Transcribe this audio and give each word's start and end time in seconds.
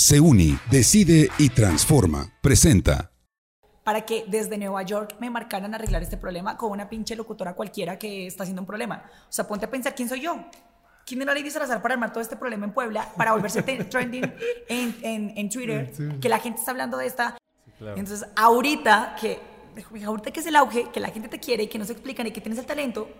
Se 0.00 0.20
une, 0.20 0.60
decide 0.70 1.28
y 1.38 1.48
transforma. 1.48 2.32
Presenta. 2.40 3.10
Para 3.82 4.02
que 4.02 4.26
desde 4.28 4.56
Nueva 4.56 4.84
York 4.84 5.16
me 5.18 5.28
marcaran 5.28 5.74
arreglar 5.74 6.04
este 6.04 6.16
problema 6.16 6.56
con 6.56 6.70
una 6.70 6.88
pinche 6.88 7.16
locutora 7.16 7.56
cualquiera 7.56 7.98
que 7.98 8.28
está 8.28 8.44
haciendo 8.44 8.62
un 8.62 8.66
problema. 8.66 9.02
O 9.28 9.32
sea, 9.32 9.48
ponte 9.48 9.66
a 9.66 9.70
pensar 9.70 9.96
quién 9.96 10.08
soy 10.08 10.20
yo. 10.20 10.38
¿Quién 11.04 11.22
era 11.22 11.34
Lady 11.34 11.50
Salazar 11.50 11.82
para 11.82 11.94
armar 11.94 12.12
todo 12.12 12.20
este 12.20 12.36
problema 12.36 12.64
en 12.64 12.72
Puebla? 12.74 13.12
Para 13.16 13.32
volverse 13.32 13.60
trending 13.90 14.32
en, 14.68 14.96
en, 15.02 15.32
en 15.36 15.50
Twitter. 15.50 15.90
Que 16.20 16.28
la 16.28 16.38
gente 16.38 16.60
está 16.60 16.70
hablando 16.70 16.96
de 16.96 17.06
esta. 17.08 17.36
Entonces, 17.80 18.24
ahorita 18.36 19.16
que, 19.20 19.40
ahorita 20.06 20.30
que 20.30 20.38
es 20.38 20.46
el 20.46 20.54
auge, 20.54 20.90
que 20.92 21.00
la 21.00 21.08
gente 21.08 21.26
te 21.26 21.40
quiere 21.40 21.64
y 21.64 21.66
que 21.66 21.76
no 21.76 21.84
se 21.84 21.94
explican 21.94 22.24
y 22.28 22.30
que 22.30 22.40
tienes 22.40 22.60
el 22.60 22.66
talento, 22.66 23.10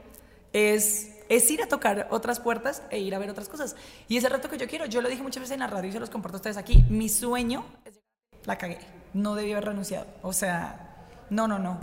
es, 0.53 1.11
es 1.29 1.51
ir 1.51 1.63
a 1.63 1.69
tocar 1.69 2.09
otras 2.11 2.41
puertas 2.41 2.83
e 2.91 2.99
ir 2.99 3.15
a 3.15 3.19
ver 3.19 3.31
otras 3.31 3.49
cosas. 3.49 3.77
Y 4.09 4.17
ese 4.17 4.29
reto 4.29 4.49
que 4.49 4.59
yo 4.59 4.67
quiero, 4.69 4.87
yo 4.87 5.01
lo 5.03 5.09
dije 5.09 5.23
muchas 5.23 5.43
veces 5.43 5.55
en 5.55 5.61
la 5.61 5.67
radio 5.67 5.89
y 5.89 5.93
se 5.93 6.01
los 6.01 6.11
comparto 6.11 6.37
a 6.37 6.41
ustedes 6.41 6.57
aquí. 6.57 6.85
Mi 6.89 7.09
sueño 7.09 7.65
es 7.85 8.01
la 8.45 8.57
cagué. 8.57 8.79
No 9.14 9.35
debí 9.35 9.53
haber 9.53 9.67
renunciado. 9.67 10.07
O 10.22 10.33
sea, 10.33 11.07
no, 11.31 11.46
no, 11.46 11.59
no. 11.59 11.79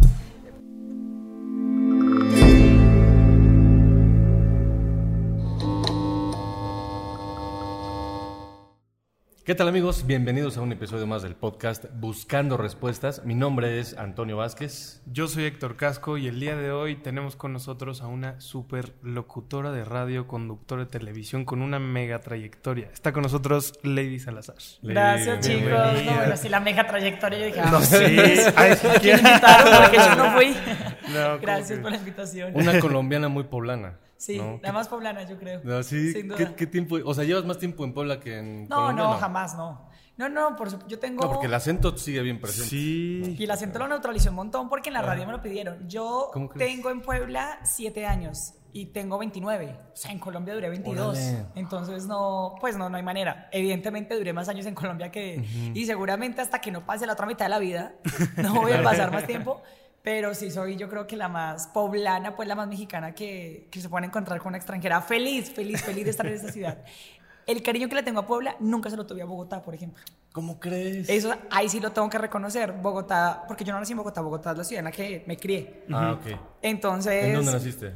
¿Qué 9.45 9.53
tal 9.53 9.67
amigos? 9.67 10.07
Bienvenidos 10.07 10.57
a 10.57 10.61
un 10.61 10.71
episodio 10.71 11.05
más 11.05 11.21
del 11.21 11.35
podcast 11.35 11.85
Buscando 11.99 12.57
Respuestas. 12.57 13.23
Mi 13.25 13.35
nombre 13.35 13.79
es 13.79 13.95
Antonio 13.95 14.37
Vázquez. 14.37 15.03
Yo 15.05 15.27
soy 15.27 15.43
Héctor 15.43 15.77
Casco 15.77 16.17
y 16.17 16.25
el 16.25 16.39
día 16.39 16.55
de 16.55 16.71
hoy 16.71 16.95
tenemos 16.95 17.35
con 17.35 17.53
nosotros 17.53 18.01
a 18.01 18.07
una 18.07 18.41
super 18.41 18.93
locutora 19.03 19.71
de 19.71 19.85
radio, 19.85 20.25
conductora 20.25 20.85
de 20.85 20.89
televisión 20.89 21.45
con 21.45 21.61
una 21.61 21.77
mega 21.77 22.21
trayectoria. 22.21 22.89
Está 22.91 23.13
con 23.13 23.21
nosotros 23.21 23.73
Lady 23.83 24.17
Salazar. 24.17 24.55
Gracias 24.81 25.45
chicos. 25.45 25.69
No, 25.69 26.15
bueno, 26.15 26.37
sí, 26.37 26.49
la 26.49 26.59
mega 26.59 26.87
trayectoria. 26.87 27.37
Yo 27.37 27.45
dije, 27.45 27.59
ah, 27.59 27.69
No, 27.69 27.81
sí. 27.81 27.95
¿a 27.97 28.99
quién 28.99 29.17
invitaron? 29.19 29.83
Porque 29.83 29.97
yo 29.97 30.15
no 30.15 30.31
fui. 30.31 30.55
No, 31.13 31.37
Gracias 31.39 31.69
¿cómo 31.69 31.83
por 31.83 31.91
la 31.91 31.97
invitación. 31.97 32.51
Una 32.55 32.79
colombiana 32.79 33.27
muy 33.27 33.43
poblana. 33.43 33.99
Sí, 34.17 34.37
¿no? 34.37 34.59
la 34.63 34.71
más 34.71 34.87
poblana, 34.87 35.23
yo 35.23 35.37
creo. 35.37 35.61
No, 35.63 35.83
sí. 35.83 36.13
Sin 36.13 36.27
duda. 36.29 36.37
¿Qué, 36.37 36.55
qué 36.55 36.67
tiempo? 36.67 36.97
O 37.03 37.13
sea, 37.13 37.23
llevas 37.25 37.45
más 37.45 37.57
tiempo 37.57 37.83
en 37.83 37.93
Puebla 37.93 38.19
que 38.19 38.39
en 38.39 38.67
No, 38.69 38.75
Colombia, 38.77 39.03
no, 39.03 39.13
jamás, 39.17 39.55
no. 39.55 39.89
No, 40.17 40.29
no, 40.29 40.55
por 40.55 40.71
su- 40.71 40.79
yo 40.87 40.97
tengo... 40.97 41.21
No, 41.23 41.29
porque 41.33 41.47
el 41.47 41.53
acento 41.53 41.97
sigue 41.97 42.21
bien 42.21 42.39
presente. 42.39 42.69
Sí. 42.69 43.35
Y 43.37 43.43
el 43.43 43.51
acento 43.51 43.79
lo 43.79 43.87
neutralicé 43.89 44.29
un 44.29 44.35
montón 44.35 44.69
porque 44.69 44.87
en 44.89 44.93
la 44.93 45.01
radio 45.01 45.25
me 45.25 45.33
lo 45.33 45.41
pidieron. 45.41 45.89
Yo 45.89 46.31
tengo 46.57 46.89
en 46.89 47.01
Puebla 47.01 47.59
7 47.65 48.05
años 48.05 48.53
y 48.71 48.85
tengo 48.87 49.17
29. 49.17 49.77
O 49.91 49.95
sea, 49.95 50.11
en 50.11 50.19
Colombia 50.19 50.53
duré 50.53 50.69
22. 50.69 51.17
Órale. 51.17 51.45
Entonces, 51.55 52.05
no, 52.07 52.55
pues 52.61 52.77
no, 52.77 52.89
no 52.89 52.95
hay 52.95 53.03
manera. 53.03 53.49
Evidentemente 53.51 54.15
duré 54.15 54.31
más 54.31 54.47
años 54.47 54.65
en 54.65 54.75
Colombia 54.75 55.11
que... 55.11 55.43
Y 55.73 55.85
seguramente 55.85 56.39
hasta 56.39 56.61
que 56.61 56.71
no 56.71 56.85
pase 56.85 57.05
la 57.05 57.11
otra 57.13 57.25
mitad 57.25 57.45
de 57.45 57.49
la 57.49 57.59
vida, 57.59 57.95
no 58.37 58.53
voy 58.61 58.71
a 58.71 58.81
pasar 58.81 59.11
más 59.11 59.27
tiempo. 59.27 59.61
Pero 60.05 60.33
sí 60.35 60.51
soy 60.51 60.77
yo 60.77 60.87
creo 60.87 61.05
que 61.07 61.17
la 61.17 61.27
más 61.27 61.67
poblana, 61.67 62.35
pues 62.35 62.47
la 62.47 62.55
más 62.55 62.67
mexicana 62.67 63.13
que, 63.15 63.67
que 63.71 63.81
se 63.81 63.89
puede 63.89 64.05
encontrar 64.05 64.39
con 64.39 64.49
una 64.49 64.57
extranjera. 64.57 65.01
Feliz, 65.01 65.51
feliz, 65.51 65.81
feliz 65.81 66.05
de 66.05 66.11
estar 66.11 66.25
en 66.27 66.33
esta 66.35 66.51
ciudad. 66.51 66.77
El 67.47 67.61
cariño 67.61 67.87
que 67.89 67.95
le 67.95 68.03
tengo 68.03 68.19
a 68.21 68.25
Puebla 68.27 68.55
nunca 68.59 68.89
se 68.89 68.97
lo 68.97 69.05
tuve 69.05 69.21
a 69.21 69.25
Bogotá, 69.25 69.61
por 69.61 69.75
ejemplo. 69.75 70.03
¿Cómo 70.31 70.59
crees? 70.59 71.09
Eso 71.09 71.33
ahí 71.51 71.69
sí 71.69 71.79
lo 71.79 71.91
tengo 71.91 72.09
que 72.09 72.17
reconocer. 72.17 72.71
Bogotá, 72.71 73.43
porque 73.47 73.63
yo 73.63 73.73
no 73.73 73.79
nací 73.79 73.91
en 73.93 73.97
Bogotá, 73.97 74.21
Bogotá 74.21 74.51
es 74.51 74.57
la 74.57 74.63
ciudad 74.63 74.79
en 74.79 74.85
la 74.85 74.91
que 74.91 75.23
me 75.27 75.37
crié. 75.37 75.83
Ah, 75.91 76.13
ok. 76.13 76.39
Entonces, 76.61 77.25
¿En 77.25 77.33
dónde 77.35 77.51
naciste? 77.51 77.93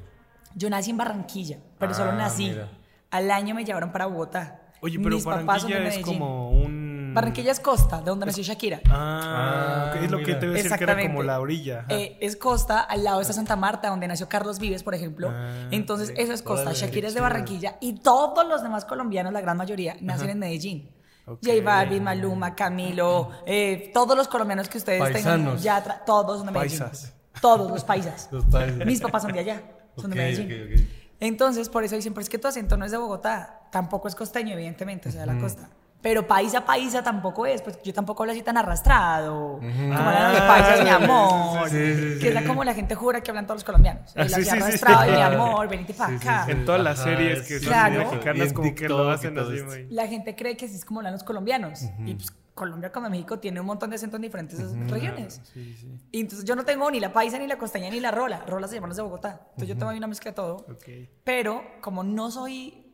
yo 0.56 0.70
nací 0.70 0.92
en 0.92 0.98
Barranquilla, 0.98 1.58
pero 1.80 1.92
Ah, 1.92 1.96
solo 1.96 2.14
nací. 2.14 2.50
mira. 2.50 2.70
Al 3.12 3.30
año 3.32 3.56
me 3.56 3.66
llevaron 3.66 3.92
para 3.92 4.06
Bogotá. 4.06 4.62
Oye, 4.82 4.98
pero 5.00 5.16
Mis 5.16 5.26
papás 5.26 5.62
son 5.64 5.72
de 5.72 5.78
Barranquilla 5.78 6.00
es 6.00 6.06
como 6.06 6.50
un... 6.52 6.79
Barranquilla 7.14 7.52
es 7.52 7.60
costa, 7.60 8.00
de 8.00 8.06
donde 8.06 8.26
nació 8.26 8.44
Shakira. 8.44 8.82
Ah, 8.90 9.92
Ah, 9.94 10.00
es 10.04 10.12
lo 10.12 10.18
que 10.20 10.36
te 10.36 10.48
voy 10.48 10.60
a 10.60 10.64
decir 10.64 10.78
que 10.78 10.84
era 10.84 11.02
como 11.02 11.24
la 11.24 11.40
orilla. 11.40 11.86
Eh, 11.90 12.18
es 12.22 12.36
costa, 12.36 12.80
al 12.82 13.04
lado 13.04 13.22
está 13.22 13.34
Santa 13.34 13.56
Marta, 13.56 13.90
donde 13.90 14.08
nació 14.08 14.28
Carlos 14.30 14.60
Vives, 14.60 14.84
por 14.84 14.94
ejemplo. 14.96 15.30
Ah, 15.32 15.68
Entonces, 15.72 16.14
eso 16.18 16.34
es 16.34 16.42
costa. 16.42 16.72
Shakira 16.74 17.08
es 17.08 17.14
de. 17.14 17.22
Barranquilla 17.22 17.78
y 17.82 18.00
todos 18.00 18.48
los 18.48 18.62
demás 18.64 18.86
colombianos, 18.86 19.32
la 19.34 19.42
gran 19.42 19.58
mayoría, 19.58 19.96
nacen 20.02 20.30
en 20.30 20.40
Medellín. 20.40 20.90
Ok. 21.26 21.40
J 21.46 21.62
Balvin, 21.64 22.04
Maluma, 22.04 22.56
Camilo, 22.56 23.30
eh, 23.46 23.92
todos 23.94 24.18
los 24.18 24.28
colombianos 24.28 24.68
que 24.68 24.80
ustedes 24.80 25.00
tengan, 25.14 25.14
Paisanos. 25.44 25.62
ya 25.62 25.84
tra- 25.84 26.04
todos 26.06 26.38
son 26.40 26.48
de 26.48 26.54
Medellín. 26.54 26.80
Paisas. 26.80 27.14
Todos 27.40 27.70
los 27.70 27.84
paisas. 27.84 28.30
Los 28.32 28.46
países. 28.46 28.86
Mis 28.86 29.00
papás 29.00 29.22
son 29.22 29.32
de 29.34 29.40
allá, 29.40 29.62
son 29.96 30.10
de 30.10 30.16
Medellín. 30.16 30.90
Entonces, 31.20 31.70
por 31.70 31.84
eso 31.84 31.96
dicen, 31.96 32.14
pero 32.14 32.22
es 32.24 32.30
que 32.30 32.38
tu 32.40 32.48
acento 32.48 32.78
no 32.78 32.86
es 32.86 32.92
de 32.92 32.98
Bogotá, 32.98 33.68
tampoco 33.72 34.08
es 34.08 34.16
costeño, 34.16 34.54
evidentemente, 34.54 35.10
o 35.10 35.12
sea, 35.12 35.22
de 35.22 35.28
la 35.28 35.38
costa. 35.38 35.70
Pero 36.02 36.26
paisa, 36.26 36.66
paisa 36.66 37.04
tampoco 37.04 37.46
es, 37.46 37.62
pues 37.62 37.78
yo 37.84 37.94
tampoco 37.94 38.24
hablo 38.24 38.32
así 38.32 38.42
tan 38.42 38.56
arrastrado, 38.56 39.60
como 39.60 39.94
hablan 39.94 40.32
los 40.32 40.42
Ah, 40.42 40.48
paisas, 40.48 40.84
mi 40.84 40.90
amor, 40.90 41.70
sí, 41.70 41.76
sí, 41.76 42.14
sí. 42.14 42.20
que 42.20 42.28
es 42.30 42.34
la- 42.34 42.46
como 42.46 42.64
la 42.64 42.74
gente 42.74 42.96
jura 42.96 43.20
que 43.22 43.32
hablan 43.32 43.46
todos 43.46 43.58
los 43.58 43.64
colombianos. 43.66 44.14
Ah, 44.16 44.22
El 44.24 44.34
así 44.34 44.50
arrastrado, 44.50 45.10
y 45.12 45.16
mi 45.16 45.22
amor, 45.22 45.68
venite 45.68 45.94
para 45.94 46.16
acá. 46.16 46.46
En 46.48 46.64
todas 46.64 46.82
las 46.82 47.00
Ajá, 47.02 47.10
series 47.10 47.42
que 47.48 47.60
son 47.60 47.68
Claro. 47.68 48.00
Mexicanas 48.00 48.54
como 48.54 48.76
que 48.76 48.88
lo 48.88 49.10
hacen 49.10 49.38
así. 49.38 49.88
La 49.90 50.08
gente 50.08 50.36
cree 50.36 50.56
que 50.56 50.66
así 50.68 50.76
es 50.76 50.86
como 50.86 51.02
hablan 51.02 51.14
los 51.14 51.24
colombianos. 51.24 51.82
Y 52.06 52.16
pues 52.16 52.32
Colombia 52.54 52.92
como 52.92 53.10
México 53.10 53.40
tiene 53.40 53.60
un 53.62 53.66
montón 53.66 53.90
de 53.90 53.96
acentos 53.98 54.18
en 54.18 54.22
diferentes 54.22 54.60
regiones. 54.90 55.42
Sí, 55.54 55.74
sí. 55.80 55.98
Y 56.12 56.22
entonces 56.22 56.46
yo 56.46 56.56
no 56.56 56.64
tengo 56.66 56.90
ni 56.92 57.00
la 57.00 57.12
paisa, 57.14 57.38
ni 57.40 57.48
la 57.48 57.58
costeña, 57.58 57.90
ni 57.90 58.00
la 58.02 58.12
rola. 58.12 58.44
Rola 58.48 58.68
se 58.68 58.76
llaman 58.76 58.90
los 58.90 58.98
de 58.98 59.04
Bogotá. 59.04 59.42
Entonces 59.52 59.68
yo 59.70 59.78
tengo 59.78 59.90
ahí 59.92 59.98
una 59.98 60.08
mezcla 60.08 60.32
de 60.32 60.36
todo. 60.36 60.56
Ok. 60.70 60.86
Pero 61.24 61.62
como 61.82 62.04
no 62.04 62.32
soy, 62.32 62.89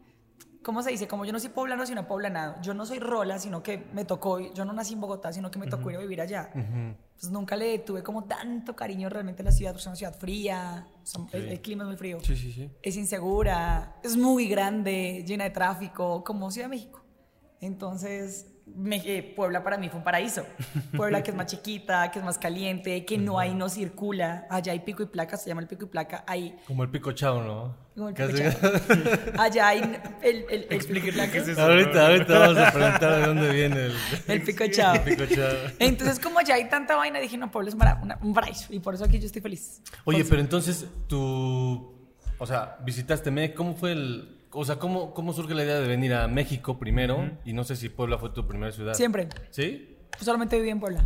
¿cómo 0.66 0.82
se 0.82 0.90
dice? 0.90 1.08
Como 1.08 1.26
yo 1.26 1.32
no 1.32 1.40
soy 1.40 1.50
poblano, 1.52 1.86
sino 1.86 2.08
poblanado. 2.08 2.56
Yo 2.62 2.74
no 2.74 2.86
soy 2.88 2.98
rola, 3.00 3.38
sino 3.38 3.62
que 3.62 3.78
me 3.94 4.04
tocó, 4.04 4.40
yo 4.40 4.66
no 4.66 4.74
nací 4.74 4.94
en 4.96 5.02
Bogotá, 5.02 5.32
sino 5.32 5.52
que 5.52 5.60
me 5.60 5.68
tocó 5.68 5.92
ir 5.92 5.98
a 5.98 6.00
vivir 6.00 6.20
allá. 6.22 6.50
Pues 7.20 7.32
nunca 7.32 7.56
le 7.56 7.80
tuve 7.80 8.02
como 8.04 8.26
tanto 8.26 8.76
cariño 8.76 9.08
realmente 9.08 9.44
a 9.44 9.46
la 9.46 9.52
ciudad, 9.52 9.72
porque 9.72 9.82
es 9.82 9.88
una 9.88 9.96
ciudad 9.96 10.16
fría, 10.18 10.88
son- 11.04 11.30
el, 11.32 11.50
el 11.50 11.62
clima 11.62 11.84
es 11.84 11.88
muy 11.88 11.98
frío, 11.98 12.20
Sí, 12.22 12.36
sí, 12.36 12.52
sí. 12.52 12.70
es 12.82 12.98
insegura, 12.98 13.96
es 14.04 14.18
muy 14.18 14.48
grande, 14.50 15.24
llena 15.26 15.44
de 15.46 15.52
tráfico, 15.52 16.24
como 16.24 16.50
Ciudad 16.52 16.66
de 16.68 16.76
México. 16.76 17.02
Entonces, 17.62 18.48
me- 18.66 18.98
eh, 19.06 19.34
Puebla 19.36 19.64
para 19.64 19.78
mí 19.78 19.90
fue 19.90 20.00
un 20.00 20.04
paraíso. 20.04 20.46
Puebla 20.98 21.22
que 21.24 21.32
es 21.32 21.38
más 21.38 21.46
chiquita, 21.48 22.10
que 22.12 22.20
es 22.20 22.26
más 22.26 22.38
caliente, 22.38 23.06
que 23.06 23.18
no 23.18 23.38
hay, 23.40 23.54
no 23.54 23.70
circula. 23.70 24.48
Allá 24.50 24.72
hay 24.72 24.80
pico 24.80 25.04
y 25.04 25.06
placa, 25.08 25.38
se 25.38 25.48
llama 25.50 25.62
el 25.62 25.68
pico 25.68 25.86
y 25.86 25.88
placa. 25.88 26.24
Ahí 26.28 26.56
Como 26.68 26.84
el 26.84 26.90
pico 26.90 27.12
chao, 27.12 27.42
¿no? 27.44 27.86
como 27.96 28.10
el 28.10 28.14
pico 28.16 28.34
Allá 29.40 29.68
hay 29.70 29.80
el, 30.22 30.46
el, 30.50 30.68
el 30.70 30.86
pico 30.86 31.08
y 31.08 31.12
placa. 31.12 31.32
qué 31.32 31.38
es 31.40 31.48
eso. 31.50 31.62
ahorita, 31.62 32.08
ahorita 32.08 32.40
vamos 32.40 32.58
a 32.58 32.72
preguntar 32.72 33.16
de 33.22 33.26
dónde 33.28 33.50
viene 33.54 33.86
el, 33.86 33.94
El 34.28 34.42
pico 34.44 34.66
chao. 34.68 34.96
el 34.96 35.02
pico 35.02 35.24
chao. 35.34 35.54
Entonces, 35.80 36.20
como 36.20 36.40
allá 36.40 36.56
hay 36.56 36.68
tanta 36.70 36.96
vaina, 36.96 37.20
dije, 37.20 37.38
no, 37.38 37.52
Puebla 37.52 37.70
es 37.70 37.76
mara- 37.76 38.00
una- 38.04 38.20
un 38.22 38.34
paraíso. 38.34 38.74
Y 38.74 38.80
por 38.80 38.96
eso 38.96 39.06
aquí 39.06 39.20
yo 39.20 39.28
estoy 39.28 39.42
feliz. 39.42 39.82
Oye, 40.04 40.26
pero 40.26 40.42
entonces 40.42 40.86
tú, 41.08 41.96
o 42.38 42.46
sea, 42.46 42.78
visitaste 42.84 43.32
México, 43.32 43.58
¿cómo 43.58 43.76
fue 43.76 43.94
el, 43.94 44.35
o 44.56 44.66
sea, 44.66 44.78
cómo, 44.80 45.14
cómo 45.14 45.34
surge 45.34 45.54
la 45.54 45.64
idea 45.64 45.80
de 45.80 45.88
venir 45.88 46.14
a 46.14 46.28
México 46.28 46.80
primero? 46.80 47.32
Y 47.46 47.54
no 47.54 47.64
sé 47.64 47.76
si 47.76 47.90
Puebla 47.90 48.18
fue 48.18 48.30
tu 48.32 48.48
primera 48.48 48.72
ciudad. 48.72 48.94
Siempre. 48.94 49.30
¿Sí? 49.52 49.98
Pues 50.12 50.24
solamente 50.24 50.58
viví 50.58 50.70
en 50.70 50.80
Puebla. 50.80 51.06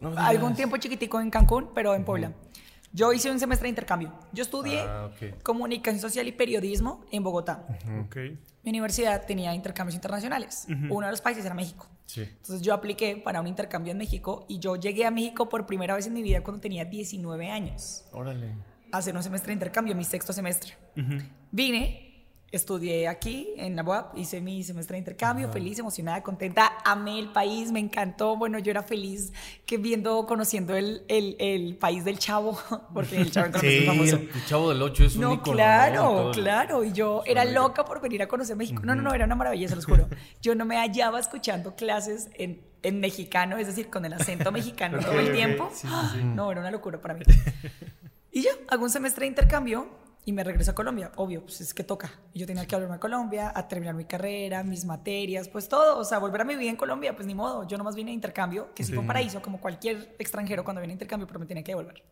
No. 0.00 0.12
Algún 0.16 0.54
tiempo 0.54 0.76
chiquitico 0.76 1.20
en 1.20 1.30
Cancún, 1.30 1.70
pero 1.74 1.94
en 1.94 2.04
Puebla. 2.04 2.32
Yo 2.92 3.12
hice 3.12 3.30
un 3.30 3.38
semestre 3.38 3.66
de 3.66 3.70
intercambio. 3.70 4.12
Yo 4.32 4.42
estudié 4.42 4.80
Ah, 4.80 5.10
ok. 5.12 5.42
comunicación 5.42 6.00
social 6.00 6.26
y 6.26 6.32
periodismo 6.32 7.04
en 7.12 7.22
Bogotá. 7.22 7.64
Ok. 8.04 8.16
Mi 8.64 8.70
universidad 8.70 9.24
tenía 9.26 9.54
intercambios 9.54 9.94
internacionales. 9.94 10.66
Uno 10.90 11.06
de 11.06 11.12
los 11.12 11.20
países 11.20 11.44
era 11.44 11.54
México. 11.54 11.86
Sí. 12.06 12.22
Entonces 12.22 12.62
yo 12.62 12.74
apliqué 12.74 13.16
para 13.16 13.40
un 13.40 13.46
intercambio 13.46 13.92
en 13.92 13.98
México 13.98 14.44
y 14.48 14.58
yo 14.58 14.74
llegué 14.74 15.06
a 15.06 15.12
México 15.12 15.48
por 15.48 15.66
primera 15.66 15.94
vez 15.94 16.08
en 16.08 16.12
mi 16.14 16.22
vida 16.22 16.42
cuando 16.42 16.60
tenía 16.60 16.84
19 16.84 17.48
años 17.50 18.04
Órale. 18.10 18.56
a 18.90 18.98
hacer 18.98 19.14
un 19.14 19.22
semestre 19.22 19.48
de 19.50 19.54
intercambio, 19.54 19.94
mi 19.94 20.02
sexto 20.02 20.32
semestre. 20.32 20.72
Vine, 21.52 22.09
estudié 22.52 23.06
aquí 23.06 23.54
en 23.56 23.76
la 23.76 23.82
UAP, 23.84 24.18
hice 24.18 24.40
mi 24.40 24.64
semestre 24.64 24.94
de 24.94 24.98
intercambio, 24.98 25.50
feliz, 25.52 25.78
emocionada, 25.78 26.20
contenta, 26.22 26.72
amé 26.84 27.18
el 27.20 27.30
país, 27.30 27.70
me 27.70 27.78
encantó. 27.78 28.36
Bueno, 28.36 28.58
yo 28.58 28.70
era 28.72 28.82
feliz 28.82 29.32
que 29.66 29.76
viendo, 29.78 30.26
conociendo 30.26 30.74
el, 30.74 31.04
el, 31.08 31.36
el 31.38 31.76
país 31.76 32.04
del 32.04 32.18
chavo, 32.18 32.58
porque 32.94 33.16
el 33.18 33.30
chavo 33.30 33.56
Sí, 33.60 33.84
famoso. 33.86 34.16
el 34.16 34.44
Chavo 34.46 34.68
del 34.70 34.82
Ocho 34.82 35.04
es 35.04 35.14
un 35.14 35.20
No, 35.22 35.30
¿no? 35.36 35.42
claro, 35.42 36.30
el- 36.30 36.34
claro. 36.34 36.82
Y 36.84 36.92
yo 36.92 37.22
era 37.24 37.44
loca 37.44 37.84
por 37.84 38.00
venir 38.00 38.20
a 38.22 38.26
conocer 38.26 38.56
México. 38.56 38.82
No, 38.84 38.94
no, 38.96 39.02
no, 39.02 39.14
era 39.14 39.26
una 39.26 39.36
maravilla, 39.36 39.68
se 39.68 39.76
los 39.76 39.86
juro. 39.86 40.08
Yo 40.42 40.54
no 40.56 40.64
me 40.64 40.76
hallaba 40.76 41.20
escuchando 41.20 41.76
clases 41.76 42.30
en, 42.34 42.60
en 42.82 42.98
mexicano, 42.98 43.58
es 43.58 43.66
decir, 43.68 43.90
con 43.90 44.04
el 44.04 44.12
acento 44.12 44.50
mexicano 44.52 44.98
todo 44.98 45.20
el 45.20 45.32
tiempo. 45.32 45.70
Sí, 45.72 45.86
sí. 45.86 46.22
No, 46.24 46.50
era 46.50 46.60
una 46.60 46.70
locura 46.72 47.00
para 47.00 47.14
mí. 47.14 47.22
Y 48.32 48.42
ya, 48.42 48.50
hago 48.68 48.82
un 48.84 48.90
semestre 48.90 49.22
de 49.24 49.28
intercambio 49.28 49.88
y 50.30 50.32
me 50.32 50.44
regreso 50.44 50.70
a 50.70 50.74
Colombia. 50.74 51.10
Obvio, 51.16 51.42
pues 51.42 51.60
es 51.60 51.74
que 51.74 51.82
toca. 51.82 52.12
Yo 52.34 52.46
tenía 52.46 52.64
que 52.64 52.76
volverme 52.76 52.94
a 52.96 53.00
Colombia, 53.00 53.52
a 53.52 53.66
terminar 53.66 53.94
mi 53.96 54.04
carrera, 54.04 54.62
mis 54.62 54.84
materias, 54.84 55.48
pues 55.48 55.68
todo. 55.68 55.98
O 55.98 56.04
sea, 56.04 56.18
volver 56.18 56.40
a 56.40 56.44
mi 56.44 56.54
vida 56.54 56.70
en 56.70 56.76
Colombia, 56.76 57.14
pues 57.16 57.26
ni 57.26 57.34
modo. 57.34 57.66
Yo 57.66 57.76
nomás 57.76 57.96
vine 57.96 58.12
de 58.12 58.14
intercambio, 58.14 58.72
que 58.72 58.84
sí, 58.84 58.92
fue 58.92 59.00
un 59.00 59.08
paraíso, 59.08 59.42
como 59.42 59.60
cualquier 59.60 60.14
extranjero 60.20 60.62
cuando 60.62 60.80
viene 60.80 60.92
a 60.92 60.94
intercambio, 60.94 61.26
pero 61.26 61.40
me 61.40 61.46
tenía 61.46 61.64
que 61.64 61.72
devolver. 61.72 62.02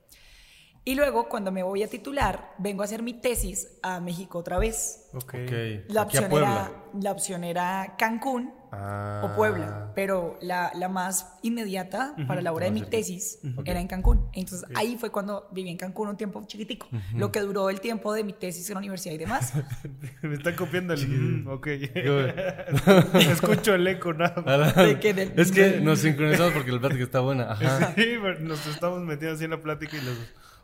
Y 0.85 0.97
luego, 0.97 1.29
cuando 1.29 1.53
me 1.53 1.63
voy 1.63 1.83
a 1.85 1.89
titular, 1.89 2.55
vengo 2.59 2.83
a 2.83 2.87
hacer 2.87 3.03
mi 3.03 3.15
tesis 3.15 3.79
a 3.83 4.01
México 4.01 4.39
otra 4.39 4.59
vez. 4.59 5.09
Ok. 5.15 5.35
La 5.35 5.39
Aquí 5.39 5.97
a 5.99 6.03
opción, 6.03 6.29
Puebla. 6.29 6.51
era, 6.51 7.01
la 7.01 7.13
opción 7.13 7.45
era 7.45 7.95
Cancún 7.99 8.53
Ah. 8.73 9.23
o 9.25 9.37
Puebla, 9.37 9.93
pero 9.95 10.39
la, 10.43 10.71
la 10.75 10.89
más 10.89 11.35
inmediata 11.43 12.15
para 12.27 12.43
la 12.43 12.53
hora 12.53 12.67
de 12.67 12.73
mi 12.73 12.83
tesis 12.83 13.39
Ok. 13.57 13.67
era 13.67 13.81
en 13.81 13.87
Cancún. 13.89 14.29
Entonces 14.33 14.69
ahí 14.75 14.97
fue 14.99 15.11
cuando 15.11 15.49
viví 15.53 15.71
en 15.71 15.77
Cancún 15.77 16.09
un 16.09 16.17
tiempo 16.17 16.43
chiquitico, 16.47 16.87
lo 17.15 17.33
que 17.33 17.41
duró 17.41 17.71
el 17.71 17.81
tiempo 17.81 18.13
de 18.13 18.25
mi 18.25 18.33
tesis 18.33 18.69
en 18.71 18.75
la 18.75 18.79
universidad 18.81 19.15
y 19.15 19.19
demás. 19.19 19.53
Me 20.23 20.35
está 20.35 20.55
copiando 20.57 20.95
el... 20.95 21.47
ok. 21.49 21.67
Escucho 23.15 23.75
el 23.75 23.87
eco 23.87 24.13
nada 24.13 24.43
más. 24.43 24.75
De 24.77 24.99
que 25.01 25.15
del- 25.15 25.33
Es 25.39 25.53
que 25.53 25.81
nos 25.81 26.01
sincronizamos 26.01 26.53
porque 26.53 26.73
la 26.73 26.81
plática 26.81 27.05
está 27.05 27.21
buena. 27.21 27.53
Ajá. 27.53 27.95
Sí, 27.95 28.15
nos 28.41 28.67
estamos 28.67 29.01
metiendo 29.03 29.35
así 29.37 29.45
en 29.45 29.51
la 29.51 29.61
plática 29.63 29.97
y 29.97 30.01
los... 30.05 30.17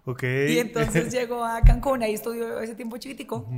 Ok. 0.06 0.22
Y 0.22 0.58
entonces 0.58 1.10
llegó 1.12 1.42
a 1.44 1.62
Cancún, 1.62 2.02
ahí 2.02 2.12
estudió 2.14 2.60
ese 2.60 2.74
tiempo 2.74 2.98
chiquitico. 2.98 3.48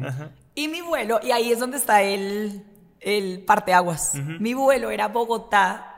Y 0.55 0.69
mi 0.69 0.81
vuelo, 0.81 1.19
y 1.23 1.33
ahí 1.33 1.51
es 1.51 1.59
donde 1.59 1.77
está 1.77 2.03
el, 2.03 2.63
el 3.01 3.45
parteaguas. 3.45 4.15
Mi 4.15 4.55
vuelo 4.55 4.91
era 4.91 5.09
Bogotá, 5.09 5.93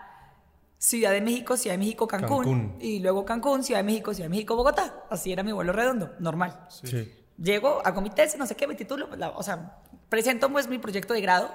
Ciudad 0.78 1.10
de 1.10 1.20
México, 1.20 1.56
Ciudad 1.56 1.74
de 1.74 1.78
México, 1.78 2.06
Cancún, 2.06 2.38
Cancún. 2.44 2.76
Y 2.80 3.00
luego 3.00 3.24
Cancún, 3.24 3.64
Ciudad 3.64 3.80
de 3.80 3.84
México, 3.84 4.14
Ciudad 4.14 4.26
de 4.26 4.30
México, 4.30 4.54
Bogotá. 4.56 5.04
Así 5.10 5.32
era 5.32 5.42
mi 5.42 5.52
vuelo 5.52 5.72
redondo, 5.72 6.12
normal. 6.20 6.66
Sí. 6.68 7.12
Llego, 7.36 7.80
hago 7.84 8.00
mi 8.00 8.10
tesis, 8.10 8.38
no 8.38 8.46
sé 8.46 8.54
qué, 8.56 8.66
mi 8.66 8.74
título, 8.74 9.08
la- 9.16 9.30
o 9.30 9.42
sea, 9.42 9.78
presento 10.08 10.50
pues 10.50 10.68
mi 10.68 10.78
proyecto 10.78 11.14
de 11.14 11.20
grado 11.20 11.50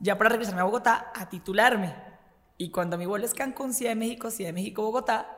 ya 0.00 0.16
para 0.18 0.30
regresarme 0.30 0.60
a 0.60 0.64
Bogotá 0.64 1.10
a 1.14 1.28
titularme. 1.28 1.94
Y 2.58 2.70
cuando 2.70 2.96
mi 2.98 3.06
vuelo 3.06 3.24
es 3.24 3.34
Cancún, 3.34 3.72
Ciudad 3.74 3.92
de 3.92 3.96
México, 3.96 4.30
Ciudad 4.30 4.48
de 4.48 4.54
México, 4.54 4.82
Bogotá, 4.82 5.36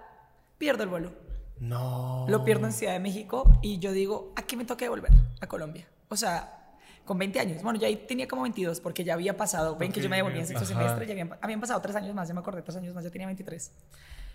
pierdo 0.59 0.83
el 0.85 0.89
vuelo. 0.89 1.13
No. 1.61 2.27
Lo 2.29 2.45
pierdo 2.45 2.67
en 2.67 2.73
Ciudad 2.73 2.93
de 2.93 2.99
México 3.01 3.45
y 3.63 3.79
yo 3.79 3.93
digo, 3.93 4.33
aquí 4.37 4.57
me 4.57 4.65
toca 4.65 4.89
volver 4.89 5.13
a 5.41 5.47
Colombia. 5.47 5.89
O 6.09 6.17
sea, 6.17 6.64
con 7.05 7.19
20 7.19 7.39
años. 7.41 7.63
Bueno, 7.63 7.79
ya 7.79 7.87
ahí 7.87 7.97
tenía 7.97 8.27
como 8.27 8.43
22 8.43 8.81
porque 8.81 9.05
ya 9.05 9.15
había 9.15 9.37
pasado. 9.37 9.77
Ven 9.77 9.93
que 9.93 10.01
yo 10.01 10.09
me 10.09 10.17
devolví 10.17 10.39
en 10.39 10.47
sexto 10.47 10.65
semestre, 10.67 11.07
ya 11.07 11.13
habían, 11.13 11.31
habían 11.41 11.61
pasado 11.61 11.81
tres 11.81 11.95
años 11.97 12.15
más, 12.15 12.29
ya 12.29 12.35
me 12.35 12.41
acordé, 12.41 12.63
tres 12.63 12.77
años 12.77 12.95
más, 12.95 13.05
ya 13.05 13.11
tenía 13.11 13.27
23. 13.27 13.73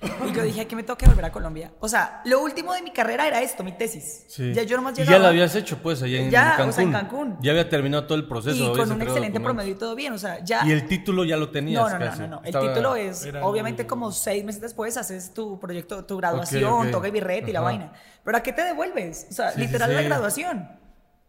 Y 0.02 0.32
yo 0.34 0.44
dije, 0.44 0.62
aquí 0.62 0.78
me 0.78 0.84
toca 0.84 1.06
volver 1.08 1.26
a 1.26 1.32
Colombia. 1.34 1.74
O 1.82 1.90
sea, 1.90 2.22
lo 2.24 2.40
último 2.42 2.74
de 2.74 2.82
mi 2.82 2.92
carrera 2.92 3.28
era 3.28 3.42
esto, 3.42 3.66
mi 3.66 3.74
tesis. 3.74 4.24
Sí. 4.30 4.54
Ya 4.54 4.64
yo 4.64 4.78
nomás 4.78 4.94
llegaba. 4.98 5.18
ya 5.18 5.22
lo 5.22 5.28
habías 5.28 5.54
hecho, 5.56 5.78
pues, 5.80 6.02
allá 6.02 6.22
en 6.22 6.32
Ya, 6.32 6.52
Cancún. 6.56 6.70
o 6.70 6.72
sea, 6.72 6.84
en 6.86 6.92
Cancún. 6.94 7.38
Ya 7.42 7.52
había 7.52 7.68
terminado 7.68 8.06
todo 8.06 8.18
el 8.18 8.26
proceso. 8.26 8.74
y 8.74 8.78
con 8.78 8.90
un 8.94 9.02
excelente 9.02 9.42
promedio 9.42 9.74
y 9.74 9.76
todo 9.76 9.96
bien. 9.96 10.14
O 10.14 10.18
sea, 10.18 10.42
ya. 10.42 10.66
Y 10.66 10.72
el 10.72 10.88
título 10.88 11.26
ya 11.26 11.36
lo 11.36 11.50
tenías 11.50 11.82
No, 11.84 11.90
no, 11.90 12.00
no, 12.00 12.06
casi. 12.06 12.22
no, 12.22 12.28
no. 12.28 12.40
El 12.40 12.46
Estaba- 12.46 12.68
título 12.70 12.96
es, 12.96 13.26
Era 13.26 13.46
obviamente, 13.46 13.82
el- 13.82 13.88
como 13.90 14.14
seis 14.14 14.46
meses 14.46 14.62
después 14.62 14.96
haces 14.96 15.34
tu 15.34 15.60
proyecto, 15.60 16.06
tu 16.06 16.16
graduación, 16.16 16.86
ok. 16.88 16.92
toca 16.92 17.08
y 17.10 17.12
birrete 17.12 17.50
y 17.50 17.54
la 17.54 17.60
vaina. 17.62 17.92
Pero 18.24 18.38
¿a 18.38 18.42
qué 18.42 18.54
te 18.54 18.62
devuelves? 18.64 19.28
O 19.32 19.34
sea, 19.34 19.52
sí, 19.52 19.60
literal 19.60 19.90
sí. 19.90 19.96
la 19.96 20.02
graduación. 20.04 20.70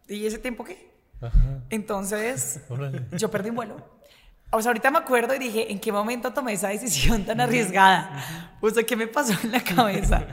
¿Y 0.07 0.25
ese 0.25 0.37
tiempo 0.37 0.63
qué? 0.63 0.90
Ajá. 1.21 1.63
Entonces, 1.69 2.61
yo 3.11 3.29
perdí 3.31 3.49
un 3.49 3.55
vuelo. 3.55 3.75
O 4.53 4.61
sea, 4.61 4.71
ahorita 4.71 4.91
me 4.91 4.97
acuerdo 4.97 5.33
y 5.33 5.39
dije, 5.39 5.71
¿en 5.71 5.79
qué 5.79 5.91
momento 5.91 6.33
tomé 6.33 6.53
esa 6.53 6.69
decisión 6.69 7.23
tan 7.23 7.39
arriesgada? 7.39 8.57
O 8.59 8.69
sea, 8.69 8.83
¿qué 8.83 8.95
me 8.95 9.07
pasó 9.07 9.33
en 9.43 9.51
la 9.51 9.63
cabeza? 9.63 10.27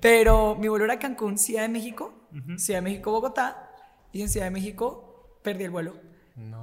Pero 0.00 0.56
mi 0.56 0.68
vuelo 0.68 0.86
era 0.86 0.98
Cancún, 0.98 1.36
Ciudad 1.36 1.62
de 1.62 1.68
México, 1.68 2.28
Ciudad 2.56 2.78
de 2.78 2.82
México, 2.82 3.10
Bogotá, 3.10 3.70
y 4.12 4.22
en 4.22 4.28
Ciudad 4.28 4.46
de 4.46 4.52
México 4.52 5.38
perdí 5.42 5.64
el 5.64 5.70
vuelo. 5.70 5.96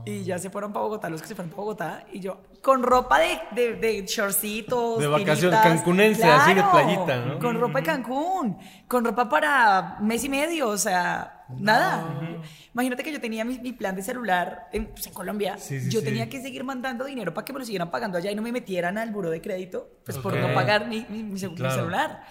Y 0.05 0.23
ya 0.23 0.39
se 0.39 0.49
fueron 0.49 0.71
para 0.71 0.83
Bogotá, 0.83 1.09
los 1.09 1.21
que 1.21 1.27
se 1.27 1.35
fueron 1.35 1.51
para 1.51 1.61
Bogotá, 1.61 2.05
y 2.11 2.21
yo 2.21 2.41
con 2.61 2.81
ropa 2.81 3.19
de, 3.19 3.39
de, 3.51 3.73
de 3.73 4.05
shortcitos. 4.05 4.99
De 4.99 5.07
vacación, 5.07 5.51
tiritas. 5.51 5.63
cancunense, 5.63 6.23
así 6.23 6.53
de 6.53 6.63
playita, 6.63 7.17
¿no? 7.17 7.39
Con 7.39 7.59
ropa 7.59 7.79
de 7.79 7.85
Cancún, 7.85 8.57
con 8.87 9.03
ropa 9.05 9.29
para 9.29 9.97
mes 10.01 10.23
y 10.23 10.29
medio, 10.29 10.69
o 10.69 10.77
sea, 10.77 11.34
nada. 11.49 12.39
Imagínate 12.73 13.03
que 13.03 13.11
yo 13.11 13.21
tenía 13.21 13.43
mi, 13.45 13.59
mi 13.59 13.73
plan 13.73 13.95
de 13.95 14.01
celular 14.03 14.67
en, 14.71 14.87
pues, 14.87 15.07
en 15.07 15.13
Colombia. 15.13 15.57
Sí, 15.57 15.79
sí, 15.79 15.89
yo 15.89 15.99
sí. 15.99 16.05
tenía 16.05 16.29
que 16.29 16.41
seguir 16.41 16.63
mandando 16.63 17.05
dinero 17.05 17.33
para 17.33 17.45
que 17.45 17.53
me 17.53 17.59
lo 17.59 17.65
siguieran 17.65 17.91
pagando 17.91 18.17
allá 18.17 18.31
y 18.31 18.35
no 18.35 18.41
me 18.41 18.51
metieran 18.51 18.97
al 18.97 19.11
buro 19.11 19.29
de 19.29 19.41
crédito, 19.41 19.89
pues 20.05 20.17
por 20.17 20.35
no 20.37 20.53
pagar 20.53 20.87
mi, 20.87 21.05
mi- 21.09 21.23
mi 21.23 21.39
Claro. 21.39 21.75
celular. 21.75 22.23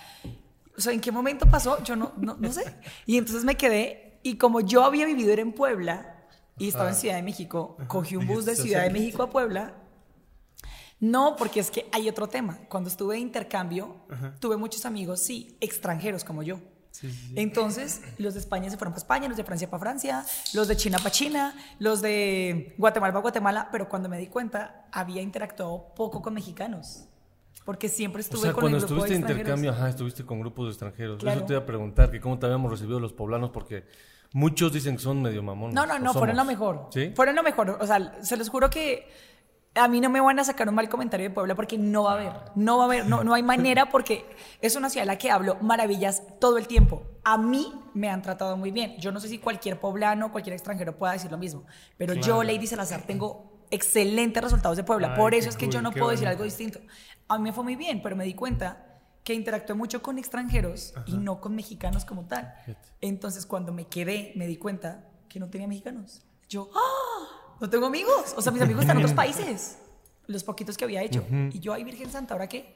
O 0.77 0.81
sea, 0.81 0.93
¿en 0.93 1.01
qué 1.01 1.13
momento 1.13 1.47
pasó? 1.47 1.83
Yo 1.85 1.95
no, 1.97 2.13
no, 2.17 2.37
no 2.39 2.53
sé. 2.53 2.65
Y 3.07 3.17
entonces 3.19 3.45
me 3.45 3.57
quedé, 3.57 4.19
y 4.23 4.37
como 4.37 4.61
yo 4.61 4.85
había 4.85 5.07
vivido 5.07 5.33
era 5.33 5.43
en 5.43 5.53
Puebla 5.53 6.27
y 6.59 6.69
estaba 6.69 6.89
en 6.89 6.95
Ciudad 6.97 7.15
de 7.17 7.23
México, 7.23 7.77
cogí 7.87 8.17
un 8.17 8.27
bus 8.27 8.45
de 8.45 8.57
Ciudad 8.57 8.83
de 8.83 8.91
México 8.91 9.23
a 9.23 9.31
Puebla. 9.31 9.75
No, 11.01 11.37
porque 11.37 11.61
es 11.61 11.71
que 11.71 11.87
hay 11.93 12.09
otro 12.09 12.29
tema. 12.29 12.61
Cuando 12.69 12.89
estuve 12.89 13.15
de 13.17 13.21
intercambio, 13.21 14.07
tuve 14.41 14.57
muchos 14.57 14.87
amigos, 14.87 15.21
sí, 15.23 15.57
extranjeros 15.61 16.25
como 16.25 16.43
yo. 16.43 16.61
Entonces, 17.35 18.03
los 18.19 18.35
de 18.35 18.41
España 18.41 18.71
se 18.71 18.77
fueron 18.77 18.93
para 18.93 19.01
España, 19.01 19.29
los 19.29 19.37
de 19.37 19.45
Francia 19.45 19.69
para 19.69 19.81
Francia, 19.81 20.25
los 20.53 20.69
de 20.69 20.77
China 20.77 20.99
para 20.99 21.11
China, 21.11 21.55
los 21.79 22.01
de 22.01 22.75
Guatemala 22.79 23.13
para 23.13 23.23
Guatemala, 23.23 23.69
pero 23.73 23.89
cuando 23.89 24.09
me 24.09 24.19
di 24.19 24.29
cuenta, 24.29 24.87
había 24.93 25.21
interactuado 25.23 25.93
poco 25.95 26.23
con 26.23 26.35
mexicanos. 26.35 27.09
Porque 27.65 27.89
siempre 27.89 28.21
O 28.21 28.23
estuve 28.23 28.43
sea, 28.43 28.53
con 28.53 28.63
cuando 28.63 28.79
el 28.79 28.85
grupo 28.85 29.05
estuviste 29.05 29.15
de 29.15 29.21
extranjeros. 29.21 29.59
intercambio, 29.59 29.71
ajá, 29.73 29.89
estuviste 29.89 30.25
con 30.25 30.41
grupos 30.41 30.67
de 30.67 30.71
extranjeros. 30.73 31.19
Claro. 31.19 31.39
Eso 31.39 31.47
te 31.47 31.53
iba 31.55 31.63
a 31.63 31.67
preguntar, 31.67 32.11
que 32.11 32.21
cómo 32.21 32.39
te 32.39 32.47
habíamos 32.47 32.71
recibido 32.71 33.01
los 33.01 33.13
poblanos, 33.13 33.51
porque 33.51 33.87
muchos 34.33 34.73
dicen 34.73 34.97
que 34.97 35.03
son 35.03 35.23
medio 35.23 35.43
mamones. 35.43 35.75
No, 35.75 35.87
no, 35.87 35.95
o 35.95 35.99
no, 35.99 36.13
fueron 36.13 36.37
lo 36.37 36.45
mejor. 36.45 36.89
¿Sí? 36.93 37.13
Fueron 37.17 37.35
lo 37.35 37.43
mejor. 37.43 37.79
O 37.81 37.87
sea, 37.87 38.23
se 38.23 38.37
los 38.37 38.51
juro 38.51 38.69
que 38.69 39.09
a 39.75 39.89
mí 39.89 40.01
no 40.01 40.09
me 40.09 40.21
van 40.21 40.39
a 40.39 40.45
sacar 40.45 40.69
un 40.69 40.75
mal 40.75 40.89
comentario 40.89 41.29
de 41.29 41.35
Puebla 41.35 41.55
porque 41.55 41.77
no 41.79 42.05
va 42.05 42.13
a 42.13 42.15
haber. 42.15 42.33
No 42.55 42.79
va 42.79 42.85
a 42.85 42.87
haber, 42.87 43.07
no, 43.07 43.25
no 43.25 43.35
hay 43.35 43.43
manera 43.43 43.87
porque 43.91 44.25
es 44.61 44.77
una 44.77 44.89
ciudad 44.89 45.09
a 45.09 45.13
la 45.13 45.19
que 45.19 45.31
hablo 45.31 45.57
maravillas 45.61 46.23
todo 46.39 46.59
el 46.59 46.69
tiempo. 46.69 47.03
A 47.25 47.39
mí 47.39 47.73
me 47.93 48.09
han 48.09 48.23
tratado 48.23 48.57
muy 48.57 48.71
bien. 48.71 48.97
Yo 48.99 49.11
no 49.11 49.21
sé 49.21 49.29
si 49.29 49.39
cualquier 49.39 49.81
poblano, 49.81 50.31
cualquier 50.31 50.55
extranjero 50.55 50.97
pueda 50.97 51.15
decir 51.15 51.31
lo 51.31 51.39
mismo, 51.39 51.65
pero 51.97 52.15
yo, 52.15 52.43
Lady 52.45 52.67
Salazar, 52.67 53.03
tengo 53.03 53.67
excelentes 53.71 54.43
resultados 54.43 54.77
de 54.77 54.85
Puebla. 54.85 55.13
Ay, 55.13 55.17
Por 55.17 55.35
eso 55.35 55.49
es 55.49 55.57
que 55.57 55.67
yo 55.67 55.73
cool, 55.79 55.83
no 55.83 55.91
qué 55.93 55.99
puedo 55.99 56.11
decir 56.13 56.27
bonito. 56.27 56.43
algo 56.43 56.45
distinto. 56.45 56.81
A 57.29 57.39
mí 57.39 57.45
me 57.45 57.53
fue 57.53 57.65
muy 57.65 57.75
bien, 57.77 58.01
pero 58.03 58.15
me 58.15 58.25
di 58.25 58.35
cuenta 58.35 59.01
que 59.25 59.35
interactué 59.35 59.75
mucho 59.75 60.03
con 60.03 60.19
extranjeros 60.19 60.95
y 61.07 61.17
no 61.17 61.41
con 61.41 61.55
mexicanos 61.55 62.05
como 62.05 62.27
tal. 62.27 62.55
Entonces, 63.01 63.47
cuando 63.47 63.73
me 63.73 63.87
quedé, 63.87 64.33
me 64.37 64.47
di 64.47 64.57
cuenta 64.57 65.09
que 65.29 65.41
no 65.41 65.49
tenía 65.49 65.67
mexicanos. 65.67 66.23
Yo, 66.49 66.71
¡ah! 66.75 67.14
No 67.61 67.71
tengo 67.71 67.87
amigos. 67.87 68.35
O 68.37 68.43
sea, 68.43 68.53
mis 68.53 68.63
amigos 68.63 68.83
están 68.83 68.97
en 68.99 69.03
otros 69.05 69.17
países. 69.17 69.79
Los 70.27 70.43
poquitos 70.45 70.77
que 70.77 70.85
había 70.85 71.03
hecho. 71.03 71.25
Y 71.53 71.61
yo, 71.61 71.73
ay, 71.75 71.85
Virgen 71.85 72.11
Santa, 72.11 72.35
¿ahora 72.35 72.49
qué? 72.49 72.75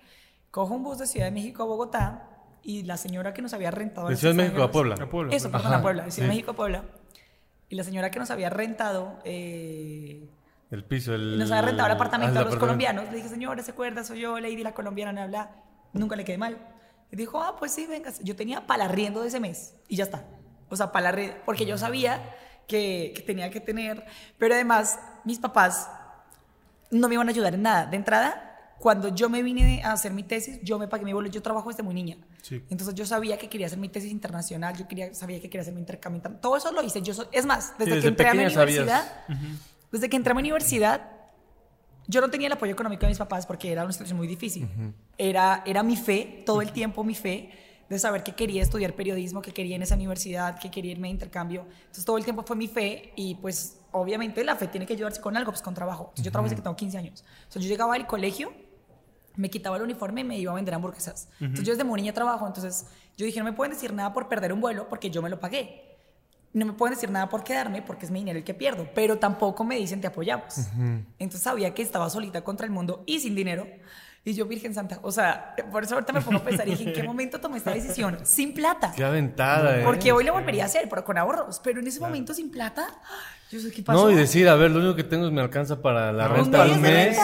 Cojo 0.51 0.75
un 0.75 0.83
bus 0.83 0.99
de 0.99 1.07
Ciudad 1.07 1.27
de 1.27 1.33
México 1.33 1.63
a 1.63 1.67
Bogotá 1.67 2.29
y 2.63 2.83
la 2.83 2.97
señora 2.97 3.33
que 3.33 3.41
nos 3.43 3.53
había 3.53 3.71
rentado. 3.71 4.09
De 4.09 4.17
Ciudad 4.17 4.35
de 4.35 4.43
México 4.43 4.63
a 4.63 4.71
Puebla. 4.71 4.95
A 5.01 5.09
Puebla. 5.09 5.35
Eso, 5.35 5.51
Puebla. 5.51 5.59
perdón, 5.63 5.79
a 5.79 5.83
Puebla. 5.83 6.05
De 6.05 6.11
Ciudad 6.11 6.27
de 6.29 6.33
sí. 6.33 6.37
México 6.37 6.51
a 6.53 6.57
Puebla. 6.57 6.85
Y 7.71 7.75
la 7.77 7.85
señora 7.85 8.11
que 8.11 8.19
nos 8.19 8.31
había 8.31 8.51
rentado. 8.51 9.19
eh, 9.25 10.29
El 10.71 10.85
piso, 10.85 11.15
el... 11.15 11.39
nos 11.39 11.51
había 11.51 11.63
rentado 11.63 11.87
el 11.87 11.93
apartamento 11.95 12.39
Ah, 12.39 12.43
a 12.43 12.45
los 12.45 12.55
apartamento. 12.55 12.61
colombianos. 12.61 13.05
Le 13.11 13.17
dije, 13.17 13.29
señora, 13.29 13.63
¿se 13.63 13.71
acuerda? 13.73 14.05
Soy 14.05 14.21
yo, 14.21 14.39
Lady, 14.41 14.63
la 14.63 14.73
colombiana, 14.75 15.13
me 15.13 15.21
habla. 15.23 15.51
Nunca 15.93 16.17
le 16.17 16.25
quedé 16.25 16.39
mal. 16.39 16.59
Y 17.11 17.17
dijo, 17.17 17.41
ah, 17.43 17.57
pues 17.59 17.73
sí, 17.73 17.87
venga. 17.87 18.13
Yo 18.23 18.37
tenía 18.37 18.67
palarriendo 18.67 19.23
de 19.23 19.29
ese 19.29 19.41
mes 19.41 19.75
y 19.89 19.97
ya 19.97 20.05
está. 20.05 20.25
O 20.69 20.77
sea, 20.77 20.93
palarriendo, 20.93 21.37
porque 21.47 21.65
yo 21.65 21.79
sabía 21.79 22.21
que, 22.69 23.13
que 23.17 23.23
tenía 23.23 23.51
que 23.51 23.59
tener. 23.61 24.05
Pero 24.39 24.55
además, 24.55 25.01
mis 25.25 25.39
papás 25.41 25.91
no 26.91 27.09
me 27.09 27.15
iban 27.15 27.27
a 27.29 27.31
ayudar 27.33 27.55
en 27.55 27.63
nada. 27.63 27.87
De 27.87 27.97
entrada, 27.97 28.75
cuando 28.79 29.09
yo 29.15 29.29
me 29.29 29.43
vine 29.43 29.83
a 29.83 29.93
hacer 29.93 30.13
mi 30.13 30.23
tesis, 30.23 30.61
yo 30.63 30.79
me 30.79 30.87
pagué 30.87 31.05
mi 31.05 31.13
vuelo. 31.13 31.29
Yo 31.29 31.43
trabajo 31.43 31.69
desde 31.71 31.83
muy 31.83 31.95
niña. 31.95 32.17
Sí. 32.43 32.63
Entonces 32.71 32.95
yo 32.95 33.05
sabía 33.05 33.37
que 33.37 33.49
quería 33.49 33.67
hacer 33.67 33.79
mi 33.79 33.89
tesis 33.89 34.13
internacional, 34.13 34.77
yo 34.77 34.87
quería, 34.87 35.13
sabía 35.13 35.41
que 35.41 35.51
quería 35.51 35.63
hacer 35.63 35.75
mi 35.75 35.81
intercambio. 35.81 36.19
inter- 36.19 36.41
Todo 36.41 36.57
eso 36.57 36.71
lo 36.71 36.83
hice. 36.85 37.03
Yo 37.03 37.13
so- 37.15 37.29
es 37.33 37.45
más, 37.45 37.73
desde, 37.79 37.91
desde 37.97 38.03
que 38.03 38.09
entré 38.09 38.29
a 38.29 38.33
mi 38.33 38.39
pequeña 38.45 38.55
sabías. 38.55 38.79
universidad, 38.79 39.27
desde 39.91 40.09
que 40.09 40.17
entré 40.17 40.31
a 40.31 40.35
mi 40.35 40.41
universidad, 40.43 41.11
yo 42.07 42.21
no 42.23 42.31
tenía 42.31 42.47
el 42.47 42.53
apoyo 42.55 42.73
económico 42.73 43.03
de 43.03 43.09
mis 43.09 43.19
papás 43.19 43.45
porque 43.45 43.71
era 43.73 43.83
una 43.83 43.93
situación 43.93 44.17
muy 44.17 44.27
difícil. 44.29 44.69
era, 45.19 45.63
era 45.67 45.83
mi 45.83 45.97
fe, 45.97 46.43
todo 46.47 46.63
el 46.63 46.73
tiempo 46.73 47.03
mi 47.05 47.15
fe, 47.15 47.51
de 47.89 47.99
saber 47.99 48.23
que 48.23 48.35
quería 48.35 48.63
estudiar 48.63 48.95
periodismo, 48.95 49.41
que 49.41 49.53
quería 49.53 49.77
en 49.77 49.83
esa 49.83 49.95
universidad, 49.95 50.59
que 50.59 50.71
quería 50.71 50.93
irme 50.93 51.09
de 51.09 51.13
intercambio. 51.13 51.67
Entonces 51.81 52.05
todo 52.05 52.19
el 52.19 52.25
tiempo 52.25 52.43
fue 52.43 52.57
mi 52.57 52.69
fe 52.69 53.13
y 53.17 53.37
pues 53.37 53.81
obviamente 53.93 54.45
la 54.45 54.57
fe 54.57 54.69
tiene 54.69 54.87
que 54.87 54.93
ayudarse 54.93 55.21
con 55.21 55.37
algo, 55.37 55.53
pues 55.53 55.63
con 55.63 55.75
trabajo. 55.75 56.05
Entonces, 56.09 56.25
yo 56.25 56.31
trabajo 56.31 56.51
desde 56.51 56.57
que 56.57 56.63
tengo 56.63 56.77
15 56.77 56.99
años. 56.99 57.25
Entonces 57.39 57.63
yo 57.63 57.69
llegaba 57.69 57.95
al 57.95 58.07
colegio, 58.07 58.53
me 59.37 59.49
quitaba 59.49 59.77
el 59.77 59.83
uniforme 59.83 60.21
y 60.21 60.25
me 60.25 60.39
iba 60.39 60.53
a 60.53 60.55
vender 60.55 60.75
hamburguesas. 60.75 61.29
Entonces 61.41 61.67
yo 61.67 61.73
desde 61.73 61.85
muy 61.85 62.01
niña 62.01 62.13
trabajo, 62.13 62.47
entonces 62.47 62.87
yo 63.17 63.25
dije, 63.25 63.39
no 63.39 63.45
me 63.45 63.53
pueden 63.53 63.73
decir 63.73 63.93
nada 63.93 64.13
por 64.13 64.29
perder 64.29 64.53
un 64.53 64.61
vuelo 64.61 64.89
porque 64.89 65.11
yo 65.11 65.23
me 65.23 65.31
lo 65.31 65.41
pagué. 65.41 65.85
No 66.53 66.67
me 66.67 66.73
pueden 66.73 66.95
decir 66.95 67.11
nada 67.11 67.29
por 67.29 67.45
quedarme 67.45 67.83
porque 67.83 68.07
es 68.07 68.11
mi 68.11 68.21
dinero 68.21 68.39
el 68.39 68.45
que 68.45 68.55
pierdo, 68.55 68.89
pero 68.95 69.19
tampoco 69.19 69.65
me 69.65 69.77
dicen 69.77 70.01
te 70.01 70.07
apoyamos. 70.07 70.69
Entonces 71.19 71.43
sabía 71.43 71.73
que 71.73 71.83
estaba 71.83 72.11
solita 72.11 72.43
contra 72.43 72.67
el 72.67 72.73
mundo 72.73 73.05
y 73.07 73.21
sin 73.21 73.35
dinero. 73.35 73.67
Y 74.29 74.35
yo, 74.35 74.45
Virgen 74.45 74.75
Santa, 74.75 74.99
o 75.03 75.11
sea, 75.11 75.55
por 75.73 75.85
eso 75.85 75.95
ahorita 75.95 76.13
me 76.13 76.21
pongo 76.21 76.37
a 76.37 76.45
pensar 76.45 76.69
y 76.69 76.73
dije, 76.73 76.85
¿en 76.85 76.93
qué 76.93 77.03
momento 77.07 77.41
tomé 77.41 77.57
esta 77.57 77.73
decisión? 77.73 78.19
Sin 78.25 78.53
plata. 78.53 78.93
Qué 78.95 79.03
aventada, 79.03 79.81
¿eh? 79.81 79.85
Porque 79.85 80.13
hoy 80.13 80.23
lo 80.23 80.35
volvería 80.35 80.65
a 80.65 80.67
hacer, 80.67 80.87
pero 80.91 81.03
con 81.03 81.17
ahorros. 81.17 81.63
Pero 81.65 81.81
en 81.81 81.87
ese 81.87 81.99
momento 81.99 82.35
sin 82.35 82.51
plata, 82.51 82.89
yo 83.51 83.59
sé 83.59 83.71
qué 83.71 83.83
pasó. 83.83 84.05
No, 84.05 84.11
y 84.11 84.15
decir, 84.15 84.47
a 84.51 84.55
ver, 84.55 84.71
lo 84.71 84.81
único 84.81 84.97
que 84.97 85.05
tengo 85.05 85.25
es 85.27 85.33
me 85.33 85.41
alcanza 85.41 85.81
para 85.81 86.13
la 86.13 86.29
renta 86.29 86.63
al 86.63 86.79
mes. 86.79 87.19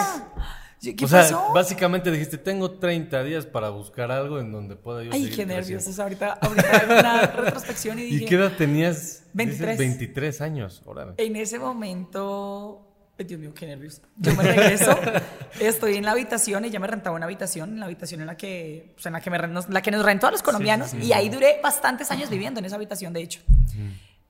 ¿Qué 0.81 1.05
o 1.05 1.07
sea, 1.07 1.21
pasó? 1.21 1.53
básicamente 1.53 2.09
dijiste, 2.09 2.39
tengo 2.39 2.71
30 2.71 3.23
días 3.23 3.45
para 3.45 3.69
buscar 3.69 4.11
algo 4.11 4.39
en 4.39 4.51
donde 4.51 4.75
pueda 4.75 5.03
yo 5.03 5.11
Ay, 5.13 5.29
qué 5.29 5.45
nervios. 5.45 5.83
creciendo. 5.83 5.89
O 5.89 5.93
sea, 5.93 6.03
ahorita, 6.05 6.33
ahorita 6.33 6.99
una 6.99 7.21
retrospección 7.43 7.99
y 7.99 8.03
dije... 8.03 8.25
¿Y 8.25 8.27
qué 8.27 8.35
edad 8.35 8.51
tenías? 8.57 9.25
23. 9.33 9.77
Dices 9.77 9.77
23 9.77 10.41
años, 10.41 10.81
órale. 10.85 11.13
En 11.17 11.35
ese 11.35 11.59
momento 11.59 12.84
Dios 13.17 13.39
mío, 13.39 13.53
qué 13.53 13.65
nervios. 13.65 14.01
Yo 14.17 14.33
me 14.35 14.43
regreso, 14.43 14.97
estoy 15.59 15.95
en 15.95 16.03
la 16.05 16.11
habitación, 16.11 16.65
ella 16.65 16.79
me 16.79 16.87
rentaba 16.87 17.15
una 17.15 17.25
habitación, 17.25 17.69
en 17.73 17.79
la 17.79 17.85
habitación 17.85 18.19
en 18.21 18.27
la 18.27 18.35
que, 18.35 18.91
pues, 18.95 19.05
en 19.05 19.13
la 19.13 19.21
que, 19.21 19.29
me, 19.29 19.37
nos- 19.47 19.69
la 19.69 19.81
que 19.81 19.91
nos 19.91 20.03
rentó 20.03 20.27
a 20.27 20.31
los 20.31 20.41
colombianos, 20.43 20.93
y 21.01 21.13
ahí 21.13 21.29
duré 21.29 21.59
bastantes 21.63 22.11
años 22.11 22.29
viviendo 22.29 22.59
en 22.59 22.65
esa 22.65 22.75
habitación, 22.75 23.13
de 23.13 23.21
hecho. 23.21 23.39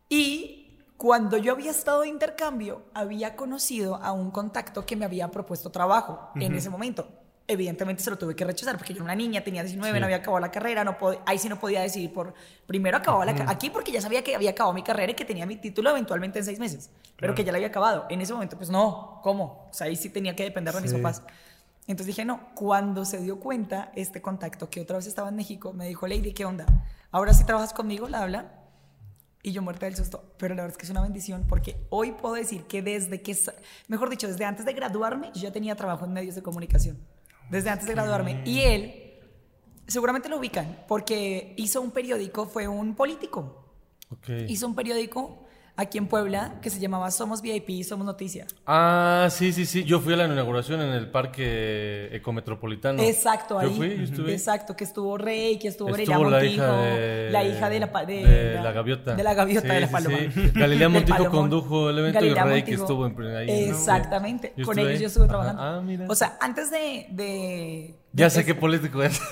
Y 0.10 0.62
cuando 0.98 1.38
yo 1.38 1.54
había 1.54 1.72
estado 1.72 2.02
de 2.02 2.10
intercambio, 2.10 2.84
había 2.94 3.36
conocido 3.36 3.96
a 3.96 4.12
un 4.12 4.32
contacto 4.32 4.86
que 4.86 4.96
me 4.96 5.06
había 5.06 5.30
propuesto 5.32 5.72
trabajo 5.72 6.30
en 6.36 6.54
ese 6.56 6.70
momento. 6.70 7.08
Evidentemente 7.48 8.02
se 8.02 8.10
lo 8.10 8.18
tuve 8.18 8.36
que 8.36 8.44
rechazar 8.44 8.76
porque 8.78 8.94
yo 8.94 8.98
era 8.98 9.04
una 9.04 9.14
niña, 9.16 9.44
tenía 9.44 9.62
19, 9.62 10.00
no 10.00 10.06
había 10.06 10.18
acabado 10.18 10.40
la 10.40 10.50
carrera, 10.50 10.84
no 10.84 10.98
ahí 11.28 11.38
sí 11.38 11.48
no 11.48 11.60
podía 11.60 11.82
decidir 11.82 12.12
por... 12.12 12.34
Primero 12.66 12.98
acababa 12.98 13.24
la 13.24 13.34
aquí 13.48 13.70
porque 13.70 13.92
ya 13.92 14.02
sabía 14.02 14.24
que 14.24 14.36
había 14.36 14.50
acabado 14.50 14.74
mi 14.74 14.82
carrera 14.82 15.12
y 15.12 15.16
que 15.16 15.26
tenía 15.26 15.46
mi 15.46 15.56
título 15.56 15.92
eventualmente 15.92 16.40
en 16.40 16.46
seis 16.46 16.58
meses, 16.58 16.90
pero 17.18 17.36
que 17.36 17.44
ya 17.44 17.52
la 17.52 17.58
había 17.58 17.68
acabado. 17.68 18.08
En 18.10 18.20
ese 18.22 18.34
momento, 18.34 18.58
pues 18.58 18.72
no, 18.72 19.20
¿cómo? 19.22 19.68
O 19.70 19.74
sea, 19.74 19.86
ahí 19.88 19.96
sí 19.96 20.10
tenía 20.10 20.36
que 20.36 20.42
depender 20.44 20.74
de 20.74 20.82
mis 20.82 20.90
Sí. 20.90 20.98
papás. 20.98 21.22
Entonces 21.88 22.08
dije, 22.08 22.26
no, 22.26 22.50
cuando 22.56 23.06
se 23.06 23.20
dio 23.20 23.40
cuenta 23.40 23.92
este 23.96 24.24
contacto 24.24 24.68
que 24.72 24.82
otra 24.82 24.98
vez 24.98 25.06
estaba 25.06 25.30
en 25.30 25.36
México, 25.36 25.72
me 25.72 25.88
dijo, 25.88 26.08
Lady, 26.08 26.34
¿qué 26.34 26.46
onda? 26.46 26.66
Ahora 27.12 27.32
sí 27.36 27.44
trabajas 27.44 27.74
conmigo, 27.74 28.10
la 28.10 28.24
habla. 28.24 28.54
Y 29.44 29.52
yo 29.52 29.62
muerta 29.62 29.86
del 29.86 29.96
susto. 29.96 30.34
Pero 30.40 30.56
la 30.56 30.64
verdad 30.64 30.72
es 30.74 30.78
que 30.80 30.86
es 30.86 30.90
una 30.90 31.02
bendición 31.04 31.46
porque 31.48 31.78
hoy 31.92 32.14
puedo 32.14 32.34
decir 32.34 32.64
que 32.64 32.82
desde 32.82 33.22
que, 33.22 33.38
mejor 33.88 34.10
dicho, 34.10 34.28
desde 34.28 34.46
antes 34.46 34.66
de 34.66 34.74
graduarme, 34.74 35.28
yo 35.36 35.44
ya 35.44 35.52
tenía 35.52 35.76
trabajo 35.76 36.06
en 36.06 36.14
medios 36.14 36.34
de 36.34 36.42
comunicación. 36.42 36.98
Desde 37.50 37.70
antes 37.70 37.88
de 37.88 37.94
graduarme. 37.94 38.42
Y 38.46 38.62
él, 38.62 39.20
seguramente 39.88 40.30
lo 40.30 40.38
ubican, 40.38 40.84
porque 40.88 41.54
hizo 41.58 41.82
un 41.82 41.92
periódico, 41.92 42.46
fue 42.48 42.68
un 42.68 42.96
político. 42.96 43.74
Ok. 44.10 44.30
Hizo 44.48 44.68
un 44.68 44.76
periódico 44.76 45.45
aquí 45.78 45.98
en 45.98 46.08
Puebla 46.08 46.56
que 46.62 46.70
se 46.70 46.80
llamaba 46.80 47.12
Somos 47.12 47.42
VIP, 47.42 47.84
Somos 47.84 48.06
Noticia. 48.06 48.48
Ah, 48.66 49.28
sí, 49.30 49.52
sí, 49.52 49.66
sí. 49.66 49.84
Yo 49.84 50.00
fui 50.00 50.14
a 50.14 50.18
la 50.18 50.26
inauguración 50.26 50.82
en 50.82 50.90
el 50.94 51.10
parque 51.10 52.10
ecometropolitano. 52.16 53.02
Exacto, 53.04 53.60
ahí. 53.60 53.70
Yo 53.70 53.76
fui, 53.76 53.98
yo 53.98 54.04
estuve. 54.04 54.34
Exacto, 54.34 54.76
que 54.76 54.84
estuvo 54.84 55.18
Rey, 55.18 55.58
que 55.60 55.68
estuvo, 55.68 55.90
Estuvo 55.96 56.22
Galilea 56.30 56.30
la 56.30 56.30
Montijo, 56.40 56.54
hija 56.64 56.78
de... 56.78 57.30
la 57.32 57.44
hija 57.44 57.70
de 57.70 57.80
la, 57.80 57.88
de, 58.06 58.16
de 58.26 58.62
la 58.62 58.72
gaviota. 58.72 59.16
De 59.16 59.24
la 59.24 59.34
gaviota 59.34 59.68
Sí, 59.68 59.74
de 59.74 59.82
la 59.82 59.88
paloma. 59.90 60.18
sí. 60.34 60.52
Galilea 60.56 60.90
Montijo 60.90 61.30
condujo 61.30 61.90
el 61.90 62.00
evento 62.00 62.20
Galilea 62.20 62.46
y 62.46 62.50
Rey 62.50 62.64
que 62.64 62.78
Montijo. 62.78 62.84
estuvo 63.04 63.06
en, 63.26 63.36
ahí. 63.36 63.50
Exactamente. 63.70 64.54
Con 64.64 64.80
ellos 64.80 64.92
ahí. 64.94 65.00
yo 65.00 65.08
estuve 65.08 65.28
trabajando. 65.28 65.62
Ah, 65.62 65.82
mira. 65.82 66.06
O 66.10 66.16
sea, 66.16 66.38
antes 66.40 66.72
de... 66.72 67.08
de 67.12 67.96
ya 68.16 68.30
sé 68.30 68.46
qué 68.46 68.56
político 68.56 69.04
es. 69.04 69.20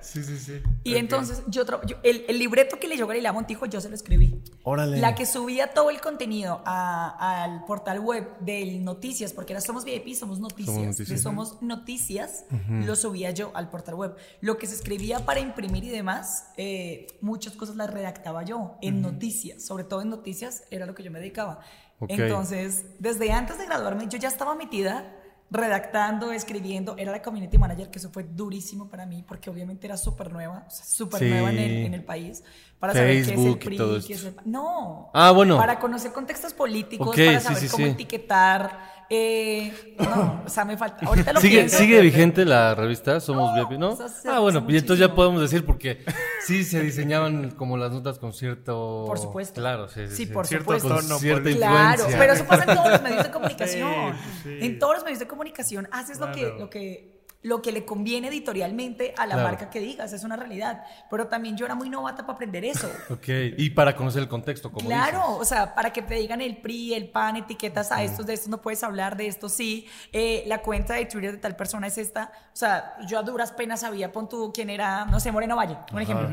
Sí, 0.00 0.22
sí, 0.22 0.38
sí. 0.38 0.62
y 0.84 0.96
entonces 0.96 1.42
yo, 1.48 1.64
yo- 1.84 1.96
el, 2.02 2.24
el 2.28 2.38
libreto 2.38 2.78
que 2.78 2.88
leyó 2.88 3.06
Galilea 3.06 3.32
Montijo 3.32 3.66
yo 3.66 3.80
se 3.80 3.88
lo 3.88 3.94
escribí. 3.94 4.42
Órale. 4.62 4.98
La 4.98 5.14
que 5.14 5.26
subía 5.26 5.72
todo 5.74 5.90
el 5.90 6.00
contenido 6.00 6.62
a- 6.64 7.42
al 7.44 7.64
portal 7.64 8.00
web 8.00 8.38
del 8.40 8.84
Noticias, 8.84 9.32
porque 9.32 9.52
era 9.52 9.60
Somos 9.60 9.84
VIP, 9.84 10.14
Somos 10.14 10.38
Noticias. 10.40 10.74
Somos 10.74 10.86
Noticias. 10.98 11.22
Somos 11.22 11.62
Noticias 11.62 12.44
lo 12.68 12.96
subía 12.96 13.30
yo 13.32 13.50
al 13.54 13.68
portal 13.70 13.94
web. 13.96 14.16
Lo 14.40 14.56
que 14.58 14.66
se 14.66 14.74
escribía 14.74 15.24
para 15.26 15.40
imprimir 15.40 15.84
y 15.84 15.88
demás, 15.90 16.46
eh, 16.56 17.06
muchas 17.20 17.54
cosas 17.54 17.76
las 17.76 17.90
redactaba 17.90 18.44
yo 18.44 18.76
en 18.80 19.02
Noticias, 19.02 19.64
sobre 19.64 19.84
todo 19.84 20.00
en 20.02 20.10
Noticias 20.10 20.62
era 20.70 20.86
lo 20.86 20.94
que 20.94 21.02
yo 21.02 21.10
me 21.10 21.18
dedicaba. 21.18 21.60
Ok. 22.00 22.10
Entonces, 22.10 22.84
desde 23.00 23.32
antes 23.32 23.58
de 23.58 23.66
graduarme, 23.66 24.06
yo 24.08 24.18
ya 24.18 24.28
estaba 24.28 24.54
metida 24.54 25.12
redactando, 25.50 26.32
escribiendo, 26.32 26.96
era 26.98 27.10
la 27.12 27.22
community 27.22 27.56
manager, 27.58 27.90
que 27.90 27.98
eso 27.98 28.10
fue 28.10 28.22
durísimo 28.24 28.88
para 28.88 29.06
mí, 29.06 29.24
porque 29.26 29.48
obviamente 29.48 29.86
era 29.86 29.96
súper 29.96 30.30
nueva, 30.32 30.64
o 30.66 30.70
sea, 30.70 30.84
súper 30.84 31.20
Sí. 31.20 31.28
nueva 31.28 31.50
en 31.50 31.58
el, 31.58 31.86
en 31.86 31.94
el 31.94 32.04
país, 32.04 32.44
para 32.78 32.92
saber 32.92 33.24
qué 33.24 33.32
es 33.34 33.44
el 33.44 33.58
PRI, 33.58 33.76
todo 33.76 34.00
qué 34.06 34.12
es 34.12 34.24
esto. 34.24 34.40
el... 34.44 34.50
No. 34.50 35.10
Ah, 35.14 35.30
bueno. 35.30 35.56
Para 35.56 35.78
conocer 35.78 36.12
contextos 36.12 36.52
políticos, 36.52 37.16
para 37.16 37.40
saber 37.40 37.58
sí, 37.58 37.68
cómo 37.68 37.86
etiquetar. 37.86 38.97
Eh, 39.10 39.94
no, 39.98 40.42
o 40.44 40.48
sea, 40.48 40.64
me 40.64 40.76
falta. 40.76 41.06
Ahorita 41.06 41.32
lo 41.32 41.40
¿Sigue, 41.40 41.58
pienso. 41.58 41.78
¿Sigue 41.78 42.00
vigente 42.00 42.44
la 42.44 42.74
revista 42.74 43.20
Somos 43.20 43.54
No, 43.56 43.66
VIP, 43.68 43.78
no? 43.78 43.90
o 43.90 43.96
sea, 43.96 44.08
se- 44.08 44.28
ah, 44.28 44.38
bueno, 44.40 44.64
y 44.68 44.76
entonces 44.76 44.98
ya 45.06 45.14
podemos 45.14 45.40
decir 45.40 45.64
porque 45.64 46.04
sí 46.44 46.62
se 46.64 46.80
diseñaban 46.82 47.52
como 47.52 47.76
las 47.76 47.90
notas 47.92 48.18
con 48.18 48.32
cierto... 48.32 49.04
Por 49.06 49.18
supuesto. 49.18 49.60
Claro, 49.60 49.88
sí, 49.88 50.06
sí. 50.08 50.16
Sí, 50.16 50.26
por 50.26 50.46
Cierto 50.46 50.64
supuesto. 50.78 50.88
Con 50.88 51.02
tono 51.06 51.18
cierta. 51.18 51.50
Claro, 51.50 51.90
influencia. 51.92 52.18
pero 52.18 52.32
eso 52.34 52.44
pasa 52.44 52.64
en 52.70 52.76
todos 52.76 52.90
los 52.92 53.02
medios 53.02 53.24
de 53.24 53.30
comunicación. 53.32 54.14
Sí, 54.14 54.40
sí. 54.42 54.58
En 54.66 54.78
todos 54.78 54.94
los 54.96 55.04
medios 55.04 55.18
de 55.20 55.26
comunicación 55.26 55.88
haces 55.90 56.18
lo 56.20 56.30
que, 56.32 56.40
Claro. 56.40 56.58
lo 56.58 56.70
que 56.70 57.17
lo 57.48 57.62
que 57.62 57.72
le 57.72 57.84
conviene 57.84 58.28
editorialmente 58.28 59.14
a 59.16 59.26
la 59.26 59.34
Claro. 59.34 59.48
marca 59.48 59.70
que 59.70 59.80
digas, 59.80 60.12
es 60.12 60.22
una 60.24 60.36
realidad. 60.36 60.84
Pero 61.10 61.26
también 61.28 61.56
yo 61.56 61.64
era 61.66 61.74
muy 61.74 61.88
novata 61.90 62.22
para 62.22 62.34
aprender 62.34 62.64
eso. 62.64 62.88
Ok, 63.10 63.28
y 63.56 63.70
para 63.70 63.96
conocer 63.96 64.22
el 64.22 64.28
contexto, 64.28 64.70
como 64.70 64.86
Claro, 64.88 65.18
dices. 65.18 65.40
o 65.40 65.44
sea, 65.44 65.74
para 65.74 65.92
que 65.92 66.02
te 66.02 66.14
digan 66.14 66.40
el 66.40 66.58
PRI, 66.58 66.94
el 66.94 67.08
PAN, 67.08 67.36
etiquetas 67.36 67.90
a 67.90 68.02
estos, 68.02 68.26
de 68.26 68.34
estos 68.34 68.48
no 68.48 68.60
puedes 68.60 68.82
hablar, 68.84 69.16
de 69.16 69.26
estos 69.26 69.52
sí, 69.52 69.86
eh, 70.12 70.44
la 70.46 70.62
cuenta 70.62 70.94
de 70.94 71.06
Twitter 71.06 71.32
de 71.32 71.38
tal 71.38 71.56
persona 71.56 71.86
es 71.86 71.98
esta. 71.98 72.30
O 72.52 72.56
sea, 72.56 72.96
yo 73.06 73.18
a 73.18 73.22
duras 73.22 73.52
penas 73.52 73.80
sabía, 73.80 74.12
pon 74.12 74.28
tú 74.28 74.52
quién 74.54 74.70
era, 74.70 75.04
no 75.06 75.18
sé, 75.20 75.32
Moreno 75.32 75.56
Valle, 75.56 75.76
un 75.92 76.00
ejemplo. 76.00 76.28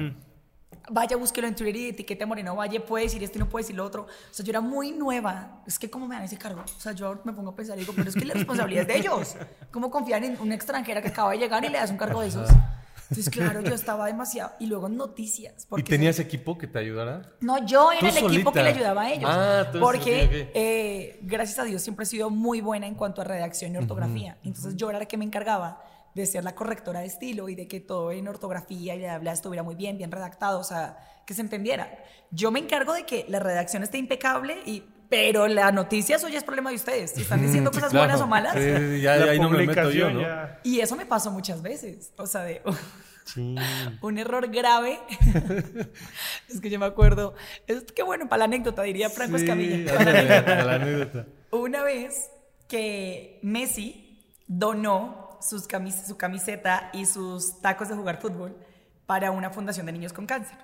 Vaya, 0.90 1.18
búsquelo 1.18 1.48
en 1.48 1.56
Twitter 1.56 1.76
y 1.76 1.90
etiquete 1.90 2.24
a 2.24 2.28
Moreno 2.28 2.56
Valle, 2.56 2.80
puede 2.80 3.06
decir 3.06 3.24
esto 3.24 3.38
y 3.38 3.42
no 3.42 3.50
puede 3.50 3.64
decir 3.64 3.76
lo 3.76 3.86
otro. 3.86 4.04
O 4.04 4.34
sea, 4.34 4.46
yo 4.46 4.52
era 4.52 4.62
muy 4.62 4.92
nueva. 4.92 5.64
Es 5.66 5.80
que, 5.80 5.90
¿cómo 5.90 6.08
me 6.08 6.16
dan 6.16 6.26
ese 6.26 6.38
cargo? 6.38 6.62
O 6.62 6.80
sea, 6.80 6.92
yo 6.92 7.20
me 7.24 7.34
pongo 7.34 7.52
a 7.52 7.56
pensar 7.56 7.76
y 7.78 7.82
digo, 7.82 7.94
pero 7.96 8.10
es 8.10 8.16
que 8.16 8.26
la 8.26 8.34
responsabilidad 8.36 8.84
es 8.84 8.88
de 8.88 8.98
ellos. 8.98 9.36
¿Cómo 9.72 9.90
confiar 9.90 10.24
en 10.24 10.40
una 10.40 10.54
extranjera 10.56 11.02
que 11.02 11.08
acaba 11.08 11.32
de 11.32 11.40
llegar 11.40 11.66
y 11.66 11.70
le 11.70 11.80
das 11.80 11.90
un 11.90 11.98
cargo 11.98 12.22
de 12.22 12.28
esos? 12.28 12.50
Entonces, 13.10 13.30
claro, 13.30 13.62
yo 13.62 13.74
estaba 13.74 14.08
demasiado. 14.08 14.54
Y 14.60 14.66
luego 14.68 14.90
noticias. 14.90 15.66
¿Y 15.66 15.68
porque 15.68 15.84
tenías 15.84 16.20
equipo 16.20 16.58
que 16.58 16.68
te 16.68 16.80
ayudara? 16.80 17.34
no, 17.40 17.66
yo 17.66 17.92
era 17.92 18.10
el 18.10 18.18
equipo 18.18 18.52
que 18.52 18.60
solita. 18.60 18.64
le 18.64 18.70
ayudaba 18.70 19.02
a 19.04 19.12
ellos. 19.12 19.30
Ah, 19.32 19.68
porque, 19.80 20.24
ok, 20.24 20.50
ok. 20.50 20.52
eh, 20.56 21.20
gracias 21.22 21.60
a 21.60 21.64
Dios, 21.64 21.82
siempre 21.82 22.04
he 22.04 22.08
sido 22.08 22.30
muy 22.30 22.62
buena 22.62 22.88
en 22.88 22.96
cuanto 22.96 23.22
a 23.22 23.24
redacción 23.24 23.74
y 23.76 23.78
ortografía. 23.78 24.38
Entonces, 24.44 24.76
yo 24.76 24.90
era 24.90 25.00
la 25.00 25.06
que 25.06 25.18
me 25.18 25.26
encargaba 25.26 25.84
de 26.16 26.26
ser 26.26 26.44
la 26.44 26.56
correctora 26.56 27.02
de 27.02 27.06
estilo 27.08 27.48
y 27.50 27.56
de 27.56 27.68
que 27.68 27.80
todo 27.82 28.12
en 28.12 28.28
ortografía 28.28 28.96
y 28.96 29.00
bla, 29.00 29.20
bla, 29.20 29.34
estuviera 29.34 29.62
muy 29.64 29.76
bien, 29.76 29.98
bien 29.98 30.12
redactado, 30.12 30.60
o 30.60 30.64
sea, 30.64 30.98
que 31.28 31.34
se 31.34 31.42
entendiera. 31.42 32.04
Yo 32.32 32.50
me 32.52 32.60
encargo 32.60 32.94
de 32.94 33.06
que 33.06 33.26
la 33.30 33.40
redacción 33.40 33.84
esté 33.84 33.98
impecable 34.00 34.58
y... 34.66 34.84
Pero 35.08 35.48
la 35.48 35.72
noticia, 35.72 36.16
eso 36.16 36.28
ya 36.30 36.40
es 36.40 36.44
problema 36.44 36.72
de 36.72 36.78
ustedes. 36.78 37.12
Si 37.12 37.22
están 37.22 37.40
diciendo 37.40 37.70
cosas 37.74 37.92
claro. 37.92 38.08
buenas 38.08 38.22
o 38.22 38.28
malas. 38.28 38.56
Sí, 38.56 38.62
sí, 38.96 39.02
ya, 39.02 39.18
La 39.18 39.32
ahí 39.34 39.40
no 39.40 39.52
me 39.52 39.60
meto 39.60 39.74
yo, 39.92 40.08
publicación 40.08 40.14
¿no? 40.16 40.22
ya- 40.22 40.60
Y 40.64 40.80
eso 40.80 40.96
me 40.96 41.06
pasó 41.06 41.30
muchas 41.30 41.62
veces. 41.62 42.12
O 42.18 42.26
sea, 42.26 42.42
de... 42.42 42.64
Sí. 43.26 43.56
un 44.02 44.18
error 44.18 44.50
grave. 44.50 45.00
es 46.50 46.60
que 46.60 46.70
yo 46.72 46.80
me 46.80 46.88
acuerdo. 46.88 47.36
Es 47.68 47.84
que 47.84 48.02
bueno, 48.04 48.28
para 48.28 48.40
la 48.40 48.46
anécdota, 48.46 48.82
diría 48.82 49.10
Franco 49.12 49.38
Sí, 49.38 49.44
Escamilla. 49.44 49.96
Para 49.96 50.12
la 50.24 50.64
la 50.64 50.74
anécdota. 50.76 51.28
Una 51.52 51.84
vez 51.84 52.32
que 52.68 53.40
Messi 53.44 54.24
donó 54.48 55.25
sus 55.48 55.68
camis- 55.68 56.06
su 56.06 56.18
camiseta 56.18 56.90
y 56.94 57.06
sus 57.06 57.62
tacos 57.62 57.90
de 57.90 57.96
jugar 57.96 58.20
fútbol 58.22 58.56
para 59.06 59.30
una 59.32 59.52
fundación 59.52 59.86
de 59.86 59.92
niños 59.92 60.14
con 60.14 60.26
cáncer. 60.26 60.58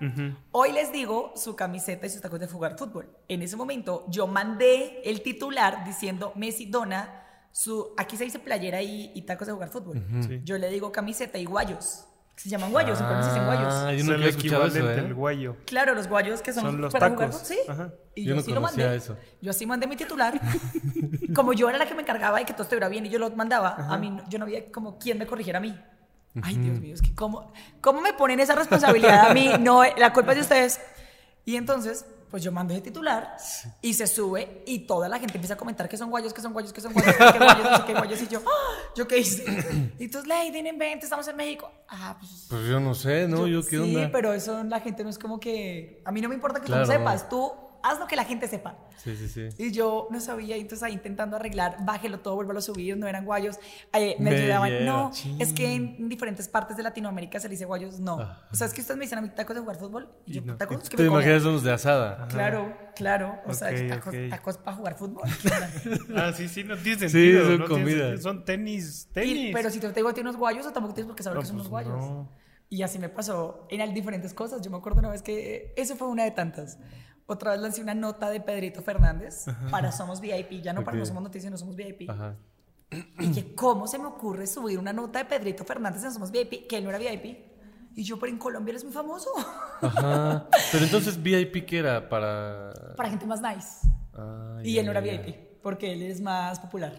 Hoy 0.51 0.71
les 0.71 0.91
digo 0.91 1.33
su 1.35 1.55
camiseta 1.55 2.07
y 2.07 2.09
sus 2.09 2.21
tacos 2.21 2.39
de 2.39 2.47
jugar 2.47 2.77
fútbol. 2.77 3.07
En 3.27 3.41
ese 3.43 3.55
momento 3.55 4.05
yo 4.09 4.25
mandé 4.27 5.01
el 5.05 5.21
titular 5.21 5.83
diciendo 5.85 6.33
Messi 6.35 6.65
dona 6.65 7.17
su, 7.51 7.93
aquí 7.97 8.17
se 8.17 8.23
dice 8.23 8.39
playera 8.39 8.81
y, 8.81 9.11
y 9.13 9.21
tacos 9.23 9.45
de 9.47 9.53
jugar 9.53 9.69
fútbol. 9.69 10.03
Sí. 10.27 10.41
Yo 10.43 10.57
le 10.57 10.69
digo 10.69 10.91
camiseta 10.91 11.37
y 11.37 11.45
guayos. 11.45 12.05
Se 12.41 12.49
llaman 12.49 12.71
guayos, 12.71 12.99
en 12.99 13.05
Colombia 13.05 13.23
se 13.23 13.33
dicen 13.33 13.45
guayos. 13.45 13.73
Ah, 13.73 13.93
yo 13.93 14.03
nunca 14.03 14.15
el 14.15 14.23
escuchado 14.23 14.65
eso, 14.65 14.75
equivalente 14.77 15.01
¿eh? 15.01 15.05
al 15.05 15.13
guayo. 15.13 15.55
Claro, 15.65 15.93
los 15.93 16.07
guayos 16.07 16.41
que 16.41 16.53
son, 16.53 16.63
Son 16.63 16.81
los 16.81 16.91
para 16.91 17.09
tacos. 17.09 17.25
jugar, 17.35 17.45
sí. 17.45 17.57
Ajá. 17.67 17.93
Y 18.15 18.23
Yo 18.23 18.29
yo, 18.31 18.35
no 18.37 18.41
sí 18.41 18.51
lo 18.51 18.61
mandé. 18.61 18.95
eso. 18.95 19.15
Yo 19.41 19.51
así 19.51 19.65
mandé 19.67 19.85
mi 19.85 19.95
titular. 19.95 20.41
como 21.35 21.53
yo 21.53 21.69
era 21.69 21.77
la 21.77 21.85
que 21.85 21.93
me 21.93 22.01
encargaba 22.01 22.39
de 22.39 22.45
que 22.45 22.53
todo 22.53 22.63
estuviera 22.63 22.89
bien 22.89 23.05
y 23.05 23.09
yo 23.09 23.19
lo 23.19 23.29
mandaba, 23.31 23.75
a 23.75 23.95
mí 23.99 24.09
no- 24.09 24.27
yo 24.27 24.39
no 24.39 24.45
había 24.45 24.71
como 24.71 24.97
quien 24.97 25.19
me 25.19 25.27
corrigiera 25.27 25.59
a 25.59 25.61
mí. 25.61 25.79
Ay, 26.41 26.55
Dios 26.57 26.79
mío, 26.79 26.93
es 26.95 27.01
que 27.01 27.13
cómo, 27.13 27.51
cómo 27.81 28.01
me 28.01 28.13
ponen 28.13 28.39
esa 28.39 28.55
responsabilidad 28.55 29.29
a 29.29 29.33
mí, 29.35 29.51
no, 29.59 29.83
la 29.97 30.11
culpa 30.13 30.31
es 30.31 30.37
de 30.37 30.41
ustedes. 30.41 30.79
Y 31.45 31.57
entonces, 31.57 32.05
pues 32.31 32.41
yo 32.41 32.51
mando 32.51 32.73
ese 32.73 32.81
titular 32.81 33.35
y 33.81 33.93
se 33.93 34.07
sube 34.07 34.63
y 34.65 34.79
toda 34.87 35.09
la 35.09 35.19
gente 35.19 35.35
empieza 35.35 35.55
a 35.55 35.57
comentar 35.57 35.87
que 35.89 35.97
son 35.97 36.09
guayos, 36.09 36.33
que 36.33 36.41
son 36.41 36.53
guayos, 36.53 36.71
que 36.71 36.79
son 36.81 36.93
guayos, 36.93 37.13
que 37.15 37.37
guayos, 37.37 37.63
no 37.63 37.77
sé 37.77 37.83
qué 37.85 37.93
guayos. 37.93 38.21
Y 38.21 38.27
yo, 38.29 38.39
¡ah! 38.47 38.91
¿yo 38.95 39.07
qué 39.07 39.19
hice? 39.19 39.43
Y 39.99 40.05
entonces, 40.05 40.27
Lady, 40.27 40.61
no 40.61 40.69
inventes, 40.69 41.03
estamos 41.03 41.27
en 41.27 41.35
México. 41.35 41.69
Ah, 41.89 42.15
pues 42.17 42.47
Pues 42.49 42.65
yo 42.67 42.79
no 42.79 42.95
sé, 42.95 43.27
¿no? 43.27 43.45
Yo, 43.47 43.61
qué 43.63 43.77
sí, 43.77 43.95
onda. 43.95 44.09
pero 44.11 44.31
eso 44.33 44.63
la 44.63 44.79
gente 44.79 45.03
no 45.03 45.09
es 45.09 45.19
como 45.19 45.39
que. 45.39 46.01
A 46.05 46.11
mí 46.11 46.21
no 46.21 46.29
me 46.29 46.35
importa 46.35 46.59
que 46.61 46.67
tú 46.67 46.75
no 46.75 46.85
sepas, 46.85 47.27
tú 47.29 47.51
haz 47.83 47.99
lo 47.99 48.07
que 48.07 48.15
la 48.15 48.23
gente 48.25 48.47
sepa. 48.47 48.77
Sí, 48.97 49.15
sí, 49.15 49.27
sí. 49.27 49.49
Y 49.57 49.71
yo 49.71 50.07
no 50.11 50.19
sabía, 50.19 50.57
y 50.57 50.61
entonces 50.61 50.83
ahí 50.83 50.93
intentando 50.93 51.35
arreglar, 51.35 51.77
bájelo 51.85 52.19
todo, 52.19 52.35
vuélvalo 52.35 52.59
a 52.59 52.61
subir, 52.61 52.95
no 52.97 53.07
eran 53.07 53.25
guayos. 53.25 53.57
Eh, 53.93 54.15
me 54.19 54.29
Me 54.31 54.37
ayudaban, 54.37 54.69
lleva, 54.69 54.85
no, 54.85 55.13
sí. 55.13 55.35
es 55.39 55.53
que 55.53 55.73
en 55.73 56.07
diferentes 56.09 56.47
partes 56.47 56.77
de 56.77 56.83
Latinoamérica 56.83 57.39
se 57.39 57.47
le 57.47 57.53
dice 57.53 57.65
guayos, 57.65 57.99
no. 57.99 58.19
Ah. 58.19 58.47
O 58.51 58.55
sea, 58.55 58.67
es 58.67 58.73
que 58.73 58.81
ustedes 58.81 58.97
me 58.97 59.05
dicen 59.05 59.17
a 59.19 59.21
mí 59.21 59.29
tacos 59.29 59.55
de 59.55 59.61
jugar 59.61 59.77
fútbol, 59.77 60.09
y 60.25 60.33
yo, 60.33 60.41
Y 60.41 60.45
no. 60.45 60.57
tacos 60.57 60.89
que 60.89 60.97
Te 60.97 61.03
me 61.03 61.09
imaginas 61.09 61.43
unos 61.45 61.63
de 61.63 61.71
asada. 61.71 62.27
Claro, 62.27 62.75
claro. 62.95 63.39
O 63.47 63.53
sea, 63.53 63.69
Ok, 63.69 63.87
tacos, 63.89 64.13
ok. 64.13 64.29
tacos 64.29 64.57
para 64.57 64.77
jugar 64.77 64.95
fútbol. 64.97 65.23
Ah, 66.15 66.31
sí, 66.35 66.47
sí, 66.47 66.63
no 66.63 66.77
tiene 66.77 66.99
Sí, 66.99 67.09
sentido. 67.09 67.45
son 67.45 67.59
no 67.59 67.65
tiene 67.65 67.81
comida. 67.83 67.99
sentido. 68.07 68.21
Son 68.21 68.45
tenis, 68.45 69.07
Y- 69.09 69.13
tenis. 69.13 69.49
pero 69.53 69.69
si 69.69 69.79
te 69.79 69.91
digo 69.91 70.13
que 70.13 70.21
unos 70.21 70.37
guayos, 70.37 70.65
o 70.65 70.71
tampoco 70.71 70.93
tienes 70.93 71.07
por 71.07 71.15
qué 71.15 71.23
saber 71.23 71.35
No, 71.37 71.41
que 71.41 71.47
son 71.47 71.55
pues 71.57 71.67
unos 71.67 71.69
guayos. 71.71 71.93
no. 71.97 72.29
Y 72.69 72.83
así 72.83 72.99
me 72.99 73.09
pasó 73.09 73.67
en 73.69 73.93
diferentes 73.93 74.33
cosas. 74.33 74.61
Yo 74.61 74.71
me 74.71 74.77
acuerdo 74.77 74.99
una 74.99 75.09
vez 75.09 75.21
que 75.21 75.73
eso 75.75 75.97
fue 75.97 76.07
una 76.07 76.23
de 76.23 76.31
tantas. 76.31 76.77
Otra 77.31 77.51
vez 77.51 77.61
lancé 77.61 77.81
una 77.81 77.95
nota 77.95 78.29
de 78.29 78.41
Pedrito 78.41 78.81
Fernández 78.81 79.45
para 79.69 79.91
Somos 79.91 80.19
VIP, 80.19 80.61
ya 80.61 80.73
no 80.73 80.83
para 80.83 80.97
Ok. 80.97 80.99
No 80.99 81.05
Somos 81.05 81.23
Noticias, 81.23 81.51
no 81.51 81.57
Somos 81.57 81.75
VIP. 81.75 82.09
Ajá. 82.09 82.35
Y 82.91 83.27
dije, 83.27 83.55
¿cómo 83.55 83.87
se 83.87 83.97
me 83.97 84.05
ocurre 84.05 84.45
subir 84.47 84.77
una 84.77 84.91
nota 84.91 85.19
de 85.19 85.25
Pedrito 85.25 85.63
Fernández 85.63 86.03
en 86.03 86.11
Somos 86.11 86.31
VIP? 86.31 86.67
Que 86.67 86.77
él 86.77 86.83
no 86.83 86.89
era 86.89 86.99
VIP. 86.99 87.51
Y 87.95 88.03
yo, 88.03 88.17
pero 88.19 88.31
en 88.31 88.37
Colombia 88.37 88.71
él 88.71 88.77
es 88.77 88.83
muy 88.83 88.93
famoso. 88.93 89.29
Ajá. 89.81 90.47
Pero 90.71 90.85
entonces 90.85 91.21
VIP 91.21 91.65
que 91.65 91.79
era 91.79 92.07
para. 92.07 92.71
para 92.95 93.09
gente 93.09 93.25
más 93.25 93.41
nice. 93.41 93.85
Ah, 94.13 94.59
Y 94.63 94.77
él 94.77 94.85
no 94.85 94.91
era. 94.91 95.01
VIP, 95.01 95.59
porque 95.61 95.91
él 95.91 96.03
es 96.03 96.21
más 96.21 96.57
popular. 96.59 96.93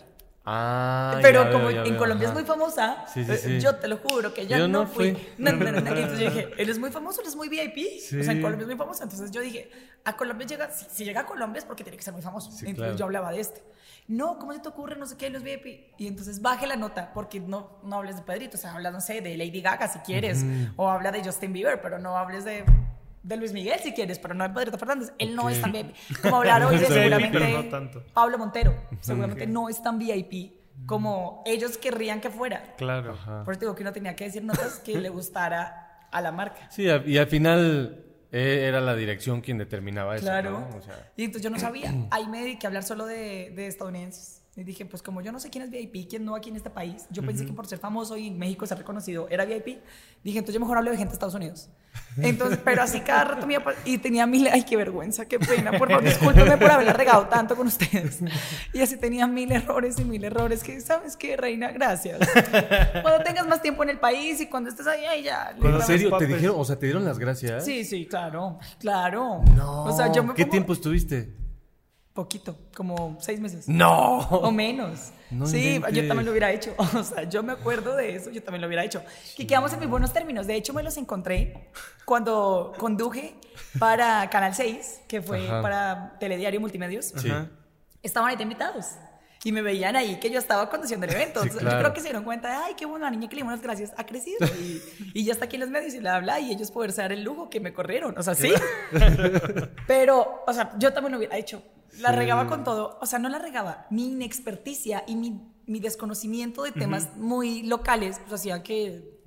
Ah, 0.45 1.19
Pero 1.23 1.45
veo, 1.45 1.53
como 1.53 1.71
en 1.71 1.85
veo, 1.85 1.97
Colombia 1.99 2.29
ajá. 2.29 2.37
es 2.39 2.43
muy 2.43 2.47
famosa, 2.49 3.05
Sí, 3.07 3.25
sí, 3.25 3.31
eh, 3.31 3.37
sí. 3.37 3.61
yo 3.61 3.77
te 3.77 3.87
lo 3.87 3.99
juro 3.99 4.35
que 4.35 4.47
ya 4.49 4.59
Yo 4.59 4.67
no, 4.67 4.81
no 4.83 4.87
fui. 4.89 5.13
fui. 5.13 5.29
No, 5.39 5.53
no. 5.53 5.69
Entonces 5.69 6.19
yo 6.19 6.31
dije, 6.31 6.49
él 6.59 6.69
es 6.69 6.79
muy 6.81 6.91
famoso, 6.91 7.21
él 7.21 7.29
es 7.29 7.37
muy 7.37 7.49
VIP. 7.49 7.77
O 8.21 8.23
sea, 8.25 8.33
en. 8.33 8.43
Colombia 8.43 8.63
es 8.65 8.67
muy 8.69 8.77
famoso. 8.77 9.05
Entonces 9.05 9.31
yo 9.31 9.41
dije, 9.41 9.71
a 10.05 10.17
Colombia 10.17 10.45
llega, 10.47 10.71
si, 10.73 10.87
si 10.91 11.05
llega 11.05 11.21
a 11.21 11.27
Colombia 11.27 11.61
es 11.61 11.65
porque 11.65 11.85
tiene 11.85 11.97
que 11.97 12.03
ser 12.03 12.13
muy 12.13 12.23
famoso. 12.23 12.51
Entonces 12.51 12.75
claro. 12.75 12.97
yo 12.97 13.05
hablaba 13.05 13.31
de 13.31 13.39
este. 13.41 13.63
No, 14.09 14.37
¿cómo 14.41 14.53
se 14.53 14.59
te 14.59 14.69
ocurre? 14.69 14.97
No 14.97 15.07
sé 15.07 15.17
qué, 15.17 15.31
los 15.31 15.45
VIP. 15.45 15.93
Y 15.97 16.09
entonces 16.09 16.43
baje 16.43 16.67
la 16.67 16.75
nota, 16.75 17.13
porque 17.15 17.39
no, 17.39 17.79
no 17.85 17.97
hables 17.97 18.17
de 18.17 18.23
Pedrito. 18.23 18.57
O 18.57 18.61
sea, 18.61 18.73
habla, 18.75 18.91
no 18.91 19.01
sé, 19.01 19.21
de 19.21 19.37
Lady 19.37 19.61
Gaga 19.61 19.87
si 19.87 20.01
quieres, 20.01 20.45
o 20.77 20.91
habla 20.91 21.13
de 21.13 21.23
Justin 21.23 21.53
Bieber, 21.53 21.81
pero 21.81 22.01
no 22.01 22.17
hables 22.19 22.45
de. 22.45 22.65
De 23.23 23.37
Luis 23.37 23.53
Miguel 23.53 23.79
si 23.81 23.93
quieres, 23.93 24.19
pero 24.19 24.35
no 24.35 24.45
de 24.45 24.51
Pedrito 24.51 24.79
Fernández. 24.79 25.13
Él 25.19 25.37
no 25.37 25.49
es 25.49 25.61
tan 25.61 25.73
VIP. 25.73 25.95
Como 26.23 26.37
hablar 26.37 26.65
hoy 26.65 26.77
de 26.79 26.83
Es 26.85 26.89
VIP, 26.89 26.99
seguramente 26.99 27.39
pero 27.39 27.63
no 27.63 27.69
tanto. 27.69 28.05
Pablo 28.13 28.39
Montero. 28.39 28.75
Seguramente 29.01 29.47
no 29.47 29.69
es 29.69 29.83
tan 29.83 29.99
VIP 29.99 30.53
como 30.87 31.43
ellos 31.47 31.79
querrían 31.79 32.21
que 32.21 32.31
fuera. 32.31 32.75
Claro. 32.77 33.13
Ajá. 33.13 33.45
Por 33.45 33.55
eso 33.55 33.61
digo 33.61 33.75
que 33.75 33.83
uno 33.83 33.93
tenía 33.93 34.17
que 34.17 34.25
decir 34.25 34.43
notas 34.43 34.81
que 34.81 34.99
le 34.99 35.09
gustara 35.09 36.07
a 36.11 36.21
la 36.21 36.33
marca. 36.33 36.69
Sí, 36.71 36.85
y 36.85 37.17
al 37.19 37.27
final 37.29 38.05
eh, 38.33 38.65
era 38.67 38.81
la 38.81 38.95
dirección 38.97 39.41
quien 39.41 39.59
determinaba 39.59 40.17
eso. 40.17 40.25
Claro. 40.25 40.51
¿no? 40.51 40.77
O 40.77 40.83
sea, 40.83 41.13
Y 41.17 41.25
entonces 41.25 41.43
yo 41.43 41.51
no 41.51 41.59
sabía. 41.59 41.95
Ahí 42.11 42.27
me 42.27 42.41
dediqué 42.41 42.67
a 42.67 42.69
hablar 42.69 42.83
solo 42.83 43.07
de, 43.07 43.53
de 43.55 43.67
estadounidenses. 43.67 44.42
Y 44.55 44.65
dije, 44.65 44.85
pues 44.85 45.03
como 45.03 45.23
yo 45.23 45.33
no 45.33 45.41
sé 45.41 45.49
quién 45.49 45.65
es 45.65 45.71
VIP, 45.71 46.07
quién 46.11 46.27
no 46.27 46.35
aquí 46.35 46.51
en 46.51 46.57
este 46.57 46.69
país, 46.69 47.07
yo 47.11 47.23
pensé 47.25 47.47
que 47.47 47.55
por 47.55 47.67
ser 47.67 47.79
famoso 47.79 48.19
y 48.19 48.27
en 48.27 48.39
México 48.39 48.67
ser 48.67 48.77
reconocido 48.77 49.27
era 49.31 49.47
VIP. 49.47 49.79
Dije, 50.23 50.39
entonces 50.39 50.53
yo 50.53 50.61
mejor 50.61 50.77
hablo 50.77 50.91
de 50.91 50.99
gente 50.99 51.13
de 51.13 51.15
Estados 51.15 51.35
Unidos. 51.35 51.71
Entonces, 52.19 52.59
pero 52.63 52.83
así 52.83 53.01
cada 53.01 53.25
rato 53.25 53.47
me 53.47 53.57
y 53.87 53.97
tenía 53.97 54.27
mil, 54.27 54.47
ay, 54.53 54.65
qué 54.65 54.77
vergüenza, 54.77 55.25
qué 55.27 55.39
pena, 55.39 55.73
por 55.79 55.89
favor, 55.89 56.05
discúlpeme 56.05 56.59
por 56.59 56.71
haberla 56.71 56.93
regado 56.93 57.29
tanto 57.29 57.57
con 57.57 57.67
ustedes. 57.67 58.19
Y 58.75 58.81
así 58.83 58.99
tenía 58.99 59.27
mil 59.27 59.51
errores 59.53 59.99
y 59.99 60.05
mil 60.05 60.23
errores 60.23 60.63
que, 60.63 60.79
¿sabes 60.83 61.17
qué, 61.17 61.35
reina? 61.39 61.71
Gracias. 61.73 62.19
Cuando 63.01 63.25
tengas 63.25 63.47
más 63.47 63.63
tiempo 63.63 63.83
en 63.85 63.89
el 63.91 63.99
país 64.01 64.39
y 64.43 64.49
cuando 64.49 64.69
estés 64.69 64.87
ahí, 64.87 65.05
ahí 65.07 65.23
ya. 65.23 65.55
¿En 65.63 65.81
serio? 65.83 66.15
¿Te 66.19 66.27
dijeron, 66.27 66.57
o 66.59 66.65
sea, 66.67 66.79
te 66.79 66.87
dieron 66.87 67.07
las 67.07 67.19
gracias? 67.19 67.65
Sí, 67.65 67.85
sí, 67.87 68.05
claro, 68.07 68.59
claro. 68.79 69.43
No. 69.57 69.85
O 69.85 69.97
sea, 69.97 70.13
yo 70.13 70.23
me 70.23 70.35
¿Qué 70.35 70.43
pongo- 70.45 70.51
tiempo 70.51 70.73
estuviste? 70.75 71.41
Poquito, 72.13 72.59
como 72.75 73.17
seis 73.21 73.41
meses. 73.41 73.67
No. 73.69 74.19
O 74.19 74.53
menos. 74.53 75.13
No 75.31 75.47
sí, 75.47 75.77
inventes. 75.77 76.03
yo 76.03 76.09
también 76.09 76.27
lo 76.27 76.33
hubiera 76.33 76.53
hecho. 76.53 76.75
O 76.95 77.03
sea, 77.03 77.23
yo 77.25 77.43
me 77.43 77.53
acuerdo 77.53 77.97
de 77.97 78.17
eso, 78.17 78.31
yo 78.31 78.43
también 78.43 78.61
lo 78.61 78.67
hubiera 78.67 78.85
hecho. 78.85 79.03
Y 79.39 79.47
quedamos 79.47 79.73
en 79.73 79.79
muy 79.79 79.89
buenos 79.89 80.13
términos. 80.13 80.47
De 80.47 80.55
hecho, 80.55 80.75
me 80.75 80.83
los 80.83 80.97
encontré 80.99 81.71
cuando 82.05 82.75
conduje 82.79 83.35
para 83.79 84.29
Canal 84.29 84.55
6, 84.55 85.03
que 85.09 85.23
fue 85.23 85.47
Ajá. 85.49 85.63
para 85.63 86.17
Telediario 86.21 86.61
Multimedios. 86.61 87.15
Sí. 87.17 87.33
Estaban 88.03 88.29
ahí 88.29 88.37
de 88.37 88.43
invitados. 88.43 88.89
Y 89.45 89.51
me 89.51 89.63
veían 89.63 89.97
ahí 89.97 90.21
que 90.21 90.31
yo 90.31 90.39
estaba 90.39 90.69
conduciendo 90.69 91.07
el 91.07 91.13
evento. 91.17 91.41
Sí, 91.41 91.49
Entonces, 91.49 91.61
claro. 91.63 91.79
Yo 91.79 91.83
creo 91.83 91.95
que 91.95 92.01
se 92.01 92.07
dieron 92.09 92.25
cuenta 92.25 92.49
de, 92.49 92.55
ay, 92.57 92.75
qué 92.77 92.85
buena 92.85 93.11
niña 93.11 93.27
que 93.29 93.37
le 93.37 93.41
dimos 93.41 93.53
las 93.55 93.63
gracias. 93.63 93.93
Ha 93.97 94.05
crecido. 94.05 94.47
Y, 94.61 94.83
y 95.15 95.25
ya 95.25 95.33
está 95.33 95.47
aquí 95.47 95.57
en 95.57 95.61
los 95.61 95.71
medios 95.71 95.95
y 95.95 96.01
le 96.01 96.11
habla 96.11 96.39
y 96.41 96.53
ellos 96.53 96.71
poderse 96.71 97.01
dar 97.01 97.11
el 97.13 97.25
lujo 97.25 97.49
que 97.49 97.59
me 97.59 97.73
corrieron. 97.73 98.17
O 98.19 98.23
sea, 98.23 98.35
sí. 98.35 98.53
Pero, 99.87 100.43
o 100.47 100.53
sea, 100.53 100.73
yo 100.79 100.93
también 100.93 101.13
lo 101.13 101.19
hubiera 101.19 101.37
hecho. 101.39 101.63
La 102.01 102.13
regaba 102.13 102.47
con 102.49 102.65
todo. 102.65 102.99
O 103.01 103.07
sea, 103.07 103.19
no 103.19 103.29
la 103.29 103.39
regaba. 103.39 103.87
Mi 103.91 104.09
inexperticia 104.09 105.05
y 105.07 105.17
mi, 105.17 105.41
mi 105.67 105.81
desconocimiento 105.81 106.63
de 106.63 106.73
temas 106.73 107.17
muy 107.17 107.63
locales, 107.63 108.19
pues 108.21 108.41
hacía 108.41 108.63
que, 108.63 109.19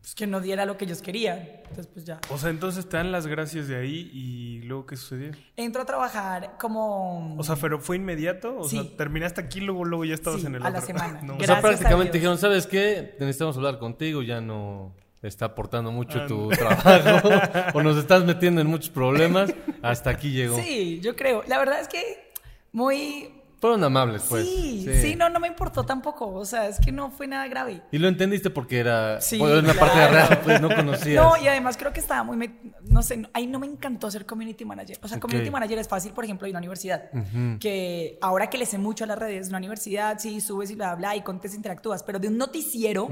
pues, 0.00 0.14
que 0.14 0.26
no 0.26 0.40
diera 0.40 0.66
lo 0.66 0.76
que 0.76 0.84
ellos 0.84 1.02
querían. 1.02 1.38
Entonces, 1.68 1.88
pues 1.88 2.04
ya. 2.04 2.20
O 2.30 2.38
sea, 2.38 2.50
entonces 2.50 2.88
te 2.88 2.96
dan 2.96 3.10
las 3.12 3.26
gracias 3.26 3.66
de 3.68 3.76
ahí 3.76 4.10
y 4.12 4.62
luego 4.62 4.86
qué 4.86 4.96
sucedió. 4.96 5.32
Entro 5.56 5.82
a 5.82 5.84
trabajar 5.84 6.56
como... 6.58 7.36
O 7.36 7.42
sea, 7.42 7.56
pero 7.56 7.80
fue 7.80 7.96
inmediato, 7.96 8.58
o 8.58 8.64
Sí. 8.64 8.76
sea, 8.82 8.96
terminaste 8.96 9.40
aquí 9.40 9.60
luego 9.60 9.84
luego 9.84 10.04
ya 10.04 10.14
estabas 10.14 10.40
Sí, 10.40 10.46
en 10.46 10.54
el 10.54 10.62
a 10.64 10.70
la 10.70 10.78
otro. 10.78 10.86
semana. 10.86 11.20
No. 11.24 11.36
O 11.36 11.42
sea, 11.44 11.60
prácticamente 11.60 12.12
dijeron, 12.12 12.38
¿sabes 12.38 12.66
qué? 12.66 13.16
Necesitamos 13.18 13.56
hablar 13.56 13.78
contigo, 13.78 14.22
ya 14.22 14.40
no 14.40 14.94
está 15.26 15.46
aportando 15.46 15.90
mucho 15.90 16.24
tu 16.26 16.48
trabajo 16.48 17.28
o 17.74 17.82
nos 17.82 17.96
estás 17.96 18.24
metiendo 18.24 18.60
en 18.60 18.66
muchos 18.66 18.90
problemas. 18.90 19.52
Hasta 19.82 20.10
aquí 20.10 20.30
llegó. 20.30 20.56
Sí, 20.56 21.00
yo 21.00 21.16
creo. 21.16 21.42
La 21.46 21.58
verdad 21.58 21.80
es 21.80 21.88
que 21.88 22.30
muy... 22.72 23.35
Fueron 23.58 23.82
amables, 23.84 24.22
pues. 24.28 24.46
sí, 24.46 24.86
sí, 25.00 25.16
no, 25.16 25.30
no 25.30 25.40
me 25.40 25.48
importó 25.48 25.82
tampoco. 25.84 26.28
O 26.34 26.44
sea, 26.44 26.68
es 26.68 26.78
que 26.78 26.92
no 26.92 27.10
fue 27.10 27.26
nada 27.26 27.48
grave. 27.48 27.82
Y 27.90 27.98
lo 27.98 28.06
entendiste 28.08 28.50
porque 28.50 28.78
era 28.78 29.20
Sí, 29.20 29.38
bueno, 29.38 29.58
una 29.60 29.72
parte 29.72 29.94
claro. 29.96 30.12
real, 30.12 30.40
pues 30.44 30.60
no 30.60 30.68
conocías. 30.74 31.24
No, 31.24 31.42
y 31.42 31.48
además 31.48 31.76
creo 31.78 31.92
que 31.92 32.00
estaba 32.00 32.22
muy... 32.22 32.36
No 32.82 33.02
sé, 33.02 33.16
no- 33.16 33.30
ahí 33.32 33.46
no 33.46 33.58
me 33.58 33.66
encantó 33.66 34.10
ser 34.10 34.26
community 34.26 34.64
manager. 34.66 34.98
O 35.02 35.08
sea, 35.08 35.18
community 35.18 35.48
Ok. 35.48 35.52
manager 35.54 35.78
es 35.78 35.88
fácil, 35.88 36.12
por 36.12 36.24
ejemplo, 36.24 36.46
en 36.46 36.52
una 36.52 36.58
universidad. 36.58 37.10
Que 37.58 38.18
ahora 38.20 38.50
que 38.50 38.58
le 38.58 38.66
sé 38.66 38.76
mucho 38.78 39.04
a 39.04 39.06
las 39.06 39.18
redes, 39.18 39.48
una 39.48 39.58
universidad, 39.58 40.18
sí, 40.18 40.40
subes 40.40 40.70
y 40.70 40.74
bla, 40.74 40.94
bla, 40.94 41.16
y 41.16 41.22
contestas, 41.22 41.56
interactúas. 41.56 42.02
Pero 42.02 42.18
de 42.18 42.28
un 42.28 42.36
noticiero 42.36 43.08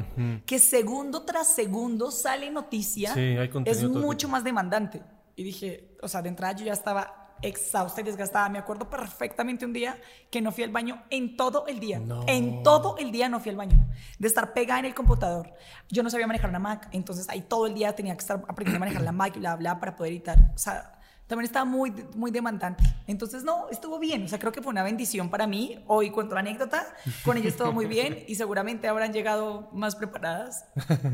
que 0.47 0.59
segundo 0.59 1.23
tras 1.25 1.55
segundo 1.55 2.11
sale 2.11 2.51
noticia, 2.51 3.15
Sí, 3.15 3.21
hay 3.21 3.51
es 3.65 3.83
mucho 3.85 4.29
más 4.29 4.45
demandante. 4.45 5.03
Y 5.37 5.43
dije, 5.43 5.97
o 6.03 6.09
sea, 6.09 6.23
de 6.23 6.29
entrada 6.29 6.55
yo 6.55 6.67
ya 6.67 6.73
estaba 6.75 7.24
exhausta 7.47 8.01
y 8.01 8.05
desgastada. 8.05 8.49
Me 8.49 8.59
acuerdo 8.59 8.89
perfectamente 8.89 9.65
un 9.65 9.73
día 9.73 9.99
que 10.31 10.41
no 10.41 10.53
fui 10.53 10.65
al 10.65 10.71
baño 10.71 11.03
en 11.11 11.37
todo 11.37 11.67
el 11.67 11.81
día. 11.81 12.01
En 12.27 12.63
todo 12.63 12.97
el 12.99 13.13
día 13.13 13.29
no 13.29 13.41
fui 13.41 13.51
al 13.51 13.57
baño. 13.57 13.87
De 14.19 14.29
estar 14.29 14.53
pegada 14.53 14.81
en 14.81 14.87
el 14.87 14.95
computador. 14.95 15.53
Yo 15.89 16.03
no 16.03 16.11
sabía 16.11 16.27
manejar 16.27 16.51
una 16.51 16.59
Mac, 16.59 16.89
entonces 16.93 17.29
ahí 17.29 17.43
todo 17.43 17.67
el 17.67 17.75
día 17.75 17.95
tenía 17.95 18.15
que 18.15 18.21
estar 18.21 18.43
aprendiendo 18.49 18.77
a 18.77 18.81
manejar 18.81 19.03
la 19.03 19.13
Mac 19.13 19.37
y 19.37 19.41
bla, 19.41 19.57
bla, 19.57 19.79
para 19.79 19.97
poder 19.97 20.13
editar. 20.13 20.39
O 20.55 20.59
sea, 20.59 20.94
también 21.27 21.47
estaba 21.47 21.65
muy, 21.65 21.91
muy 22.15 22.31
demandante. 22.31 22.85
Entonces, 23.07 23.45
no, 23.45 23.69
estuvo 23.71 23.99
bien. 23.99 24.25
O 24.25 24.29
sea, 24.29 24.39
creo 24.39 24.53
que 24.53 24.61
fue 24.61 24.71
una 24.71 24.83
bendición 24.83 25.31
para 25.31 25.47
mí. 25.47 25.83
Hoy 25.87 26.11
cuento 26.11 26.35
la 26.35 26.41
anécdota. 26.41 26.87
Con 27.25 27.39
ella 27.39 27.49
estuvo 27.49 27.73
muy 27.73 27.87
bien 27.87 28.25
y 28.29 28.35
seguramente 28.35 28.89
habrán 28.89 29.13
llegado 29.13 29.71
más 29.73 29.97
preparadas 29.97 30.67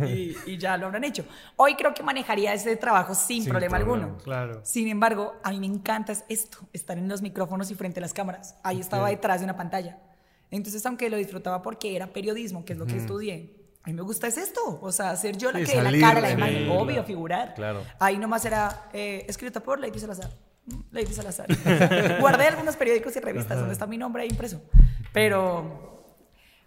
y, 0.08 0.34
y 0.46 0.58
ya 0.58 0.76
lo 0.76 0.86
habrán 0.86 1.04
hecho. 1.04 1.24
Hoy 1.56 1.76
creo 1.76 1.94
que 1.94 2.02
manejaría 2.02 2.52
ese 2.52 2.74
trabajo 2.76 3.14
sin, 3.14 3.42
Sin 3.44 3.50
problema 3.52 3.78
problema. 3.78 4.04
alguno. 4.06 4.22
Claro. 4.24 4.60
Sin 4.64 4.88
embargo, 4.88 5.34
a 5.44 5.50
mí 5.50 5.60
me 5.60 5.66
encanta 5.66 6.12
es 6.12 6.24
esto, 6.28 6.58
estar 6.72 6.98
en 6.98 7.08
los 7.08 7.22
micrófonos 7.22 7.70
y 7.70 7.74
frente 7.76 8.00
a 8.00 8.02
las 8.02 8.12
cámaras. 8.12 8.56
Ahí 8.64 8.80
estaba 8.80 9.08
detrás 9.10 9.40
de 9.40 9.44
una 9.44 9.56
pantalla. 9.56 9.98
Entonces, 10.50 10.84
aunque 10.86 11.08
lo 11.08 11.16
disfrutaba 11.16 11.62
porque 11.62 11.94
era 11.94 12.12
periodismo, 12.12 12.64
que 12.64 12.72
es 12.72 12.78
lo 12.78 12.86
que 12.86 12.96
estudié, 12.96 13.59
a 13.82 13.88
mí 13.88 13.94
me 13.94 14.02
gusta 14.02 14.26
es 14.26 14.36
esto, 14.36 14.78
o 14.82 14.92
sea, 14.92 15.16
ser 15.16 15.36
yo 15.38 15.50
la 15.52 15.60
Sí, 15.60 15.64
que 15.64 15.70
dé 15.72 15.76
la 15.78 15.84
salir, 15.84 16.00
cara, 16.02 16.20
la 16.20 16.28
sí, 16.28 16.32
imagen, 16.34 16.64
claro. 16.66 16.80
obvio, 16.80 17.04
figurar. 17.04 17.54
Claro. 17.54 17.82
Ahí 17.98 18.18
nomás 18.18 18.44
era 18.44 18.88
eh, 18.92 19.24
escrita 19.28 19.60
por 19.60 19.80
Lady 19.80 19.98
Salazar. 19.98 20.30
Mm, 20.66 20.80
Lady 20.92 21.12
Salazar. 21.14 21.46
Guardé 22.20 22.46
algunos 22.48 22.76
periódicos 22.76 23.16
y 23.16 23.20
revistas 23.20 23.58
donde 23.58 23.72
está 23.72 23.86
mi 23.86 23.96
nombre 23.96 24.22
ahí 24.22 24.28
impreso. 24.28 24.60
Pero, 25.12 26.14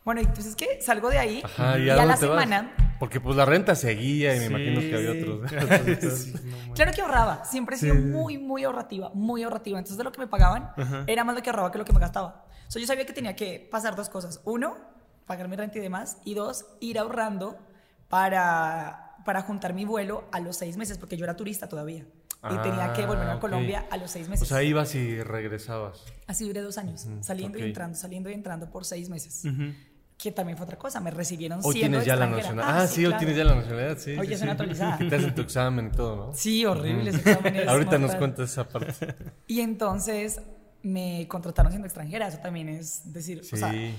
bueno, 0.04 0.22
entonces, 0.22 0.56
¿qué? 0.56 0.82
Salgo 0.82 1.10
de 1.10 1.20
ahí 1.20 1.42
Ajá, 1.44 1.78
y 1.78 1.84
¿y 1.86 1.90
a 1.90 1.94
a 1.94 1.98
la 1.98 2.04
te 2.04 2.08
vas? 2.08 2.20
semana... 2.20 2.76
Porque 3.00 3.20
pues 3.20 3.36
la 3.36 3.44
renta 3.46 3.76
seguía 3.76 4.34
y 4.36 4.40
me 4.40 4.46
imagino 4.46 4.80
que 4.80 4.96
había 4.96 5.12
Sí. 5.12 5.22
otros. 5.24 6.20
Sí. 6.22 6.34
Claro 6.74 6.92
que 6.94 7.02
ahorraba, 7.02 7.44
siempre 7.46 7.76
he 7.76 7.80
sido 7.80 7.96
muy, 7.96 8.38
muy 8.38 8.64
ahorrativa, 8.64 9.12
muy 9.14 9.44
ahorrativa. 9.44 9.78
Entonces 9.78 9.98
de 9.98 10.04
lo 10.06 10.12
que 10.12 10.20
me 10.20 10.28
pagaban 10.28 10.72
era 11.06 11.24
más 11.24 11.36
lo 11.36 11.42
que 11.44 11.50
ahorraba 11.50 11.72
que 11.72 11.78
lo 11.80 11.86
que 11.86 11.92
me 11.94 12.00
gastaba. 12.00 12.46
O 12.68 12.72
sea, 12.72 12.80
yo 12.82 12.88
sabía 12.88 13.06
que 13.06 13.12
tenía 13.14 13.36
que 13.36 13.68
pasar 13.72 13.96
dos 13.96 14.10
cosas. 14.10 14.40
Uno, 14.46 14.78
pagar 15.26 15.48
mi 15.48 15.56
renta 15.56 15.78
y 15.78 15.82
demás. 15.82 16.18
Y 16.26 16.34
dos, 16.34 16.66
ir 16.80 17.00
ahorrando 17.00 17.58
para, 18.10 19.16
para 19.26 19.42
juntar 19.42 19.74
mi 19.74 19.86
vuelo 19.86 20.24
a 20.32 20.40
los 20.40 20.58
seis 20.58 20.78
meses, 20.78 20.98
porque 20.98 21.18
yo 21.18 21.24
era 21.26 21.36
turista 21.36 21.68
todavía. 21.68 22.06
Y 22.52 22.58
tenía 22.58 22.92
que 22.92 23.06
volver 23.06 23.26
Ah, 23.28 23.32
a 23.32 23.36
ok. 23.36 23.42
Colombia 23.42 23.86
a 23.90 23.96
los 23.98 24.12
seis 24.12 24.28
meses. 24.28 24.44
O 24.44 24.54
sea, 24.54 24.62
ibas 24.64 24.96
y 24.96 25.22
regresabas. 25.24 26.04
Así 26.28 26.46
duré 26.46 26.60
dos 26.62 26.78
años, 26.78 27.08
saliendo 27.22 27.58
ok. 27.58 27.64
y 27.64 27.68
entrando, 27.68 27.98
saliendo 27.98 28.30
y 28.30 28.34
entrando 28.34 28.70
por 28.70 28.84
seis 28.84 29.08
meses. 29.10 29.46
Ujú. 29.46 29.72
Que 30.18 30.32
también 30.34 30.58
fue 30.58 30.66
otra 30.66 30.78
cosa, 30.78 31.00
me 31.00 31.10
recibieron 31.10 31.60
Hoy 31.64 31.74
tienes 31.76 32.04
ya 32.06 32.16
la 32.18 32.28
nacionalidad. 32.28 32.82
Ah, 32.82 32.88
sí, 32.88 33.02
hoy 33.06 33.12
claro. 33.12 33.18
tienes 33.20 33.38
ya 33.38 33.44
la 33.46 33.56
nacionalidad, 33.56 33.98
sí. 33.98 34.12
Hoy 34.12 34.28
sí, 34.28 34.34
soy 34.34 34.42
sí. 34.42 34.46
naturalizada. 34.46 34.98
Que 34.98 35.06
te 35.06 35.16
hacen 35.16 35.36
tu 35.36 35.42
examen 35.42 35.88
y 35.88 35.92
todo, 35.96 36.16
¿no? 36.18 36.34
Sí, 36.34 36.66
horribles 36.66 37.16
exámenes. 37.16 37.68
Ahorita 37.70 37.98
nos 37.98 38.14
cuentas 38.16 38.52
esa 38.52 38.68
parte. 38.68 38.94
Y 39.48 39.62
entonces 39.62 40.42
me 40.82 41.26
contrataron 41.30 41.72
siendo 41.72 41.88
extranjera, 41.88 42.28
eso 42.28 42.40
también 42.40 42.68
es 42.68 43.12
decir, 43.14 43.40
o 43.40 43.44
sea, 43.56 43.72
Sí. 43.72 43.96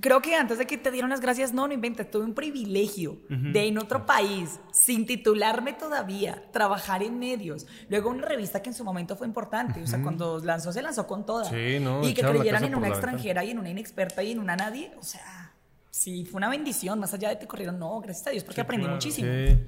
Creo 0.00 0.20
que 0.20 0.34
antes 0.34 0.58
de 0.58 0.66
que 0.66 0.78
te 0.78 0.90
dieron 0.90 1.10
las 1.10 1.20
gracias, 1.20 1.52
no, 1.52 1.66
no 1.66 1.74
inventes, 1.74 2.10
tuve 2.10 2.24
un 2.24 2.34
privilegio 2.34 3.18
de 3.28 3.66
en 3.66 3.78
otro 3.78 4.06
país, 4.06 4.60
sin 4.72 5.06
titularme 5.06 5.72
todavía, 5.72 6.42
trabajar 6.52 7.02
en 7.02 7.18
medios. 7.18 7.66
Luego 7.88 8.10
una 8.10 8.26
revista 8.26 8.62
que 8.62 8.70
en 8.70 8.74
su 8.74 8.84
momento 8.84 9.16
fue 9.16 9.26
importante, 9.26 9.82
o 9.82 9.86
sea, 9.86 10.02
cuando 10.02 10.38
lanzó, 10.40 10.72
se 10.72 10.82
lanzó 10.82 11.06
con 11.06 11.24
toda. 11.24 11.44
Sí, 11.44 11.78
no, 11.80 12.06
Y 12.06 12.14
que 12.14 12.22
creyeran 12.22 12.64
en 12.64 12.74
una 12.74 12.88
ventana. 12.88 12.94
extranjera 12.94 13.44
y 13.44 13.50
en 13.50 13.58
una 13.58 13.70
inexperta 13.70 14.22
y 14.22 14.32
en 14.32 14.38
una 14.38 14.56
nadie, 14.56 14.92
o 14.98 15.02
sea, 15.02 15.52
sí, 15.90 16.24
fue 16.24 16.38
una 16.38 16.48
bendición, 16.48 16.98
más 16.98 17.14
allá 17.14 17.30
de 17.30 17.38
que 17.38 17.46
corrieron, 17.46 17.78
no, 17.78 18.00
gracias 18.00 18.26
a 18.26 18.30
Dios, 18.30 18.44
porque 18.44 18.60
aprendí 18.60 18.84
claro. 18.84 18.96
muchísimo. 18.96 19.28
Sí. 19.32 19.58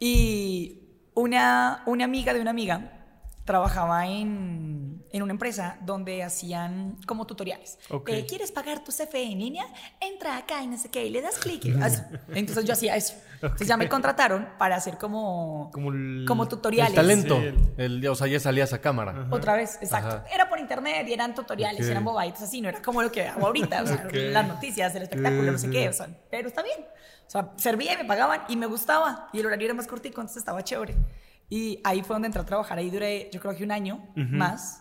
Y 0.00 0.80
una, 1.14 1.82
una 1.86 2.04
amiga 2.04 2.34
de 2.34 2.40
una 2.40 2.50
amiga 2.50 2.90
trabajaba 3.44 4.06
en, 4.06 4.83
en 5.14 5.22
una 5.22 5.30
empresa 5.30 5.78
donde 5.82 6.24
hacían 6.24 6.96
como 7.06 7.24
tutoriales. 7.24 7.78
Ok. 7.88 8.08
Eh, 8.08 8.26
¿Quieres 8.28 8.50
pagar 8.50 8.82
tu 8.82 8.90
CFE 8.90 9.22
en 9.22 9.38
línea? 9.38 9.64
Entra 10.00 10.36
acá 10.36 10.60
y 10.60 10.66
no 10.66 10.76
sé 10.76 10.90
qué, 10.90 11.06
y 11.06 11.10
le 11.10 11.22
das 11.22 11.38
clic. 11.38 11.64
Entonces 12.34 12.64
yo 12.64 12.72
hacía 12.72 12.96
eso. 12.96 13.14
Entonces 13.40 13.68
ya 13.68 13.76
me 13.76 13.88
contrataron 13.88 14.48
para 14.58 14.74
hacer 14.74 14.98
como, 14.98 15.70
Como 15.72 15.92
el- 15.92 16.24
como 16.26 16.48
tutoriales. 16.48 16.90
El 16.90 16.96
talento. 16.96 17.38
Sí, 17.40 17.54
El, 17.76 18.08
o 18.08 18.14
sea, 18.16 18.26
ya 18.26 18.40
salías 18.40 18.72
a 18.72 18.80
cámara. 18.80 19.28
Otra 19.30 19.54
vez, 19.54 19.78
exacto. 19.80 20.16
Ajá. 20.16 20.24
Era 20.34 20.48
por 20.48 20.58
internet 20.58 21.06
y 21.06 21.12
eran 21.12 21.32
tutoriales, 21.32 21.82
Ok. 21.84 21.90
eran 21.92 22.04
bobaditas 22.04 22.42
así, 22.42 22.60
no 22.60 22.68
era 22.68 22.82
como 22.82 23.00
lo 23.00 23.12
que 23.12 23.28
hago 23.28 23.46
ahorita, 23.46 23.82
o 23.82 23.86
sea, 23.86 24.08
las 24.12 24.48
noticias, 24.48 24.94
el 24.96 25.02
espectáculo, 25.04 25.52
no 25.52 25.58
sé 25.58 25.70
qué, 25.70 25.88
o 25.88 25.92
sea, 25.92 26.08
pero 26.30 26.48
está 26.48 26.62
bien. 26.62 26.80
O 27.26 27.30
sea, 27.30 27.52
servía 27.56 27.94
y 27.94 27.98
me 27.98 28.04
pagaban 28.04 28.42
y 28.48 28.56
me 28.56 28.66
gustaba 28.66 29.28
y 29.32 29.38
el 29.40 29.46
horario 29.46 29.66
era 29.66 29.74
más 29.74 29.86
cortico, 29.86 30.20
entonces 30.20 30.38
estaba 30.38 30.64
chévere. 30.64 30.96
Y 31.50 31.80
ahí 31.84 32.02
fue 32.02 32.14
donde 32.14 32.26
entré 32.26 32.40
a 32.40 32.46
trabajar, 32.46 32.78
ahí 32.78 32.90
duré 32.90 33.28
yo 33.32 33.40
creo 33.40 33.54
que 33.54 33.64
un 33.64 33.70
año 33.70 34.06
más 34.16 34.80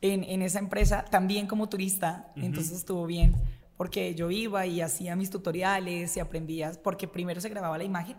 en, 0.00 0.24
en 0.24 0.42
esa 0.42 0.58
empresa, 0.58 1.04
también 1.04 1.46
como 1.46 1.68
turista, 1.68 2.32
entonces 2.36 2.72
estuvo 2.76 3.06
bien, 3.06 3.34
porque 3.76 4.14
yo 4.14 4.30
iba 4.30 4.66
y 4.66 4.80
hacía 4.80 5.16
mis 5.16 5.30
tutoriales 5.30 6.16
y 6.16 6.20
aprendía, 6.20 6.72
porque 6.82 7.08
primero 7.08 7.40
se 7.40 7.48
grababa 7.48 7.78
la 7.78 7.84
imagen 7.84 8.16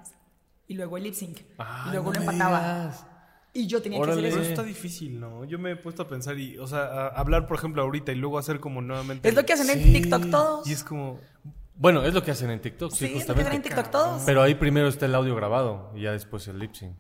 y 0.67 0.73
luego 0.73 0.97
el 0.97 1.03
lip 1.03 1.13
sync, 1.13 1.39
Ay, 1.57 1.89
y 1.89 1.91
luego 1.91 2.11
no 2.11 2.19
lo 2.19 2.31
empataba. 2.31 2.91
Y 3.53 3.67
yo 3.67 3.81
tenía 3.81 3.99
que 3.99 4.03
Órale. 4.03 4.19
hacer 4.19 4.31
Pero 4.31 4.41
eso. 4.41 4.51
eso 4.51 4.61
está 4.61 4.63
difícil, 4.63 5.17
¿no? 5.19 5.45
Yo 5.45 5.57
me 5.59 5.71
he 5.71 5.75
puesto 5.77 6.01
a 6.03 6.07
pensar 6.09 6.37
y, 6.37 6.57
o 6.57 6.67
sea, 6.67 6.79
a 6.81 7.07
hablar, 7.09 7.47
por 7.47 7.55
ejemplo, 7.57 7.81
ahorita 7.83 8.11
y 8.11 8.15
luego 8.15 8.37
hacer 8.37 8.59
como 8.59 8.81
nuevamente. 8.81 9.29
Es 9.29 9.33
lo 9.33 9.45
que 9.45 9.53
hacen 9.53 9.69
en 9.69 9.81
Sí. 9.81 9.93
TikTok 9.93 10.29
todos. 10.29 10.67
Y 10.67 10.73
es 10.73 10.83
como. 10.83 11.19
Bueno, 11.77 12.03
es 12.03 12.13
lo 12.13 12.21
que 12.21 12.31
hacen 12.31 12.49
en 12.51 12.59
TikTok, 12.59 12.91
sí, 12.91 12.97
Sí, 12.97 13.05
es 13.05 13.11
lo 13.11 13.15
que 13.15 13.19
justamente. 13.43 13.49
hacen 13.49 13.55
en 13.55 13.61
TikTok 13.63 13.91
todos. 13.91 14.23
Pero 14.25 14.41
ahí 14.41 14.55
primero 14.55 14.89
está 14.89 15.05
el 15.05 15.15
audio 15.15 15.35
grabado 15.35 15.93
y 15.95 16.01
ya 16.01 16.11
después 16.11 16.45
el 16.49 16.59
lip 16.59 16.73
sync. 16.73 16.97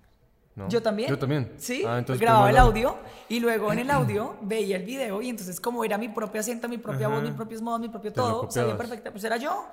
¿No? 0.55 0.69
Yo 0.69 0.81
también. 0.81 1.09
Yo 1.09 1.19
también. 1.19 1.53
Sí, 1.57 1.83
Ah, 1.85 1.99
entonces 1.99 2.21
grababa 2.21 2.49
el 2.49 2.57
audio 2.57 2.97
y 3.29 3.39
luego 3.39 3.71
en 3.73 3.79
el 3.79 3.91
audio 3.91 4.37
veía 4.41 4.77
el 4.77 4.83
video 4.83 5.21
y 5.21 5.29
entonces 5.29 5.59
como 5.59 5.83
era 5.83 5.97
mi 5.97 6.09
propio 6.09 6.39
acento, 6.41 6.69
mi 6.69 6.77
propia 6.77 7.07
voz, 7.07 7.23
mi 7.23 7.31
propios 7.31 7.61
modos, 7.61 7.81
mi 7.81 7.89
propio 7.89 8.11
Te 8.11 8.15
todo, 8.15 8.49
sabía 8.49 8.77
perfecta, 8.77 9.11
pues 9.11 9.23
era 9.23 9.37
yo. 9.37 9.67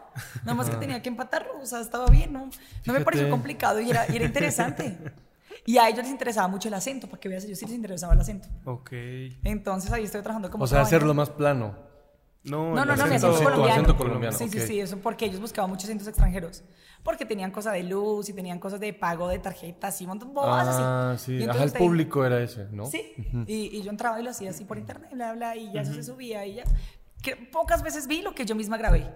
Nada 0.44 0.54
más 0.54 0.68
que 0.68 0.76
tenía 0.84 1.00
que 1.00 1.08
empatarlo, 1.08 1.60
o 1.60 1.66
sea, 1.66 1.80
estaba 1.80 2.06
bien, 2.06 2.32
¿no? 2.32 2.50
No 2.84 2.92
me 2.92 3.00
pareció 3.00 3.30
complicado 3.30 3.80
y 3.80 3.90
era, 3.90 4.10
y 4.12 4.16
era 4.16 4.24
interesante. 4.24 4.98
Y 5.64 5.78
a 5.78 5.88
ellos 5.88 6.00
les 6.00 6.10
interesaba 6.10 6.48
mucho 6.48 6.66
el 6.66 6.74
acento, 6.74 7.06
para 7.06 7.20
que 7.20 7.28
veas, 7.28 7.44
ellos 7.44 7.56
sí 7.56 7.66
les 7.66 7.74
interesaba 7.76 8.14
el 8.14 8.20
acento. 8.20 8.48
Ok. 8.64 8.90
Entonces 9.44 9.92
ahí 9.92 10.02
estoy 10.02 10.20
trabajando 10.20 10.50
como 10.50 10.64
O 10.64 10.66
sea, 10.66 10.80
hacerlo 10.80 11.14
más 11.14 11.30
plano. 11.30 11.76
No, 12.44 12.74
No, 12.74 12.85
no, 12.85 12.96
no, 12.96 13.07
mi 13.07 13.14
acento- 13.14 13.28
acento 13.31 13.44
colombiano. 13.44 13.72
acento 13.72 13.96
colombiano. 13.96 14.37
Sí, 14.37 14.48
sí, 14.48 14.59
ok. 14.59 14.64
sí, 14.66 14.81
eso 14.81 14.98
porque 14.98 15.26
ellos 15.26 15.40
buscaban 15.40 15.70
muchos 15.70 15.85
acentos 15.85 16.09
extranjeros. 16.09 16.64
Porque 17.05 17.24
tenían 17.24 17.50
cosas 17.52 17.72
de 17.74 17.83
luz 17.85 18.28
y 18.28 18.33
tenían 18.33 18.59
cosas 18.59 18.81
de 18.81 18.92
pago 18.92 19.28
de 19.28 19.38
tarjetas 19.38 20.00
y 20.00 20.05
un 20.05 20.09
montón 20.11 20.28
de 20.28 20.35
bobadas 20.35 20.76
Ah, 20.78 21.12
así. 21.12 21.24
sí. 21.26 21.33
Y 21.33 21.37
Ajá, 21.37 21.44
entonces 21.44 21.66
el 21.66 21.72
te- 21.72 21.78
público 21.78 22.24
era 22.24 22.40
ese, 22.42 22.66
¿no? 22.72 22.87
Sí, 22.87 23.12
y, 23.46 23.76
y 23.78 23.83
yo 23.83 23.90
entraba 23.90 24.20
y 24.20 24.24
lo 24.24 24.31
hacía 24.31 24.50
así 24.50 24.64
por 24.64 24.78
internet, 24.78 25.11
bla, 25.12 25.33
bla, 25.35 25.57
y 25.57 25.72
ya 25.72 25.83
eso 25.83 25.92
se 25.94 26.02
subía 26.02 26.44
y 26.46 26.55
ya. 26.57 26.64
Que 27.22 27.37
pocas 27.37 27.83
veces 27.83 28.07
vi 28.09 28.22
lo 28.22 28.35
que 28.35 28.44
yo 28.44 28.55
misma 28.57 28.76
grabé. 28.76 29.09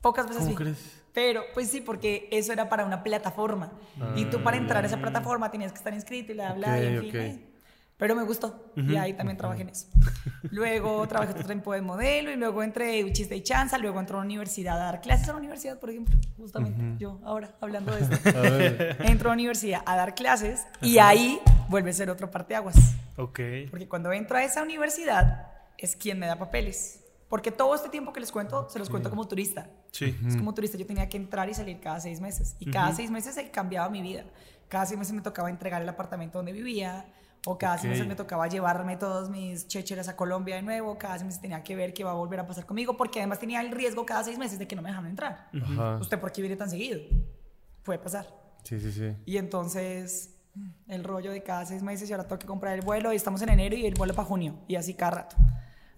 Pocas 0.00 0.26
veces 0.26 0.38
¿Cómo 0.42 0.50
vi. 0.50 0.56
crees? 0.56 1.02
Pero, 1.12 1.42
pues 1.54 1.68
sí, 1.68 1.80
porque 1.80 2.28
eso 2.32 2.52
era 2.52 2.68
para 2.68 2.84
una 2.84 3.02
plataforma. 3.04 3.72
y 4.16 4.24
tú 4.26 4.42
para 4.42 4.56
entrar 4.56 4.82
a 4.82 4.86
esa 4.86 4.98
plataforma 4.98 5.50
tenías 5.50 5.72
que 5.72 5.78
estar 5.78 5.92
inscrito 5.94 6.32
y 6.32 6.34
bla, 6.36 6.54
bla, 6.54 6.80
y 6.82 6.86
en 6.86 7.00
fin. 7.00 7.10
ok. 7.42 7.51
Pero 8.02 8.16
me 8.16 8.24
gustó. 8.24 8.72
Y 8.74 8.96
ahí 8.96 9.12
también 9.12 9.36
trabajé 9.36 9.62
en 9.62 9.68
eso. 9.68 9.86
Luego 10.50 11.06
trabajé 11.08 11.34
otro 11.34 11.44
tiempo 11.44 11.72
de 11.72 11.82
modelo 11.82 12.32
y 12.32 12.36
luego 12.36 12.64
entré 12.64 13.00
de 13.04 13.12
chiste 13.12 13.36
y 13.36 13.42
chanza. 13.44 13.78
Luego 13.78 14.00
entré 14.00 14.16
a 14.16 14.18
una 14.18 14.26
universidad 14.26 14.74
a 14.74 14.86
dar 14.86 15.00
clases 15.00 15.28
a 15.28 15.34
la 15.34 15.38
universidad, 15.38 15.78
por 15.78 15.90
ejemplo. 15.90 16.16
Justamente 16.36 16.82
yo 16.98 17.20
ahora 17.22 17.54
hablando 17.60 17.94
de 17.94 18.00
esto. 18.02 18.16
A. 18.28 19.06
Entro 19.06 19.28
a 19.28 19.30
la 19.30 19.34
universidad 19.34 19.82
a 19.86 19.94
dar 19.94 20.16
clases 20.16 20.66
y 20.80 20.98
ahí 20.98 21.40
vuelve 21.68 21.90
a 21.90 21.92
ser 21.92 22.10
otro 22.10 22.28
parteaguas. 22.28 22.74
Ok. 23.18 23.38
Porque 23.70 23.86
cuando 23.88 24.12
entro 24.12 24.36
a 24.36 24.42
esa 24.42 24.64
universidad 24.64 25.46
es 25.78 25.94
quien 25.94 26.18
me 26.18 26.26
da 26.26 26.36
papeles. 26.36 27.04
Porque 27.28 27.52
todo 27.52 27.72
este 27.76 27.88
tiempo 27.88 28.12
que 28.12 28.18
les 28.18 28.32
cuento, 28.32 28.68
se 28.68 28.80
los 28.80 28.90
cuento 28.90 29.10
como 29.10 29.28
turista. 29.28 29.70
Sí. 29.92 30.18
Es 30.26 30.36
como 30.36 30.52
turista, 30.52 30.76
yo 30.76 30.86
tenía 30.86 31.08
que 31.08 31.18
entrar 31.18 31.48
y 31.48 31.54
salir 31.54 31.78
cada 31.78 32.00
seis 32.00 32.20
meses. 32.20 32.56
Y 32.58 32.68
cada 32.68 32.92
seis 32.96 33.12
meses 33.12 33.36
se 33.36 33.48
cambiaba 33.52 33.88
mi 33.88 34.02
vida. 34.02 34.24
Cada 34.66 34.86
seis 34.86 34.98
meses 34.98 35.14
me 35.14 35.22
tocaba 35.22 35.50
entregar 35.50 35.80
el 35.80 35.88
apartamento 35.88 36.38
donde 36.38 36.50
vivía. 36.50 37.06
O 37.46 37.58
cada 37.58 37.76
seis 37.76 37.86
Ok. 37.86 37.90
meses 37.94 38.06
me 38.06 38.14
tocaba 38.14 38.46
llevarme 38.46 38.96
todos 38.96 39.28
mis 39.28 39.66
checheras 39.66 40.08
a 40.08 40.16
Colombia 40.16 40.56
de 40.56 40.62
nuevo. 40.62 40.96
Cada 40.96 41.14
seis 41.14 41.24
meses 41.26 41.40
tenía 41.40 41.62
que 41.62 41.74
ver 41.74 41.92
qué 41.92 42.04
va 42.04 42.12
a 42.12 42.14
volver 42.14 42.38
a 42.40 42.46
pasar 42.46 42.66
conmigo. 42.66 42.96
Porque 42.96 43.18
además 43.18 43.40
tenía 43.40 43.60
el 43.60 43.72
riesgo 43.72 44.06
cada 44.06 44.22
seis 44.22 44.38
meses 44.38 44.58
de 44.58 44.68
que 44.68 44.76
no 44.76 44.82
me 44.82 44.90
dejaran 44.90 45.10
entrar. 45.10 45.48
Ajá. 45.60 45.96
¿Usted 46.00 46.20
por 46.20 46.30
qué 46.30 46.40
viene 46.40 46.56
tan 46.56 46.70
seguido? 46.70 47.00
Puede 47.82 47.98
pasar. 47.98 48.26
Sí, 48.62 48.78
sí, 48.78 48.92
sí. 48.92 49.16
Y 49.26 49.38
entonces 49.38 50.36
el 50.86 51.02
rollo 51.02 51.32
de 51.32 51.42
cada 51.42 51.64
seis 51.66 51.82
meses 51.82 52.08
y 52.08 52.12
ahora 52.12 52.24
tengo 52.28 52.38
que 52.38 52.46
comprar 52.46 52.74
el 52.74 52.82
vuelo 52.82 53.12
y 53.12 53.16
estamos 53.16 53.42
en 53.42 53.48
enero 53.48 53.74
y 53.74 53.86
el 53.86 53.94
vuelo 53.94 54.14
para 54.14 54.28
junio 54.28 54.58
y 54.68 54.76
así 54.76 54.94
cada 54.94 55.10
rato. 55.10 55.36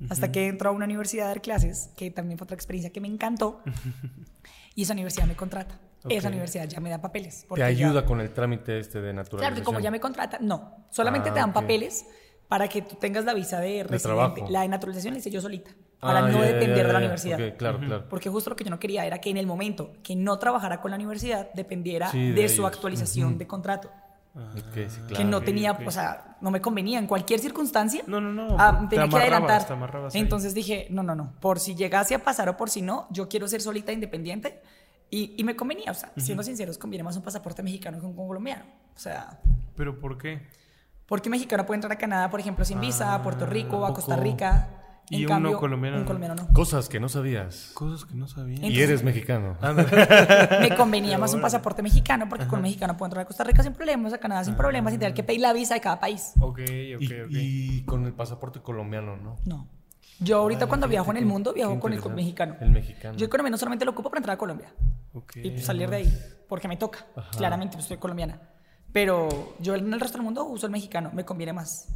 Hasta 0.09 0.31
que 0.33 0.49
entro 0.49 0.69
a 0.71 0.73
una 0.73 0.85
universidad 0.85 1.27
a 1.27 1.29
dar 1.29 1.41
clases, 1.43 1.91
que 1.97 2.11
también 2.11 2.37
fue 2.39 2.45
otra 2.45 2.55
experiencia 2.55 2.91
que 2.93 3.01
me 3.01 3.09
encantó. 3.09 3.63
y 4.75 4.83
esa 4.83 4.93
universidad 4.93 5.27
me 5.27 5.37
contrata. 5.37 5.79
Esa 6.09 6.29
Ok. 6.29 6.33
universidad 6.33 6.69
ya 6.69 6.81
me 6.81 6.91
da 6.91 7.01
papeles. 7.01 7.43
Te 7.43 7.47
porque 7.49 7.61
ya- 7.61 7.67
ayuda 7.67 8.05
con 8.05 8.21
el 8.21 8.31
trámite 8.31 8.79
este 8.79 9.01
de 9.01 9.13
naturalización. 9.15 9.39
Claro 9.41 9.55
que 9.57 9.63
como 9.63 9.81
ya 9.81 9.91
me 9.91 10.01
contrata, 10.01 10.39
no. 10.41 10.87
Solamente 10.91 11.31
Ah, 11.31 11.35
te 11.35 11.41
dan 11.41 11.49
ok. 11.51 11.55
papeles 11.55 12.05
para 12.49 12.69
que 12.69 12.83
tú 12.83 12.97
tengas 12.97 13.25
la 13.25 13.33
visa 13.35 13.59
de 13.61 13.85
residente. 13.85 13.99
trabajo. 14.03 14.47
la 14.51 14.61
de 14.63 14.69
naturalización 14.69 15.15
la 15.15 15.21
hice 15.21 15.31
yo 15.31 15.41
solita. 15.41 15.71
Para 16.01 16.19
Ah, 16.19 16.29
no 16.29 16.39
ya, 16.41 16.45
depender 16.45 16.77
ya, 16.77 16.87
de 16.87 16.93
la 16.93 16.99
universidad. 16.99 17.41
Ok, 17.41 17.57
claro, 17.57 17.79
claro. 17.81 18.05
Porque 18.11 18.29
justo 18.29 18.51
lo 18.51 18.57
que 18.57 18.65
yo 18.65 18.71
no 18.71 18.79
quería 18.79 19.07
era 19.07 19.19
que 19.19 19.31
en 19.31 19.39
el 19.39 19.47
momento 19.47 19.95
que 20.03 20.15
no 20.15 20.39
trabajara 20.39 20.83
con 20.83 20.91
la 20.91 20.97
universidad 20.99 21.51
dependiera 21.55 22.11
Sí, 22.11 22.33
de, 22.33 22.43
de 22.43 22.49
su 22.51 22.67
actualización 22.67 23.39
de 23.39 23.47
contrato. 23.47 23.91
Ok, 24.37 24.75
sí, 24.89 25.01
que 25.09 25.15
claro. 25.15 25.25
no 25.31 25.37
ok, 25.39 25.45
tenía, 25.45 25.73
o 25.87 25.91
sea, 25.91 26.37
no 26.43 26.51
me 26.51 26.61
convenía 26.61 26.99
en 26.99 27.07
cualquier 27.07 27.39
circunstancia. 27.41 28.03
No, 28.09 28.21
no, 28.21 28.33
no, 28.33 28.57
ah, 28.59 28.81
te 28.91 28.97
tenía 28.97 29.09
que 29.09 29.17
adelantar. 29.17 29.65
te. 29.65 30.19
Entonces 30.19 30.53
dije, 30.55 30.89
no, 30.91 31.03
no, 31.05 31.15
no, 31.15 31.33
por 31.41 31.61
si 31.61 31.75
llegase 31.77 32.15
a 32.17 32.19
pasar 32.19 32.49
o 32.51 32.57
por 32.57 32.69
si 32.69 32.83
no, 32.83 33.07
yo 33.11 33.29
quiero 33.29 33.47
ser 33.49 33.63
solita 33.63 33.93
independiente. 33.93 34.61
Y, 35.11 35.35
y 35.37 35.45
me 35.45 35.55
convenía, 35.55 35.91
o 35.91 35.95
sea, 35.95 36.13
siendo 36.17 36.43
sinceros, 36.43 36.77
conviene 36.79 37.05
más 37.05 37.17
un 37.17 37.23
pasaporte 37.23 37.63
mexicano 37.63 38.01
que 38.01 38.07
un 38.07 38.15
colombiano. 38.17 38.65
O 38.95 38.99
sea, 38.99 39.41
¿Pero 39.77 39.99
por 40.01 40.19
qué? 40.19 40.43
porque 41.07 41.29
mexicano 41.31 41.67
puede 41.67 41.77
entrar 41.77 41.93
a 41.93 41.99
Canadá, 41.99 42.31
por 42.31 42.41
ejemplo, 42.41 42.65
sin 42.65 42.81
visa, 42.81 43.15
a 43.15 43.23
Puerto 43.23 43.47
Rico, 43.47 43.85
a. 43.85 43.93
Costa 43.95 44.17
Rica. 44.17 44.69
Y 45.11 45.17
en 45.17 45.25
uno 45.27 45.29
cambio, 45.29 45.59
colombiano 45.59 45.97
un 45.99 46.03
no. 46.03 46.07
colombiano 46.07 46.35
no. 46.35 46.49
Cosas 46.55 46.89
que 46.89 46.99
no 46.99 47.11
sabías. 47.11 47.73
Cosas 47.75 48.07
que 48.07 48.15
no 48.15 48.27
sabía. 48.27 48.55
Entonces- 48.55 48.79
Y 48.79 48.83
eres 48.83 49.03
mexicano. 49.03 49.55
Me 50.61 50.75
convenía 50.75 51.19
más 51.19 51.35
un 51.35 51.43
pasaporte 51.43 51.83
mexicano 51.83 52.27
porque 52.29 52.47
con 52.47 52.63
mexicano 52.63 52.97
puedo 52.97 53.09
entrar 53.09 53.23
a 53.25 53.27
Costa 53.27 53.45
Rica 53.45 53.63
sin 53.63 53.75
problemas, 53.75 54.15
a 54.15 54.19
Canadá 54.19 54.45
sin 54.45 54.55
problemas, 54.55 54.93
sin 54.93 55.01
tener 55.01 55.13
que 55.15 55.23
pedir 55.23 55.43
la 55.43 55.53
visa 55.53 55.75
de 55.75 55.83
cada 55.83 56.01
país. 56.01 56.33
Ok, 56.41 56.61
ok, 56.61 56.71
y, 56.71 56.97
ok. 56.97 57.29
y 57.31 57.83
con 57.83 58.07
el 58.07 58.15
pasaporte 58.15 58.61
colombiano, 58.61 59.17
¿no? 59.17 59.37
No. 59.45 59.69
Yo 60.21 60.39
ahorita 60.39 60.65
Ay, 60.65 60.69
cuando 60.69 60.89
viajo 60.89 61.11
en 61.11 61.19
el 61.19 61.27
mundo, 61.27 61.53
viajo 61.53 61.79
con 61.79 61.93
el 61.93 62.01
mexicano. 62.15 62.57
El 62.61 62.71
mexicano. 62.71 63.19
Yo 63.19 63.25
el 63.25 63.31
colombiano 63.31 63.59
solamente 63.59 63.85
lo 63.85 63.91
ocupo 63.91 64.09
para 64.09 64.21
entrar 64.21 64.35
a 64.37 64.39
Colombia 64.39 64.73
Y 65.37 65.51
pues, 65.51 65.65
salir 65.65 65.89
de 65.89 65.97
ahí, 65.97 66.19
porque 66.49 66.69
me 66.69 66.77
toca. 66.77 67.07
Claramente, 67.37 67.77
pues 67.77 67.87
soy 67.87 67.99
colombiana. 67.99 68.41
Pero 68.93 69.57
yo 69.59 69.75
en 69.75 69.93
el 69.93 70.01
resto 70.01 70.19
del 70.19 70.25
mundo 70.25 70.45
uso 70.45 70.67
el 70.67 70.73
mexicano, 70.73 71.11
me 71.13 71.25
conviene 71.25 71.53
más. 71.53 71.89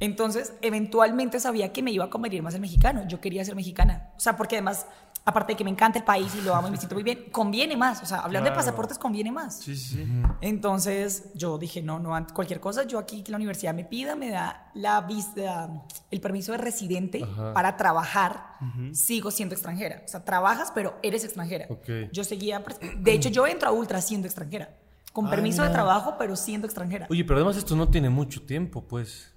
Entonces, 0.00 0.54
eventualmente 0.62 1.38
sabía 1.38 1.72
que 1.72 1.82
me 1.82 1.92
iba 1.92 2.06
a 2.06 2.10
convenir 2.10 2.42
más 2.42 2.54
el 2.54 2.60
mexicano. 2.60 3.06
Yo 3.06 3.20
quería 3.20 3.44
ser 3.44 3.54
mexicana. 3.54 4.10
O 4.16 4.20
sea, 4.20 4.36
porque 4.36 4.56
además, 4.56 4.86
aparte 5.24 5.52
de 5.52 5.56
que 5.56 5.64
me 5.64 5.70
encanta 5.70 5.98
el 5.98 6.04
país 6.04 6.34
y 6.34 6.40
lo 6.42 6.54
amo 6.54 6.68
y 6.68 6.72
me 6.72 6.76
siento 6.76 6.94
muy 6.96 7.04
bien, 7.04 7.26
conviene 7.30 7.76
más. 7.76 8.02
O 8.02 8.06
sea, 8.06 8.18
hablando 8.18 8.46
de 8.50 8.52
Claro. 8.54 8.64
pasaportes, 8.66 8.98
conviene 8.98 9.30
más. 9.30 9.58
Sí, 9.60 9.76
sí, 9.76 9.94
sí. 10.04 10.22
Entonces 10.40 11.30
yo 11.34 11.58
dije, 11.58 11.80
no, 11.82 11.98
no, 11.98 12.14
cualquier 12.34 12.60
cosa, 12.60 12.84
yo 12.84 12.98
aquí 12.98 13.22
que 13.22 13.30
la 13.30 13.36
universidad 13.36 13.72
me 13.74 13.84
pida, 13.84 14.16
me 14.16 14.30
da 14.30 14.70
la 14.74 15.00
visa, 15.02 15.70
el 16.10 16.20
permiso 16.20 16.52
de 16.52 16.58
residente 16.58 17.22
Ajá. 17.22 17.52
para 17.54 17.76
trabajar, 17.76 18.56
sigo 18.92 19.30
siendo 19.30 19.54
extranjera. 19.54 20.02
O 20.04 20.08
sea, 20.08 20.24
trabajas, 20.24 20.72
pero 20.74 20.98
eres 21.02 21.24
extranjera. 21.24 21.66
Ok. 21.70 21.88
Yo 22.12 22.24
seguía, 22.24 22.64
pres- 22.64 22.78
de 23.00 23.12
hecho 23.12 23.28
yo 23.28 23.46
entro 23.46 23.68
a 23.68 23.72
Ultra 23.72 24.00
siendo 24.00 24.26
extranjera, 24.26 24.70
con 25.12 25.28
permiso 25.30 25.62
de 25.62 25.70
trabajo, 25.70 26.16
pero 26.18 26.36
siendo 26.36 26.66
extranjera. 26.66 27.06
Oye, 27.10 27.24
pero 27.24 27.36
además 27.36 27.56
esto 27.56 27.76
no 27.76 27.88
tiene 27.88 28.10
mucho 28.10 28.42
tiempo, 28.42 28.82
pues. 28.82 29.28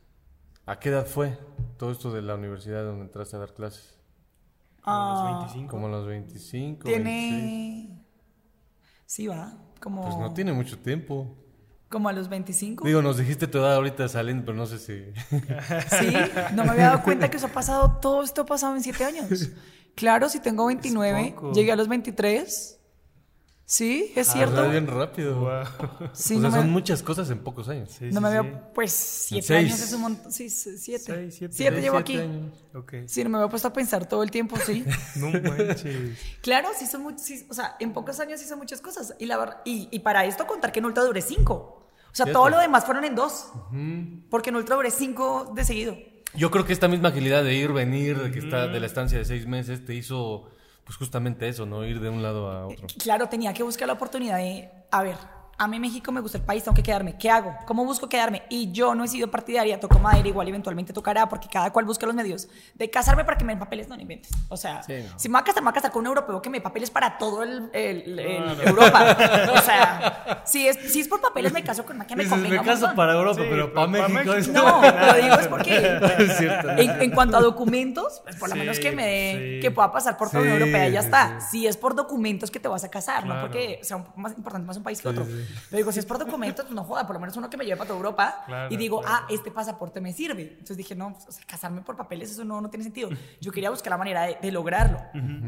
¿A 0.68 0.80
qué 0.80 0.90
edad 0.90 1.06
fue 1.06 1.38
todo 1.78 1.92
esto 1.92 2.12
de 2.12 2.24
la 2.24 2.34
universidad 2.34 2.84
donde 2.84 3.04
entraste 3.04 3.36
a 3.36 3.40
dar 3.40 3.54
clases? 3.54 3.95
Como 4.86 4.96
a 4.98 5.10
los 5.12 5.20
Ah, 5.20 5.38
25. 5.40 5.72
Como 5.72 5.88
a 5.88 5.90
los 5.90 6.06
25, 6.08 6.86
26. 6.88 7.04
Tiene... 7.04 8.06
Sí, 9.06 9.28
va, 9.28 9.58
como, 9.82 10.02
Pues 10.04 10.18
no 10.18 10.34
tiene 10.34 10.54
mucho 10.54 10.78
tiempo. 10.80 11.36
como 11.90 12.10
a 12.10 12.14
los 12.14 12.28
25. 12.30 12.86
Digo, 12.86 13.02
nos 13.02 13.18
dijiste 13.18 13.48
tu 13.48 13.58
edad 13.60 13.76
ahorita 13.76 14.08
saliendo, 14.08 14.46
pero 14.46 14.58
no 14.58 14.66
sé 14.66 14.80
si... 14.80 15.12
Sí, 16.00 16.14
no 16.54 16.64
me 16.64 16.72
había 16.72 16.88
dado 16.88 17.04
cuenta 17.04 17.30
que 17.30 17.38
eso 17.38 17.48
ha 17.48 17.52
pasado, 17.52 18.00
todo 18.02 18.24
esto 18.24 18.42
ha 18.42 18.46
pasado 18.46 18.76
en 18.76 18.82
siete 18.84 19.04
años. 19.06 19.28
Claro, 19.96 20.28
si 20.28 20.42
tengo 20.42 20.66
29, 20.66 21.32
poco. 21.36 21.54
llegué 21.54 21.72
a 21.72 21.78
los 21.78 21.88
23. 21.88 22.82
Sí, 23.68 24.14
es 24.16 24.30
Ah, 24.30 24.34
cierto. 24.34 24.56
va 24.62 24.68
bien 24.68 24.86
rápido. 24.86 25.40
Wow. 25.40 26.10
Sí, 26.14 26.36
o 26.36 26.40
sea, 26.40 26.50
no 26.50 26.56
me, 26.56 26.62
son 26.62 26.70
muchas 26.70 27.02
cosas 27.02 27.30
en 27.32 27.40
pocos 27.40 27.68
años. 27.68 27.90
Sí, 27.98 28.06
no 28.12 28.20
sí, 28.20 28.24
me 28.24 28.30
sí. 28.32 28.36
había, 28.38 28.74
pues 28.74 28.92
siete 28.92 29.48
Seis. 29.48 29.72
años 29.72 29.82
es 29.82 29.94
un 29.94 30.02
montón. 30.02 30.32
Sí, 30.32 30.50
siete. 30.52 30.78
Seis, 31.04 31.36
siete. 31.36 31.54
Siete 31.56 31.72
Seis, 31.76 31.84
llevo 31.84 31.98
siete 31.98 31.98
aquí. 31.98 32.18
años. 32.20 32.54
Ok. 32.76 32.94
Sí, 33.08 33.24
no 33.24 33.30
me 33.32 33.38
había 33.40 33.50
puesto 33.50 33.68
a 33.68 33.74
pensar 33.74 34.08
todo 34.08 34.22
el 34.22 34.30
tiempo, 34.30 34.56
sí. 34.64 34.86
No 35.16 35.30
manches. 35.32 36.20
claro, 36.42 36.70
sí 36.78 36.86
son 36.86 37.02
muchas, 37.02 37.28
o 37.50 37.54
sea, 37.56 37.76
en 37.80 37.92
pocos 37.92 38.20
años 38.20 38.40
hice 38.42 38.56
muchas 38.56 38.82
cosas. 38.82 39.16
Y, 39.18 39.26
la, 39.26 39.38
verdad- 39.38 39.62
y, 39.66 39.88
y 39.92 40.00
para 40.00 40.26
esto 40.26 40.46
contar 40.46 40.72
que 40.72 40.78
en 40.80 40.86
Ulta 40.86 41.02
duré 41.04 41.22
cinco. 41.24 41.90
O 42.12 42.16
sea, 42.16 42.26
Cierto. 42.26 42.40
todo 42.40 42.50
lo 42.52 42.60
demás 42.60 42.86
fueron 42.86 43.04
en 43.04 43.16
dos. 43.16 43.48
Porque 44.30 44.52
en 44.52 44.58
Ultra 44.58 44.76
duré 44.76 44.92
cinco 44.92 45.52
de 45.56 45.66
seguido. 45.66 45.98
Yo 46.36 46.52
creo 46.52 46.66
que 46.66 46.74
esta 46.74 46.88
misma 46.88 47.10
agilidad 47.10 47.44
de 47.44 47.56
ir, 47.56 47.72
venir, 47.74 48.22
de 48.22 48.32
que 48.32 48.40
está 48.40 48.68
de 48.68 48.80
la 48.80 48.86
estancia 48.86 49.18
de 49.18 49.26
seis 49.26 49.48
meses, 49.48 49.84
te 49.86 49.96
hizo 49.96 50.50
pues 50.86 50.98
justamente 50.98 51.48
eso, 51.48 51.66
¿no? 51.66 51.84
Ir 51.86 52.00
de 52.00 52.10
un 52.10 52.22
lado 52.22 52.50
a 52.50 52.68
otro. 52.68 52.88
Claro, 53.00 53.28
tenía 53.28 53.54
que 53.54 53.64
buscar 53.64 53.88
la 53.88 53.94
oportunidad 53.94 54.38
de, 54.38 54.70
a 54.92 55.04
ver, 55.04 55.18
a 55.58 55.68
mí 55.70 55.80
México 55.80 56.12
me 56.12 56.20
gusta 56.20 56.38
el 56.38 56.44
país, 56.44 56.64
tengo 56.64 56.76
que 56.76 56.84
quedarme. 56.84 57.18
¿Qué 57.18 57.30
hago? 57.30 57.56
¿Cómo 57.66 57.86
busco 57.86 58.10
quedarme? 58.10 58.44
Y 58.50 58.72
yo 58.74 58.94
no 58.94 59.04
he 59.06 59.08
sido 59.08 59.32
partidaria, 59.32 59.80
toco 59.80 60.00
madera, 60.00 60.28
igual 60.28 60.48
eventualmente 60.50 60.92
tocará, 60.92 61.30
porque 61.30 61.48
cada 61.52 61.72
cual 61.72 61.86
busca 61.86 62.06
los 62.06 62.14
medios 62.14 62.48
de 62.74 62.90
casarme 62.90 63.24
para 63.24 63.38
que 63.38 63.46
me 63.46 63.54
den 63.54 63.60
papeles, 63.60 63.88
no, 63.88 63.96
no 63.96 64.02
inventes. 64.02 64.32
O 64.50 64.58
sea, 64.58 64.84
Sí, 64.84 64.94
no. 65.10 65.18
si 65.18 65.30
me 65.30 65.34
voy 65.34 65.42
a 65.42 65.44
casar, 65.46 65.62
me 65.64 65.68
voy 65.68 65.72
a 65.72 65.74
casar 65.76 65.92
con 65.92 66.02
un 66.02 66.08
europeo 66.08 66.42
que 66.42 66.50
me 66.50 66.58
dé 66.58 66.62
papeles 66.62 66.90
para 66.92 67.18
todo 67.18 67.44
el, 67.44 67.70
el- 67.74 68.20
el 68.20 68.62
Europa. 68.68 69.16
o 69.54 69.62
sea, 69.62 70.44
si 70.46 70.68
es, 70.68 70.92
si 70.92 71.00
es 71.00 71.08
por 71.08 71.22
papeles, 71.22 71.54
me 71.54 71.64
caso 71.64 71.86
con 71.86 71.96
una 71.96 72.06
que 72.08 72.16
me 72.18 72.28
convenga 72.28 72.62
me 72.62 72.68
caso 72.68 72.82
montón". 72.82 72.96
para 72.98 73.14
Europa, 73.14 73.42
Sí, 73.42 73.48
pero 73.50 73.74
para 73.74 73.92
para 73.92 74.08
México, 74.10 74.34
México. 74.34 74.34
es- 74.36 74.48
No, 74.50 74.82
lo 74.82 75.14
digo 75.14 75.36
es 75.36 75.48
porque 75.56 76.00
Es 76.20 76.38
cierto. 76.38 76.70
en, 76.72 77.02
en 77.02 77.12
cuanto 77.12 77.38
a 77.38 77.42
documentos, 77.42 78.22
pues 78.26 78.36
por 78.36 78.50
lo 78.50 78.56
Sí, 78.56 78.60
menos 78.60 78.80
que 78.80 78.92
me 78.92 79.06
dé, 79.06 79.54
sí. 79.56 79.60
que 79.62 79.72
pueda 79.72 79.92
pasar 79.92 80.18
por 80.18 80.30
toda 80.30 80.42
Unión 80.42 80.60
Europea 80.60 80.90
y 80.90 80.92
ya 80.92 81.00
está. 81.00 81.40
sí. 81.40 81.46
Si 81.56 81.68
es 81.68 81.78
por 81.78 81.96
documentos 81.96 82.52
que 82.52 82.60
te 82.60 82.68
vas 82.68 82.84
a 82.84 82.90
casar, 82.92 83.26
no 83.26 83.40
porque 83.40 83.80
sea 83.84 83.98
un- 83.98 84.06
más 84.18 84.34
importante 84.36 84.68
más 84.68 84.76
un 84.78 84.84
país 84.84 85.00
que 85.02 85.08
otro. 85.08 85.26
Pero 85.70 85.78
digo, 85.78 85.92
si 85.92 86.00
es 86.00 86.06
por 86.06 86.18
documentos, 86.20 86.66
pues 86.66 86.76
no 86.76 86.84
joda, 86.84 87.06
por 87.06 87.16
lo 87.16 87.20
menos 87.20 87.36
uno 87.38 87.50
que 87.50 87.58
me 87.58 87.66
lleve 87.66 87.78
para 87.78 87.88
toda 87.88 87.98
Europa 87.98 88.44
Claro, 88.46 88.74
y 88.74 88.78
digo, 88.78 89.02
claro. 89.02 89.16
ah, 89.24 89.28
este 89.30 89.52
pasaporte 89.52 90.02
me 90.02 90.14
sirve. 90.14 90.44
Entonces 90.54 90.78
dije, 90.78 90.96
no, 90.96 91.14
pues, 91.14 91.28
o 91.28 91.32
sea, 91.32 91.46
casarme 91.46 91.82
por 91.82 91.96
papeles, 91.98 92.32
eso 92.32 92.44
no, 92.46 92.62
no 92.62 92.70
tiene 92.70 92.84
sentido. 92.84 93.10
Yo 93.42 93.52
quería 93.52 93.70
buscar 93.70 93.92
la 93.92 93.98
manera 93.98 94.24
de, 94.24 94.38
de 94.42 94.52
lograrlo. 94.52 95.00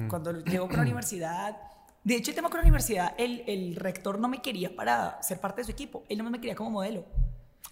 Cuando 0.10 0.32
llego 0.44 0.68
con 0.68 0.78
la 0.78 0.84
universidad, 0.84 1.58
de 2.04 2.16
hecho, 2.16 2.32
el 2.32 2.36
tema 2.36 2.50
con 2.50 2.58
la 2.60 2.64
universidad, 2.64 3.14
el, 3.18 3.44
el 3.48 3.76
rector 3.76 4.18
no 4.20 4.28
me 4.30 4.42
quería 4.42 4.74
para 4.76 5.22
ser 5.22 5.40
parte 5.42 5.62
de 5.62 5.66
su 5.66 5.72
equipo, 5.72 6.04
él 6.08 6.18
no 6.20 6.30
me 6.30 6.40
quería 6.40 6.56
como 6.56 6.70
modelo. 6.72 7.04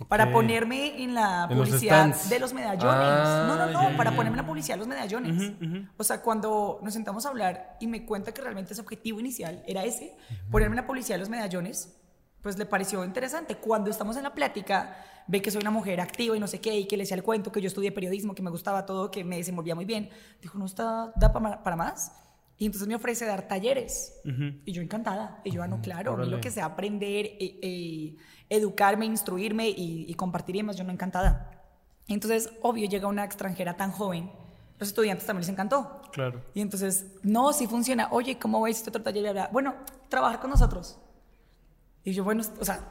Para 0.10 0.26
Ok. 0.26 0.32
ponerme 0.34 1.02
en 1.02 1.14
la 1.16 1.48
En 1.50 1.58
los 1.58 1.70
publicidad 1.70 2.00
stands. 2.10 2.30
de 2.30 2.40
los 2.40 2.54
medallones. 2.54 2.84
Ah, 2.92 3.46
no, 3.48 3.56
no, 3.56 3.72
no, 3.72 3.92
ya, 3.92 3.96
para 3.96 4.12
ponerme 4.12 4.38
en 4.38 4.42
la 4.44 4.46
publicidad 4.46 4.76
de 4.76 4.80
los 4.80 4.88
medallones. 4.90 5.54
O 5.96 6.04
sea, 6.04 6.22
cuando 6.22 6.80
nos 6.84 6.94
sentamos 6.94 7.26
a 7.26 7.30
hablar 7.30 7.78
y 7.80 7.88
me 7.88 8.06
cuenta 8.06 8.34
que 8.34 8.42
realmente 8.42 8.74
ese 8.74 8.82
objetivo 8.82 9.22
inicial 9.22 9.64
era 9.66 9.86
ese, 9.86 10.18
ponerme 10.52 10.74
en 10.74 10.82
la 10.82 10.88
publicidad 10.88 11.16
de 11.16 11.20
los 11.20 11.30
medallones, 11.30 11.96
pues 12.46 12.60
le 12.60 12.68
pareció 12.68 13.04
interesante. 13.04 13.56
Cuando 13.56 13.90
estamos 13.90 14.16
en 14.18 14.22
la 14.24 14.36
plática, 14.36 14.96
ve 15.26 15.42
que 15.42 15.50
soy 15.50 15.62
una 15.62 15.72
mujer 15.72 16.00
activa 16.00 16.38
y 16.38 16.40
no 16.40 16.46
sé 16.46 16.62
qué, 16.62 16.78
y 16.78 16.86
que 16.86 16.96
le 16.96 17.02
decía 17.02 17.18
el 17.18 17.24
cuento, 17.24 17.52
que 17.52 17.60
yo 17.60 17.66
estudié 17.66 17.92
periodismo, 17.92 18.36
que 18.36 18.44
me 18.44 18.52
gustaba 18.52 18.86
todo, 18.86 19.10
que 19.10 19.24
me 19.24 19.38
desenvolvía 19.38 19.74
muy 19.74 19.86
bien. 19.86 20.12
Dijo, 20.44 20.56
¿no 20.60 20.68
está, 20.68 21.12
da 21.16 21.34
pa- 21.34 21.64
para 21.64 21.76
más? 21.76 22.12
Y 22.60 22.68
entonces 22.68 22.88
me 22.88 22.94
ofrece 22.94 23.26
dar 23.26 23.48
talleres. 23.48 24.22
Y 24.64 24.72
yo 24.74 24.84
encantada. 24.84 25.42
Y 25.44 25.50
yo, 25.50 25.64
ah, 25.64 25.68
no, 25.68 25.82
claro, 25.82 26.16
lo 26.18 26.40
que 26.40 26.52
sea 26.52 26.66
aprender, 26.66 27.26
eh, 27.26 27.60
eh, 27.64 28.16
educarme, 28.48 29.08
instruirme 29.08 29.68
y, 29.68 30.06
y 30.08 30.14
compartir 30.14 30.56
y 30.56 30.60
demás, 30.60 30.76
yo 30.78 30.84
no 30.84 30.92
encantada. 30.92 31.50
Entonces, 32.08 32.52
obvio, 32.62 32.88
llega 32.88 33.08
una 33.08 33.24
extranjera 33.26 33.76
tan 33.76 33.90
joven, 33.92 34.32
los 34.78 34.90
estudiantes 34.90 35.26
también 35.26 35.42
les 35.42 35.50
encantó. 35.50 36.04
Claro. 36.12 36.44
Y 36.54 36.62
entonces, 36.62 37.08
no, 37.24 37.52
sí 37.54 37.66
funciona. 37.66 38.08
Oye, 38.12 38.38
¿cómo 38.38 38.62
ves 38.62 38.78
este 38.78 38.92
otro 38.92 39.02
taller? 39.02 39.50
Bueno, 39.52 39.74
trabajar 40.10 40.40
con 40.40 40.52
nosotros. 40.52 41.00
Y 42.06 42.14
yo, 42.14 42.24
bueno, 42.24 42.44
o 42.60 42.64
sea, 42.64 42.88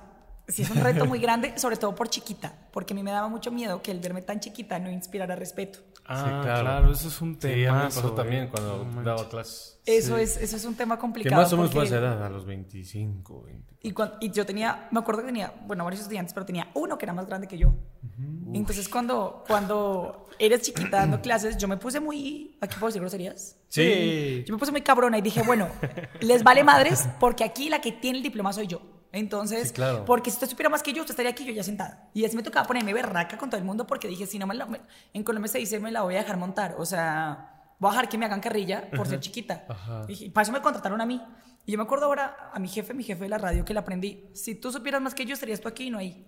sí 0.49 0.63
es 0.63 0.71
un 0.71 0.77
reto 0.83 1.07
muy 1.07 1.19
grande, 1.21 1.57
sobre 1.59 1.77
todo 1.77 1.95
por 1.95 2.09
chiquita, 2.09 2.53
porque 2.73 2.93
a 2.93 2.97
mí 2.97 3.03
me 3.03 3.11
daba 3.13 3.29
mucho 3.29 3.51
miedo 3.51 3.81
que 3.81 3.91
el 3.93 4.01
verme 4.01 4.21
tan 4.23 4.41
chiquita 4.41 4.79
no 4.79 4.91
inspirara 4.91 5.35
respeto. 5.37 5.79
Ah, 6.07 6.41
claro. 6.43 6.61
claro. 6.63 6.93
eso 6.93 7.09
es 7.09 7.21
un 7.23 7.39
tema. 7.39 7.55
Sí, 7.55 7.65
a 7.65 7.73
mí 7.73 7.79
me 7.79 7.85
pasó 7.85 8.13
también 8.13 8.49
cuando 8.49 8.85
daba 9.03 9.27
clases. 9.29 9.81
Eso, 9.87 10.19
es, 10.19 10.37
eso 10.37 10.57
es 10.57 10.65
un 10.67 10.75
tema 10.75 10.97
Que 10.97 11.01
complicado. 11.01 11.41
más 11.43 11.53
o 11.53 11.57
menos 11.57 11.73
fue 11.73 11.85
a 11.85 11.87
edad, 11.87 12.23
a 12.25 12.29
los 12.29 12.45
25, 12.45 13.43
20. 13.43 13.75
Y, 13.83 13.93
cuan- 13.93 14.13
y 14.21 14.31
yo 14.31 14.45
tenía, 14.45 14.89
me 14.91 15.01
acuerdo 15.01 15.23
que 15.23 15.27
tenía, 15.29 15.55
bueno, 15.67 15.85
varios 15.85 16.03
estudiantes, 16.03 16.35
pero 16.35 16.45
tenía 16.45 16.69
uno 16.75 16.99
que 16.99 17.07
era 17.07 17.15
más 17.15 17.27
grande 17.27 17.47
que 17.49 17.57
yo. 17.57 17.73
Entonces, 18.53 18.89
cuando, 18.89 19.45
cuando 19.47 20.27
eres 20.39 20.63
chiquita 20.63 20.99
dando 20.99 21.21
clases, 21.23 21.57
yo 21.57 21.69
me 21.69 21.77
puse 21.79 22.01
muy. 22.01 22.57
¿Aquí 22.61 22.75
puedo 22.75 22.89
decir 22.89 23.01
groserías? 23.01 23.57
Sí. 23.69 24.45
Yo 24.47 24.55
me 24.55 24.59
puse 24.59 24.73
muy 24.73 24.83
cabrona 24.83 25.17
y 25.19 25.23
dije, 25.23 25.43
bueno, 25.43 25.69
les 26.21 26.43
vale 26.43 26.65
madres 26.65 27.09
porque 27.19 27.45
aquí 27.45 27.69
la 27.71 27.81
que 27.81 27.93
tiene 27.93 28.19
el 28.19 28.23
diploma 28.25 28.53
soy 28.53 28.67
yo. 28.67 28.83
Entonces, 29.15 29.69
Sí, 29.69 29.75
claro. 29.75 30.05
porque 30.05 30.31
si 30.31 30.35
usted 30.37 30.49
supiera 30.49 30.69
más 30.69 30.83
que 30.83 30.93
yo, 30.93 31.03
usted 31.03 31.13
estaría 31.13 31.31
aquí 31.31 31.45
yo 31.45 31.53
ya 31.53 31.63
sentada. 31.63 32.09
Y 32.15 32.25
así 32.25 32.35
me 32.37 32.43
tocaba 32.43 32.67
ponerme 32.67 32.93
berraca 32.93 33.39
con 33.39 33.49
todo 33.49 33.59
el 33.59 33.65
mundo 33.65 33.87
porque 33.87 34.09
dije, 34.09 34.27
si 34.27 34.39
no 34.39 34.47
me 34.47 34.55
la, 34.55 34.67
me- 34.67 34.81
en 35.13 35.23
Colombia 35.23 35.49
se 35.51 35.59
dice, 35.59 35.79
me 35.81 35.91
la 35.93 36.03
voy 36.03 36.17
a 36.17 36.19
dejar 36.19 36.37
montar. 36.37 36.75
O 36.79 36.85
sea, 36.85 37.75
voy 37.79 37.89
a 37.89 37.93
dejar 37.93 38.09
que 38.09 38.19
me 38.19 38.27
hagan 38.27 38.41
carrilla 38.41 38.91
por 38.91 39.07
ser 39.07 39.21
chiquita. 39.21 39.65
Ajá. 39.69 40.05
Dije, 40.07 40.31
para 40.31 40.43
eso 40.43 40.53
me 40.53 40.61
contrataron 40.61 41.01
a 41.01 41.07
mí. 41.07 41.23
Y 41.67 41.73
yo 41.73 41.79
me 41.79 41.85
acuerdo 41.85 42.07
ahora 42.07 42.51
a 42.53 42.59
mi 42.59 42.69
jefe, 42.69 42.93
mi 42.93 43.05
jefe 43.05 43.23
de 43.23 43.29
la 43.31 43.39
radio, 43.39 43.65
que 43.65 43.73
le 43.73 43.79
aprendí, 43.81 44.29
si 44.35 44.55
tú 44.55 44.71
supieras 44.73 45.01
más 45.01 45.15
que 45.15 45.25
yo, 45.25 45.33
estarías 45.35 45.61
tú 45.61 45.69
aquí 45.69 45.85
y 45.85 45.91
no 45.91 45.99
ahí. 45.99 46.27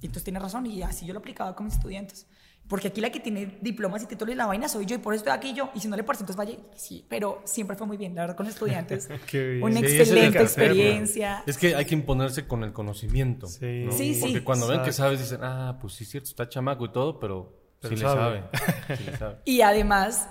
Y 0.00 0.06
entonces 0.06 0.22
tienes 0.24 0.40
razón, 0.40 0.64
y 0.64 0.80
así 0.82 1.04
yo 1.06 1.12
lo 1.12 1.18
aplicaba 1.18 1.54
con 1.56 1.66
mis 1.66 1.74
estudiantes. 1.74 2.26
Porque 2.68 2.88
aquí 2.88 3.00
la 3.00 3.10
que 3.10 3.18
tiene 3.18 3.58
diplomas 3.62 4.02
y 4.02 4.06
títulos 4.06 4.34
y 4.34 4.36
la 4.36 4.46
vaina 4.46 4.68
soy 4.68 4.84
yo, 4.84 4.96
y 4.96 4.98
por 4.98 5.14
eso 5.14 5.20
estoy 5.20 5.32
aquí 5.32 5.54
yo. 5.54 5.70
Y 5.74 5.80
si 5.80 5.88
no 5.88 5.96
le 5.96 6.04
parece, 6.04 6.22
entonces 6.24 6.36
vaya. 6.36 6.56
Sí, 6.76 7.04
pero 7.08 7.40
siempre 7.44 7.76
fue 7.76 7.86
muy 7.86 7.96
bien, 7.96 8.14
la 8.14 8.22
verdad, 8.22 8.36
con 8.36 8.44
los 8.44 8.54
estudiantes. 8.54 9.08
Qué 9.26 9.42
bien. 9.42 9.62
Una 9.62 9.80
Sí, 9.80 9.86
es 9.86 9.92
excelente 10.00 10.42
experiencia. 10.42 11.42
Es 11.46 11.56
que 11.56 11.74
hay 11.74 11.86
que 11.86 11.94
imponerse 11.94 12.46
con 12.46 12.64
el 12.64 12.72
conocimiento. 12.72 13.46
Sí. 13.46 13.84
¿no? 13.86 13.92
Sí, 13.92 14.14
sí. 14.14 14.20
Porque 14.20 14.44
cuando 14.44 14.68
ven 14.68 14.82
que 14.82 14.92
sabes, 14.92 15.18
dicen, 15.18 15.40
ah, 15.42 15.78
pues 15.80 15.94
sí, 15.94 16.04
es 16.04 16.10
cierto, 16.10 16.28
está 16.28 16.48
chamaco 16.48 16.84
y 16.84 16.92
todo, 16.92 17.18
pero, 17.18 17.56
Pero 17.80 17.96
sí 17.96 18.02
sabe. 18.02 18.42
le 18.52 18.58
sabe. 18.58 18.96
Sí 18.98 19.04
le 19.04 19.16
sabe. 19.16 19.36
Y 19.46 19.62
además, 19.62 20.28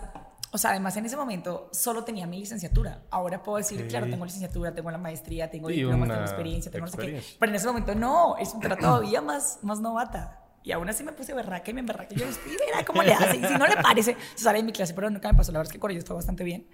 o 0.52 0.58
sea, 0.60 0.72
además 0.72 0.96
en 0.98 1.06
ese 1.06 1.18
momento 1.18 1.70
solo 1.72 2.04
tenía 2.04 2.28
mi 2.28 2.40
licenciatura. 2.40 3.04
Ahora 3.10 3.42
puedo 3.42 3.58
decir, 3.58 3.88
claro, 3.88 4.08
tengo 4.08 4.26
licenciatura, 4.26 4.74
tengo 4.74 4.92
la 4.92 4.98
maestría, 4.98 5.50
tengo 5.50 5.70
Y 5.70 5.78
diplomas, 5.78 6.06
una 6.06 6.14
tengo 6.14 6.26
experiencia, 6.28 6.72
tengo 6.72 6.86
no 6.86 6.92
sé 6.92 6.98
qué. 6.98 7.22
Pero 7.40 7.50
en 7.50 7.56
ese 7.56 7.68
momento 7.68 7.96
no, 7.96 8.38
es 8.38 8.54
era 8.62 8.78
todavía 8.78 9.22
más, 9.22 9.60
más 9.64 9.80
novata. 9.80 10.44
Y 10.68 10.74
aún 10.74 10.90
así 10.90 11.02
me 11.02 11.14
puse 11.14 11.34
berraca 11.34 11.72
y 11.72 11.74
me 11.74 11.80
emberraca. 11.80 12.14
Y 12.14 12.18
yo, 12.20 12.26
verá 12.26 12.84
cómo 12.86 13.02
le 13.02 13.14
hace. 13.14 13.38
Y 13.38 13.46
si 13.46 13.54
no 13.54 13.66
le 13.66 13.78
parece, 13.78 14.18
se 14.36 14.44
sale 14.44 14.58
de 14.58 14.66
mi 14.66 14.74
clase, 14.74 14.94
pero 14.94 15.10
nunca 15.10 15.32
me 15.32 15.38
pasó. 15.38 15.54
La 15.54 15.60
verdad 15.60 15.70
es 15.72 15.74
que 15.74 15.80
con 15.80 15.92
ellos 15.92 16.04
fue 16.04 16.18
bastante 16.18 16.44
bien. 16.44 16.68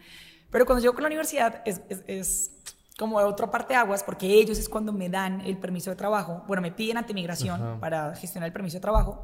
Pero 0.49 0.65
cuando 0.65 0.81
llego 0.81 0.95
con 0.95 1.03
la 1.03 1.09
universidad 1.09 1.61
es, 1.63 1.79
es, 1.89 2.03
es 2.07 2.51
como 2.97 3.17
otra 3.17 3.51
parte 3.51 3.73
de 3.73 3.77
aguas, 3.77 4.03
porque 4.03 4.25
ellos 4.25 4.57
es 4.57 4.67
cuando 4.67 4.93
me 4.93 5.09
dan 5.09 5.41
el 5.41 5.59
permiso 5.59 5.91
de 5.91 5.95
trabajo. 5.95 6.43
Bueno, 6.47 6.63
me 6.63 6.71
piden 6.71 6.97
ante 6.97 7.13
migración 7.13 7.79
para 7.79 8.15
gestionar 8.15 8.47
el 8.47 8.53
permiso 8.53 8.77
de 8.77 8.81
trabajo. 8.81 9.21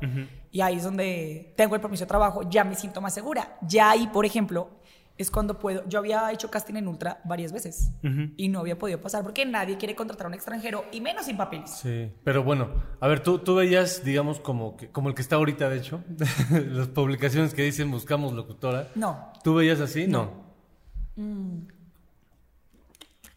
Y 0.52 0.62
ahí 0.62 0.76
es 0.76 0.84
donde 0.84 1.56
tengo 1.58 1.74
el 1.74 1.82
permiso 1.82 2.04
de 2.04 2.08
trabajo, 2.08 2.48
ya 2.48 2.64
me 2.64 2.76
siento 2.76 3.02
más 3.02 3.12
segura. 3.12 3.58
Ya 3.64 3.90
ahí, 3.90 4.06
por 4.06 4.24
ejemplo, 4.24 4.79
es 5.20 5.30
cuando 5.30 5.60
puedo. 5.60 5.84
Yo 5.88 6.00
había 6.00 6.32
hecho 6.32 6.50
casting 6.50 6.76
en 6.76 6.88
Ultra 6.88 7.20
varias 7.26 7.52
veces 7.52 7.92
y 8.38 8.48
no 8.48 8.60
había 8.62 8.78
podido 8.80 9.02
pasar 9.02 9.22
porque 9.22 9.46
nadie 9.46 9.78
quiere 9.78 9.94
contratar 9.94 10.26
a 10.26 10.30
un 10.30 10.34
extranjero 10.34 10.86
y 10.94 11.02
menos 11.02 11.26
sin 11.26 11.36
papeles. 11.38 11.70
Sí, 11.72 12.12
pero 12.24 12.42
bueno, 12.44 12.70
a 13.02 13.08
ver, 13.08 13.22
tú, 13.22 13.38
tú 13.40 13.56
veías, 13.56 14.04
digamos, 14.04 14.40
como, 14.40 14.78
que, 14.78 14.90
como 14.90 15.10
el 15.10 15.16
que 15.16 15.22
está 15.22 15.36
ahorita, 15.36 15.70
de 15.70 15.78
hecho, 15.78 16.02
las 16.72 16.88
publicaciones 16.88 17.54
que 17.54 17.62
dicen 17.64 17.92
buscamos 17.92 18.32
locutora. 18.34 18.88
No. 18.96 19.34
¿Tú 19.44 19.56
veías 19.56 19.82
así? 19.82 20.08
No. 20.08 20.32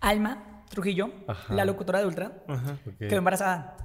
Alma 0.00 0.64
Trujillo, 0.70 1.10
Ajá. 1.26 1.52
la 1.54 1.64
locutora 1.64 1.98
de 1.98 2.06
Ultra, 2.06 2.32
Ok. 2.48 2.96
quedó 2.98 3.16
embarazada. 3.18 3.76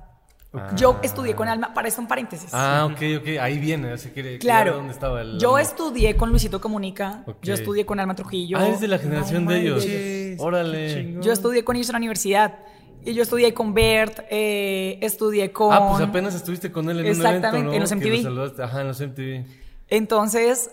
Yo 0.75 0.97
estudié 1.03 1.35
con 1.35 1.47
Alma, 1.47 1.73
para 1.73 1.87
esto 1.87 2.01
un 2.01 2.07
paréntesis. 2.07 2.49
Ah, 2.53 2.87
ok, 2.89 2.99
ok, 3.21 3.27
ahí 3.39 3.59
viene, 3.59 3.91
así 3.91 4.09
que 4.09 4.39
Claro. 4.39 4.75
dónde 4.75 4.93
estaba 4.93 5.21
el... 5.21 5.37
Yo 5.39 5.57
estudié 5.59 6.15
con 6.15 6.29
Luisito 6.29 6.59
Comunica, 6.61 7.23
yo 7.41 7.53
estudié 7.53 7.85
con 7.85 7.99
Alma 7.99 8.15
Trujillo. 8.15 8.57
Ah, 8.57 8.67
eres 8.67 8.79
de 8.79 8.87
la 8.87 8.97
generación 8.97 9.45
No 9.45 9.51
de 9.51 9.59
ellos. 9.61 9.75
manches. 9.85 10.39
Órale. 10.39 11.17
Yo 11.21 11.31
estudié 11.31 11.63
con 11.63 11.75
ellos 11.75 11.89
en 11.89 11.93
la 11.93 11.97
universidad. 11.99 12.59
Y 13.05 13.13
yo 13.13 13.23
estudié 13.23 13.53
con 13.53 13.73
Bert, 13.73 14.19
eh, 14.29 14.97
estudié 15.01 15.51
con... 15.51 15.73
Ah, 15.73 15.89
pues 15.91 16.01
apenas 16.09 16.33
estuviste 16.35 16.71
con 16.71 16.89
él 16.89 16.99
en 16.99 17.05
un 17.05 17.11
Exactamente, 17.11 17.47
evento, 17.47 17.69
¿no? 17.69 17.73
en 17.73 17.79
los 17.81 17.89
Que 17.89 17.95
MTV. 17.95 18.61
Ajá, 18.63 18.81
en 18.81 18.87
los 18.87 18.99
MTV. 18.99 19.45
Entonces, 19.89 20.71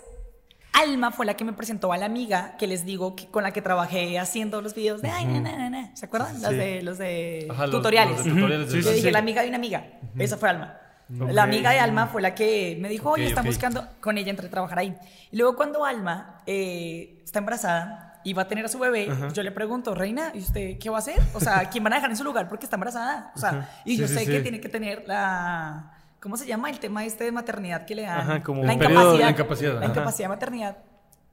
Alma 0.75 1.11
fue 1.13 1.25
la 1.27 1.35
que 1.35 1.45
me 1.45 1.53
presentó 1.53 1.93
a 1.93 1.97
la 1.97 2.07
amiga 2.07 2.57
que 2.59 2.67
les 2.67 2.85
digo 2.85 3.15
que, 3.17 3.27
con 3.29 3.43
la 3.45 3.53
que 3.53 3.63
trabajé 3.63 4.19
haciendo 4.19 4.61
los 4.61 4.75
videos 4.75 5.01
de... 5.03 5.11
Ay, 5.11 5.25
na, 5.27 5.41
na, 5.41 5.57
na, 5.57 5.71
na". 5.71 5.91
¿Se 5.97 6.07
acuerdan? 6.07 6.41
Los 6.43 6.51
de, 6.51 6.83
los 6.83 6.99
de 6.99 7.47
Ajá, 7.51 7.67
los- 7.67 7.77
tutoriales. 7.77 8.17
los 8.17 8.25
de 8.25 8.31
tutoriales 8.33 8.73
Yo 8.73 8.91
dije, 8.93 9.11
la 9.13 9.21
amiga 9.21 9.43
de 9.43 9.49
una 9.49 9.57
amiga. 9.59 9.87
Esa 10.19 10.37
fue 10.37 10.51
Alma. 10.51 10.79
La 11.09 11.43
amiga 11.45 11.71
de 11.71 11.79
Alma 11.81 12.07
fue 12.09 12.23
la 12.23 12.35
que 12.35 12.77
me 12.81 12.89
dijo, 12.89 13.11
oye, 13.11 13.25
Ok, 13.25 13.29
están 13.29 13.45
buscando 13.45 13.87
con 14.01 14.17
ella 14.19 14.31
entre 14.31 14.49
trabajar 14.49 14.79
ahí. 14.79 14.97
Y 15.31 15.37
luego 15.37 15.55
cuando 15.55 15.85
Alma 15.85 16.41
eh, 16.47 17.21
está 17.25 17.41
embarazada 17.41 18.21
y 18.25 18.33
va 18.33 18.43
a 18.43 18.49
tener 18.49 18.65
a 18.65 18.69
su 18.69 18.79
bebé, 18.79 19.09
yo 19.35 19.43
le 19.43 19.53
pregunto, 19.53 19.95
Reina, 19.95 20.33
¿y 20.35 20.39
usted 20.39 20.79
qué 20.79 20.89
va 20.89 20.97
a 20.97 21.01
hacer? 21.01 21.21
O 21.35 21.41
sea, 21.41 21.69
¿quién 21.69 21.85
van 21.85 21.93
a 21.93 21.97
dejar 21.97 22.11
en 22.11 22.17
su 22.17 22.25
lugar 22.25 22.49
porque 22.49 22.65
está 22.65 22.77
embarazada? 22.77 23.33
O 23.37 23.39
sea, 23.39 23.69
y 23.85 23.93
Sí, 23.93 23.97
yo 23.99 24.09
sí, 24.09 24.15
sé 24.15 24.21
sí. 24.25 24.27
que 24.33 24.41
tiene 24.41 24.61
que 24.61 24.69
tener 24.71 25.05
la... 25.07 25.91
¿Cómo 26.25 26.39
se 26.39 26.47
llama 26.47 26.71
el 26.71 26.79
tema 26.79 27.05
este 27.05 27.25
de 27.25 27.33
maternidad 27.33 27.85
que 27.85 27.95
le 27.95 28.01
dan? 28.01 28.19
Ajá, 28.19 28.43
como 28.43 28.65
la 28.65 28.73
El 28.73 28.79
periodo 28.79 29.13
de 29.19 29.29
incapacidad. 29.29 29.75
la 29.75 29.85
incapacidad, 29.85 29.91
incapacidad 29.91 30.25
de 30.25 30.29
maternidad. 30.31 30.79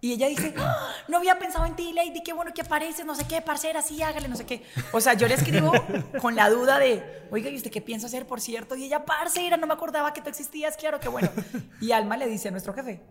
Y 0.01 0.11
ella 0.11 0.27
dice, 0.27 0.53
"Ah, 0.57 0.89
no 1.07 1.15
había 1.19 1.39
pensado 1.39 1.65
en 1.65 1.77
ti, 1.77 1.93
Lady, 1.93 2.21
qué 2.21 2.33
bueno 2.33 2.51
que 2.53 2.59
apareces, 2.59 3.05
no 3.05 3.15
sé 3.15 3.25
qué, 3.25 3.39
parcera, 3.39 3.81
sí, 3.81 4.01
hágale, 4.01 4.27
no 4.27 4.35
sé 4.35 4.45
qué. 4.45 4.65
O 4.91 4.99
sea, 4.99 5.13
yo 5.13 5.29
le 5.29 5.35
escribo 5.35 5.71
con 6.21 6.35
la 6.35 6.49
duda 6.49 6.77
de, 6.77 7.25
oiga, 7.31 7.49
¿y 7.49 7.55
usted 7.55 7.71
qué 7.71 7.79
piensa 7.79 8.07
hacer, 8.07 8.27
por 8.27 8.41
cierto? 8.41 8.75
Y 8.75 8.83
ella, 8.83 9.05
parcera, 9.05 9.55
no 9.55 9.65
me 9.65 9.73
acordaba 9.73 10.11
que 10.11 10.19
tú 10.19 10.27
existías, 10.27 10.75
claro, 10.75 10.99
qué 10.99 11.07
bueno. 11.07 11.29
Y 11.79 11.93
Alma 11.93 12.17
le 12.17 12.27
dice 12.27 12.49
a 12.49 12.51
nuestro 12.51 12.73
jefe, 12.73 13.01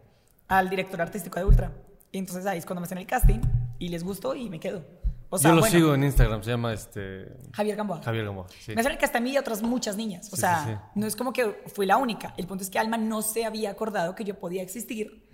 al 0.48 0.68
director 0.68 1.00
artístico 1.00 1.38
de 1.38 1.46
Ultra. 1.46 1.72
Y 2.12 2.18
entonces 2.18 2.44
ahí 2.44 2.58
es 2.58 2.66
cuando 2.66 2.82
me 2.82 2.84
hacen 2.84 2.98
el 2.98 3.06
casting 3.06 3.40
y 3.78 3.88
les 3.88 4.04
gustó 4.04 4.34
y 4.34 4.50
me 4.50 4.60
quedo. 4.60 4.84
O 5.32 5.38
sea, 5.38 5.50
Yo 5.50 5.54
lo 5.54 5.60
bueno, 5.60 5.76
sigo 5.76 5.94
en 5.94 6.02
Instagram, 6.02 6.42
se 6.42 6.50
llama 6.50 6.72
este 6.72 7.32
Javier 7.52 7.76
Gamboa. 7.76 8.02
Javier 8.02 8.24
Gamboa. 8.24 8.46
Sí. 8.60 8.74
Me 8.74 8.82
sale 8.82 8.98
que 8.98 9.04
hasta 9.04 9.18
a 9.18 9.20
mí 9.20 9.30
y 9.30 9.36
a 9.36 9.40
otras 9.40 9.62
muchas 9.62 9.96
niñas. 9.96 10.26
O 10.32 10.34
Sí, 10.36 10.40
sea, 10.40 10.64
sí, 10.66 10.72
no 10.98 11.06
es 11.06 11.14
como 11.14 11.32
que 11.32 11.62
fui 11.72 11.86
la 11.86 11.96
única. 11.98 12.34
El 12.36 12.48
punto 12.48 12.64
es 12.64 12.70
que 12.70 12.80
Alma 12.80 12.96
no 12.96 13.22
se 13.22 13.44
había 13.44 13.70
acordado 13.70 14.16
que 14.16 14.24
yo 14.24 14.38
podía 14.40 14.60
existir. 14.62 15.28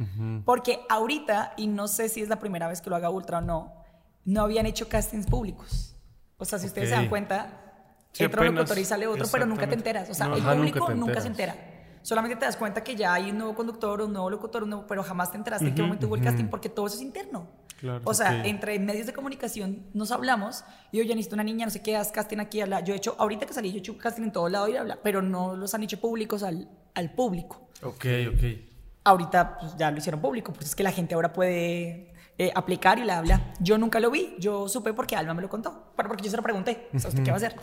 Porque 0.44 0.80
ahorita, 0.90 1.54
y 1.56 1.66
no 1.66 1.88
sé 1.88 2.10
si 2.10 2.20
es 2.20 2.28
la 2.28 2.38
primera 2.38 2.68
vez 2.68 2.82
que 2.82 2.90
lo 2.90 2.96
haga 2.96 3.08
Ultra 3.08 3.38
o 3.38 3.40
no, 3.40 3.72
no 4.26 4.42
habían 4.42 4.66
hecho 4.66 4.86
castings 4.88 5.26
públicos. 5.26 5.96
O 6.36 6.44
sea, 6.44 6.58
si 6.58 6.66
ustedes 6.66 6.90
se 6.90 6.94
dan 6.94 7.08
cuenta, 7.08 7.62
entra 8.18 8.42
un 8.48 8.54
locutor 8.54 8.78
y 8.78 8.84
sale 8.84 9.06
otro, 9.06 9.26
pero 9.32 9.46
nunca 9.46 9.66
te 9.66 9.74
enteras. 9.76 10.10
O 10.10 10.14
sea, 10.14 10.26
No. 10.28 10.34
el 10.36 10.42
nunca 10.42 10.54
público 10.56 10.86
te 10.88 10.94
nunca, 10.94 11.20
se 11.22 11.28
entera. 11.28 11.56
Solamente 12.02 12.36
te 12.36 12.44
das 12.44 12.56
cuenta 12.56 12.84
que 12.84 12.94
ya 12.94 13.14
hay 13.14 13.30
un 13.30 13.38
nuevo 13.38 13.54
conductor, 13.54 14.02
un 14.02 14.12
nuevo 14.12 14.28
locutor, 14.30 14.62
un 14.62 14.70
nuevo- 14.70 14.86
pero 14.86 15.02
jamás 15.02 15.30
te 15.32 15.38
enteraste 15.38 15.68
en 15.68 15.74
qué 15.74 15.80
momento 15.82 16.06
hubo 16.06 16.16
el 16.16 16.22
casting 16.22 16.44
porque 16.48 16.68
todo 16.68 16.86
eso 16.86 16.96
es 16.96 17.02
interno. 17.02 17.48
Claro. 17.78 18.00
o 18.04 18.14
sea, 18.14 18.46
entre 18.46 18.78
medios 18.78 19.06
de 19.06 19.12
comunicación 19.12 19.84
nos 19.92 20.10
hablamos 20.10 20.64
y 20.92 21.00
oye, 21.00 21.10
necesito 21.10 21.34
una 21.34 21.44
niña, 21.44 21.66
no 21.66 21.70
sé 21.70 21.82
qué, 21.82 21.96
haz 21.96 22.10
casting 22.10 22.38
aquí, 22.38 22.60
habla. 22.60 22.80
Yo 22.80 22.94
he 22.94 22.96
hecho, 22.96 23.14
ahorita 23.18 23.44
que 23.44 23.52
salí, 23.52 23.70
yo 23.70 23.76
he 23.76 23.78
hecho 23.80 23.98
casting 23.98 24.22
en 24.22 24.32
todo 24.32 24.48
lado 24.48 24.68
y 24.68 24.76
habla, 24.76 24.98
pero 25.02 25.20
no 25.20 25.56
los 25.56 25.74
han 25.74 25.82
hecho 25.82 26.00
públicos 26.00 26.42
al, 26.42 26.68
al 26.94 27.12
público. 27.12 27.68
Ok, 27.82 28.06
ok. 28.34 28.44
Ahorita 29.04 29.58
pues, 29.58 29.76
ya 29.76 29.90
lo 29.90 29.98
hicieron 29.98 30.20
público, 30.20 30.52
pues 30.52 30.66
es 30.66 30.74
que 30.74 30.82
la 30.82 30.90
gente 30.90 31.14
ahora 31.14 31.32
puede 31.32 32.12
eh, 32.38 32.50
aplicar 32.54 32.98
y 32.98 33.04
la 33.04 33.18
habla. 33.18 33.52
Yo 33.60 33.78
nunca 33.78 34.00
lo 34.00 34.10
vi, 34.10 34.36
yo 34.38 34.68
supe 34.68 34.92
porque 34.92 35.16
Alma 35.16 35.34
me 35.34 35.42
lo 35.42 35.48
contó, 35.48 35.92
pero 35.96 36.08
porque 36.08 36.24
yo 36.24 36.30
se 36.30 36.36
lo 36.36 36.42
pregunté, 36.42 36.88
o 36.94 36.98
sea, 36.98 37.10
¿usted 37.10 37.22
qué 37.22 37.30
va 37.30 37.36
a 37.36 37.38
hacer? 37.38 37.56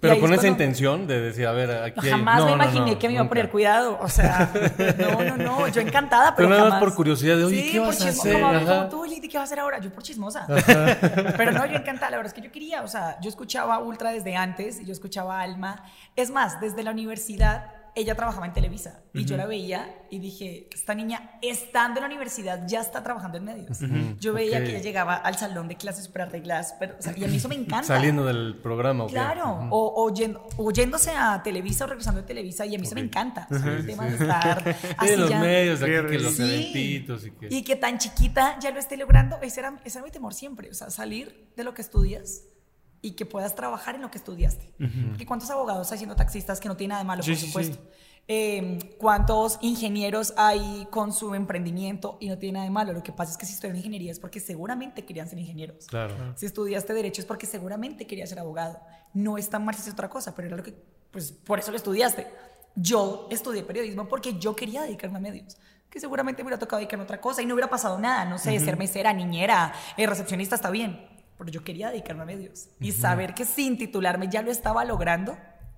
Pero 0.00 0.14
con 0.20 0.24
es 0.30 0.34
esa 0.34 0.42
cuando- 0.42 0.46
intención 0.48 1.06
de 1.06 1.20
decir, 1.20 1.46
a 1.46 1.52
ver, 1.52 1.70
aquí 1.70 2.00
hay- 2.02 2.10
Jamás 2.10 2.38
No, 2.38 2.46
me 2.46 2.52
imaginé 2.52 2.92
no, 2.92 2.98
que 2.98 3.08
me 3.08 3.14
iba 3.14 3.22
a 3.24 3.28
poner 3.28 3.50
cuidado. 3.50 3.98
O 4.00 4.08
sea, 4.08 4.50
no, 4.98 5.22
no, 5.22 5.36
no. 5.36 5.68
Yo 5.68 5.80
encantada, 5.80 6.34
pero. 6.34 6.48
Pero 6.48 6.58
nada 6.58 6.70
más 6.70 6.80
por 6.80 6.94
curiosidad 6.94 7.36
de, 7.36 7.44
oye, 7.44 7.62
Sí, 7.62 7.72
¿qué 7.72 7.78
por 7.78 7.88
vas 7.88 8.00
a 8.00 8.04
chismo- 8.10 8.20
hacer? 8.22 8.40
Como, 8.40 8.64
como 8.66 8.88
tú, 8.88 9.04
Liti, 9.04 9.28
¿qué 9.28 9.38
vas 9.38 9.42
a 9.42 9.44
hacer 9.46 9.60
ahora? 9.60 9.78
Yo 9.78 9.90
por 9.90 10.02
chismosa. 10.02 10.46
pero 11.36 11.52
no, 11.52 11.66
yo 11.66 11.76
encantada. 11.76 12.10
La 12.10 12.16
verdad 12.18 12.32
es 12.32 12.34
que 12.34 12.42
yo 12.46 12.52
quería. 12.52 12.82
O 12.82 12.88
sea, 12.88 13.18
yo 13.20 13.28
escuchaba 13.28 13.78
Ultra 13.78 14.10
desde 14.10 14.36
antes 14.36 14.80
y 14.80 14.84
yo 14.84 14.92
escuchaba 14.92 15.40
Alma. 15.40 15.84
Es 16.14 16.30
más, 16.30 16.60
desde 16.60 16.82
la 16.82 16.90
universidad. 16.90 17.66
Ella 17.98 18.14
trabajaba 18.14 18.44
en 18.46 18.52
Televisa 18.52 19.00
y 19.14 19.24
yo 19.24 19.38
la 19.38 19.46
veía 19.46 20.02
y 20.10 20.18
dije, 20.18 20.68
esta 20.72 20.94
niña, 20.94 21.38
estando 21.40 21.98
en 21.98 22.02
la 22.02 22.06
universidad, 22.08 22.66
ya 22.68 22.80
está 22.82 23.02
trabajando 23.02 23.38
en 23.38 23.44
medios. 23.44 23.78
Yo 24.20 24.34
veía 24.34 24.62
que 24.62 24.70
ella 24.72 24.80
llegaba 24.80 25.14
al 25.16 25.36
salón 25.38 25.66
de 25.66 25.76
clases 25.76 26.04
súper 26.04 26.22
arregladas, 26.22 26.74
pero, 26.78 26.94
o 26.98 27.02
sea, 27.02 27.14
y 27.16 27.24
a 27.24 27.26
mí 27.28 27.36
eso 27.36 27.48
me 27.48 27.54
encanta. 27.54 27.84
Saliendo 27.84 28.26
del 28.26 28.58
programa, 28.62 29.04
¿o 29.04 29.06
qué? 29.06 29.14
Claro, 29.14 29.66
o, 29.70 30.04
o 30.04 30.12
yendo- 30.14 30.46
o 30.58 30.70
yéndose 30.70 31.10
a 31.12 31.42
Televisa 31.42 31.84
o 31.84 31.88
regresando 31.88 32.20
de 32.20 32.26
Televisa, 32.26 32.66
y 32.66 32.74
a 32.74 32.78
mí 32.78 32.84
eso 32.86 32.94
me 32.94 33.00
encanta. 33.00 33.48
o 33.50 33.58
sea, 33.58 33.72
el 33.72 33.86
tema 33.86 34.04
de 34.04 34.16
estar 34.16 34.76
Sí, 34.82 34.88
así 34.98 35.16
los 35.16 35.30
ya- 35.30 35.40
medios, 35.40 35.80
aquí, 35.82 35.90
que 35.92 36.18
los 36.18 36.34
Sí. 36.36 36.42
eventitos 36.42 37.26
y 37.26 37.30
que... 37.30 37.48
Y 37.50 37.62
que 37.64 37.76
tan 37.76 37.96
chiquita 37.98 38.58
ya 38.60 38.70
lo 38.72 38.78
esté 38.78 38.98
logrando, 38.98 39.38
ese 39.40 39.60
era, 39.60 39.74
ese 39.84 39.98
era 39.98 40.04
mi 40.04 40.10
temor 40.10 40.34
siempre, 40.34 40.68
o 40.70 40.74
sea, 40.74 40.90
salir 40.90 41.48
de 41.56 41.64
lo 41.64 41.72
que 41.72 41.80
estudias 41.80 42.42
y 43.02 43.12
que 43.12 43.26
puedas 43.26 43.54
trabajar 43.54 43.94
en 43.94 44.02
lo 44.02 44.10
que 44.10 44.18
estudiaste. 44.18 44.72
Porque 45.08 45.26
¿Cuántos 45.26 45.50
abogados 45.50 45.90
hay 45.92 45.98
siendo 45.98 46.16
taxistas 46.16 46.60
que 46.60 46.68
no 46.68 46.76
tiene 46.76 46.90
nada 46.92 47.02
de 47.02 47.06
malo, 47.06 47.22
Sí, 47.22 47.30
por 47.32 47.38
sí, 47.40 47.46
supuesto? 47.46 47.74
sí. 47.76 47.88
Eh, 48.28 48.96
¿Cuántos 48.98 49.58
ingenieros 49.60 50.34
hay 50.36 50.88
con 50.90 51.12
su 51.12 51.32
emprendimiento 51.36 52.18
y 52.20 52.28
no 52.28 52.38
tiene 52.38 52.54
nada 52.54 52.64
de 52.64 52.70
malo? 52.72 52.92
Lo 52.92 53.02
que 53.02 53.12
pasa 53.12 53.30
es 53.30 53.38
que 53.38 53.46
si 53.46 53.52
estudian 53.54 53.76
ingeniería 53.76 54.10
es 54.10 54.18
porque 54.18 54.40
seguramente 54.40 55.04
querían 55.04 55.28
ser 55.28 55.38
ingenieros. 55.38 55.86
Claro. 55.86 56.14
Si 56.34 56.44
estudiaste 56.46 56.92
derecho 56.92 57.20
es 57.20 57.26
porque 57.26 57.46
seguramente 57.46 58.04
querías 58.06 58.28
ser 58.28 58.40
abogado. 58.40 58.80
No 59.14 59.38
es 59.38 59.48
tan 59.48 59.64
mal 59.64 59.76
si 59.76 59.82
es 59.82 59.92
otra 59.92 60.08
cosa, 60.10 60.34
pero 60.34 60.48
era 60.48 60.56
lo 60.56 60.64
que, 60.64 60.74
pues 61.12 61.30
por 61.30 61.60
eso 61.60 61.70
lo 61.70 61.76
estudiaste. 61.76 62.26
Yo 62.74 63.28
estudié 63.30 63.62
periodismo 63.62 64.08
porque 64.08 64.36
yo 64.40 64.56
quería 64.56 64.82
dedicarme 64.82 65.18
a 65.18 65.20
medios. 65.20 65.56
Que 65.88 66.00
seguramente 66.00 66.42
me 66.42 66.48
hubiera 66.48 66.58
tocado 66.58 66.78
dedicarme 66.80 67.02
a 67.02 67.04
otra 67.04 67.20
cosa 67.20 67.42
y 67.42 67.46
no 67.46 67.54
hubiera 67.54 67.70
pasado 67.70 67.96
nada. 67.98 68.24
No 68.24 68.38
sé, 68.38 68.58
ser 68.58 68.76
mesera, 68.76 69.12
niñera, 69.12 69.72
eh, 69.96 70.04
recepcionista 70.04 70.56
está 70.56 70.70
bien. 70.70 71.00
Pero 71.38 71.50
yo 71.50 71.64
quería 71.64 71.90
dedicarme 71.90 72.22
a 72.22 72.26
medios. 72.26 72.68
Y 72.80 72.92
saber 72.92 73.34
que 73.34 73.44
sin 73.44 73.76
titularme 73.76 74.28
ya 74.28 74.42
lo 74.42 74.50
estaba 74.50 74.84
logrando 74.84 75.36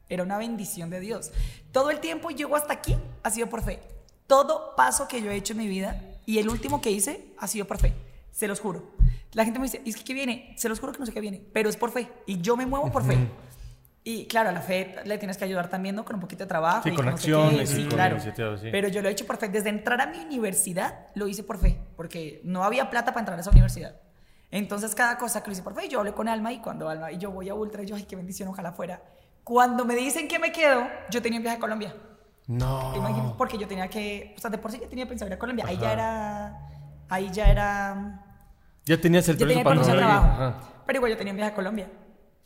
era 0.09 0.23
una 0.23 0.39
bendición 0.39 0.91
de 0.91 1.01
Dios. 1.01 1.33
Todo 1.73 1.91
el 1.91 2.01
tiempo 2.01 2.31
llego 2.31 2.57
hasta 2.57 2.73
aquí 2.73 2.97
ha 3.23 3.31
sido 3.31 3.49
por 3.49 3.63
fe. 3.63 3.81
Todo 4.27 4.75
paso 4.77 5.09
que 5.09 5.23
yo 5.23 5.31
he 5.31 5.37
hecho 5.37 5.53
en 5.53 5.59
mi 5.59 5.69
vida 5.69 6.01
y 6.27 6.39
el 6.39 6.49
último 6.49 6.81
que 6.81 6.91
hice 6.91 7.33
ha 7.39 7.47
sido 7.47 7.67
por 7.67 7.79
fe. 7.79 7.95
Se 8.31 8.47
los 8.47 8.61
juro. 8.61 8.93
La 9.33 9.45
gente 9.45 9.59
me 9.59 9.67
dice, 9.67 9.83
¿y 9.85 9.91
es 9.91 9.97
que 9.97 10.05
qué 10.05 10.15
viene? 10.15 10.55
Se 10.57 10.69
los 10.69 10.81
juro 10.81 10.93
que 10.93 10.99
no 10.99 11.07
sé 11.07 11.13
qué 11.13 11.21
viene, 11.21 11.43
pero 11.53 11.69
es 11.69 11.77
por 11.77 11.91
fe. 11.91 12.09
Y 12.27 12.41
yo 12.41 12.57
me 12.57 12.67
muevo 12.67 12.91
por 12.91 13.05
fe. 13.05 13.19
Y 14.05 14.27
claro, 14.27 14.49
a 14.49 14.53
la 14.53 14.63
fe 14.63 14.97
le 15.05 15.19
tienes 15.19 15.37
que 15.37 15.45
ayudar 15.45 15.69
también, 15.69 15.95
¿no? 15.95 16.05
Con 16.05 16.17
un 16.17 16.21
poquito 16.21 16.45
de 16.45 16.49
trabajo. 16.49 16.83
Sí, 16.83 16.91
y 16.91 16.95
con 16.95 17.05
no 17.05 17.17
sé 17.19 17.27
qué. 17.27 17.35
acciones 17.35 17.69
Sí, 17.69 17.87
claro. 17.87 18.19
sí. 18.19 18.69
Pero 18.73 18.89
yo 18.89 19.03
lo 19.03 19.09
he 19.09 19.13
hecho 19.13 19.27
por 19.27 19.37
fe. 19.37 19.49
Desde 19.49 19.69
entrar 19.69 20.01
a 20.01 20.07
mi 20.07 20.19
universidad, 20.19 21.09
lo 21.15 21.29
hice 21.29 21.43
por 21.43 21.59
fe, 21.59 21.79
porque 21.95 22.41
no 22.45 22.65
había 22.65 22.89
plata 22.89 23.13
para 23.13 23.21
entrar 23.21 23.39
a 23.39 23.43
esa 23.43 23.51
universidad. 23.51 24.01
Entonces, 24.51 24.95
cada 24.95 25.19
cosa 25.19 25.43
que 25.43 25.51
lo 25.51 25.53
hice 25.53 25.63
por 25.63 25.75
fe, 25.75 25.89
yo 25.89 25.99
hablé 25.99 26.13
con 26.13 26.29
Alma 26.29 26.53
y 26.53 26.61
cuando 26.61 26.89
Alma 26.89 27.13
y 27.13 27.19
yo 27.19 27.31
voy 27.31 27.49
a 27.49 27.55
Ultra, 27.55 27.83
y 27.83 27.87
yo, 27.87 27.97
ay, 27.97 28.05
qué 28.05 28.17
bendición, 28.17 28.49
ojalá 28.49 28.73
fuera. 28.73 29.03
Cuando 29.45 29.85
me 29.85 29.95
dicen 29.95 30.29
que 30.29 30.39
me 30.39 30.53
quedo, 30.53 30.87
yo 31.11 31.21
tenía 31.21 31.39
un 31.39 31.43
viaje 31.43 31.59
a 31.59 31.61
Colombia. 31.61 31.95
No. 32.47 32.95
Imagínate, 32.97 33.35
porque 33.37 33.59
yo 33.59 33.69
tenía 33.69 33.89
que, 33.89 34.35
o 34.37 34.41
sea, 34.41 34.51
de 34.51 34.59
por 34.59 34.73
sí 34.73 34.79
ya 34.81 34.89
tenía 34.89 35.07
pensado 35.07 35.29
ir 35.29 35.35
a 35.35 35.39
Colombia. 35.39 35.67
Ahí 35.69 35.77
ya 35.77 35.87
Ajá. 35.87 35.93
era, 35.93 36.69
ahí 37.11 37.31
ya 37.31 37.49
era, 37.51 38.25
Ya 38.87 38.99
tenías 39.01 39.29
el 39.29 39.37
ya 39.37 39.47
permiso 39.47 39.65
para 39.65 39.77
no 39.77 39.83
trabajo. 39.85 40.27
Ajá. 40.27 40.55
Pero 40.87 40.97
igual 40.99 41.13
yo 41.13 41.19
tenía 41.19 41.33
un 41.33 41.37
viaje 41.37 41.53
a 41.53 41.55
Colombia. 41.55 41.91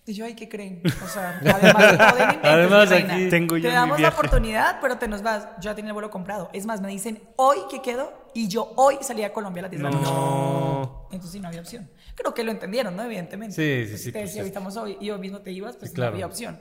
Y 0.04 0.14
yo, 0.14 0.24
ay, 0.24 0.34
¿qué 0.34 0.48
creen? 0.48 0.82
O 1.04 1.06
sea, 1.06 1.38
además 1.40 1.92
invento, 1.92 2.38
Además, 2.48 2.88
reina. 2.90 3.14
aquí 3.14 3.28
tengo 3.28 3.56
ya 3.56 3.68
Te 3.68 3.74
damos 3.74 4.00
la 4.00 4.08
oportunidad, 4.08 4.78
pero 4.80 4.98
te 4.98 5.06
nos 5.06 5.22
vas. 5.22 5.44
Yo 5.58 5.70
ya 5.70 5.74
tenía 5.76 5.90
el 5.90 5.92
vuelo 5.92 6.10
comprado. 6.10 6.50
Es 6.52 6.66
más, 6.66 6.80
me 6.80 6.88
dicen 6.88 7.22
hoy 7.36 7.58
que 7.70 7.80
quedo 7.82 8.12
y 8.34 8.48
yo 8.48 8.72
hoy 8.76 8.98
salí 9.00 9.22
a 9.22 9.32
Colombia 9.32 9.60
a 9.60 9.62
las 9.62 9.70
10 9.70 9.80
de 9.82 9.88
la 9.88 9.94
noche. 9.94 10.10
No. 10.10 11.06
Entonces 11.12 11.30
sí, 11.30 11.38
no 11.40 11.46
había 11.48 11.60
opción. 11.60 11.88
Creo 12.16 12.34
que 12.34 12.42
lo 12.42 12.50
entendieron, 12.50 12.96
¿no? 12.96 13.04
Evidentemente. 13.04 13.54
Sí, 13.54 13.84
sí, 13.84 13.90
Pues, 13.90 14.00
sí, 14.00 14.04
Si 14.06 14.12
te 14.12 14.18
pues, 14.18 14.30
decía, 14.30 14.40
es- 14.42 14.44
hoy 14.44 14.48
estamos 14.48 14.76
hoy 14.76 14.96
y 15.00 15.10
hoy 15.10 15.20
mismo 15.20 15.38
te 15.40 15.52
ibas, 15.52 15.76
pues 15.76 15.90
Sí, 15.90 15.94
claro. 15.94 16.10
no 16.10 16.14
había 16.16 16.26
opción. 16.26 16.60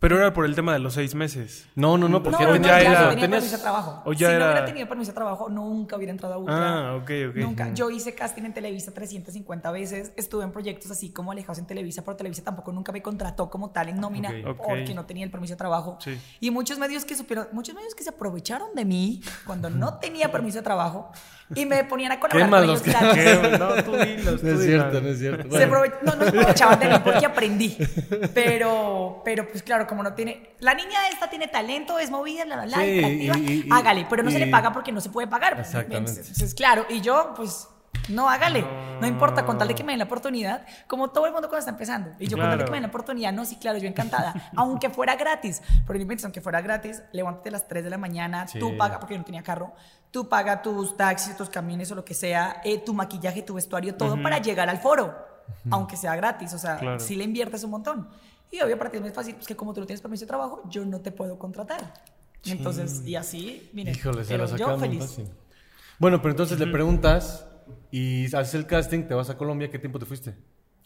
Pero 0.00 0.16
era 0.16 0.32
por 0.32 0.46
el 0.46 0.54
tema 0.54 0.72
de 0.72 0.78
los 0.78 0.94
seis 0.94 1.14
meses. 1.14 1.66
No, 1.74 1.98
no, 1.98 2.08
no, 2.08 2.18
No, 2.18 2.22
porque 2.22 2.42
no, 2.44 2.56
no, 2.56 2.56
ya 2.56 2.62
ya 2.62 2.80
era- 2.80 3.08
tenía 3.10 3.26
tenías- 3.26 3.30
permiso 3.42 3.56
de 3.58 3.62
trabajo. 3.62 4.02
o 4.06 4.12
ya 4.14 4.18
si 4.18 4.24
era- 4.34 4.38
no 4.46 4.50
hubiera 4.52 4.64
tenido 4.66 4.88
permiso 4.88 5.10
de 5.10 5.14
trabajo, 5.14 5.48
nunca 5.50 5.96
hubiera 5.96 6.10
entrado 6.10 6.34
a 6.34 6.38
Ultra. 6.38 6.56
Ah, 6.90 6.94
ok, 6.96 7.10
ok. 7.28 7.36
Nunca. 7.36 7.74
Yo 7.74 7.90
hice 7.90 8.14
casting 8.14 8.44
en 8.44 8.54
Televisa 8.54 8.92
350 8.92 9.70
veces. 9.70 10.12
Estuve 10.16 10.44
en 10.44 10.52
proyectos 10.52 10.90
así 10.90 11.10
como 11.10 11.32
alejados 11.32 11.58
en 11.58 11.66
Televisa, 11.66 12.02
pero 12.02 12.16
Televisa 12.16 12.42
tampoco 12.42 12.72
nunca 12.72 12.92
me 12.92 13.02
contrató 13.02 13.50
como 13.50 13.70
tal 13.72 13.90
en 13.90 14.00
nómina 14.00 14.32
porque 14.56 14.94
no 14.94 15.04
tenía 15.04 15.24
el 15.24 15.30
permiso 15.30 15.52
de 15.52 15.58
trabajo. 15.58 15.98
Sí. 16.02 16.18
Y 16.40 16.50
muchos 16.50 16.78
medios 16.78 17.04
que 17.04 17.14
supieron, 17.14 17.48
muchos 17.52 17.74
medios 17.74 17.94
que 17.94 18.02
se 18.02 18.08
aprovecharon 18.08 18.74
de 18.74 18.86
mí 18.86 19.20
cuando 19.46 19.68
no 19.68 19.98
tenía 20.00 20.32
permiso 20.32 20.56
de 20.58 20.64
trabajo 20.64 21.12
y 21.54 21.66
me 21.66 21.84
ponían 21.84 22.12
a 22.12 22.20
colaborar 22.20 22.48
con 22.48 22.50
malos 22.58 22.80
ellos 22.80 22.82
que- 22.82 22.90
gratis. 22.90 23.22
¿Qué? 23.22 23.58
No, 23.58 23.74
tú 23.84 23.92
dilos, 23.96 24.40
tú 24.40 24.46
No 24.46 24.52
es 24.52 24.60
dilos. 24.60 24.64
cierto, 24.64 25.00
no 25.02 25.08
es 25.08 25.18
cierto. 25.18 25.58
Se 25.58 25.68
aprove- 25.68 25.94
no, 26.02 26.14
no 26.14 26.22
se 26.22 26.28
aprovechaban 26.30 26.80
de 26.80 26.88
mí 26.88 26.94
porque 27.04 27.26
aprendí. 27.26 27.76
Pero, 28.34 29.20
pero 29.24 29.46
pues 29.48 29.62
claro, 29.62 29.86
como 29.90 30.02
no 30.02 30.14
tiene. 30.14 30.54
La 30.60 30.72
niña 30.72 31.08
esta 31.12 31.28
tiene 31.28 31.48
talento, 31.48 31.98
es 31.98 32.10
movida, 32.10 32.46
la, 32.46 32.64
la, 32.64 32.78
Sí, 32.78 32.82
y- 32.84 33.30
y- 33.30 33.68
hágale, 33.70 34.06
pero 34.08 34.22
no 34.22 34.30
se 34.30 34.38
le 34.38 34.46
paga 34.46 34.72
porque 34.72 34.90
no 34.92 35.02
se 35.02 35.10
puede 35.10 35.26
pagar. 35.28 35.60
Exactamente. 35.60 36.12
Entonces, 36.12 36.54
claro, 36.54 36.86
y 36.88 37.02
yo, 37.02 37.34
pues. 37.36 37.68
No, 38.08 38.28
hágale. 38.30 38.64
No 39.00 39.06
importa, 39.06 39.44
con 39.44 39.58
tal 39.58 39.68
de 39.68 39.74
que 39.74 39.84
me 39.84 39.92
den 39.92 39.98
la 39.98 40.04
oportunidad, 40.06 40.64
como 40.88 41.10
todo 41.10 41.26
el 41.26 41.32
mundo 41.32 41.48
cuando 41.48 41.58
está 41.60 41.70
empezando. 41.72 42.10
Y 42.18 42.26
yo 42.28 42.36
con 42.36 42.44
tal 42.46 42.50
de 42.52 42.56
Claro. 42.56 42.64
que 42.64 42.70
me 42.70 42.76
den 42.76 42.82
la 42.82 42.88
oportunidad, 42.88 43.32
no, 43.32 43.44
sí, 43.44 43.56
claro, 43.56 43.78
yo 43.78 43.86
encantada. 43.88 44.32
aunque 44.56 44.90
fuera 44.90 45.16
gratis. 45.16 45.60
Pero 45.86 45.98
no 45.98 46.02
inventes, 46.02 46.24
aunque 46.24 46.40
fuera 46.40 46.60
gratis, 46.60 47.02
levántate 47.12 47.50
a 47.50 47.52
las 47.52 47.68
3 47.68 47.84
de 47.84 47.90
la 47.90 47.98
mañana, 47.98 48.48
Sí. 48.48 48.58
tú 48.58 48.76
paga, 48.76 48.98
porque 48.98 49.14
yo 49.14 49.18
no 49.18 49.24
tenía 49.24 49.42
carro, 49.42 49.72
tú 50.10 50.28
paga 50.28 50.62
tus 50.62 50.96
taxis, 50.96 51.36
tus 51.36 51.50
camiones 51.50 51.90
o 51.92 51.94
lo 51.94 52.04
que 52.04 52.14
sea, 52.14 52.60
eh, 52.64 52.78
tu 52.78 52.94
maquillaje, 52.94 53.42
tu 53.42 53.54
vestuario, 53.54 53.94
todo 53.94 54.20
para 54.22 54.38
llegar 54.38 54.68
al 54.70 54.78
foro. 54.78 55.14
Aunque 55.70 55.96
sea 55.96 56.14
gratis, 56.16 56.54
o 56.54 56.58
sea, 56.58 56.78
Claro. 56.78 57.00
si 57.00 57.16
le 57.16 57.24
inviertes 57.24 57.64
un 57.64 57.70
montón. 57.72 58.08
Y 58.50 58.60
obvio, 58.60 58.76
para 58.78 58.90
ti 58.90 58.96
es 58.96 59.02
muy 59.02 59.10
fácil, 59.12 59.34
pues 59.34 59.46
que 59.46 59.54
como 59.56 59.72
tú 59.72 59.80
no 59.80 59.86
tienes 59.86 60.00
permiso 60.00 60.24
de 60.24 60.28
trabajo, 60.28 60.62
yo 60.68 60.84
no 60.84 61.00
te 61.00 61.12
puedo 61.12 61.38
contratar. 61.38 61.94
Entonces, 62.46 63.02
y 63.06 63.14
así, 63.16 63.70
miren, 63.72 63.94
Híjole, 63.94 64.24
se 64.24 64.30
pero 64.34 64.46
la 64.46 64.56
yo 64.56 64.78
feliz. 64.78 65.00
fácil. 65.00 65.28
Bueno, 65.98 66.20
pero 66.22 66.30
entonces 66.30 66.58
le 66.58 66.66
preguntas 66.66 67.46
y 67.90 68.24
haces 68.34 68.54
el 68.54 68.66
casting, 68.66 69.04
te 69.04 69.14
vas 69.14 69.28
a 69.30 69.36
Colombia, 69.36 69.70
¿qué 69.70 69.78
tiempo 69.78 69.98
te 69.98 70.06
fuiste? 70.06 70.34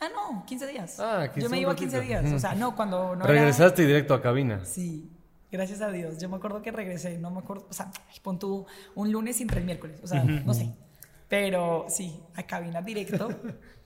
Ah, 0.01 0.09
no, 0.13 0.45
15 0.45 0.67
días. 0.67 0.99
Ah, 0.99 1.29
15 1.33 1.41
yo 1.43 1.49
me 1.51 1.61
iba 1.61 1.71
un 1.71 1.77
15 1.77 1.99
ratito. 1.99 2.21
días. 2.23 2.33
O 2.35 2.39
sea, 2.39 2.55
no, 2.55 2.75
cuando 2.75 3.15
no 3.17 3.25
era- 3.25 3.33
Regresaste 3.33 3.85
y 3.85 3.87
directo 3.87 4.13
a 4.13 4.21
cabina. 4.21 4.65
Sí, 4.65 5.09
gracias 5.53 5.81
a 5.81 5.91
Dios. 5.91 6.19
Yo 6.19 6.29
me 6.29 6.37
acuerdo 6.37 6.61
que 6.61 6.73
regresé, 6.73 7.17
no 7.19 7.31
me 7.31 7.39
acuerdo, 7.39 7.67
o 7.71 7.73
sea, 7.73 7.91
pon 8.23 8.39
tú 8.39 8.67
un 8.97 9.13
lunes 9.13 9.41
entre 9.41 9.61
el 9.61 9.65
miércoles, 9.65 10.01
o 10.03 10.07
sea, 10.09 10.25
no 10.25 10.53
sé. 10.53 10.71
Pero 11.29 11.87
sí, 11.89 12.21
a 12.35 12.43
cabina 12.43 12.83
directo. 12.83 13.29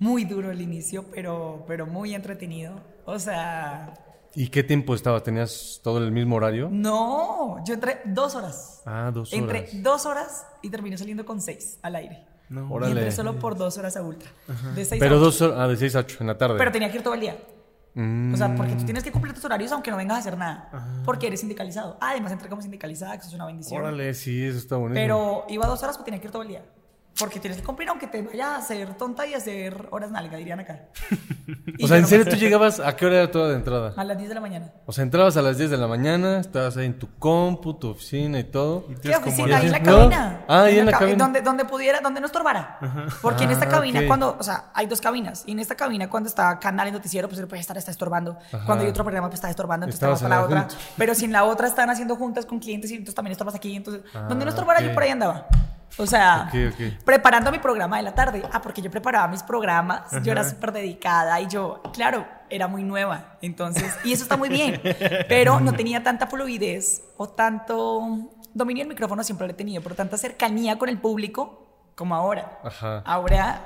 Muy 0.00 0.24
duro 0.24 0.50
el 0.50 0.60
inicio, 0.60 1.04
pero, 1.14 1.64
pero 1.68 1.86
muy 1.86 2.14
entretenido. 2.14 2.80
O 3.04 3.18
sea, 3.18 3.94
¿Y 4.34 4.48
qué 4.48 4.62
tiempo 4.62 4.94
estabas? 4.94 5.22
¿Tenías 5.22 5.80
todo 5.82 5.98
el 5.98 6.10
mismo 6.10 6.36
horario? 6.36 6.68
no, 6.70 7.62
yo 7.64 7.74
entré 7.74 8.00
dos 8.04 8.34
horas. 8.34 8.82
Ah, 8.86 9.10
dos 9.12 9.32
horas. 9.32 9.40
Entré 9.42 9.68
dos 9.82 10.06
horas 10.06 10.46
y 10.62 10.70
terminé 10.70 10.96
saliendo 10.98 11.24
con 11.24 11.40
seis 11.40 11.78
al 11.82 11.96
aire. 11.96 12.26
No. 12.48 12.62
Y 12.62 12.72
Órale. 12.72 12.92
entré 12.92 13.12
solo 13.12 13.38
por 13.38 13.56
dos 13.56 13.78
horas 13.78 13.96
a 13.96 14.02
ultra. 14.02 14.30
De 14.74 14.84
seis 14.84 15.00
a 15.00 15.04
Pero 15.04 15.16
ocho. 15.16 15.24
dos 15.24 15.42
horas, 15.42 15.56
ah, 15.60 15.68
de 15.68 15.76
6 15.76 15.96
a 15.96 15.98
8 16.00 16.16
en 16.20 16.26
la 16.26 16.38
tarde. 16.38 16.56
Pero 16.58 16.72
tenía 16.72 16.90
que 16.90 16.96
ir 16.96 17.02
todo 17.02 17.14
el 17.14 17.20
día. 17.20 17.36
Mm. 17.94 18.34
O 18.34 18.36
sea, 18.36 18.54
porque 18.56 18.74
tú 18.74 18.84
tienes 18.84 19.02
que 19.04 19.10
cumplir 19.12 19.34
tus 19.34 19.44
horarios 19.44 19.70
aunque 19.72 19.90
no 19.90 19.96
vengas 19.96 20.16
a 20.16 20.20
hacer 20.20 20.36
nada. 20.38 21.02
Porque 21.04 21.26
eres 21.26 21.40
sindicalizado. 21.40 21.96
Ah, 22.00 22.10
además 22.10 22.32
entré 22.32 22.48
como 22.48 22.62
sindicalizada, 22.62 23.12
que 23.12 23.18
eso 23.20 23.28
es 23.28 23.34
una 23.34 23.46
bendición. 23.46 23.82
Órale, 23.82 24.14
sí, 24.14 24.44
eso 24.44 24.58
está 24.58 24.76
bonito. 24.76 24.94
Pero 24.94 25.44
iba 25.48 25.66
dos 25.66 25.82
horas 25.82 25.96
porque 25.96 26.10
tenía 26.10 26.20
que 26.20 26.26
ir 26.28 26.32
todo 26.32 26.42
el 26.42 26.48
día. 26.48 26.64
Porque 27.18 27.38
tienes 27.40 27.58
que 27.58 27.64
cumplir 27.64 27.88
aunque 27.88 28.06
te 28.06 28.22
vaya 28.22 28.54
a 28.54 28.58
hacer 28.58 28.94
tonta 28.96 29.26
y 29.26 29.34
a 29.34 29.36
hacer 29.38 29.88
horas 29.90 30.10
nalga, 30.10 30.36
dirían 30.38 30.60
acá. 30.60 30.80
O 31.82 31.88
sea, 31.88 31.96
¿en 31.96 32.02
no 32.02 32.08
serio 32.08 32.26
tú 32.28 32.36
llegabas? 32.36 32.78
¿A 32.78 32.94
qué 32.94 33.06
hora 33.06 33.16
era 33.16 33.30
toda 33.30 33.48
de 33.48 33.56
entrada? 33.56 33.92
A 33.96 34.04
las 34.04 34.16
10 34.16 34.28
de 34.28 34.34
la 34.34 34.40
mañana. 34.40 34.70
O 34.86 34.92
sea, 34.92 35.02
entrabas 35.02 35.36
a 35.36 35.42
las 35.42 35.58
10 35.58 35.70
de 35.70 35.76
la 35.78 35.86
mañana, 35.88 36.38
estabas 36.38 36.76
ahí 36.76 36.86
en 36.86 36.98
tu 36.98 37.08
compu, 37.18 37.74
tu 37.74 37.88
oficina 37.90 38.38
y 38.38 38.44
todo. 38.44 38.86
Y 38.88 38.94
¿Qué 39.00 39.16
oficina? 39.16 39.56
Ahí 39.58 39.66
en 39.66 39.72
la 39.72 39.78
¿No? 39.80 39.84
cabina. 39.98 40.40
Ah, 40.46 40.62
ahí 40.64 40.78
en 40.78 40.86
la 40.86 40.92
ca- 40.92 40.98
cabina. 41.00 41.24
Donde, 41.24 41.40
donde 41.42 41.64
pudiera, 41.64 42.00
donde 42.00 42.20
no 42.20 42.26
estorbara. 42.26 42.78
Porque 43.22 43.44
en 43.44 43.50
esta 43.50 43.64
Ah, 43.66 43.68
cabina, 43.70 44.00
ok. 44.00 44.06
cuando, 44.06 44.36
o 44.38 44.42
sea, 44.42 44.66
hay 44.74 44.86
dos 44.86 45.00
cabinas. 45.00 45.42
Y 45.46 45.52
en 45.52 45.58
esta 45.60 45.74
cabina, 45.74 46.08
cuando 46.08 46.28
está 46.28 46.58
canal 46.60 46.88
y 46.88 46.92
noticiero, 46.92 47.28
pues 47.28 47.40
puede 47.46 47.60
estar, 47.60 47.76
está 47.76 47.90
estorbando. 47.90 48.38
Cuando 48.66 48.84
hay 48.84 48.90
otro 48.90 49.02
programa, 49.04 49.28
pues 49.28 49.38
está 49.38 49.50
estorbando, 49.50 49.86
entonces 49.86 50.00
te 50.00 50.06
vas 50.06 50.22
Estabas 50.22 50.44
para 50.46 50.58
la 50.58 50.62
otra. 50.64 50.74
junta. 50.78 50.94
Pero 50.96 51.14
si 51.14 51.24
en 51.24 51.32
la 51.32 51.44
otra 51.44 51.66
están 51.66 51.90
haciendo 51.90 52.14
juntas 52.16 52.46
con 52.46 52.58
clientes 52.60 52.90
y 52.90 52.94
entonces 52.94 53.14
también 53.14 53.32
estorbas 53.32 53.54
aquí. 53.54 53.74
Entonces, 53.74 54.02
donde 54.28 54.44
no 54.44 54.50
Ah, 54.50 54.54
estorbara, 54.54 54.80
ok. 54.80 54.86
yo 54.86 54.94
por 54.94 55.02
ahí 55.02 55.10
andaba. 55.10 55.46
O 55.98 56.06
sea, 56.06 56.48
Ok, 56.48 56.72
ok. 56.72 57.04
preparando 57.04 57.50
mi 57.50 57.58
programa 57.58 57.96
de 57.98 58.02
la 58.04 58.14
tarde. 58.14 58.42
Ah, 58.52 58.62
porque 58.62 58.80
yo 58.80 58.90
preparaba 58.90 59.28
mis 59.28 59.42
programas, 59.42 60.02
yo 60.22 60.32
era 60.32 60.48
súper 60.48 60.72
dedicada 60.72 61.40
y 61.40 61.46
yo, 61.48 61.82
claro, 61.92 62.26
era 62.48 62.68
muy 62.68 62.82
nueva. 62.84 63.36
Entonces, 63.42 63.94
y 64.04 64.12
eso 64.12 64.22
está 64.22 64.36
muy 64.36 64.48
bien, 64.48 64.80
pero 65.28 65.60
no 65.60 65.72
tenía 65.74 66.02
tanta 66.02 66.26
fluidez 66.26 67.02
o 67.16 67.28
tanto 67.28 68.30
dominio 68.54 68.82
del 68.82 68.88
micrófono, 68.88 69.22
siempre 69.24 69.46
lo 69.46 69.52
he 69.52 69.56
tenido, 69.56 69.82
pero 69.82 69.94
tanta 69.94 70.16
cercanía 70.16 70.78
con 70.78 70.88
el 70.88 70.98
público 70.98 71.66
como 71.94 72.14
ahora. 72.14 72.58
Ajá. 72.64 73.02
Ahora 73.04 73.60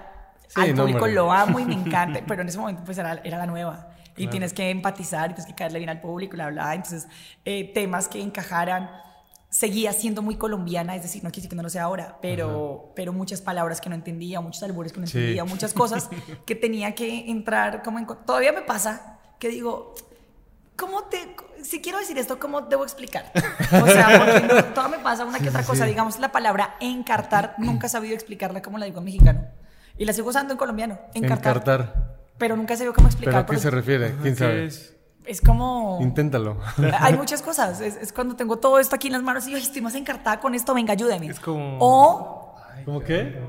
Sí, 0.48 0.60
al 0.60 0.74
no, 0.74 0.82
público 0.82 0.98
hombre. 1.00 1.14
lo 1.14 1.32
amo 1.32 1.58
y 1.58 1.64
me 1.64 1.74
encanta, 1.74 2.20
pero 2.26 2.42
en 2.42 2.48
ese 2.48 2.58
momento 2.58 2.82
pues 2.84 2.98
era, 2.98 3.20
era 3.24 3.38
la 3.38 3.46
nueva. 3.46 3.88
Y 4.16 4.28
tienes 4.28 4.52
que 4.52 4.70
empatizar 4.70 5.30
y 5.30 5.34
tienes 5.34 5.46
que 5.46 5.54
caerle 5.56 5.78
bien 5.78 5.90
al 5.90 6.00
público, 6.00 6.34
bla, 6.34 6.48
bla. 6.48 6.74
Entonces, 6.74 7.08
eh, 7.44 7.72
temas 7.74 8.06
que 8.06 8.20
encajaran. 8.22 8.88
Seguía 9.54 9.92
siendo 9.92 10.20
muy 10.20 10.34
colombiana, 10.34 10.96
es 10.96 11.02
decir, 11.02 11.22
no 11.22 11.28
quiere 11.30 11.42
decir 11.42 11.50
que 11.50 11.54
no 11.54 11.62
lo 11.62 11.70
sea 11.70 11.84
ahora, 11.84 12.18
pero, 12.20 12.90
pero 12.96 13.12
muchas 13.12 13.40
palabras 13.40 13.80
que 13.80 13.88
no 13.88 13.94
entendía, 13.94 14.40
muchos 14.40 14.60
albures 14.64 14.92
que 14.92 14.98
no 14.98 15.06
Sí. 15.06 15.16
entendía, 15.16 15.44
muchas 15.44 15.72
cosas 15.82 16.10
que 16.44 16.56
tenía 16.56 16.96
que 16.96 17.30
entrar 17.30 17.84
como 17.84 18.00
en... 18.00 18.06
Todavía 18.26 18.52
me 18.52 18.62
pasa 18.62 19.20
que 19.38 19.48
digo, 19.50 19.94
¿cómo 20.74 21.04
te... 21.04 21.36
Si 21.62 21.80
quiero 21.80 21.98
decir 22.00 22.18
esto, 22.18 22.40
¿cómo 22.40 22.62
debo 22.62 22.82
explicar? 22.82 23.30
O 23.80 23.86
sea, 23.86 24.08
porque 24.18 24.54
no, 24.54 24.64
todo 24.74 24.88
me 24.88 24.98
pasa 24.98 25.24
una 25.24 25.38
que 25.38 25.50
otra 25.50 25.62
cosa. 25.62 25.86
Digamos, 25.86 26.18
la 26.18 26.32
palabra 26.32 26.74
encartar, 26.80 27.54
nunca 27.58 27.86
he 27.86 27.90
sabido 27.90 28.14
explicarla 28.14 28.60
como 28.60 28.78
la 28.78 28.86
digo 28.86 28.98
en 28.98 29.04
mexicano. 29.04 29.46
Y 29.96 30.04
la 30.04 30.12
sigo 30.12 30.30
usando 30.30 30.52
en 30.52 30.58
colombiano. 30.58 30.98
Encartar. 31.14 31.58
Encartar. 31.58 32.16
Pero 32.38 32.56
nunca 32.56 32.74
he 32.74 32.76
sabido 32.76 32.92
cómo 32.92 33.06
explicar. 33.06 33.32
¿Pero 33.32 33.42
a 33.42 33.46
qué 33.46 33.62
se 33.62 33.70
refiere? 33.70 34.14
¿Quién 34.20 34.34
¿Qué 34.34 34.38
sabe? 34.40 34.64
es? 34.66 34.93
Es 35.26 35.40
como... 35.40 35.98
Inténtalo. 36.02 36.58
Hay 37.00 37.14
muchas 37.16 37.40
cosas. 37.42 37.80
Es, 37.80 37.96
es 37.96 38.12
cuando 38.12 38.36
tengo 38.36 38.56
todo 38.58 38.78
esto 38.78 38.94
aquí 38.94 39.06
en 39.08 39.14
las 39.14 39.22
manos 39.22 39.46
y 39.48 39.52
yo 39.52 39.56
"Ay, 39.56 39.62
estoy 39.62 39.80
más 39.80 39.94
encartada 39.94 40.38
con 40.40 40.54
esto, 40.54 40.74
venga, 40.74 40.92
ayúdeme. 40.92 41.26
Es 41.28 41.40
como- 41.40 41.78
O 41.80 42.56
¿Cómo 42.84 43.00
qué? 43.00 43.40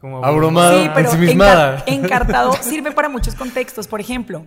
Como 0.00 0.24
Abrumada, 0.24 0.82
Sí, 0.82 0.90
pero 0.94 1.08
ensimismada. 1.10 1.84
encar- 1.86 2.04
encartado 2.04 2.52
sirve 2.54 2.92
para 2.92 3.08
muchos 3.08 3.34
contextos. 3.34 3.86
Por 3.88 4.00
ejemplo, 4.00 4.46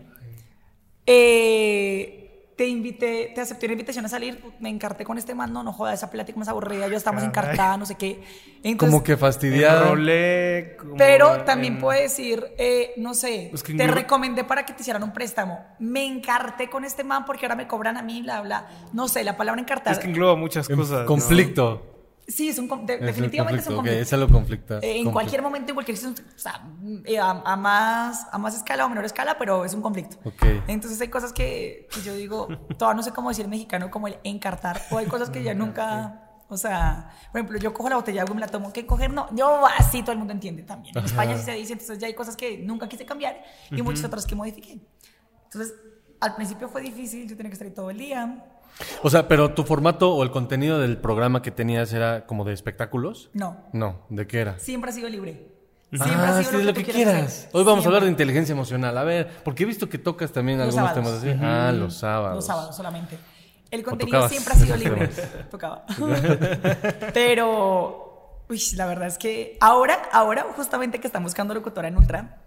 eh, 1.05 2.26
te 2.57 2.67
invité, 2.67 3.31
te 3.35 3.39
acepté 3.41 3.67
una 3.67 3.73
invitación 3.73 4.03
a 4.05 4.09
salir, 4.09 4.43
me 4.59 4.69
encarté 4.69 5.05
con 5.05 5.19
este 5.19 5.35
man, 5.35 5.53
no, 5.53 5.61
no 5.61 5.71
joda, 5.71 5.93
esa 5.93 6.09
plática 6.09 6.39
más 6.39 6.47
aburrida, 6.47 6.87
ya 6.87 6.97
estamos 6.97 7.21
Caray. 7.23 7.29
encartada, 7.29 7.77
no 7.77 7.85
sé 7.85 7.95
qué. 7.95 8.23
Entonces, 8.63 8.77
Como 8.93 9.03
que. 9.03 9.15
Enrolé, 9.83 10.75
como 10.79 10.97
pero 10.97 11.43
también 11.43 11.73
en- 11.75 11.79
puede 11.79 12.01
decir, 12.01 12.43
eh, 12.57 12.93
no 12.97 13.13
sé, 13.13 13.51
te 13.77 13.87
recomendé 13.87 14.43
para 14.43 14.65
que 14.65 14.73
te 14.73 14.81
hicieran 14.81 15.03
un 15.03 15.13
préstamo. 15.13 15.63
Me 15.77 16.03
encarté 16.05 16.67
con 16.67 16.83
este 16.83 17.03
man 17.03 17.25
porque 17.25 17.45
ahora 17.45 17.55
me 17.55 17.67
cobran 17.67 17.95
a 17.95 18.01
mí, 18.01 18.23
bla, 18.23 18.41
bla. 18.41 18.67
No 18.91 19.07
sé, 19.07 19.23
la 19.23 19.37
palabra 19.37 19.61
encartar. 19.61 19.93
Es 19.93 19.99
que 19.99 20.07
engloba 20.07 20.35
muchas 20.35 20.67
En 20.69 20.77
cosas. 20.77 21.01
¿no? 21.01 21.96
Sí, 22.27 22.49
es 22.49 22.59
un, 22.59 22.67
de- 22.85 22.95
Es 22.95 23.01
definitivamente 23.01 23.61
es 23.61 23.67
un 23.67 23.75
conflicto, 23.75 23.75
ok, 23.75 23.75
conflicto. 23.77 24.01
es 24.01 24.13
algo 24.13 24.27
conflicta. 24.29 24.73
Eh, 24.75 24.77
en 24.79 24.81
conflicto. 24.83 25.11
cualquier 25.13 25.41
momento, 25.41 25.71
en 25.71 25.75
cualquier 25.75 25.97
o 25.97 26.39
sea, 26.39 26.61
eh, 27.05 27.19
a, 27.19 27.29
a 27.31 27.55
más, 27.55 28.27
a 28.31 28.37
más 28.37 28.55
escala 28.55 28.85
o 28.85 28.89
menor 28.89 29.05
escala, 29.05 29.37
pero 29.37 29.65
es 29.65 29.73
un 29.73 29.81
conflicto. 29.81 30.17
Ok. 30.25 30.43
Entonces 30.67 30.99
hay 31.01 31.07
cosas 31.07 31.31
que, 31.33 31.87
que 31.93 32.01
yo 32.01 32.13
digo, 32.15 32.47
todavía 32.77 32.97
no 32.97 33.03
sé 33.03 33.11
cómo 33.11 33.29
decir 33.29 33.47
mexicano, 33.47 33.89
como 33.89 34.07
el 34.07 34.17
encartar, 34.23 34.81
o 34.91 34.97
hay 34.97 35.05
cosas 35.05 35.29
que 35.29 35.41
ya 35.43 35.53
nunca, 35.55 36.23
o 36.49 36.57
sea, 36.57 37.09
por 37.31 37.39
ejemplo, 37.39 37.59
yo 37.59 37.73
cojo 37.73 37.89
la 37.89 37.95
botella 37.97 38.15
de 38.17 38.21
agua 38.21 38.31
y 38.33 38.35
me 38.35 38.41
la 38.41 38.47
tomo, 38.47 38.71
¿qué 38.73 38.85
coger? 38.85 39.11
No, 39.11 39.27
yo 39.35 39.65
así 39.77 40.01
todo 40.01 40.11
el 40.13 40.17
mundo 40.17 40.33
entiende 40.33 40.63
también. 40.63 40.97
En 40.97 41.05
España 41.05 41.37
sí 41.37 41.43
se 41.45 41.51
dice, 41.53 41.73
entonces 41.73 41.97
ya 41.99 42.07
hay 42.07 42.13
cosas 42.13 42.35
que 42.37 42.57
nunca 42.57 42.87
quise 42.89 43.05
cambiar 43.05 43.41
y 43.71 43.81
muchas 43.81 44.03
otras 44.05 44.25
que 44.25 44.35
modifiqué. 44.35 44.79
Entonces, 45.45 45.73
al 46.19 46.35
principio 46.35 46.67
fue 46.67 46.81
difícil, 46.81 47.27
yo 47.27 47.37
tenía 47.37 47.49
que 47.49 47.53
estar 47.53 47.67
ahí 47.67 47.73
todo 47.73 47.89
el 47.89 47.97
día. 47.97 48.43
O 49.03 49.09
sea, 49.09 49.27
pero 49.27 49.53
tu 49.53 49.63
formato 49.63 50.13
o 50.13 50.23
el 50.23 50.31
contenido 50.31 50.79
del 50.79 50.97
programa 50.97 51.41
que 51.41 51.51
tenías 51.51 51.91
era 51.93 52.25
como 52.25 52.43
de 52.45 52.53
espectáculos? 52.53 53.29
No, 53.33 53.57
No, 53.73 54.01
¿de 54.09 54.27
qué 54.27 54.39
era? 54.39 54.59
siempre 54.59 54.91
ha 54.91 54.93
sido 54.93 55.09
libre. 55.09 55.47
Siempre 55.89 56.11
ah, 56.15 56.37
ha 56.37 56.43
sido 56.43 56.51
sí, 56.59 56.65
lo, 56.65 56.71
lo 56.71 56.73
que, 56.73 56.83
quieras. 56.83 57.47
Hoy 57.53 57.63
vamos 57.63 57.85
a 57.85 57.87
hablar 57.87 58.03
de 58.03 58.09
inteligencia 58.09 58.51
emocional. 58.51 58.97
A 58.97 59.03
ver, 59.05 59.29
porque 59.45 59.63
he 59.63 59.65
visto 59.65 59.87
que 59.87 59.97
tocas 59.97 60.31
también 60.33 60.57
Los 60.59 60.77
algunos 60.77 60.93
sábados. 60.93 61.21
temas 61.21 61.37
así. 61.37 61.43
Ah, 61.43 61.71
los 61.71 61.97
sábados. 61.97 62.35
Los 62.35 62.45
sábados 62.45 62.75
solamente. 62.75 63.17
El 63.71 63.83
contenido 63.83 64.27
siempre 64.27 64.53
ha 64.53 64.57
sido 64.57 64.75
libre. 64.77 65.09
Tocaba. 65.49 65.85
Pero, 67.13 68.41
uy, 68.49 68.61
la 68.75 68.85
verdad 68.85 69.07
es 69.07 69.17
que 69.17 69.57
ahora, 69.61 69.97
ahora, 70.11 70.45
justamente 70.55 70.99
que 70.99 71.07
están 71.07 71.23
buscando 71.23 71.53
locutora 71.53 71.87
en 71.87 71.97
Ultra, 71.97 72.41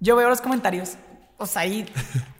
yo 0.00 0.16
veo 0.16 0.28
los 0.28 0.40
comentarios. 0.40 0.96
O 1.36 1.46
sea, 1.46 1.62
ahí, 1.62 1.84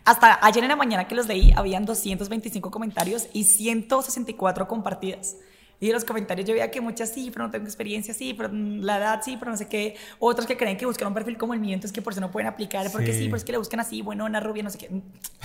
hasta 0.05 0.39
ayer 0.45 0.63
en 0.65 0.69
la 0.71 0.77
mañana 0.77 1.09
que 1.09 1.15
los 1.15 1.27
leí, 1.27 1.53
habían 1.57 1.85
225 1.85 2.71
comentarios 2.71 3.27
y 3.33 3.45
164 3.45 4.69
compartidas. 4.69 5.37
Y 5.81 5.89
de 5.89 5.93
los 5.93 6.05
comentarios 6.05 6.47
yo 6.47 6.55
veía 6.55 6.71
que 6.71 6.81
muchas 6.81 7.11
sí, 7.11 7.31
pero 7.33 7.45
no 7.47 7.51
tengo 7.51 7.65
experiencia, 7.67 8.15
sí, 8.15 8.33
pero 8.33 8.49
la 8.53 8.97
edad 8.99 9.21
sí, 9.25 9.37
pero 9.39 9.51
no 9.51 9.57
sé 9.57 9.67
qué. 9.69 9.97
Otros 10.21 10.47
que 10.47 10.57
creen 10.57 10.77
que 10.77 10.87
buscan 10.87 11.09
un 11.09 11.15
perfil 11.15 11.37
como 11.37 11.53
el 11.53 11.61
mío, 11.61 11.75
entonces 11.75 11.93
que 11.93 12.01
por 12.01 12.13
eso 12.13 12.21
no 12.21 12.31
pueden 12.31 12.47
aplicar, 12.47 12.91
porque 12.93 13.13
sí, 13.13 13.19
Sí. 13.19 13.25
pero 13.25 13.37
es 13.37 13.45
que 13.45 13.53
le 13.53 13.59
buscan 13.59 13.81
así, 13.81 14.01
bueno, 14.01 14.25
una 14.25 14.41
rubia, 14.41 14.63
no 14.63 14.71
sé 14.71 14.79
qué. 14.79 14.91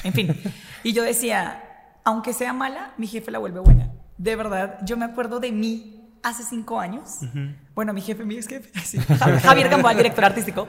En 0.04 0.14
fin. 0.14 0.36
Y 0.84 0.94
yo 0.94 1.04
decía, 1.04 1.64
aunque 2.06 2.34
sea 2.34 2.54
mala, 2.54 2.94
mi 2.98 3.08
jefe 3.08 3.32
la 3.32 3.40
vuelve 3.40 3.60
buena. 3.60 3.92
De 4.18 4.36
verdad, 4.36 4.78
yo 4.86 4.96
me 4.98 5.06
acuerdo 5.06 5.40
de 5.40 5.52
mí 5.52 5.99
hace 6.24 6.44
cinco 6.44 6.80
años. 6.80 7.20
Bueno, 7.76 7.94
mi 7.94 8.02
jefe, 8.02 8.24
mi 8.24 8.36
ex 8.36 8.48
jefe, 8.48 8.72
sí, 8.84 8.98
Javier 9.00 9.70
Gamboa, 9.70 9.94
director 9.94 10.26
artístico, 10.26 10.68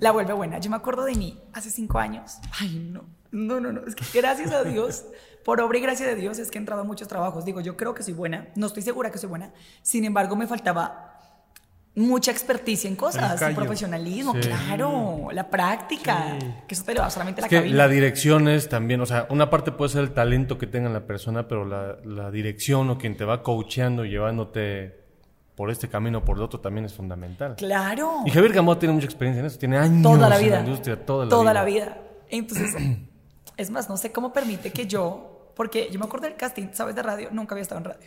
la 0.00 0.12
vuelve 0.12 0.32
buena. 0.32 0.58
Yo 0.58 0.70
me 0.70 0.76
acuerdo 0.76 1.04
de 1.04 1.14
mí 1.14 1.40
hace 1.52 1.70
cinco 1.70 1.98
años. 1.98 2.38
Ay, 2.60 2.90
no, 2.92 3.04
no, 3.30 3.60
no, 3.60 3.72
no. 3.72 3.82
Es 3.86 3.94
que 3.94 4.04
gracias 4.20 4.52
a 4.52 4.64
Dios, 4.64 5.04
por 5.44 5.60
obra 5.60 5.78
y 5.78 5.80
gracia 5.80 6.06
de 6.06 6.14
Dios, 6.14 6.38
es 6.38 6.50
que 6.50 6.58
he 6.58 6.60
entrado 6.60 6.82
a 6.82 6.84
muchos 6.84 7.08
trabajos. 7.08 7.44
Digo, 7.44 7.60
yo 7.60 7.76
creo 7.76 7.94
que 7.94 8.02
soy 8.02 8.14
buena, 8.14 8.48
no 8.54 8.66
estoy 8.66 8.82
segura 8.82 9.10
que 9.10 9.18
soy 9.18 9.28
buena. 9.28 9.52
Sin 9.82 10.04
embargo, 10.04 10.36
me 10.36 10.46
faltaba 10.46 11.11
mucha 11.94 12.30
experticia 12.30 12.88
en 12.88 12.96
cosas, 12.96 13.40
el 13.42 13.54
profesionalismo, 13.54 14.32
Sí. 14.34 14.40
claro, 14.48 15.28
la 15.32 15.50
práctica, 15.50 16.38
que 16.66 16.74
eso 16.74 16.84
te 16.84 16.94
lo 16.94 17.02
da 17.02 17.10
solamente 17.10 17.42
la 17.42 17.48
que 17.48 17.56
cabina. 17.56 17.76
la 17.76 17.88
dirección 17.88 18.48
es 18.48 18.68
también, 18.68 19.00
o 19.02 19.06
sea, 19.06 19.26
una 19.28 19.50
parte 19.50 19.72
puede 19.72 19.90
ser 19.90 20.02
el 20.02 20.12
talento 20.12 20.56
que 20.56 20.66
tenga 20.66 20.88
la 20.88 21.06
persona, 21.06 21.46
pero 21.48 21.66
la, 21.66 21.98
la 22.04 22.30
dirección 22.30 22.88
o 22.88 22.96
quien 22.98 23.16
te 23.16 23.24
va 23.26 23.42
coacheando, 23.42 24.04
llevándote 24.06 25.02
por 25.54 25.70
este 25.70 25.88
camino 25.88 26.18
o 26.18 26.24
por 26.24 26.38
el 26.38 26.42
otro 26.44 26.60
también 26.60 26.86
es 26.86 26.94
fundamental. 26.94 27.56
Claro. 27.56 28.22
Y 28.24 28.30
Javier 28.30 28.54
Gamboa 28.54 28.78
tiene 28.78 28.94
mucha 28.94 29.04
experiencia 29.06 29.40
en 29.40 29.46
eso, 29.46 29.58
tiene 29.58 29.76
años 29.76 30.02
toda 30.02 30.30
la 30.30 30.38
en 30.38 30.44
vida. 30.44 30.54
la 30.56 30.60
industria, 30.64 31.04
toda 31.04 31.26
la 31.52 31.62
vida. 31.64 31.84
vida. 31.84 31.98
Entonces, 32.30 32.74
es 33.58 33.70
más, 33.70 33.90
no 33.90 33.98
sé 33.98 34.10
cómo 34.12 34.32
permite 34.32 34.70
que 34.72 34.86
yo, 34.86 35.52
porque 35.54 35.90
yo 35.92 35.98
me 35.98 36.06
acuerdo 36.06 36.26
del 36.26 36.36
casting, 36.36 36.68
¿sabes? 36.72 36.94
De 36.94 37.02
radio, 37.02 37.28
nunca 37.32 37.54
había 37.54 37.62
estado 37.62 37.80
en 37.80 37.84
radio. 37.84 38.06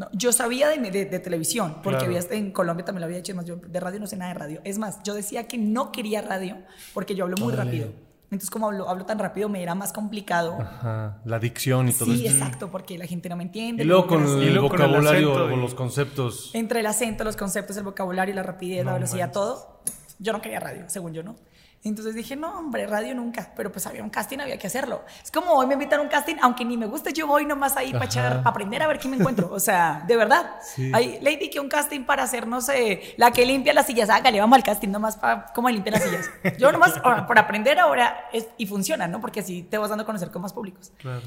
No, 0.00 0.08
yo 0.12 0.32
sabía 0.32 0.68
de, 0.68 0.78
de- 0.90 1.04
de 1.04 1.18
televisión, 1.20 1.76
porque 1.82 1.98
Claro. 2.06 2.16
había, 2.16 2.36
en 2.38 2.52
Colombia 2.52 2.84
también 2.86 3.00
lo 3.02 3.06
había 3.06 3.18
hecho, 3.18 3.32
es 3.32 3.36
más, 3.36 3.44
yo 3.44 3.56
de 3.56 3.80
radio 3.80 4.00
no 4.00 4.06
sé 4.06 4.16
nada 4.16 4.32
de 4.32 4.38
radio. 4.38 4.60
Es 4.64 4.78
más, 4.78 5.02
yo 5.04 5.12
decía 5.14 5.46
que 5.46 5.58
no 5.58 5.92
quería 5.92 6.22
radio 6.22 6.56
porque 6.94 7.14
yo 7.14 7.24
hablo 7.24 7.36
muy 7.36 7.52
rápido. 7.52 7.88
Entonces, 8.32 8.48
como 8.48 8.68
hablo, 8.68 8.88
hablo 8.88 9.04
tan 9.06 9.18
rápido, 9.18 9.48
me 9.48 9.60
era 9.62 9.74
más 9.74 9.92
complicado. 9.92 10.56
Ajá, 10.60 11.20
la 11.24 11.38
dicción 11.40 11.88
y 11.88 11.92
todo 11.92 12.06
Sí, 12.14 12.26
esto. 12.26 12.38
exacto, 12.38 12.70
porque 12.70 12.96
la 12.96 13.06
gente 13.06 13.28
no 13.28 13.36
me 13.36 13.42
entiende. 13.42 13.82
Y 13.82 13.86
luego 13.86 14.06
con 14.06 14.22
el, 14.24 14.42
Y 14.44 14.50
luego 14.50 14.68
con 14.68 14.80
el 14.80 14.86
vocabulario 14.88 15.32
acento 15.32 15.44
o 15.52 15.56
y- 15.58 15.60
los 15.60 15.74
conceptos. 15.74 16.50
entre 16.54 16.80
el 16.80 16.86
acento, 16.86 17.24
los 17.24 17.36
conceptos, 17.36 17.76
el 17.76 17.82
vocabulario, 17.82 18.34
la 18.34 18.42
rapidez, 18.44 18.84
la 18.86 18.94
velocidad, 18.94 19.26
manches. 19.26 19.32
todo. 19.34 19.80
Yo 20.20 20.32
no 20.32 20.40
quería 20.40 20.60
radio, 20.60 20.84
según 20.86 21.12
yo, 21.12 21.22
¿no? 21.22 21.34
Entonces 21.82 22.14
dije, 22.14 22.36
no, 22.36 22.58
hombre, 22.58 22.86
radio 22.86 23.14
nunca. 23.14 23.52
Pero 23.56 23.72
pues 23.72 23.86
había 23.86 24.02
un 24.02 24.10
casting, 24.10 24.38
había 24.38 24.58
que 24.58 24.66
hacerlo. 24.66 25.02
Es 25.24 25.30
como 25.30 25.52
hoy 25.52 25.66
me 25.66 25.72
invitan 25.74 26.00
a 26.00 26.02
un 26.02 26.08
casting, 26.08 26.36
aunque 26.42 26.62
ni 26.64 26.76
me 26.76 26.84
guste, 26.86 27.12
yo 27.14 27.26
voy 27.26 27.46
nomás 27.46 27.74
ahí 27.78 27.92
para 27.92 28.04
echar, 28.04 28.36
para 28.38 28.50
aprender 28.50 28.82
a 28.82 28.86
ver 28.86 28.98
qué 28.98 29.08
me 29.08 29.16
encuentro. 29.16 29.48
O 29.50 29.58
sea, 29.58 30.04
de 30.06 30.14
verdad. 30.14 30.56
Sí. 30.62 30.92
Ahí 30.94 31.18
le 31.22 31.32
indiqué 31.32 31.58
un 31.58 31.68
casting 31.70 32.04
para 32.04 32.22
hacer, 32.24 32.46
no 32.46 32.60
sé, 32.60 33.14
la 33.16 33.30
que 33.30 33.46
limpia 33.46 33.72
las 33.72 33.86
sillas. 33.86 34.10
Hágale, 34.10 34.38
vamos 34.40 34.56
al 34.56 34.62
casting 34.62 34.88
nomás 34.90 35.16
para 35.16 35.46
cómo 35.54 35.70
limpia 35.70 35.92
las 35.92 36.02
sillas. 36.02 36.30
Yo 36.58 36.70
nomás, 36.70 36.98
ahora, 37.02 37.26
por 37.26 37.38
aprender 37.38 37.78
ahora, 37.78 38.28
es- 38.32 38.48
y 38.58 38.66
funciona, 38.66 39.08
¿no? 39.08 39.20
Porque 39.22 39.40
así 39.40 39.62
te 39.62 39.78
vas 39.78 39.88
dando 39.88 40.02
a 40.02 40.06
conocer 40.06 40.30
con 40.30 40.42
más 40.42 40.52
públicos. 40.52 40.92
Claro. 40.98 41.22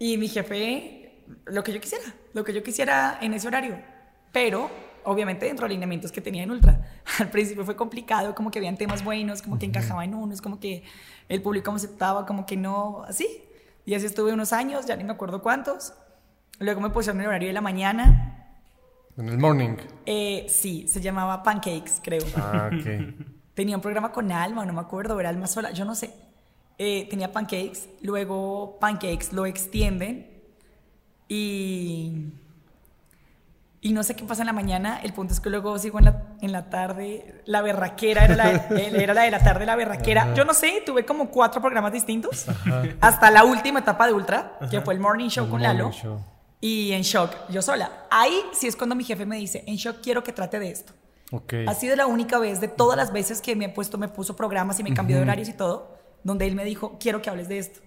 Y 0.00 0.18
mi 0.18 0.26
jefe, 0.28 1.22
lo 1.46 1.62
que 1.62 1.72
yo 1.72 1.80
quisiera, 1.80 2.04
lo 2.32 2.42
que 2.42 2.52
yo 2.52 2.64
quisiera 2.64 3.18
en 3.20 3.32
ese 3.32 3.46
horario. 3.46 3.78
Pero, 4.32 4.68
obviamente, 5.04 5.46
dentro 5.46 5.64
de 5.64 5.68
los 5.68 5.74
lineamientos 5.74 6.12
que 6.12 6.20
tenía 6.20 6.42
en 6.42 6.50
Ultra. 6.50 6.80
Al 7.18 7.30
principio 7.30 7.64
fue 7.64 7.76
complicado, 7.76 8.34
como 8.34 8.50
que 8.50 8.58
habían 8.58 8.76
temas 8.76 9.04
buenos, 9.04 9.42
como 9.42 9.58
que 9.58 9.66
encajaba 9.66 10.04
en 10.04 10.14
unos, 10.14 10.40
como 10.40 10.60
que 10.60 10.82
el 11.28 11.42
público 11.42 11.70
aceptaba, 11.72 12.26
como 12.26 12.46
que 12.46 12.56
no, 12.56 13.04
así. 13.04 13.26
Y 13.86 13.94
así 13.94 14.06
estuve 14.06 14.32
unos 14.32 14.52
años, 14.52 14.86
ya 14.86 14.96
ni 14.96 15.04
me 15.04 15.12
acuerdo 15.12 15.42
cuántos. 15.42 15.92
Luego 16.58 16.80
me 16.80 16.90
pusieron 16.90 17.18
en 17.18 17.22
el 17.22 17.28
horario 17.28 17.48
de 17.48 17.54
la 17.54 17.60
mañana. 17.60 18.58
En 19.16 19.28
el 19.28 19.38
morning. 19.38 19.76
Eh, 20.06 20.46
sí, 20.48 20.88
se 20.88 21.00
llamaba 21.00 21.42
Pancakes, 21.42 22.00
creo. 22.02 22.24
Ah, 22.36 22.70
ok. 22.72 23.14
Tenía 23.54 23.76
un 23.76 23.82
programa 23.82 24.10
con 24.10 24.32
Alma, 24.32 24.64
no 24.64 24.72
me 24.72 24.80
acuerdo, 24.80 25.18
era 25.20 25.28
Alma 25.28 25.46
sola, 25.46 25.70
yo 25.70 25.84
no 25.84 25.94
sé. 25.94 26.10
Eh, 26.76 27.06
tenía 27.08 27.30
Pancakes, 27.30 27.88
luego 28.02 28.78
Pancakes 28.80 29.32
lo 29.32 29.46
extienden 29.46 30.28
y... 31.28 32.32
Y 33.84 33.92
no 33.92 34.02
sé 34.02 34.16
qué 34.16 34.24
pasa 34.24 34.40
en 34.40 34.46
la 34.46 34.54
mañana, 34.54 34.98
el 35.02 35.12
punto 35.12 35.34
es 35.34 35.40
que 35.40 35.50
luego 35.50 35.78
sigo 35.78 35.98
en 35.98 36.06
la, 36.06 36.22
en 36.40 36.52
la 36.52 36.70
tarde, 36.70 37.42
la 37.44 37.60
berraquera 37.60 38.24
era 38.24 38.34
la, 38.34 38.50
era 38.70 39.12
la 39.12 39.24
de 39.24 39.30
la 39.30 39.40
tarde, 39.40 39.66
la 39.66 39.76
berraquera. 39.76 40.32
Yo 40.32 40.46
no 40.46 40.54
sé, 40.54 40.82
tuve 40.86 41.04
como 41.04 41.28
cuatro 41.28 41.60
programas 41.60 41.92
distintos, 41.92 42.46
hasta 43.02 43.30
la 43.30 43.44
última 43.44 43.80
etapa 43.80 44.06
de 44.06 44.14
Ultra, 44.14 44.58
que 44.70 44.80
fue 44.80 44.94
el 44.94 45.00
Morning 45.00 45.28
Show 45.28 45.44
El 45.44 45.50
con 45.50 45.60
morning 45.60 45.76
Lalo. 45.76 45.92
show. 45.92 46.18
Y 46.62 46.92
en 46.92 47.02
shock, 47.02 47.30
yo 47.50 47.60
sola. 47.60 48.06
Ahí 48.10 48.40
sí 48.54 48.66
es 48.66 48.74
cuando 48.74 48.96
mi 48.96 49.04
jefe 49.04 49.26
me 49.26 49.36
dice, 49.36 49.62
en 49.66 49.76
shock 49.76 49.98
quiero 50.02 50.24
que 50.24 50.32
trate 50.32 50.58
de 50.58 50.70
esto. 50.70 50.94
Ha 51.68 51.74
sido 51.74 51.94
la 51.94 52.06
única 52.06 52.38
vez 52.38 52.62
de 52.62 52.68
todas 52.68 52.96
las 52.96 53.12
veces 53.12 53.42
que 53.42 53.54
me 53.54 53.66
he 53.66 53.68
puesto, 53.68 53.98
me 53.98 54.08
puso 54.08 54.34
programas 54.34 54.80
y 54.80 54.82
me 54.82 54.94
cambió 54.94 55.16
de 55.16 55.22
horarios 55.24 55.50
y 55.50 55.52
todo, 55.52 55.98
donde 56.22 56.46
él 56.46 56.54
me 56.54 56.64
dijo, 56.64 56.96
quiero 56.98 57.20
que 57.20 57.28
hables 57.28 57.48
de 57.50 57.58
esto. 57.58 57.80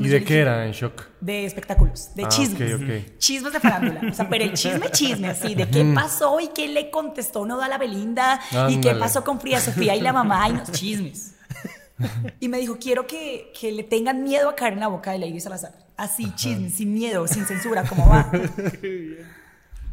¿Y 0.00 0.08
de 0.08 0.24
qué 0.24 0.40
era 0.40 0.64
en 0.66 0.72
shock? 0.72 1.04
De 1.20 1.44
espectáculos, 1.44 2.14
de 2.14 2.24
Ah, 2.24 2.28
chismes. 2.28 2.74
ok, 2.74 2.82
ok. 2.82 3.18
Chismes 3.18 3.52
de 3.52 3.60
farándula. 3.60 4.00
O 4.10 4.14
sea, 4.14 4.28
pero 4.28 4.44
el 4.44 4.54
chisme, 4.54 4.90
chisme, 4.90 5.28
así, 5.28 5.54
de 5.54 5.68
qué 5.68 5.84
pasó 5.94 6.40
y 6.40 6.48
qué 6.48 6.66
le 6.68 6.90
contestó 6.90 7.44
Noda 7.44 7.66
a 7.66 7.68
la 7.68 7.76
Belinda 7.78 8.40
y 8.70 8.80
qué 8.80 8.88
Ándale. 8.90 9.00
pasó 9.00 9.22
con 9.22 9.38
Frida 9.40 9.60
Sofía 9.60 9.94
y 9.94 10.00
la 10.00 10.12
mamá 10.14 10.48
y 10.48 10.52
los 10.54 10.72
chismes. 10.72 11.34
Y 12.40 12.48
me 12.48 12.58
dijo, 12.58 12.78
quiero 12.80 13.06
que, 13.06 13.52
que 13.58 13.70
le 13.70 13.82
tengan 13.84 14.24
miedo 14.24 14.48
a 14.48 14.56
caer 14.56 14.72
en 14.72 14.80
la 14.80 14.88
boca 14.88 15.12
de 15.12 15.18
Lady 15.18 15.38
Salazar. 15.40 15.72
Así, 15.96 16.32
chisme, 16.34 16.70
sin 16.70 16.94
miedo, 16.94 17.26
sin 17.28 17.44
censura, 17.44 17.84
como 17.84 18.08
va. 18.08 18.30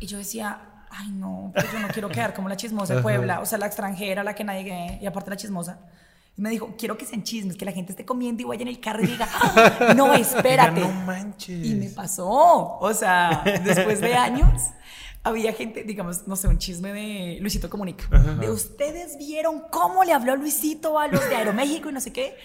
Y 0.01 0.05
yo 0.07 0.17
decía, 0.17 0.61
ay 0.91 1.09
no, 1.11 1.51
pues 1.53 1.71
yo 1.73 1.79
no 1.79 1.89
quiero 1.89 2.07
quedar 2.07 2.33
como 2.33 2.47
la 2.47 2.55
chismosa 2.55 2.95
de 2.95 3.01
Puebla, 3.01 3.41
o 3.41 3.45
sea, 3.45 3.57
la 3.57 3.65
extranjera, 3.65 4.23
la 4.23 4.33
que 4.33 4.45
nadie, 4.45 4.97
y 5.01 5.05
aparte 5.05 5.29
la 5.29 5.35
chismosa. 5.35 5.79
Y 6.37 6.41
me 6.41 6.49
dijo, 6.49 6.73
quiero 6.77 6.97
que 6.97 7.05
sean 7.05 7.23
chismes, 7.23 7.57
que 7.57 7.65
la 7.65 7.71
gente 7.71 7.91
esté 7.91 8.05
comiendo 8.05 8.41
y 8.41 8.45
vaya 8.45 8.61
en 8.61 8.69
el 8.69 8.79
carro 8.79 9.03
y 9.03 9.07
diga, 9.07 9.27
"Ah, 9.31 9.93
no, 9.95 10.13
espérate. 10.15 10.79
No 10.79 10.89
manches. 11.05 11.65
Y 11.65 11.75
me 11.75 11.89
pasó, 11.89 12.77
o 12.79 12.93
sea, 12.93 13.43
después 13.63 13.99
de 13.99 14.13
años, 14.15 14.61
había 15.23 15.51
gente, 15.51 15.83
digamos, 15.83 16.27
no 16.27 16.35
sé, 16.37 16.47
un 16.47 16.57
chisme 16.57 16.93
de 16.93 17.37
Luisito 17.41 17.69
Comunica. 17.69 18.05
De 18.39 18.49
ustedes 18.49 19.17
vieron 19.17 19.63
cómo 19.69 20.03
le 20.05 20.13
habló 20.13 20.35
Luisito 20.37 20.97
a 20.97 21.07
los 21.07 21.27
de 21.27 21.35
Aeroméxico 21.35 21.89
y 21.89 21.93
no 21.93 21.99
sé 21.99 22.13
qué. 22.13 22.35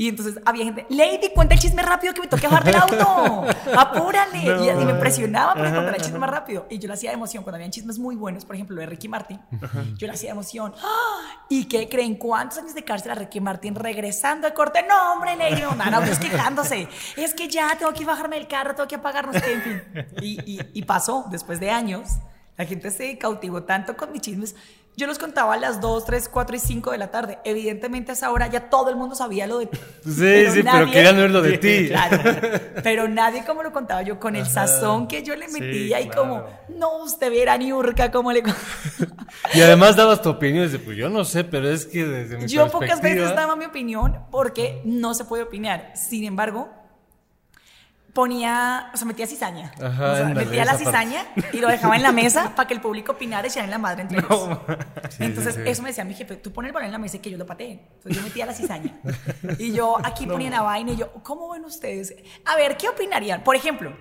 Y 0.00 0.08
entonces 0.08 0.40
había 0.46 0.64
gente, 0.64 0.86
Lady, 0.88 1.28
cuenta 1.34 1.52
el 1.52 1.60
chisme 1.60 1.82
rápido 1.82 2.14
que 2.14 2.22
me 2.22 2.26
toque 2.26 2.48
bajar 2.48 2.64
del 2.64 2.74
auto. 2.76 3.44
Apúrale. 3.78 4.38
Y, 4.38 4.70
y 4.70 4.84
me 4.86 4.94
presionaba 4.94 5.52
para 5.52 5.74
contar 5.74 5.94
el 5.94 6.00
chisme 6.00 6.18
más 6.18 6.30
rápido. 6.30 6.66
Y 6.70 6.78
yo 6.78 6.88
lo 6.88 6.94
hacía 6.94 7.10
de 7.10 7.16
emoción. 7.16 7.44
Cuando 7.44 7.56
habían 7.56 7.70
chismes 7.70 7.98
muy 7.98 8.16
buenos, 8.16 8.46
por 8.46 8.54
ejemplo, 8.54 8.76
lo 8.76 8.80
de 8.80 8.86
Ricky 8.86 9.08
Martin, 9.08 9.38
yo 9.98 10.06
lo 10.06 10.14
hacía 10.14 10.28
de 10.28 10.32
emoción. 10.32 10.72
¡Ah! 10.82 11.44
¿Y 11.50 11.66
qué 11.66 11.86
creen? 11.90 12.14
¿Cuántos 12.14 12.60
años 12.60 12.74
de 12.74 12.82
cárcel 12.82 13.10
a 13.10 13.14
Ricky 13.14 13.42
Martin 13.42 13.74
regresando 13.74 14.48
de 14.48 14.54
corte? 14.54 14.82
No, 14.88 15.12
hombre, 15.12 15.36
Lady, 15.36 15.60
no, 15.60 15.74
no, 15.74 16.00
pues 16.00 16.18
quejándose. 16.18 16.88
Es 17.18 17.34
que 17.34 17.48
ya 17.48 17.76
tengo 17.78 17.92
que 17.92 18.06
bajarme 18.06 18.36
del 18.36 18.48
carro, 18.48 18.74
tengo 18.74 18.88
que 18.88 18.94
apagar, 18.94 19.26
no 19.26 19.34
sé 19.34 19.42
qué, 19.42 19.52
en 19.52 19.62
fin. 19.62 19.82
Y, 20.22 20.40
y, 20.50 20.60
y 20.72 20.82
pasó, 20.84 21.26
después 21.30 21.60
de 21.60 21.70
años, 21.70 22.08
la 22.56 22.64
gente 22.64 22.90
se 22.90 23.18
cautivó 23.18 23.64
tanto 23.64 23.96
con 23.98 24.12
mis 24.12 24.22
chismes. 24.22 24.56
Yo 25.00 25.06
los 25.06 25.18
contaba 25.18 25.54
a 25.54 25.56
las 25.56 25.80
2, 25.80 26.04
3, 26.04 26.28
4 26.28 26.56
y 26.56 26.58
5 26.58 26.90
de 26.90 26.98
la 26.98 27.10
tarde. 27.10 27.38
Evidentemente 27.44 28.12
a 28.12 28.14
esa 28.14 28.30
hora 28.30 28.48
ya 28.48 28.68
todo 28.68 28.90
el 28.90 28.96
mundo 28.96 29.14
sabía 29.14 29.46
lo 29.46 29.58
de 29.58 29.70
Sí, 30.04 30.52
sí, 30.52 30.62
pero 30.62 30.90
querían 30.90 31.16
verlo 31.16 31.40
de 31.40 31.56
ti. 31.58 31.88
Claro, 31.88 32.18
pero 32.82 33.08
nadie 33.08 33.42
como 33.46 33.62
lo 33.62 33.72
contaba 33.72 34.02
yo, 34.02 34.20
con 34.20 34.36
el 34.36 34.44
sazón 34.44 35.08
que 35.08 35.22
yo 35.22 35.34
le 35.36 35.48
metía 35.48 36.02
y 36.02 36.08
claro. 36.08 36.20
como, 36.20 36.44
no, 36.78 36.98
usted 37.02 37.30
viera 37.30 37.56
ni 37.56 37.72
urca 37.72 38.10
como 38.10 38.30
le... 38.30 38.42
Y 39.54 39.62
además 39.62 39.96
dabas 39.96 40.20
tu 40.20 40.28
opinión 40.28 40.66
dices, 40.66 40.82
pues 40.84 40.98
yo 40.98 41.08
no 41.08 41.24
sé, 41.24 41.44
pero 41.44 41.70
es 41.70 41.86
que 41.86 42.04
desde 42.04 42.36
mi 42.36 42.46
Yo 42.46 42.68
pocas 42.70 43.00
veces 43.00 43.34
daba 43.34 43.56
mi 43.56 43.64
opinión 43.64 44.26
porque 44.30 44.82
no 44.84 45.14
se 45.14 45.24
puede 45.24 45.44
opinar. 45.44 45.92
Sin 45.94 46.24
embargo, 46.24 46.68
ponía, 48.12 48.90
o 48.92 48.96
sea, 48.96 49.06
metía 49.06 49.26
cizaña. 49.26 49.72
Ajá, 49.82 50.12
o 50.12 50.16
sea, 50.16 50.24
metía 50.28 50.64
la 50.64 50.72
esa 50.72 50.84
parte. 50.84 50.84
cizaña 50.84 51.24
y 51.52 51.58
lo 51.58 51.68
dejaba 51.68 51.96
en 51.96 52.02
la 52.02 52.12
mesa 52.12 52.52
para 52.56 52.66
que 52.66 52.74
el 52.74 52.80
público 52.80 53.12
opinara 53.12 53.46
y 53.46 53.50
se 53.50 53.60
en 53.60 53.70
la 53.70 53.78
madre 53.78 54.02
entre 54.02 54.18
ellos. 54.18 54.58
Sí, 55.10 55.24
Entonces, 55.24 55.54
sí, 55.54 55.62
sí. 55.64 55.68
eso 55.70 55.82
me 55.82 55.88
decía 55.88 56.04
mi 56.04 56.14
jefe, 56.14 56.36
tú 56.36 56.52
pones 56.52 56.68
el 56.70 56.72
balón 56.72 56.86
en 56.86 56.92
la 56.92 56.98
mesa 56.98 57.16
y 57.16 57.20
que 57.20 57.30
yo 57.30 57.38
lo 57.38 57.46
patee. 57.46 57.72
Entonces, 57.72 58.16
yo 58.16 58.22
metía 58.22 58.46
la 58.46 58.54
cizaña. 58.54 58.98
Y 59.58 59.72
yo 59.72 59.96
aquí 60.04 60.26
ponía 60.28 60.50
la 60.50 60.62
vaina 60.62 60.92
y 60.92 60.96
yo, 60.96 61.12
¿cómo 61.22 61.50
ven 61.50 61.64
ustedes? 61.64 62.14
A 62.44 62.56
ver, 62.56 62.76
¿qué 62.76 62.88
opinarían? 62.88 63.42
Por 63.42 63.56
ejemplo, 63.56 63.92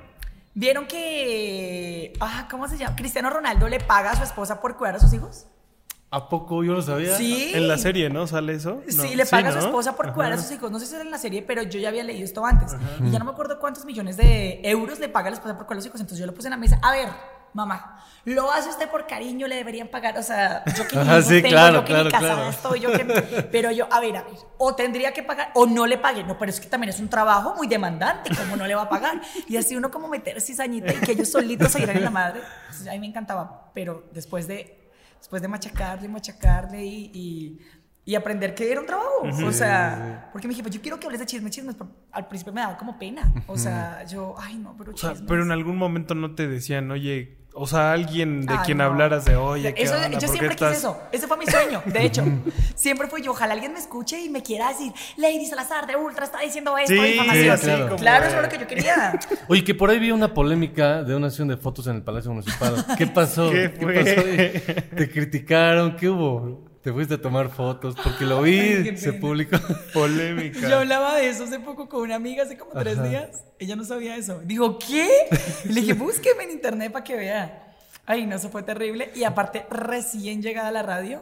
¿vieron 0.53 0.88
que, 0.88 2.14
ah, 2.20 2.47
¿cómo 2.49 2.68
se 2.68 2.78
llama? 2.78 2.95
Cristiano 2.95 3.30
Ronaldo 3.30 3.68
le 3.68 3.80
paga 3.80 4.12
a 4.12 4.16
su 4.16 4.24
esposa 4.24 4.60
por 4.62 4.76
cuidar 4.76 4.95
a 4.95 4.99
sus 4.99 5.14
hijos? 5.14 5.45
¿A 6.12 6.28
poco 6.28 6.64
yo 6.64 6.74
lo 6.74 6.82
sabía? 6.82 7.16
Sí. 7.16 7.51
En 7.53 7.68
la 7.68 7.78
serie, 7.78 8.10
¿no? 8.10 8.26
¿Sale 8.26 8.53
eso? 8.53 8.82
No. 8.95 9.03
Sí, 9.03 9.16
le 9.16 9.28
paga 9.28 9.49
a 9.49 9.51
su 9.51 9.60
¿no? 9.60 9.66
esposa 9.66 9.95
por 9.95 10.12
cuidar 10.14 10.34
a 10.34 10.38
sus 10.38 10.51
hijos. 10.51 10.72
No 10.72 10.80
sé 10.80 10.88
si 10.88 10.95
era 10.95 11.03
en 11.03 11.12
la 11.12 11.20
serie, 11.20 11.43
pero 11.43 11.62
yo 11.62 11.80
ya 11.80 11.89
había 11.89 12.03
leído 12.03 12.26
esto 12.26 12.43
antes. 12.45 12.76
Y 13.03 13.12
ya 13.12 13.20
no 13.20 13.26
me 13.26 13.32
acuerdo 13.32 13.60
cuántos 13.60 13.86
millones 13.86 14.18
de 14.18 14.60
euros 14.64 14.99
le 14.99 15.10
paga 15.10 15.28
a 15.28 15.32
la 15.32 15.36
esposa 15.36 15.55
por 15.55 15.68
cuidar 15.68 15.78
a 15.78 15.80
los 15.80 15.86
hijos. 15.86 16.01
Entonces 16.01 16.20
yo 16.20 16.26
lo 16.26 16.34
puse 16.34 16.47
en 16.47 16.51
la 16.51 16.57
mesa. 16.57 16.80
A 16.82 16.91
ver, 16.93 17.10
mamá, 17.53 18.03
lo 18.26 18.51
hace 18.51 18.70
usted 18.70 18.89
por 18.89 19.05
cariño, 19.05 19.47
le 19.47 19.55
deberían 19.55 19.88
pagar. 19.88 20.18
O 20.18 20.24
sea, 20.24 20.64
yo 20.76 20.88
que 20.88 20.97
ni 20.97 21.22
sí, 21.22 21.30
tengo, 21.41 21.49
claro, 21.49 21.76
yo 21.76 21.82
que 21.82 21.88
claro, 21.88 22.03
ni 22.05 22.12
casada 22.12 22.34
claro. 22.34 22.49
estoy, 22.49 22.80
yo 22.80 22.91
que... 22.91 23.47
Pero 23.51 23.72
yo, 23.72 23.88
a 23.91 23.99
ver, 23.99 24.18
a 24.18 24.24
ver, 24.24 24.34
o 24.57 24.74
tendría 24.74 25.14
que 25.14 25.22
pagar 25.22 25.51
o 25.53 25.68
no 25.68 25.86
le 25.86 25.99
pague. 25.99 26.24
No, 26.24 26.39
pero 26.39 26.49
es 26.49 26.60
que 26.60 26.68
también 26.68 26.89
es 26.89 26.99
un 26.99 27.10
trabajo 27.10 27.53
muy 27.55 27.68
demandante, 27.68 28.36
como 28.36 28.55
no 28.55 28.66
le 28.66 28.74
va 28.74 28.84
a 28.84 28.89
pagar? 28.89 29.22
Y 29.47 29.57
así 29.57 29.76
uno 29.76 29.91
como 29.91 30.07
meter 30.07 30.41
cizañita 30.41 30.91
y 30.91 30.97
que 30.97 31.12
ellos 31.12 31.30
solitos 31.30 31.72
se 31.72 31.84
irán 31.84 31.97
en 31.97 32.03
la 32.03 32.12
madre. 32.12 32.41
Entonces, 32.66 32.88
a 32.88 32.91
mí 32.93 32.99
me 32.99 33.07
encantaba, 33.07 33.72
pero 33.74 34.05
después 34.12 34.47
de, 34.47 34.78
después 35.20 35.41
de 35.41 35.47
machacarle, 35.47 36.07
machacarle 36.07 36.84
y, 36.86 37.11
y, 37.13 37.59
y 38.05 38.15
aprender 38.15 38.55
que 38.55 38.72
era 38.72 38.82
un 38.82 38.88
trabajo. 38.88 39.22
o 39.45 39.51
sea, 39.51 40.30
porque 40.32 40.47
me 40.47 40.51
dije, 40.53 40.63
pues 40.63 40.74
yo 40.76 40.82
quiero 40.82 40.99
que 40.99 41.05
hables 41.05 41.20
de 41.20 41.26
chismes, 41.28 41.51
chismes, 41.51 41.76
pero 41.76 41.91
al 42.11 42.28
principio 42.28 42.53
me 42.53 42.61
daba 42.61 42.78
como 42.78 42.97
pena. 42.97 43.32
O 43.47 43.57
sea, 43.57 44.03
yo, 44.05 44.36
ay 44.38 44.57
no, 44.57 44.76
pero 44.78 44.91
O 44.93 44.97
sea, 44.97 45.11
chismes. 45.11 45.28
pero 45.28 45.43
en 45.43 45.51
algún 45.51 45.78
momento 45.78 46.15
no 46.15 46.34
te 46.36 46.47
decían, 46.47 46.89
oye, 46.91 47.38
o 47.53 47.67
sea, 47.67 47.91
alguien 47.93 48.45
de 48.45 48.53
Ay, 48.53 48.59
quien 48.65 48.77
no. 48.77 48.85
hablaras 48.85 49.25
de, 49.25 49.35
oye, 49.35 49.73
¿qué 49.73 49.83
Eso- 49.83 49.95
onda? 49.95 50.07
yo 50.07 50.11
¿Por 50.13 50.19
qué 50.21 50.27
siempre 50.27 50.47
estás- 50.53 50.69
quise 50.75 50.79
eso. 50.87 51.01
Ese 51.11 51.27
fue 51.27 51.37
mi 51.37 51.45
sueño. 51.45 51.81
De 51.85 52.05
hecho, 52.05 52.23
siempre 52.75 53.07
fue 53.07 53.21
yo. 53.21 53.31
Ojalá 53.31 53.53
alguien 53.53 53.73
me 53.73 53.79
escuche 53.79 54.19
y 54.21 54.29
me 54.29 54.41
quiera 54.43 54.69
decir, 54.69 54.93
Lady 55.17 55.45
Salazar 55.45 55.85
de 55.87 55.95
Ultra 55.95 56.25
está 56.25 56.39
diciendo 56.39 56.77
esto, 56.77 56.93
Sí, 56.93 56.99
difamación. 57.01 57.57
sí, 57.57 57.63
claro. 57.65 57.95
claro, 57.97 58.25
eso 58.27 58.35
es 58.37 58.41
lo 58.43 58.49
que 58.49 58.57
yo 58.59 58.67
quería. 58.67 59.19
Oye, 59.49 59.63
que 59.63 59.75
por 59.75 59.89
ahí 59.89 59.99
vi 59.99 60.11
una 60.11 60.33
polémica 60.33 61.03
de 61.03 61.15
una 61.15 61.29
sesión 61.29 61.47
de 61.49 61.57
fotos 61.57 61.87
en 61.87 61.95
el 61.97 62.01
Palacio 62.03 62.31
Municipal. 62.31 62.85
¿Qué 62.97 63.07
pasó? 63.13 63.49
¿Qué 63.51 63.69
pasó? 63.69 64.95
¿Te 64.95 65.09
criticaron? 65.11 65.95
¿Qué 65.95 66.07
hubo? 66.07 66.68
¿Te 66.82 66.93
fuiste 66.93 67.15
a 67.15 67.21
tomar 67.21 67.49
fotos? 67.49 67.95
Porque 68.01 68.25
lo 68.25 68.41
vi, 68.43 68.59
Ay, 68.59 68.97
se 68.97 69.13
publicó. 69.13 69.57
Polémica. 69.93 70.67
Yo 70.67 70.80
hablaba 70.80 71.15
de 71.15 71.30
eso 71.30 71.43
hace 71.43 71.59
poco 71.59 71.89
con 71.89 72.01
una 72.01 72.15
amiga, 72.15 72.43
hace 72.43 72.57
como 72.57 72.71
tres 72.71 73.01
días. 73.03 73.43
Ella 73.59 73.75
no 73.75 73.84
sabía 73.84 74.15
eso. 74.15 74.39
Dijo, 74.43 74.80
¿qué? 74.80 75.09
Y 75.65 75.69
le 75.69 75.82
dije, 75.82 75.93
búsqueme 75.93 76.43
en 76.43 76.51
internet 76.51 76.91
para 76.91 77.03
que 77.03 77.15
vea. 77.15 77.75
Ay, 78.05 78.25
no, 78.25 78.38
eso 78.38 78.49
fue 78.49 78.63
terrible. 78.63 79.11
Y 79.13 79.23
aparte, 79.23 79.65
recién 79.69 80.41
llegada 80.41 80.69
a 80.69 80.71
la 80.71 80.84
radio 80.84 81.21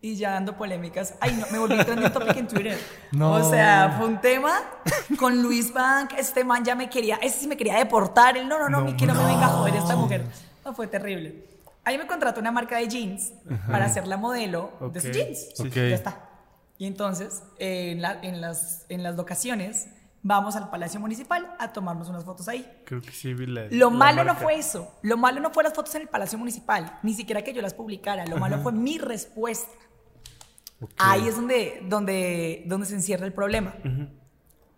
y 0.00 0.16
ya 0.16 0.32
dando 0.32 0.56
polémicas. 0.56 1.14
Ay, 1.20 1.36
no, 1.38 1.46
me 1.50 1.58
volví 1.58 1.76
trending 1.84 2.12
topic 2.12 2.36
en 2.36 2.48
Twitter. 2.48 2.78
No. 3.12 3.32
O 3.32 3.50
sea, 3.50 3.96
fue 3.98 4.06
un 4.06 4.20
tema 4.20 4.60
con 5.18 5.42
Luis 5.42 5.72
Bank. 5.72 6.12
Este 6.16 6.42
man 6.42 6.64
ya 6.64 6.74
me 6.74 6.88
quería, 6.88 7.16
ese 7.16 7.40
sí 7.40 7.46
me 7.46 7.56
quería 7.56 7.76
deportar. 7.76 8.36
Él, 8.36 8.48
no, 8.48 8.58
no, 8.58 8.68
no, 8.68 8.80
mi 8.80 8.96
que 8.96 9.06
no, 9.06 9.14
me 9.14 9.24
venga 9.24 9.46
a 9.46 9.50
joder 9.50 9.76
esta 9.76 9.94
mujer. 9.94 10.24
No, 10.64 10.74
fue 10.74 10.86
terrible. 10.86 11.55
Ahí 11.86 11.96
me 11.96 12.06
contrató 12.06 12.40
una 12.40 12.52
marca 12.52 12.76
de 12.76 12.88
jeans 12.88 13.32
para 13.70 13.86
hacer 13.86 14.06
la 14.06 14.16
modelo 14.18 14.72
de 14.92 15.00
sus 15.00 15.10
jeans. 15.12 15.38
Sí. 15.54 15.62
Ok. 15.68 15.74
Ya 15.74 15.94
está. 15.94 16.28
Y 16.78 16.86
entonces, 16.86 17.42
eh, 17.58 17.92
en, 17.92 18.02
la- 18.02 18.20
en 18.22 18.40
las, 18.42 18.84
en 18.90 19.02
las 19.02 19.16
locaciones, 19.16 19.88
vamos 20.22 20.56
al 20.56 20.68
Palacio 20.68 20.98
Municipal 21.00 21.54
a 21.58 21.72
tomarnos 21.72 22.08
unas 22.08 22.24
fotos 22.24 22.48
ahí. 22.48 22.70
Creo 22.84 23.00
que 23.00 23.12
sí 23.12 23.32
vi 23.32 23.46
la 23.46 23.66
Lo 23.70 23.90
la 23.90 23.96
malo 23.96 24.24
no 24.24 24.32
marca. 24.34 24.42
fue 24.42 24.56
eso. 24.56 24.92
Lo 25.02 25.16
malo 25.16 25.40
no 25.40 25.50
fue 25.52 25.62
las 25.62 25.72
fotos 25.72 25.94
en 25.94 26.02
el 26.02 26.08
Palacio 26.08 26.36
Municipal. 26.38 26.98
Ni 27.02 27.14
siquiera 27.14 27.42
que 27.42 27.54
yo 27.54 27.62
las 27.62 27.72
publicara. 27.72 28.26
Lo 28.26 28.36
malo 28.36 28.58
fue 28.58 28.72
mi 28.72 28.98
respuesta. 28.98 29.70
Ahí 30.98 31.26
es 31.28 31.36
donde, 31.36 31.82
donde, 31.88 32.64
donde 32.66 32.86
se 32.86 32.94
encierra 32.94 33.24
el 33.24 33.32
problema. 33.32 33.74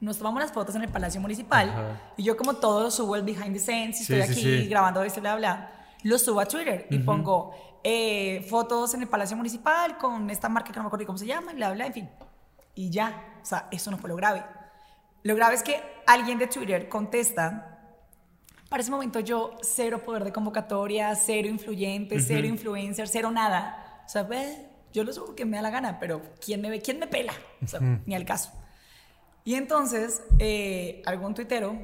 Nos 0.01 0.19
tomamos 0.19 0.41
las 0.41 0.53
fotos 0.53 0.77
en 0.77 0.83
el 0.83 0.89
Palacio 0.91 1.21
Municipal 1.21 1.71
Ajá. 1.71 2.01
y 2.17 2.23
yo 2.23 2.37
como 2.37 2.55
todo 2.55 2.89
subo 2.93 3.17
el 3.17 3.23
behind 3.25 3.55
the 3.55 3.59
scenes 3.59 4.01
y 4.01 4.05
Sí, 4.05 4.15
estoy 4.15 4.35
sí, 4.37 4.41
aquí 4.41 4.63
sí. 4.65 4.69
grabando 4.69 5.03
esto, 5.03 5.21
bla, 5.21 5.35
bla, 5.35 5.73
lo 6.05 6.19
subo 6.19 6.41
a 6.41 6.47
Twitter 6.47 6.87
y 6.91 6.99
pongo 6.99 7.53
eh, 7.83 8.47
fotos 8.49 8.95
en 8.95 9.03
el 9.03 9.09
Palacio 9.09 9.37
Municipal 9.37 9.99
con 9.99 10.31
esta 10.31 10.49
marca 10.49 10.73
que 10.73 10.77
no 10.77 10.85
me 10.85 10.87
acuerdo 10.89 11.07
cómo 11.07 11.19
se 11.19 11.27
llama, 11.27 11.53
bla, 11.53 11.73
bla, 11.73 11.87
en 11.87 11.93
fin. 11.93 12.11
Y 12.75 12.91
ya, 12.91 13.39
o 13.43 13.45
sea, 13.45 13.69
eso 13.71 13.91
no 13.91 13.99
fue 13.99 14.09
lo 14.09 14.17
grave. 14.17 14.45
Lo 15.23 15.35
grave 15.35 15.55
es 15.55 15.63
que 15.63 15.81
alguien 16.07 16.39
de 16.39 16.47
Twitter 16.47 16.89
contesta 16.89 17.79
para 18.69 18.83
ese 18.83 18.91
momento 18.91 19.21
yo 19.21 19.57
cero 19.63 20.03
poder 20.05 20.25
de 20.25 20.33
convocatoria, 20.33 21.15
cero 21.15 21.49
influyente, 21.49 22.21
cero 22.21 22.47
influencer, 22.47 23.09
cero 23.09 23.31
nada. 23.31 24.03
O 24.05 24.09
sea, 24.09 24.25
ve, 24.25 24.69
yo 24.93 25.05
lo 25.05 25.13
subo 25.13 25.27
porque 25.27 25.45
me 25.45 25.57
da 25.57 25.63
la 25.63 25.71
gana, 25.71 25.99
pero 25.99 26.21
¿quién 26.45 26.61
me 26.61 26.69
ve? 26.71 26.81
¿Quién 26.81 26.99
me 26.99 27.07
pela? 27.07 27.33
O 27.63 27.67
sea, 27.67 27.81
ni 27.81 28.15
al 28.15 28.25
caso. 28.25 28.53
Y 29.45 29.55
entonces, 29.55 30.23
eh, 30.39 31.03
algún 31.07 31.35
tuitero, 31.35 31.79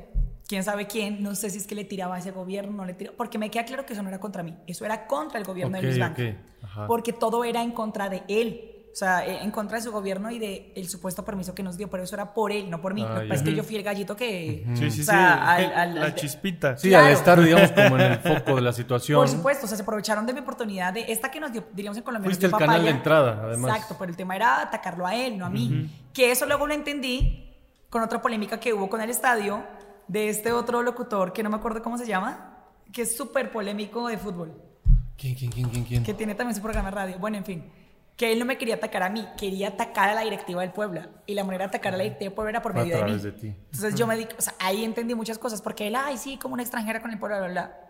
quién 0.54 0.64
sabe 0.64 0.86
quién, 0.86 1.22
no 1.22 1.34
sé 1.34 1.50
si 1.50 1.58
es 1.58 1.66
que 1.66 1.74
le 1.74 1.84
tiraba 1.84 2.14
a 2.16 2.18
ese 2.18 2.30
gobierno, 2.30 2.72
no 2.76 2.84
le 2.84 2.94
tiraba, 2.94 3.16
porque 3.16 3.38
me 3.38 3.50
queda 3.50 3.64
claro 3.64 3.84
que 3.84 3.92
eso 3.92 4.02
no 4.02 4.08
era 4.08 4.20
contra 4.20 4.42
mí, 4.42 4.56
eso 4.66 4.84
era 4.84 5.06
contra 5.06 5.38
el 5.38 5.44
gobierno 5.44 5.76
Ok, 5.76 5.80
de 5.80 5.86
Luis 5.88 5.96
Blanco, 5.96 6.22
ok, 6.22 6.28
ajá. 6.64 6.86
porque 6.86 7.12
todo 7.12 7.42
era 7.44 7.62
en 7.62 7.72
contra 7.72 8.08
de 8.08 8.22
él. 8.28 8.70
O 8.92 8.96
sea, 8.96 9.26
eh, 9.26 9.40
en 9.42 9.50
contra 9.50 9.76
de 9.78 9.82
su 9.82 9.90
gobierno 9.90 10.30
y 10.30 10.38
de 10.38 10.72
el 10.76 10.88
supuesto 10.88 11.24
permiso 11.24 11.52
que 11.52 11.64
nos 11.64 11.76
dio, 11.76 11.90
pero 11.90 12.04
eso 12.04 12.14
era 12.14 12.32
por 12.32 12.52
él, 12.52 12.70
no 12.70 12.80
por 12.80 12.94
mí. 12.94 13.04
Ah, 13.04 13.14
Lo 13.14 13.20
que 13.22 13.26
pasa 13.26 13.42
es 13.42 13.48
que 13.48 13.52
yo 13.56 13.64
fui 13.64 13.74
el 13.74 13.82
gallito 13.82 14.14
que... 14.16 14.64
Sí, 14.76 14.88
sí, 14.92 15.00
O 15.00 15.04
sea, 15.04 15.56
sí. 15.58 15.64
al- 15.64 15.74
al- 15.74 15.94
la 15.96 16.04
al- 16.04 16.14
chispita. 16.14 16.76
Sí, 16.76 16.90
Claro. 16.90 17.06
al 17.06 17.12
estar, 17.12 17.40
digamos, 17.42 17.72
como 17.72 17.96
en 17.98 18.02
el 18.12 18.18
foco 18.20 18.54
de 18.54 18.60
la 18.62 18.72
situación. 18.72 19.18
Por 19.18 19.28
supuesto, 19.28 19.64
o 19.66 19.68
sea, 19.68 19.76
se 19.76 19.82
aprovecharon 19.82 20.24
de 20.26 20.32
mi 20.32 20.38
oportunidad 20.38 20.92
de 20.92 21.06
esta 21.08 21.28
que 21.28 21.40
nos 21.40 21.50
dio, 21.52 21.64
diríamos 21.72 21.98
en 21.98 22.04
Colombia. 22.04 22.28
Fuiste 22.28 22.46
el 22.46 22.52
canal 22.52 22.68
de 22.68 22.74
papaya. 22.76 22.90
entrada, 22.96 23.40
además. 23.42 23.72
Exacto, 23.72 23.96
pero 23.98 24.10
el 24.12 24.16
tema 24.16 24.36
era 24.36 24.60
atacarlo 24.62 25.04
a 25.08 25.16
él, 25.16 25.38
no 25.38 25.46
a 25.46 25.50
mí. 25.50 25.90
Que 26.12 26.30
eso 26.30 26.46
luego 26.46 26.64
lo 26.68 26.74
entendí 26.74 27.52
con 27.90 28.00
otra 28.00 28.22
polémica 28.22 28.60
que 28.60 28.72
hubo 28.72 28.88
con 28.88 29.00
el 29.00 29.10
estadio 29.10 29.64
de 30.08 30.28
este 30.28 30.52
otro 30.52 30.82
locutor 30.82 31.32
que 31.32 31.42
no 31.42 31.50
me 31.50 31.56
acuerdo 31.56 31.82
cómo 31.82 31.98
se 31.98 32.06
llama, 32.06 32.58
que 32.92 33.02
es 33.02 33.16
súper 33.16 33.50
polémico 33.50 34.06
de 34.08 34.18
fútbol, 34.18 34.52
¿Quién, 35.16 35.34
quién, 35.34 35.50
quién, 35.50 35.68
quién, 35.68 35.84
quién? 35.84 36.02
que 36.04 36.14
tiene 36.14 36.34
también 36.34 36.54
su 36.56 36.62
programa 36.62 36.90
de 36.90 36.94
radio. 36.96 37.18
Bueno, 37.18 37.36
en 37.36 37.44
fin, 37.44 37.70
que 38.16 38.32
él 38.32 38.38
no 38.38 38.44
me 38.44 38.58
quería 38.58 38.74
atacar 38.76 39.02
a 39.02 39.08
mí, 39.08 39.26
quería 39.36 39.68
atacar 39.68 40.10
a 40.10 40.14
la 40.14 40.20
directiva 40.22 40.60
del 40.62 40.72
Puebla. 40.72 41.08
Y 41.26 41.34
la 41.34 41.44
manera 41.44 41.64
de 41.64 41.68
atacar 41.68 41.94
a 41.94 41.96
la 41.96 42.02
directiva 42.04 42.28
del 42.30 42.34
Puebla 42.34 42.50
era 42.50 42.62
por 42.62 42.72
A 42.72 42.74
medio 42.76 42.96
de 42.96 43.02
mí. 43.02 43.06
través 43.06 43.22
de 43.22 43.32
ti. 43.32 43.46
Entonces 43.48 43.94
yo 43.94 44.06
me 44.06 44.16
di, 44.16 44.26
o 44.38 44.42
sea, 44.42 44.54
ahí 44.60 44.84
entendí 44.84 45.14
muchas 45.14 45.38
cosas, 45.38 45.62
porque 45.62 45.86
él, 45.88 45.96
ay, 45.96 46.18
sí, 46.18 46.36
como 46.36 46.54
una 46.54 46.62
extranjera 46.62 47.00
con 47.00 47.10
el 47.12 47.18
Puebla, 47.18 47.38
bla, 47.38 47.48
bla. 47.48 47.80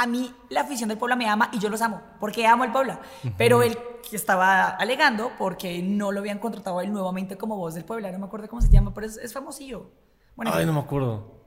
A 0.00 0.06
mí 0.06 0.32
la 0.48 0.60
afición 0.60 0.88
del 0.88 0.98
Puebla 0.98 1.16
me 1.16 1.28
ama 1.28 1.50
y 1.52 1.58
yo 1.58 1.68
los 1.68 1.82
amo, 1.82 2.00
porque 2.20 2.46
amo 2.46 2.62
al 2.62 2.70
Puebla. 2.72 3.00
Pero 3.36 3.62
él 3.62 3.76
que 4.08 4.14
estaba 4.14 4.68
alegando 4.68 5.32
porque 5.36 5.82
no 5.82 6.12
lo 6.12 6.20
habían 6.20 6.38
contratado 6.38 6.78
a 6.78 6.84
él 6.84 6.92
nuevamente 6.92 7.36
como 7.36 7.56
voz 7.56 7.74
del 7.74 7.84
Puebla, 7.84 8.10
no 8.12 8.18
me 8.20 8.26
acuerdo 8.26 8.48
cómo 8.48 8.62
se 8.62 8.70
llama, 8.70 8.94
pero 8.94 9.06
es, 9.08 9.16
es 9.16 9.32
famosillo. 9.32 9.90
Bueno, 10.36 10.52
en 10.52 10.58
Ay, 10.58 10.66
no 10.66 10.72
me 10.72 10.78
acuerdo. 10.80 11.37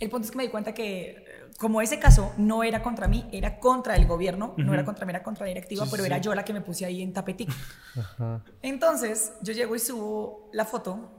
El 0.00 0.08
punto 0.10 0.24
es 0.24 0.30
que 0.30 0.36
me 0.38 0.44
di 0.44 0.48
cuenta 0.48 0.72
que, 0.72 1.10
eh, 1.10 1.50
como 1.58 1.80
ese 1.82 1.98
caso 1.98 2.32
no 2.38 2.62
era 2.64 2.82
contra 2.82 3.06
mí, 3.06 3.28
era 3.32 3.60
contra 3.60 3.94
el 3.96 4.06
gobierno, 4.06 4.54
no 4.56 4.72
era 4.72 4.84
contra 4.84 5.04
mí, 5.04 5.10
era 5.10 5.22
contra 5.22 5.44
la 5.44 5.48
directiva, 5.48 5.84
Sí, 5.84 5.90
pero 5.90 6.02
sí, 6.02 6.06
era 6.08 6.18
yo 6.18 6.34
la 6.34 6.42
que 6.44 6.54
me 6.54 6.62
puse 6.62 6.86
ahí 6.86 7.02
en 7.02 7.12
tapetico. 7.12 7.52
Ajá. 7.98 8.42
Entonces, 8.62 9.34
yo 9.42 9.52
llego 9.52 9.76
y 9.76 9.78
subo 9.78 10.48
la 10.54 10.64
foto 10.64 11.12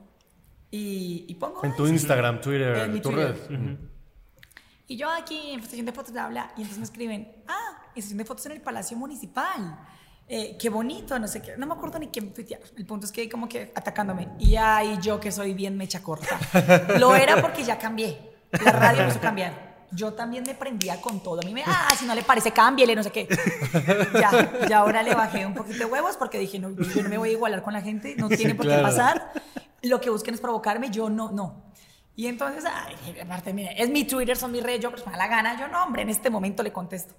y, 0.71 1.25
y 1.27 1.35
pongo... 1.35 1.63
En 1.63 1.75
tu. 1.75 1.85
Instagram, 1.85 2.41
Twitter, 2.41 2.75
En 2.75 2.93
mi 2.93 3.01
tu 3.01 3.11
Twitter. 3.11 3.37
red. 3.49 3.77
Y 4.87 4.97
yo 4.97 5.09
aquí 5.09 5.51
en 5.51 5.63
sesión 5.63 5.85
de 5.85 5.91
fotos, 5.93 6.11
bla, 6.11 6.27
bla, 6.27 6.51
y 6.57 6.61
entonces 6.61 6.79
me 6.79 6.83
escriben, 6.85 7.31
ah, 7.47 7.83
en 7.95 8.01
sesión 8.01 8.17
de 8.17 8.25
fotos 8.25 8.45
en 8.47 8.53
el 8.53 8.61
Palacio 8.61 8.97
Municipal. 8.97 9.79
Eh, 10.27 10.57
qué 10.59 10.69
bonito, 10.69 11.19
no 11.19 11.27
sé 11.27 11.41
qué, 11.41 11.55
no 11.57 11.67
me 11.67 11.73
acuerdo 11.73 11.99
ni 11.99 12.07
qué 12.07 12.21
tuitear. 12.21 12.61
El 12.77 12.85
punto 12.85 13.05
es 13.05 13.11
que 13.11 13.29
como 13.29 13.47
que 13.47 13.71
atacándome. 13.75 14.29
Y 14.39 14.55
ay, 14.55 14.97
yo 15.01 15.19
que 15.19 15.31
soy 15.31 15.53
bien 15.53 15.77
mecha 15.77 16.01
corta. 16.01 16.39
Lo 16.99 17.15
era 17.15 17.41
porque 17.41 17.63
ya 17.63 17.77
cambié. 17.77 18.30
La 18.51 18.71
radio 18.71 19.03
me 19.03 19.09
hizo 19.09 19.19
cambiar. 19.19 19.71
Yo 19.91 20.13
también 20.13 20.43
me 20.45 20.55
prendía 20.55 21.01
con 21.01 21.21
todo. 21.21 21.41
A 21.41 21.45
mí 21.45 21.53
me, 21.53 21.63
ah, 21.65 21.89
si 21.97 22.05
no 22.05 22.15
le 22.15 22.23
parece, 22.23 22.51
cámbiale, 22.51 22.95
no 22.95 23.03
sé 23.03 23.11
qué. 23.11 23.27
Ya, 24.13 24.67
ya 24.67 24.77
ahora 24.79 25.03
le 25.03 25.13
bajé 25.13 25.45
un 25.45 25.53
poquito 25.53 25.79
de 25.79 25.85
huevos 25.85 26.15
porque 26.15 26.37
dije, 26.39 26.59
no, 26.59 26.69
yo 26.69 27.03
no 27.03 27.09
me 27.09 27.17
voy 27.17 27.29
a 27.29 27.31
igualar 27.33 27.61
con 27.61 27.73
la 27.73 27.81
gente, 27.81 28.15
no 28.17 28.29
tiene 28.29 28.55
por 28.55 28.65
qué 28.65 28.73
claro. 28.73 28.83
pasar. 28.83 29.31
Lo 29.81 29.99
que 29.99 30.09
busquen 30.09 30.33
es 30.33 30.39
provocarme, 30.39 30.91
yo 30.91 31.09
no, 31.09 31.31
no. 31.31 31.71
Y 32.15 32.27
entonces, 32.27 32.65
ay, 32.65 33.19
aparte, 33.19 33.53
mire, 33.53 33.81
es 33.81 33.89
mi 33.89 34.03
Twitter, 34.03 34.37
son 34.37 34.51
mis 34.51 34.63
redes, 34.63 34.81
yo 34.81 34.91
pues 34.91 35.05
me 35.05 35.11
da 35.11 35.17
la 35.17 35.27
gana, 35.27 35.59
yo 35.59 35.67
no, 35.67 35.83
hombre, 35.83 36.03
en 36.03 36.09
este 36.09 36.29
momento 36.29 36.61
le 36.63 36.71
contesto. 36.71 37.15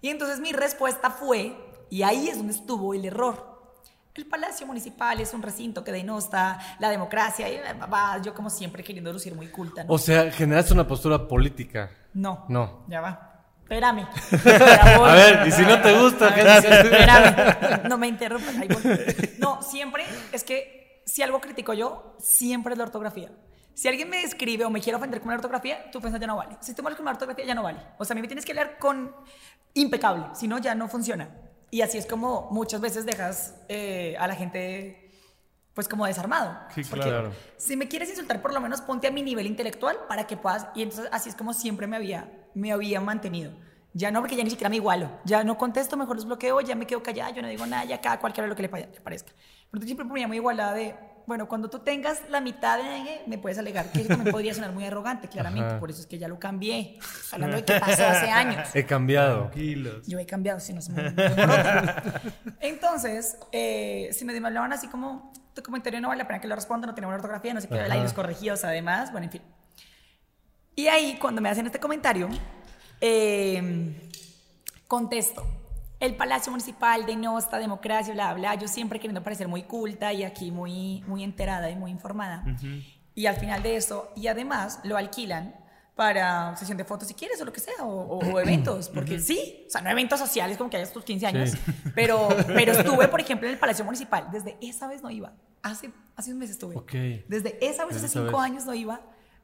Y 0.00 0.08
entonces 0.08 0.40
mi 0.40 0.52
respuesta 0.52 1.10
fue, 1.10 1.56
y 1.90 2.02
ahí 2.02 2.28
es 2.28 2.38
donde 2.38 2.52
estuvo 2.52 2.94
el 2.94 3.04
error. 3.04 3.49
El 4.14 4.26
Palacio 4.26 4.66
Municipal 4.66 5.20
es 5.20 5.32
un 5.34 5.42
recinto 5.42 5.84
que 5.84 5.92
denosta 5.92 6.58
la 6.80 6.90
democracia. 6.90 7.48
Y 7.48 7.58
va, 7.78 7.86
va, 7.86 8.22
yo, 8.22 8.34
como 8.34 8.50
siempre, 8.50 8.82
queriendo 8.82 9.12
lucir 9.12 9.34
muy 9.34 9.48
culta. 9.48 9.84
¿no? 9.84 9.92
O 9.92 9.98
sea, 9.98 10.30
generaste 10.32 10.72
una 10.74 10.86
postura 10.86 11.28
política. 11.28 11.90
no. 12.14 12.44
No. 12.48 12.84
Ya 12.88 13.00
va. 13.00 13.26
Espérame. 13.62 14.04
A 15.04 15.14
ver, 15.14 15.46
y 15.46 15.52
si 15.52 15.62
no 15.62 15.80
te 15.80 15.96
gusta, 15.96 16.30
ver. 16.30 16.46
Espérame. 16.46 17.88
No 17.88 17.98
me 17.98 18.08
interrumpas. 18.08 18.56
ahí 18.56 18.66
voy. 18.66 18.82
No, 19.38 19.62
siempre 19.62 20.04
es 20.32 20.42
que 20.42 21.02
si 21.06 21.22
algo 21.22 21.40
critico 21.40 21.72
yo, 21.72 22.16
siempre 22.18 22.72
es 22.72 22.78
la 22.78 22.84
ortografía. 22.84 23.30
Si 23.74 23.86
alguien 23.86 24.10
me 24.10 24.22
escribe 24.24 24.64
o 24.64 24.70
me 24.70 24.80
quiere 24.80 24.96
ofender 24.96 25.20
con 25.20 25.30
la 25.30 25.36
ortografía, 25.36 25.88
tu 25.92 25.98
ofensa 25.98 26.18
ya 26.18 26.26
no 26.26 26.36
vale. 26.36 26.56
Si 26.60 26.74
tú 26.74 26.82
mal 26.82 26.96
con 26.96 27.04
la 27.04 27.12
ortografía, 27.12 27.46
ya 27.46 27.54
no 27.54 27.62
vale. 27.62 27.78
O 27.98 28.04
sea, 28.04 28.14
a 28.14 28.16
mí 28.16 28.20
me 28.20 28.26
tienes 28.26 28.44
que 28.44 28.54
leer 28.54 28.76
con 28.78 29.14
impecable, 29.74 30.26
si 30.34 30.48
no, 30.48 30.58
ya 30.58 30.74
no 30.74 30.88
funciona. 30.88 31.28
Y 31.70 31.82
así 31.82 31.98
es 31.98 32.06
como 32.06 32.48
muchas 32.50 32.80
veces 32.80 33.06
dejas 33.06 33.54
eh, 33.68 34.16
a 34.18 34.26
la 34.26 34.34
gente, 34.34 35.10
pues, 35.74 35.86
como 35.88 36.04
desarmado. 36.06 36.58
Sí, 36.74 36.82
Porque 36.84 37.04
claro. 37.08 37.32
Si 37.56 37.76
me 37.76 37.86
quieres 37.88 38.08
insultar, 38.10 38.42
por 38.42 38.52
lo 38.52 38.60
menos 38.60 38.80
ponte 38.80 39.06
a 39.06 39.10
mi 39.10 39.22
nivel 39.22 39.46
intelectual 39.46 39.96
para 40.08 40.26
que 40.26 40.36
puedas. 40.36 40.66
Y 40.74 40.82
entonces, 40.82 41.08
así 41.12 41.28
es 41.28 41.34
como 41.36 41.52
siempre 41.54 41.86
me 41.86 41.96
había, 41.96 42.28
me 42.54 42.72
había 42.72 43.00
mantenido. 43.00 43.52
Ya 43.92 44.10
no, 44.10 44.20
porque 44.20 44.36
ya 44.36 44.44
ni 44.44 44.50
siquiera 44.50 44.68
me 44.70 44.76
igualo. 44.76 45.10
Ya 45.24 45.42
no 45.44 45.58
contesto, 45.58 45.96
mejor 45.96 46.16
los 46.16 46.24
bloqueo, 46.24 46.60
ya 46.60 46.74
me 46.76 46.86
quedo 46.86 47.02
callada, 47.02 47.30
yo 47.30 47.42
no 47.42 47.48
digo 47.48 47.66
nada, 47.66 47.84
ya 47.84 48.00
cada 48.00 48.20
cualquiera 48.20 48.46
lo 48.48 48.54
que 48.54 48.62
le, 48.62 48.68
pa- 48.68 48.78
le 48.78 48.86
parezca. 48.86 49.32
Pero 49.70 49.84
siempre 49.84 50.06
ponía 50.06 50.28
muy 50.28 50.36
igualada 50.36 50.74
de, 50.74 50.94
bueno, 51.30 51.46
cuando 51.46 51.70
tú 51.70 51.78
tengas 51.78 52.28
la 52.28 52.40
mitad 52.40 52.76
de 52.76 53.20
me 53.28 53.38
puedes 53.38 53.56
alegar, 53.56 53.92
que 53.92 54.00
eso 54.00 54.08
también 54.08 54.32
podría 54.32 54.52
sonar 54.52 54.72
muy 54.72 54.84
arrogante, 54.84 55.28
claramente. 55.28 55.70
Ajá. 55.70 55.78
Por 55.78 55.88
eso 55.88 56.00
es 56.00 56.08
que 56.08 56.18
ya 56.18 56.26
lo 56.26 56.40
cambié. 56.40 56.98
Hablando 57.30 57.54
de 57.54 57.64
que 57.64 57.78
pasó 57.78 58.04
hace 58.04 58.28
años. 58.32 58.68
He 58.74 58.84
cambiado. 58.84 59.42
Tranquilos. 59.42 60.04
Yo 60.08 60.18
he 60.18 60.26
cambiado, 60.26 60.58
si 60.58 60.72
no 60.72 60.82
se 60.82 60.90
me 60.90 61.08
me. 61.12 61.14
Entonces, 62.60 63.38
eh, 63.52 64.10
si 64.12 64.24
me 64.24 64.36
hablaban 64.44 64.72
así 64.72 64.88
como, 64.88 65.32
tu 65.54 65.62
comentario 65.62 66.00
no 66.00 66.08
vale 66.08 66.24
la 66.24 66.26
pena 66.26 66.40
que 66.40 66.48
lo 66.48 66.56
responda, 66.56 66.88
no 66.88 66.94
tiene 66.94 67.06
buena 67.06 67.18
ortografía, 67.18 67.54
no 67.54 67.60
sé 67.60 67.68
qué, 67.68 67.78
Ajá. 67.78 67.96
y 67.96 68.02
los 68.02 68.12
corregidos 68.12 68.64
además, 68.64 69.12
bueno, 69.12 69.26
en 69.26 69.30
fin. 69.30 69.42
Y 70.74 70.88
ahí, 70.88 71.16
cuando 71.20 71.40
me 71.40 71.48
hacen 71.48 71.64
este 71.64 71.78
comentario, 71.78 72.28
eh, 73.00 73.94
contesto. 74.88 75.59
El 76.00 76.16
Palacio 76.16 76.50
Municipal 76.50 77.04
denosta 77.06 77.58
democracia, 77.58 78.14
bla, 78.14 78.32
bla. 78.34 78.54
Yo 78.54 78.66
siempre 78.68 78.98
queriendo 78.98 79.22
parecer 79.22 79.46
muy 79.48 79.62
culta 79.64 80.12
y 80.12 80.24
aquí 80.24 80.50
muy, 80.50 81.04
muy 81.06 81.22
enterada 81.22 81.70
y 81.70 81.76
muy 81.76 81.90
informada. 81.90 82.42
Y 83.14 83.26
al 83.26 83.36
final 83.36 83.62
de 83.62 83.76
eso, 83.76 84.10
y 84.16 84.26
además 84.28 84.80
lo 84.82 84.96
alquilan 84.96 85.54
para 85.94 86.56
sesión 86.56 86.78
de 86.78 86.84
fotos 86.84 87.08
si 87.08 87.12
quieres 87.14 87.38
o 87.42 87.44
lo 87.44 87.52
que 87.52 87.60
sea, 87.60 87.74
o, 87.84 87.88
o- 87.88 88.18
o 88.32 88.40
eventos, 88.40 88.88
porque 88.88 89.18
sí, 89.18 89.64
o 89.66 89.70
sea, 89.70 89.82
no 89.82 89.90
eventos 89.90 90.18
sociales 90.18 90.56
como 90.56 90.70
que 90.70 90.78
hayas 90.78 90.92
tus 90.94 91.04
15 91.04 91.26
años, 91.26 91.50
Sí. 91.50 91.58
pero, 91.94 92.28
pero 92.46 92.72
estuve, 92.72 93.06
por 93.08 93.20
ejemplo, 93.20 93.46
en 93.46 93.52
el 93.54 93.60
Palacio 93.60 93.84
Municipal, 93.84 94.28
desde 94.32 94.56
esa 94.62 94.88
vez 94.88 95.02
no 95.02 95.10
iba, 95.10 95.34
hace, 95.62 95.90
hace 96.16 96.32
un 96.32 96.38
mes 96.38 96.48
estuve, 96.50 96.76
Ok. 96.76 96.92
desde 97.28 97.58
esa 97.60 97.84
vez, 97.84 97.94
Desde 97.94 98.06
hace 98.06 98.06
esa 98.06 98.20
cinco 98.24 98.38
vez. 98.38 98.46
años 98.46 98.64
no 98.64 98.72
iba 98.72 99.02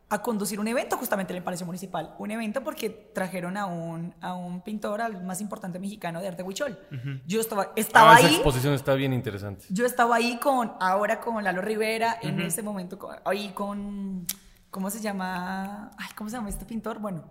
a 0.09 0.23
conducir 0.23 0.61
un 0.61 0.69
evento 0.69 0.97
justamente 0.97 1.33
en 1.33 1.39
el 1.39 1.43
Palacio 1.43 1.67
Municipal, 1.67 2.15
un 2.19 2.31
evento 2.31 2.63
porque 2.63 2.91
trajeron 2.91 3.57
a 3.57 3.67
un, 3.67 4.15
a 4.21 4.35
un 4.35 4.61
pintor, 4.63 5.01
al 5.01 5.25
más 5.25 5.41
importante 5.41 5.81
mexicano 5.81 6.21
de 6.21 6.29
arte 6.29 6.45
huichol. 6.45 6.79
Yo 7.27 7.41
estaba, 7.41 7.73
estaba 7.75 8.13
Ah, 8.15 8.19
esa 8.21 8.29
ahí. 8.29 8.35
exposición 8.37 8.73
está 8.75 8.95
bien 8.95 9.13
interesante. 9.13 9.65
Yo 9.69 9.85
estaba 9.85 10.15
ahí 10.17 10.39
con, 10.39 10.75
ahora 10.81 11.19
con 11.21 11.43
Lalo 11.43 11.61
Rivera, 11.61 12.19
en 12.23 12.41
ese 12.41 12.63
momento, 12.63 12.99
con- 13.01 13.17
ahí 13.25 13.49
con, 13.49 14.27
¿cómo 14.71 14.91
se 14.91 15.01
llama? 15.01 15.91
Ay, 15.99 16.09
¿cómo 16.15 16.31
se 16.31 16.37
llama 16.37 16.51
este 16.51 16.65
pintor? 16.65 17.01
Bueno, 17.01 17.25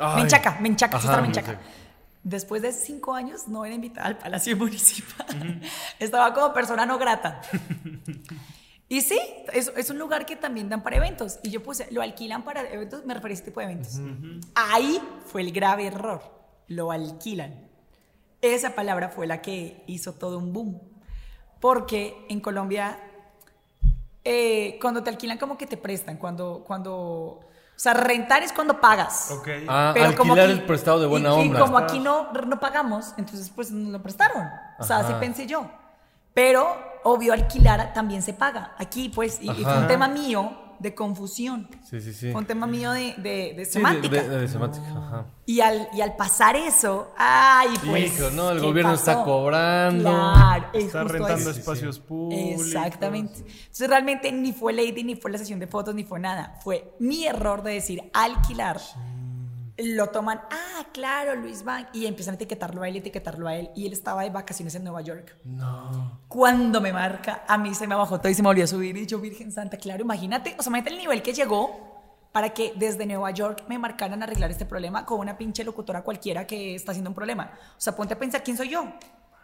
Ay. 0.00 0.16
Menchaca, 0.22 0.58
Menchaca, 0.60 0.96
Ajá, 0.96 1.06
estaba 1.06 1.22
Menchaca. 1.22 1.52
Menchaca. 1.52 1.70
Después 2.24 2.60
de 2.60 2.72
cinco 2.72 3.14
años 3.14 3.46
no 3.48 3.64
era 3.64 3.74
invitada 3.74 4.08
al 4.08 4.18
Palacio 4.18 4.56
Municipal. 4.56 5.60
Estaba 6.00 6.34
como 6.34 6.52
persona 6.52 6.84
no 6.84 6.98
grata. 6.98 7.40
Y 8.92 9.02
sí, 9.02 9.20
es, 9.52 9.72
es 9.76 9.88
un 9.88 10.00
lugar 10.00 10.26
que 10.26 10.34
también 10.34 10.68
dan 10.68 10.82
para 10.82 10.96
eventos. 10.96 11.38
Y 11.44 11.50
yo 11.50 11.62
puse, 11.62 11.86
lo 11.92 12.02
alquilan 12.02 12.42
para 12.42 12.68
eventos, 12.68 13.06
me 13.06 13.14
referí 13.14 13.32
a 13.32 13.34
ese 13.34 13.44
tipo 13.44 13.60
de 13.60 13.66
eventos. 13.66 14.00
Ahí 14.56 15.00
fue 15.26 15.42
el 15.42 15.52
grave 15.52 15.86
error. 15.86 16.20
Lo 16.66 16.90
alquilan. 16.90 17.68
Esa 18.42 18.74
palabra 18.74 19.08
fue 19.08 19.28
la 19.28 19.40
que 19.40 19.84
hizo 19.86 20.14
todo 20.14 20.38
un 20.38 20.52
boom. 20.52 20.80
Porque 21.60 22.26
en 22.28 22.40
Colombia, 22.40 22.98
eh, 24.24 24.76
cuando 24.80 25.04
te 25.04 25.10
alquilan, 25.10 25.38
como 25.38 25.56
que 25.56 25.68
te 25.68 25.76
prestan. 25.76 26.16
Cuando, 26.16 26.64
cuando. 26.66 26.92
O 26.92 27.44
sea, 27.82 27.94
rentar 27.94 28.42
es 28.42 28.52
cuando 28.52 28.80
pagas. 28.80 29.30
Ok. 29.30 29.48
Ah, 29.68 29.92
Pero 29.94 30.16
como 30.16 30.32
alquilar 30.32 30.50
aquí- 30.50 30.58
el 30.60 30.66
prestado 30.66 31.00
de 31.00 31.06
buena 31.06 31.28
y, 31.28 31.32
onda. 31.48 31.58
Y 31.58 31.62
como 31.62 31.78
aquí 31.78 32.00
no, 32.00 32.32
no 32.32 32.58
pagamos, 32.58 33.14
entonces 33.16 33.50
pues 33.54 33.70
nos 33.70 33.92
lo 33.92 34.02
prestaron. 34.02 34.48
O 34.80 34.84
sea, 34.84 34.98
así 34.98 35.12
Ajá. 35.12 35.20
pensé 35.20 35.46
yo. 35.46 35.70
Pero, 36.34 36.76
obvio, 37.04 37.32
alquilar 37.32 37.92
también 37.92 38.22
se 38.22 38.32
paga. 38.32 38.74
Aquí, 38.78 39.08
pues, 39.08 39.38
y, 39.40 39.50
y 39.50 39.64
fue 39.64 39.78
un 39.78 39.86
tema 39.88 40.08
mío 40.08 40.52
de 40.78 40.94
confusión. 40.94 41.68
Sí, 41.84 42.00
sí, 42.00 42.14
sí. 42.14 42.32
Fue 42.32 42.40
un 42.40 42.46
tema 42.46 42.66
mío 42.66 42.92
de, 42.92 43.14
de, 43.18 43.52
de 43.54 43.64
Sí, 43.66 43.72
semántica. 43.72 44.22
de, 44.22 44.28
de- 44.30 44.38
de 44.38 44.48
semántica, 44.48 44.86
ajá. 44.88 45.26
Y 45.44 45.60
al, 45.60 45.88
y 45.92 46.00
al 46.00 46.16
pasar 46.16 46.56
eso, 46.56 47.12
ay, 47.18 47.68
pues. 47.86 48.16
Hijo, 48.18 48.30
no, 48.30 48.50
el 48.50 48.60
¿qué 48.60 48.66
gobierno 48.66 48.94
está 48.94 49.22
cobrando. 49.22 50.04
Claro, 50.08 50.66
es 50.72 50.84
Está 50.84 51.04
rentando 51.04 51.50
eso. 51.50 51.60
espacios 51.60 51.98
públicos. 51.98 52.66
Exactamente. 52.66 53.40
Entonces 53.40 53.88
realmente 53.90 54.32
ni 54.32 54.52
fue 54.52 54.72
Lady, 54.72 55.04
ni 55.04 55.16
fue 55.16 55.30
la 55.30 55.36
sesión 55.36 55.58
de 55.60 55.66
fotos, 55.66 55.94
ni 55.94 56.04
fue 56.04 56.18
nada. 56.18 56.54
Fue 56.62 56.94
mi 56.98 57.26
error 57.26 57.62
de 57.62 57.74
decir 57.74 58.10
alquilar. 58.14 58.80
Lo 59.82 60.08
toman, 60.08 60.40
ah, 60.50 60.84
claro, 60.92 61.36
Luis 61.36 61.64
Van, 61.64 61.88
y 61.92 62.06
empiezan 62.06 62.32
a 62.32 62.36
etiquetarlo 62.36 62.82
a 62.82 62.88
él, 62.88 62.96
etiquetarlo 62.96 63.48
a 63.48 63.56
él, 63.56 63.70
y 63.74 63.86
él 63.86 63.92
estaba 63.92 64.22
de 64.22 64.30
vacaciones 64.30 64.74
en 64.74 64.84
Nueva 64.84 65.00
York. 65.00 65.36
No. 65.44 66.20
Cuando 66.28 66.80
me 66.80 66.92
marca, 66.92 67.44
a 67.46 67.56
mí 67.56 67.74
se 67.74 67.86
me 67.86 67.94
bajó 67.94 68.18
todo 68.18 68.28
y 68.28 68.34
se 68.34 68.42
me 68.42 68.48
volvió 68.48 68.64
a 68.64 68.66
subir, 68.66 68.96
y 68.96 69.06
yo, 69.06 69.18
Virgen 69.18 69.52
Santa, 69.52 69.76
claro, 69.76 70.02
imagínate, 70.02 70.54
o 70.58 70.62
sea, 70.62 70.70
imagínate 70.70 70.90
el 70.92 70.98
nivel 70.98 71.22
que 71.22 71.32
llegó 71.32 71.90
para 72.32 72.50
que 72.50 72.72
desde 72.76 73.06
Nueva 73.06 73.30
York 73.30 73.64
me 73.68 73.78
marcaran 73.78 74.22
a 74.22 74.24
arreglar 74.24 74.50
este 74.50 74.64
problema 74.64 75.04
con 75.04 75.18
una 75.20 75.36
pinche 75.36 75.64
locutora 75.64 76.02
cualquiera 76.02 76.46
que 76.46 76.74
está 76.74 76.92
haciendo 76.92 77.10
un 77.10 77.14
problema. 77.14 77.50
O 77.76 77.80
sea, 77.80 77.96
ponte 77.96 78.14
a 78.14 78.18
pensar 78.18 78.42
quién 78.42 78.56
soy 78.56 78.68
yo. 78.68 78.84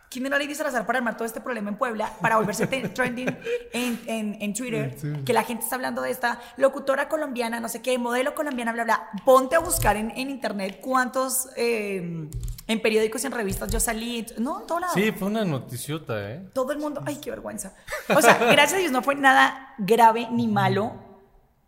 ¿Quién 0.08 0.24
era 0.26 0.38
Lady 0.38 0.54
Salazar 0.54 0.86
para 0.86 0.98
armar 0.98 1.16
todo 1.16 1.26
este 1.26 1.40
problema 1.40 1.68
en 1.68 1.76
Puebla, 1.76 2.12
para 2.20 2.36
volverse 2.36 2.66
trending 2.94 3.36
en, 3.72 4.00
en- 4.06 4.36
en 4.40 4.54
Twitter? 4.54 4.96
Que 5.24 5.32
la 5.32 5.42
gente 5.42 5.64
está 5.64 5.74
hablando 5.76 6.02
de 6.02 6.10
esta 6.10 6.40
locutora 6.56 7.08
colombiana, 7.08 7.58
no 7.60 7.68
sé 7.68 7.82
qué, 7.82 7.98
modelo 7.98 8.34
colombiana, 8.34 8.72
bla, 8.72 8.84
bla. 8.84 9.08
Ponte 9.24 9.56
a 9.56 9.58
buscar 9.58 9.96
en, 9.96 10.10
en 10.12 10.30
internet 10.30 10.78
cuántos 10.80 11.48
eh, 11.56 12.28
en 12.68 12.82
periódicos 12.82 13.24
y 13.24 13.26
en 13.26 13.32
revistas 13.32 13.70
yo 13.70 13.80
salí. 13.80 14.24
No, 14.38 14.60
en 14.60 14.66
todo 14.66 14.80
lado. 14.80 14.94
Sí, 14.94 15.10
fue 15.12 15.28
una 15.28 15.44
noticiota, 15.44 16.30
¿eh? 16.30 16.48
Todo 16.52 16.72
el 16.72 16.78
mundo, 16.78 17.02
ay, 17.04 17.16
qué 17.16 17.30
vergüenza. 17.30 17.74
O 18.14 18.20
sea, 18.22 18.34
gracias 18.52 18.74
a 18.74 18.78
Dios 18.78 18.92
no 18.92 19.02
fue 19.02 19.16
nada 19.16 19.74
grave 19.78 20.28
ni 20.30 20.46
malo, 20.48 20.94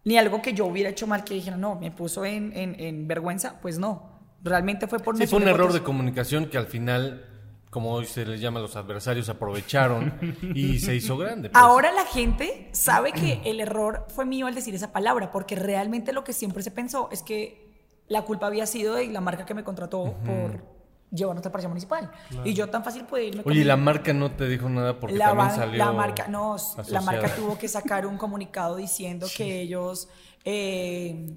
ni 0.05 0.17
algo 0.17 0.41
que 0.43 0.55
yo 0.55 0.65
hubiera 0.67 0.91
hecho 0.91 1.07
mal 1.07 1.25
que 1.25 1.35
dijera, 1.35 1.57
no, 1.57 1.75
me 1.75 1.91
puso 1.91 2.25
en, 2.25 2.57
en- 2.57 2.79
en 2.81 3.09
vergüenza. 3.09 3.61
Pues 3.61 3.79
no. 3.79 4.17
Realmente 4.43 4.87
fue 4.87 5.01
por 5.01 5.17
Sí, 5.17 5.27
fue 5.27 5.41
un 5.41 5.49
error 5.49 5.73
de 5.73 5.83
comunicación 5.83 6.47
que 6.47 6.57
al 6.59 6.69
final, 6.69 7.28
como 7.71 7.93
hoy 7.93 8.07
se 8.07 8.25
les 8.25 8.41
llama 8.41 8.59
a 8.61 8.63
los 8.63 8.77
adversarios, 8.77 9.29
aprovecharon 9.29 10.15
y 10.55 10.79
se 10.79 10.95
hizo 10.95 11.17
grande. 11.17 11.51
pues. 11.51 11.63
Ahora 11.63 11.93
la 11.93 12.05
gente 12.07 12.69
sabe 12.73 13.13
que 13.13 13.41
el 13.45 13.61
error 13.61 14.07
fue 14.15 14.25
mío 14.25 14.47
al 14.47 14.55
decir 14.55 14.75
esa 14.75 14.93
palabra, 14.93 15.31
porque 15.31 15.55
realmente 15.57 16.13
lo 16.13 16.25
que 16.25 16.33
siempre 16.33 16.63
se 16.63 16.71
pensó 16.71 17.09
es 17.13 17.23
que 17.23 17.69
la 18.09 18.23
culpa 18.23 18.47
había 18.47 18.67
sido 18.67 18.95
de 18.95 19.07
la 19.09 19.21
marca 19.21 19.45
que 19.45 19.53
me 19.55 19.65
contrató 19.65 20.15
por 20.25 20.63
llevarnos 21.11 21.45
al 21.45 21.53
Parque 21.53 21.69
Municipal. 21.69 22.11
Y 22.45 22.55
yo 22.55 22.69
tan 22.69 22.85
fácil 22.85 23.05
pude 23.05 23.27
irme 23.27 23.43
con 23.43 23.51
Oye, 23.53 23.61
¿y 23.61 23.65
mi- 23.65 23.69
la 23.69 23.77
marca 23.77 24.13
no 24.15 24.31
te 24.33 24.47
dijo 24.49 24.69
nada 24.69 24.99
porque 24.99 25.17
la, 25.17 25.27
también 25.27 25.51
salió 25.51 25.77
la 25.79 25.93
marca 25.93 26.29
no 26.29 26.57
la 26.89 27.01
marca 27.03 27.35
tuvo 27.35 27.57
que 27.59 27.67
sacar 27.69 28.07
un 28.07 28.17
comunicado 28.19 28.77
diciendo 28.77 29.27
que 29.37 29.61
ellos 29.63 30.09
eh, 30.45 31.35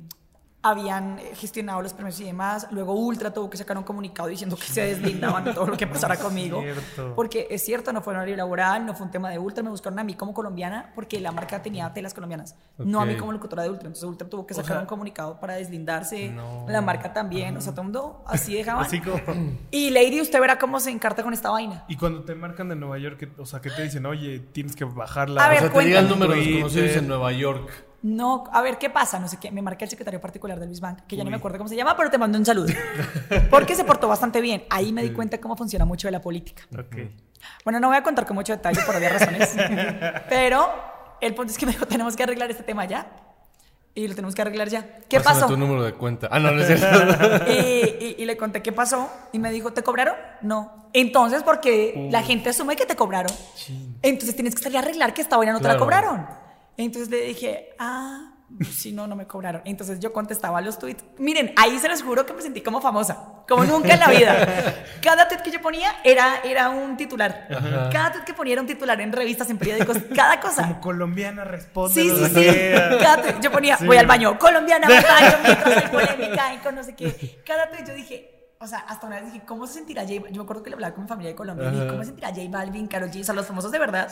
habían 0.64 1.18
gestionado 1.34 1.82
los 1.82 1.94
premios 1.94 2.20
y 2.20 2.24
demás 2.24 2.68
luego 2.70 2.94
Ultra 2.94 3.34
tuvo 3.34 3.50
que 3.50 3.58
sacar 3.58 3.78
un 3.78 3.84
comunicado 3.84 4.30
diciendo 4.30 4.56
que 4.56 4.64
se 4.68 4.82
deslindaban 4.82 5.44
de 5.44 5.54
todo 5.54 5.66
lo 5.66 5.76
que 5.78 5.88
pasara 5.88 6.16
conmigo 6.20 6.62
cierto. 6.62 7.14
porque 7.16 7.48
es 7.50 7.64
cierto 7.66 7.92
no 7.92 8.02
fue 8.04 8.14
un 8.14 8.18
horario 8.18 8.36
laboral 8.36 8.86
no 8.86 8.94
fue 8.94 9.08
un 9.08 9.12
tema 9.12 9.30
de 9.32 9.40
Ultra 9.40 9.64
me 9.64 9.72
buscaron 9.72 9.98
a 9.98 10.04
mí 10.04 10.14
como 10.14 10.34
colombiana 10.36 10.92
porque 10.94 11.20
la 11.20 11.32
marca 11.32 11.64
tenía 11.64 11.92
telas 11.94 12.14
colombianas 12.14 12.56
no 12.78 13.02
a 13.02 13.06
mí 13.06 13.16
como 13.18 13.32
locutora 13.32 13.64
de 13.64 13.70
Ultra 13.70 13.88
entonces 13.88 14.04
Ultra 14.08 14.30
tuvo 14.30 14.46
que 14.46 14.54
sacar 14.54 14.72
sea, 14.74 14.80
un 14.82 14.86
comunicado 14.86 15.40
para 15.40 15.56
deslindarse 15.56 16.30
no. 16.30 16.66
la 16.70 16.82
marca 16.82 17.12
también 17.12 17.58
o 17.58 17.62
sea 17.62 17.72
todo 17.72 17.82
el 17.82 17.86
mundo 17.88 18.24
así 18.28 18.54
dejaban 18.54 18.86
Así 18.92 19.00
como... 19.00 19.20
y 19.72 19.90
Lady 19.90 20.22
usted 20.22 20.40
verá 20.40 20.60
cómo 20.60 20.80
se 20.80 20.92
encarta 20.92 21.24
con 21.24 21.34
esta 21.34 21.50
vaina 21.50 21.86
Y 21.88 21.96
cuando 21.98 22.24
te 22.24 22.36
marcan 22.36 22.70
de 22.70 22.76
Nueva 22.76 23.00
York, 23.00 23.18
¿qué- 23.18 23.32
o 23.42 23.46
sea, 23.46 23.62
¿qué 23.62 23.70
te 23.72 23.82
dicen? 23.84 24.06
Oye, 24.06 24.40
tienes 24.52 24.76
que 24.76 24.84
bajarla. 24.86 25.44
A 25.44 25.48
O 25.48 25.50
ver, 25.50 25.60
sea, 25.60 25.72
te 25.74 25.80
digan 25.86 26.08
números 26.10 26.36
Twitter. 26.36 26.56
conocidos 26.62 26.96
en 26.98 27.08
Nueva 27.08 27.32
York. 27.32 27.86
No, 28.04 28.46
a 28.52 28.62
ver, 28.62 28.78
¿qué 28.80 28.90
pasa? 28.90 29.20
No 29.20 29.28
sé 29.28 29.38
qué. 29.38 29.52
Me 29.52 29.62
marca 29.62 29.86
el 29.86 29.90
secretario 29.92 30.20
particular 30.20 30.60
del 30.60 30.70
Luis 30.70 30.80
Bank, 30.82 31.02
que 31.08 31.16
ya 31.16 31.24
no 31.24 31.30
me 31.30 31.38
acuerdo 31.38 31.58
cómo 31.60 31.70
se 31.70 31.76
llama, 31.76 31.96
pero 31.96 32.10
te 32.10 32.18
mando 32.18 32.38
un 32.38 32.46
saludo. 32.46 32.74
Porque 33.52 33.76
se 33.76 33.84
portó 33.84 34.08
bastante 34.08 34.42
bien. 34.42 34.64
Ahí 34.70 34.92
me 34.92 35.04
di 35.04 35.12
cuenta 35.12 35.40
cómo 35.40 35.56
funciona 35.56 35.86
mucho 35.86 36.08
de 36.08 36.12
la 36.14 36.22
política. 36.22 36.64
Ok. 36.78 36.96
Bueno, 37.64 37.80
no 37.80 37.88
voy 37.90 37.98
a 37.98 38.04
contar 38.04 38.26
con 38.26 38.36
mucho 38.36 38.54
detalle 38.54 38.82
por 38.86 38.96
obvias 38.96 39.14
razones. 39.14 39.56
Pero 40.30 40.68
el 41.22 41.34
punto 41.36 41.52
es 41.52 41.58
que 41.58 41.66
me 41.66 41.72
dijo, 41.74 41.86
tenemos 41.86 42.16
que 42.16 42.24
arreglar 42.24 42.50
este 42.50 42.64
tema 42.64 42.86
ya. 42.86 43.08
Y 43.94 44.08
lo 44.08 44.16
tenemos 44.16 44.34
que 44.34 44.42
arreglar 44.42 44.70
ya. 44.70 45.00
¿Qué 45.10 45.18
Pásame 45.18 45.42
pasó? 45.42 45.48
tu 45.48 45.58
número 45.58 45.84
de 45.84 45.94
cuenta. 45.94 46.28
Ah, 46.32 46.40
no, 46.40 46.52
no 46.52 46.62
es 46.64 46.68
cierto. 46.68 47.46
Y, 47.52 47.54
y- 47.54 48.16
y 48.20 48.26
le 48.26 48.38
conté 48.38 48.62
qué 48.64 48.72
pasó 48.72 49.12
y 49.34 49.40
me 49.40 49.52
dijo, 49.52 49.74
¿te 49.74 49.84
cobraron? 49.84 50.16
No. 50.42 50.90
Entonces, 50.94 51.44
porque 51.44 52.08
la 52.10 52.24
gente 52.24 52.50
asume 52.50 52.76
que 52.78 52.86
te 52.86 52.96
cobraron. 52.96 53.32
Entonces 54.02 54.34
tienes 54.36 54.56
que 54.56 54.64
salir 54.64 54.78
a 54.78 54.82
arreglar 54.82 55.14
que 55.14 55.22
esta 55.22 55.36
vaina 55.38 55.54
no 55.54 55.60
te 55.60 55.68
la 55.68 55.78
cobraron. 55.78 56.26
Entonces 56.78 57.10
le 57.10 57.22
dije, 57.22 57.70
ah, 57.80 58.34
si 58.70 58.92
no, 58.92 59.08
no 59.08 59.16
me 59.16 59.28
cobraron. 59.28 59.62
Entonces 59.66 60.00
yo 60.00 60.12
contestaba 60.12 60.60
los 60.62 60.78
tweets. 60.80 61.04
Miren, 61.18 61.54
ahí 61.58 61.78
se 61.80 61.88
los 61.88 62.02
juro 62.04 62.26
que 62.26 62.34
me 62.34 62.42
sentí 62.42 62.62
como 62.62 62.82
famosa, 62.82 63.44
como 63.48 63.64
nunca 63.66 63.94
en 63.94 64.00
la 64.00 64.08
vida. 64.10 64.84
Cada 65.02 65.28
tweet 65.28 65.40
que 65.42 65.52
yo 65.52 65.62
ponía 65.62 65.94
era, 66.04 66.42
era 66.44 66.70
un 66.70 66.98
titular. 66.98 67.48
Cada 67.92 68.12
tweet 68.14 68.26
que 68.26 68.34
ponía 68.34 68.54
era 68.54 68.62
un 68.62 68.68
titular 68.68 69.00
en 69.00 69.12
revistas, 69.14 69.50
en 69.50 69.58
periódicos, 69.58 69.98
cada 70.16 70.40
cosa. 70.40 70.64
Como 70.64 70.82
colombiana 70.82 71.44
responde. 71.44 71.94
Sí, 71.94 72.10
sí, 72.10 72.26
sí. 72.26 72.48
Cada 73.02 73.22
tweet, 73.22 73.36
yo 73.42 73.52
ponía, 73.52 73.78
Sí. 73.78 73.86
voy 73.86 73.98
al 73.98 74.06
baño, 74.08 74.38
colombiana, 74.38 74.88
voy 74.88 74.98
al 74.98 75.04
baño, 75.04 75.38
mientras 75.44 75.78
hay 75.84 75.88
polémica 75.90 76.54
y 76.54 76.58
con 76.58 76.76
no 76.76 76.84
sé 76.84 76.96
qué. 76.96 77.42
Cada 77.46 77.70
tweet 77.70 77.86
yo 77.88 77.94
dije, 77.94 78.31
o 78.62 78.68
sea, 78.68 78.80
hasta 78.80 79.08
una 79.08 79.18
vez 79.20 79.34
dije, 79.34 79.46
¿cómo 79.46 79.66
se 79.68 79.74
sentirá 79.74 80.04
J 80.04 80.14
Balvin? 80.16 80.34
Yo 80.34 80.42
me 80.42 80.44
acuerdo 80.44 80.64
que 80.64 80.70
le 80.70 80.76
hablaba 80.76 80.94
con 80.94 81.04
mi 81.04 81.08
familia 81.10 81.30
de 81.32 81.36
Colombia 81.36 81.68
y 81.70 81.72
dije, 81.72 81.88
¿cómo 81.88 82.00
se 82.02 82.06
sentirá 82.08 82.30
J 82.30 82.42
Balvin, 82.50 82.88
Karol 82.88 83.10
G, 83.10 83.22
o 83.22 83.24
sea, 83.24 83.34
los 83.36 83.46
famosos 83.48 83.72
de 83.72 83.80
verdad? 83.80 84.10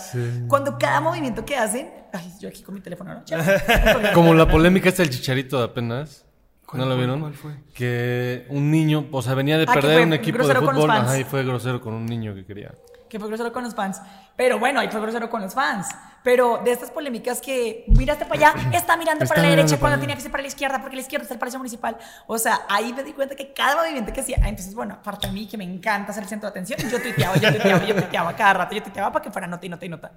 Cuando 0.47 0.78
cada 0.78 1.00
movimiento 1.02 1.45
que 1.45 1.56
hacen, 1.56 1.89
ay, 2.12 2.34
yo 2.39 2.50
aquí 2.50 2.64
con 2.64 2.76
mi 2.76 2.82
teléfono, 2.82 3.14
¿no? 3.14 3.24
Como 4.14 4.34
la 4.34 4.47
polémica 4.47 4.89
está 4.89 5.04
el 5.04 5.10
chicharito 5.10 5.58
de 5.60 5.66
apenas. 5.66 6.26
¿Cuál 6.66 6.82
¿No 6.84 6.89
lo 6.89 6.97
vieron? 6.97 7.20
¿Cuál 7.22 7.34
fue? 7.34 7.54
Que 7.74 8.45
un 8.50 8.70
niño, 8.70 9.08
o 9.12 9.22
sea, 9.24 9.34
venía 9.34 9.58
de 9.58 9.66
Ah, 9.68 9.74
perder 9.74 10.02
un 10.06 10.14
equipo 10.14 10.47
de 10.47 10.54
fútbol. 10.56 10.89
Ajá, 10.91 11.18
y 11.18 11.24
fue 11.24 11.43
grosero 11.43 11.82
con 11.82 11.93
un 11.93 12.06
niño 12.06 12.36
que 12.36 12.45
quería. 12.45 12.72
que 13.10 13.20
fue 13.20 13.28
grosero 13.28 13.52
con 13.52 13.64
los 13.64 13.74
fans. 13.74 14.00
Pero 14.40 14.58
bueno, 14.58 14.80
ahí 14.80 14.88
fue 14.88 15.02
grosero 15.02 15.30
con 15.30 15.42
los 15.42 15.54
fans. 15.54 15.88
Pero 16.24 16.60
de 16.64 16.72
estas 16.72 16.92
polémicas 16.92 17.40
que 17.42 17.84
miraste 17.88 18.26
para 18.26 18.52
allá, 18.52 18.70
está 18.78 18.96
mirando 18.98 19.24
Está 19.24 19.36
para 19.36 19.48
la 19.50 19.56
derecha 19.56 19.78
cuando 19.80 20.00
tenía 20.00 20.16
que 20.16 20.22
ser 20.22 20.32
para 20.32 20.42
la 20.44 20.48
izquierda, 20.48 20.80
porque 20.82 20.96
la 20.96 21.02
izquierda 21.02 21.24
está 21.24 21.34
el 21.34 21.40
Palacio 21.40 21.60
Municipal. 21.60 21.98
O 22.28 22.38
sea, 22.38 22.62
ahí 22.70 22.94
me 22.94 23.04
di 23.04 23.12
cuenta 23.14 23.36
que 23.36 23.54
cada 23.54 23.76
movimiento 23.78 24.14
que 24.14 24.22
hacía, 24.22 24.38
ah, 24.42 24.48
entonces, 24.50 24.74
bueno, 24.76 24.94
aparte 24.96 25.28
de 25.28 25.34
mí, 25.34 25.46
que 25.48 25.58
me 25.58 25.64
encanta 25.66 26.14
ser 26.14 26.24
el 26.24 26.30
centro 26.30 26.48
de 26.48 26.52
atención, 26.52 26.80
yo 26.90 27.02
tuiteaba, 27.02 27.36
yo 27.38 27.50
tuiteaba, 27.52 27.86
yo 27.86 27.96
tuiteaba 27.96 28.34
cada 28.36 28.54
rato, 28.54 28.76
yo 28.76 28.84
tuiteaba 28.84 29.12
para 29.12 29.24
que 29.24 29.32
fuera 29.32 29.46
nota 29.48 29.66
y 29.66 29.70
nota 29.70 29.86
y 29.86 29.90
nota. 29.90 30.12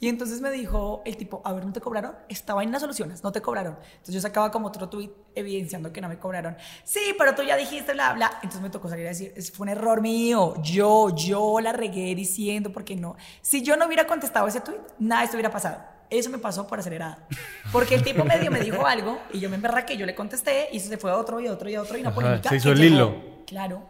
Y 0.00 0.08
entonces 0.08 0.40
me 0.42 0.50
dijo 0.50 1.00
el 1.06 1.16
tipo, 1.16 1.40
a 1.44 1.52
ver, 1.52 1.64
¿no 1.64 1.72
te 1.72 1.80
cobraron? 1.80 2.14
Estaba 2.28 2.62
en 2.62 2.72
las 2.72 2.80
soluciones, 2.82 3.22
no 3.22 3.30
te 3.32 3.40
cobraron. 3.40 3.78
Entonces 3.92 4.14
yo 4.14 4.20
sacaba 4.20 4.50
como 4.50 4.68
otro 4.68 4.88
tweet 4.88 5.10
evidenciando 5.34 5.92
que 5.92 6.00
no 6.00 6.08
me 6.08 6.18
cobraron. 6.18 6.56
Sí, 6.84 7.14
pero 7.18 7.34
tú 7.34 7.42
ya 7.42 7.56
dijiste, 7.56 7.92
bla, 7.92 8.12
bla. 8.14 8.30
Entonces 8.36 8.60
me 8.60 8.68
tocó 8.70 8.88
salir 8.88 9.06
a 9.06 9.10
decir, 9.10 9.32
"Es- 9.36 9.50
fue 9.52 9.64
un 9.64 9.68
error 9.70 10.00
mío. 10.02 10.54
Yo, 10.62 11.14
yo 11.14 11.60
la 11.60 11.72
regué 11.72 12.14
diciendo 12.14 12.72
porque 12.72 12.96
no. 12.96 13.16
Si 13.42 13.61
yo 13.62 13.76
no 13.76 13.86
hubiera 13.86 14.06
contestado 14.06 14.46
ese 14.46 14.60
tweet, 14.60 14.78
nada 14.98 15.20
de 15.20 15.24
esto 15.26 15.36
hubiera 15.36 15.50
pasado. 15.50 15.78
Eso 16.10 16.28
me 16.28 16.38
pasó 16.38 16.66
por 16.66 16.78
acelerada. 16.78 17.26
Porque 17.72 17.94
el 17.94 18.02
tipo 18.02 18.24
medio 18.24 18.50
me 18.50 18.60
dijo 18.60 18.86
algo 18.86 19.18
y 19.32 19.40
yo 19.40 19.48
me 19.48 19.56
emberraqué, 19.56 19.96
yo 19.96 20.04
le 20.04 20.14
contesté 20.14 20.68
y 20.72 20.80
se 20.80 20.98
fue 20.98 21.10
a 21.10 21.16
otro 21.16 21.40
y 21.40 21.46
a 21.46 21.52
otro 21.52 21.68
y 21.70 21.74
a 21.74 21.82
otro 21.82 21.96
y 21.96 22.00
una 22.00 22.10
Ajá, 22.10 22.14
polémica. 22.14 22.48
se 22.50 22.56
hizo 22.56 22.68
que 22.68 22.72
el 22.74 22.78
llegó. 22.80 22.94
hilo. 22.94 23.22
Claro. 23.46 23.82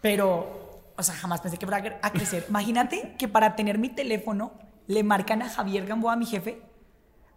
Pero, 0.00 0.82
o 0.96 1.02
sea, 1.02 1.14
jamás 1.14 1.40
pensé 1.40 1.58
que 1.58 1.66
fuera 1.66 1.98
a 2.02 2.10
crecer. 2.10 2.46
Imagínate 2.48 3.14
que 3.18 3.28
para 3.28 3.54
tener 3.54 3.78
mi 3.78 3.88
teléfono 3.88 4.52
le 4.86 5.02
marcan 5.04 5.42
a 5.42 5.48
Javier 5.48 5.86
Gamboa, 5.86 6.16
mi 6.16 6.26
jefe, 6.26 6.60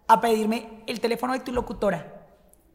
a 0.08 0.20
pedirme 0.22 0.84
el 0.88 1.00
teléfono 1.00 1.34
de 1.34 1.40
tu 1.42 1.52
locutora. 1.52 2.23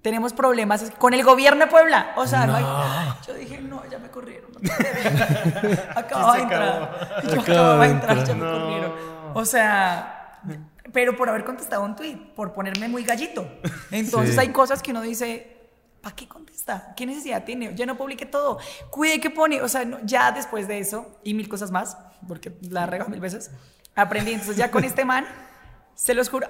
Tenemos 0.09 0.33
problemas 0.33 0.91
con 0.97 1.13
el 1.13 1.23
gobierno 1.23 1.67
de 1.67 1.71
Puebla. 1.71 2.15
O 2.17 2.27
sea, 2.27 2.47
imag- 2.47 3.27
yo 3.27 3.35
dije, 3.35 3.61
no, 3.61 3.83
ya 3.91 3.99
me 3.99 4.09
corrieron. 4.09 4.51
acababa 5.95 6.37
de 6.37 6.43
entrar. 6.45 7.23
Yo 7.31 7.41
acababa 7.43 7.85
de 7.85 7.91
entrar, 7.91 8.25
ya 8.25 8.35
me 8.35 8.41
No. 8.47 8.53
corrieron. 8.59 8.93
O 9.35 9.45
sea, 9.45 10.41
pero 10.95 11.15
por 11.15 11.29
haber 11.29 11.45
contestado 11.45 11.83
un 11.83 11.95
tweet, 11.95 12.17
por 12.35 12.55
ponerme 12.55 12.89
muy 12.89 13.05
gallito. 13.05 13.47
Entonces 13.91 14.35
Sí. 14.35 14.41
hay 14.41 14.49
cosas 14.49 14.83
que 14.83 14.93
uno 14.93 15.03
dice, 15.03 15.59
¿para 16.01 16.17
qué 16.17 16.27
contesta? 16.27 16.95
¿Qué 16.97 17.05
necesidad 17.05 17.45
tiene? 17.45 17.75
Ya 17.75 17.85
no 17.85 17.99
publique 17.99 18.25
todo. 18.25 18.59
Cuide 18.89 19.21
que 19.21 19.29
pone. 19.29 19.61
O 19.61 19.69
sea, 19.69 19.85
no- 19.85 19.99
ya 20.05 20.33
después 20.33 20.67
de 20.69 20.79
eso 20.79 21.19
y 21.23 21.35
mil 21.35 21.51
cosas 21.51 21.71
más, 21.71 21.99
porque 22.27 22.57
la 22.63 22.87
rego 22.87 23.11
mil 23.11 23.21
veces, 23.21 23.51
aprendí. 23.95 24.33
Entonces 24.33 24.57
ya 24.57 24.71
con 24.71 24.85
este 24.85 25.05
man, 25.05 25.27
se 25.95 26.15
los 26.15 26.31
juro. 26.31 26.49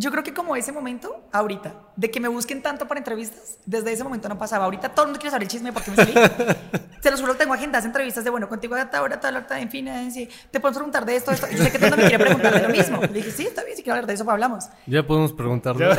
Yo 0.00 0.10
creo 0.10 0.24
que 0.24 0.32
como 0.32 0.56
ese 0.56 0.72
momento, 0.72 1.24
ahorita, 1.30 1.74
de 1.94 2.10
que 2.10 2.20
me 2.20 2.28
busquen 2.28 2.62
tanto 2.62 2.88
para 2.88 2.96
entrevistas, 2.96 3.58
desde 3.66 3.92
ese 3.92 4.02
momento 4.02 4.30
no 4.30 4.38
pasaba. 4.38 4.64
Ahorita 4.64 4.88
todo 4.88 5.04
el 5.04 5.08
mundo 5.08 5.20
quiere 5.20 5.30
saber 5.30 5.42
el 5.42 5.48
chisme 5.50 5.74
porque 5.74 5.90
me 5.90 5.96
salí. 5.98 6.14
Se 7.02 7.10
los 7.10 7.20
juro, 7.20 7.34
tengo 7.36 7.52
agendas, 7.52 7.84
entrevistas 7.84 8.24
de, 8.24 8.30
bueno, 8.30 8.48
contigo 8.48 8.74
a 8.76 8.80
esta 8.80 9.02
hora, 9.02 9.20
tal 9.20 9.36
hora, 9.36 9.60
en 9.60 9.70
fin, 9.70 10.10
sí, 10.10 10.26
te 10.50 10.58
puedo 10.58 10.72
preguntar 10.72 11.04
de 11.04 11.16
esto, 11.16 11.32
esto. 11.32 11.46
Yo 11.50 11.62
sé 11.62 11.70
que 11.70 11.76
todo 11.76 11.88
el 11.88 11.90
mundo 11.90 12.04
me 12.04 12.08
quiere 12.08 12.24
preguntar 12.24 12.54
de 12.54 12.62
lo 12.62 12.70
mismo. 12.70 12.98
Le 13.02 13.08
dije, 13.08 13.30
sí, 13.30 13.46
está 13.46 13.62
bien, 13.62 13.76
si 13.76 13.82
quiero 13.82 13.96
hablar 13.96 14.06
de 14.06 14.14
eso, 14.14 14.24
pues 14.24 14.32
hablamos. 14.32 14.70
Ya 14.86 15.06
podemos 15.06 15.34
preguntarle. 15.34 15.86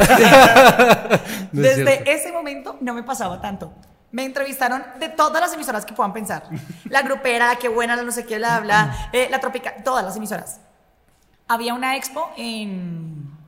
No 1.52 1.62
Desde 1.62 1.86
cierto. 1.86 2.10
ese 2.10 2.32
momento 2.32 2.78
no 2.82 2.96
me 2.96 3.04
pasaba 3.04 3.40
tanto. 3.40 3.72
Me 4.12 4.26
entrevistaron 4.26 4.84
de 5.00 5.10
todas 5.10 5.40
las 5.40 5.54
emisoras 5.54 5.86
que 5.86 5.94
puedan 5.94 6.12
pensar. 6.12 6.46
La 6.86 7.04
grupera, 7.04 7.46
la 7.46 7.58
que 7.58 7.68
buena, 7.68 7.96
la 7.96 8.02
no 8.02 8.12
sé 8.12 8.26
qué, 8.26 8.40
la 8.40 8.56
habla, 8.56 9.10
eh, 9.14 9.28
la 9.30 9.40
tropical, 9.40 9.76
todas 9.84 10.04
las 10.04 10.16
emisoras. 10.18 10.60
Había 11.48 11.74
una 11.76 11.98
expo 11.98 12.32
en, 12.36 13.41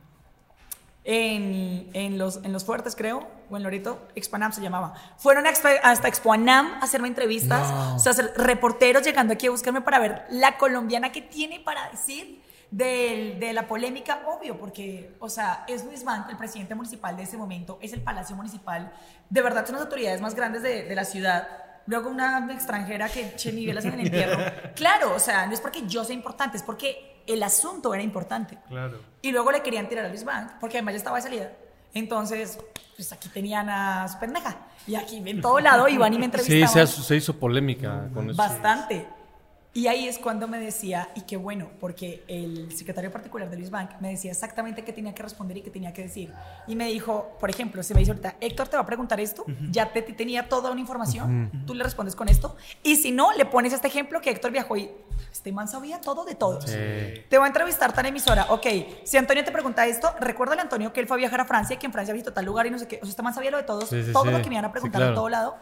en, 1.04 1.90
en 1.92 2.18
los, 2.18 2.40
en 2.44 2.52
los 2.52 2.64
Fuertes, 2.64 2.96
creo, 2.96 3.28
o 3.50 3.56
en 3.56 3.62
Loreto, 3.62 4.08
Expanam 4.14 4.52
se 4.52 4.62
llamaba. 4.62 4.94
Fueron 5.18 5.46
hasta 5.46 6.08
Expoanam 6.08 6.66
a 6.74 6.78
hacerme 6.80 7.08
entrevistas, 7.08 7.70
o 7.94 7.98
sea, 7.98 8.12
reporteros 8.36 9.02
llegando 9.04 9.34
aquí 9.34 9.46
a 9.46 9.50
buscarme 9.50 9.80
para 9.82 9.98
ver 9.98 10.24
la 10.30 10.56
colombiana 10.56 11.12
que 11.12 11.20
tiene 11.22 11.60
para 11.60 11.88
decir 11.90 12.42
del- 12.70 13.38
de 13.38 13.52
la 13.52 13.68
polémica, 13.68 14.22
obvio, 14.26 14.58
porque, 14.58 15.14
o 15.20 15.28
sea, 15.28 15.64
es 15.68 15.84
Luis 15.84 16.02
Bank, 16.04 16.26
el 16.30 16.36
presidente 16.36 16.74
municipal 16.74 17.16
de 17.16 17.22
ese 17.24 17.36
momento, 17.36 17.78
es 17.82 17.92
el 17.92 18.00
Palacio 18.02 18.34
Municipal, 18.34 18.92
de 19.30 19.42
verdad 19.42 19.64
son 19.66 19.74
las 19.76 19.84
autoridades 19.84 20.20
más 20.20 20.34
grandes 20.34 20.62
de, 20.62 20.84
de 20.84 20.94
la 20.94 21.04
ciudad. 21.04 21.46
Luego 21.86 22.08
una 22.08 22.48
extranjera 22.50 23.10
que 23.10 23.34
niveles 23.52 23.84
en 23.84 23.92
el 23.92 24.00
entierro. 24.06 24.38
Claro, 24.74 25.14
o 25.14 25.18
sea, 25.20 25.46
no 25.46 25.52
es 25.52 25.60
porque 25.60 25.86
yo 25.86 26.02
sea 26.02 26.14
importante, 26.16 26.56
es 26.56 26.62
porque 26.62 27.13
el 27.26 27.42
asunto 27.42 27.94
era 27.94 28.02
importante. 28.02 28.58
Claro. 28.68 29.00
Y 29.22 29.32
luego 29.32 29.50
le 29.52 29.62
querían 29.62 29.88
tirar 29.88 30.04
a 30.04 30.08
Luis 30.08 30.24
Bank, 30.24 30.52
porque 30.60 30.78
además 30.78 30.94
ya 30.94 30.98
estaba 30.98 31.16
de 31.16 31.22
salida. 31.22 31.52
Entonces, 31.94 32.58
pues 32.96 33.12
aquí 33.12 33.28
tenían 33.28 33.68
a 33.68 34.08
su 34.08 34.18
pendeja. 34.18 34.56
Y 34.86 34.94
aquí 34.96 35.22
en 35.24 35.40
todo 35.40 35.60
lado 35.60 35.88
iban 35.88 36.12
y 36.12 36.16
me 36.18 36.22
Sí, 36.22 36.24
entrevistaban. 36.26 36.68
se, 36.68 36.80
ha- 36.80 36.86
se 36.86 37.16
hizo 37.16 37.34
polémica 37.38 38.08
con 38.12 38.30
eso. 38.30 38.36
Bastante. 38.36 39.06
Y 39.76 39.88
ahí 39.88 40.06
es 40.06 40.20
cuando 40.20 40.46
me 40.46 40.60
decía, 40.60 41.08
y 41.16 41.22
qué 41.22 41.36
bueno, 41.36 41.68
porque 41.80 42.22
el 42.28 42.70
secretario 42.70 43.10
particular 43.10 43.50
de 43.50 43.56
Luis 43.56 43.70
Bank 43.70 43.90
me 43.98 44.10
decía 44.10 44.30
exactamente 44.30 44.84
qué 44.84 44.92
tenía 44.92 45.12
que 45.12 45.22
responder 45.24 45.56
y 45.56 45.62
qué 45.62 45.70
tenía 45.70 45.92
que 45.92 46.02
decir. 46.02 46.32
Y 46.68 46.76
me 46.76 46.86
dijo, 46.86 47.36
por 47.40 47.50
ejemplo, 47.50 47.82
se 47.82 47.92
me 47.92 47.98
dice 47.98 48.12
ahorita, 48.12 48.36
Héctor 48.40 48.68
te 48.68 48.76
va 48.76 48.84
a 48.84 48.86
preguntar 48.86 49.18
esto, 49.18 49.44
ya 49.72 49.92
te, 49.92 50.00
te 50.02 50.12
tenía 50.12 50.48
toda 50.48 50.70
una 50.70 50.80
información, 50.80 51.50
tú 51.66 51.74
le 51.74 51.82
respondes 51.82 52.14
con 52.14 52.28
esto, 52.28 52.56
y 52.84 52.94
si 52.94 53.10
no, 53.10 53.32
le 53.32 53.46
pones 53.46 53.72
este 53.72 53.88
ejemplo 53.88 54.20
que 54.20 54.30
Héctor 54.30 54.52
viajó 54.52 54.76
y 54.76 54.92
este 55.32 55.50
man 55.50 55.66
sabía 55.66 56.00
todo 56.00 56.24
de 56.24 56.36
todos. 56.36 56.66
Sí. 56.66 56.78
Te 57.28 57.38
va 57.38 57.46
a 57.46 57.48
entrevistar 57.48 57.92
tan 57.92 58.06
emisora. 58.06 58.46
Ok, 58.50 58.66
si 59.02 59.16
Antonio 59.16 59.44
te 59.44 59.50
pregunta 59.50 59.84
esto, 59.88 60.14
recuérdale 60.20 60.60
a 60.60 60.64
Antonio 60.64 60.92
que 60.92 61.00
él 61.00 61.08
fue 61.08 61.16
a 61.16 61.18
viajar 61.18 61.40
a 61.40 61.44
Francia, 61.46 61.76
que 61.80 61.86
en 61.86 61.92
Francia 61.92 62.14
visitó 62.14 62.32
tal 62.32 62.44
lugar 62.44 62.66
y 62.66 62.70
no 62.70 62.78
sé 62.78 62.86
qué. 62.86 62.96
O 62.98 63.06
sea, 63.06 63.10
este 63.10 63.22
man 63.22 63.34
sabía 63.34 63.50
lo 63.50 63.56
de 63.56 63.64
todos, 63.64 63.88
Sí, 63.88 64.04
sí, 64.04 64.12
todo 64.12 64.26
lo 64.26 64.40
que 64.40 64.48
me 64.48 64.54
iban 64.54 64.66
a 64.66 64.70
preguntar 64.70 65.00
claro. 65.00 65.10
de 65.10 65.16
todo 65.16 65.28
lado. 65.28 65.56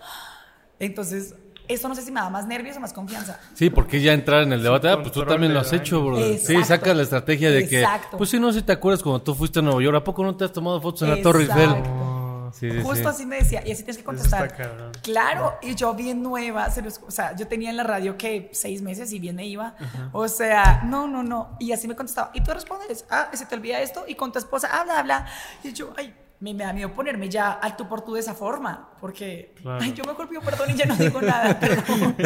Entonces, 0.78 1.34
esto 1.74 1.88
no 1.88 1.94
sé 1.94 2.02
si 2.02 2.10
me 2.12 2.20
da 2.20 2.28
más 2.30 2.46
nervios 2.46 2.76
o 2.76 2.80
más 2.80 2.92
confianza. 2.92 3.38
Sí, 3.54 3.70
porque 3.70 4.00
ya 4.00 4.12
entrar 4.12 4.42
en 4.42 4.52
el 4.52 4.62
debate, 4.62 4.88
ah, 4.88 5.00
pues 5.00 5.12
tú 5.12 5.24
también 5.24 5.52
lo 5.54 5.60
has 5.60 5.72
hecho, 5.72 5.98
daños. 5.98 6.16
bro. 6.18 6.38
Sí, 6.38 6.64
sacas 6.64 6.96
la 6.96 7.02
estrategia 7.02 7.50
de 7.50 7.68
que, 7.68 7.80
Exacto. 7.80 8.16
pues 8.18 8.30
sí, 8.30 8.38
no 8.40 8.52
sé 8.52 8.60
si 8.60 8.64
te 8.66 8.72
acuerdas 8.72 9.02
cuando 9.02 9.22
tú 9.22 9.34
fuiste 9.34 9.58
a 9.60 9.62
Nueva 9.62 9.82
York, 9.82 9.96
¿a 9.96 10.04
poco 10.04 10.24
no 10.24 10.36
te 10.36 10.44
has 10.44 10.52
tomado 10.52 10.80
fotos 10.80 11.02
en 11.02 11.10
la 11.10 11.22
Torre 11.22 11.42
Eiffel? 11.42 11.70
Exacto. 11.70 12.08
Sí, 12.54 12.70
sí, 12.70 12.80
Justo 12.82 12.96
sí. 12.96 13.06
así 13.06 13.26
me 13.26 13.36
decía, 13.36 13.62
y 13.66 13.72
así 13.72 13.82
tienes 13.82 13.96
que 13.96 14.04
contestar. 14.04 14.54
Claro, 15.02 15.54
y 15.62 15.74
yo 15.74 15.94
bien 15.94 16.22
nueva, 16.22 16.70
se 16.70 16.82
los- 16.82 17.00
o 17.06 17.10
sea, 17.10 17.34
yo 17.34 17.48
tenía 17.48 17.70
en 17.70 17.76
la 17.78 17.82
radio 17.82 18.16
que 18.18 18.50
seis 18.52 18.82
meses 18.82 19.10
y 19.12 19.18
bien 19.18 19.36
me 19.36 19.46
iba. 19.46 19.74
O 20.12 20.28
sea, 20.28 20.82
no, 20.84 21.08
no, 21.08 21.22
no. 21.22 21.56
Y 21.58 21.72
así 21.72 21.88
me 21.88 21.96
contestaba. 21.96 22.30
Y 22.34 22.42
tú 22.42 22.52
respondes, 22.52 23.06
ah, 23.10 23.30
se 23.32 23.46
te 23.46 23.54
olvida 23.54 23.80
esto, 23.80 24.04
y 24.06 24.14
con 24.14 24.32
tu 24.32 24.38
esposa, 24.38 24.68
habla, 24.80 24.98
habla. 24.98 25.26
Y 25.64 25.72
yo, 25.72 25.92
ay, 25.96 26.14
me, 26.42 26.52
me 26.54 26.64
da 26.64 26.72
miedo 26.72 26.92
ponerme 26.92 27.28
ya 27.28 27.52
al 27.52 27.76
tú 27.76 27.88
por 27.88 28.02
tú 28.04 28.14
de 28.14 28.20
esa 28.20 28.34
forma, 28.34 28.90
porque, 29.00 29.54
Claro. 29.62 29.78
ay, 29.82 29.92
yo 29.94 30.04
mejor 30.04 30.28
pido 30.28 30.42
perdón 30.42 30.70
y 30.70 30.74
ya 30.74 30.86
no 30.86 30.96
digo 30.96 31.22
nada. 31.22 31.58
perdón. 31.60 32.16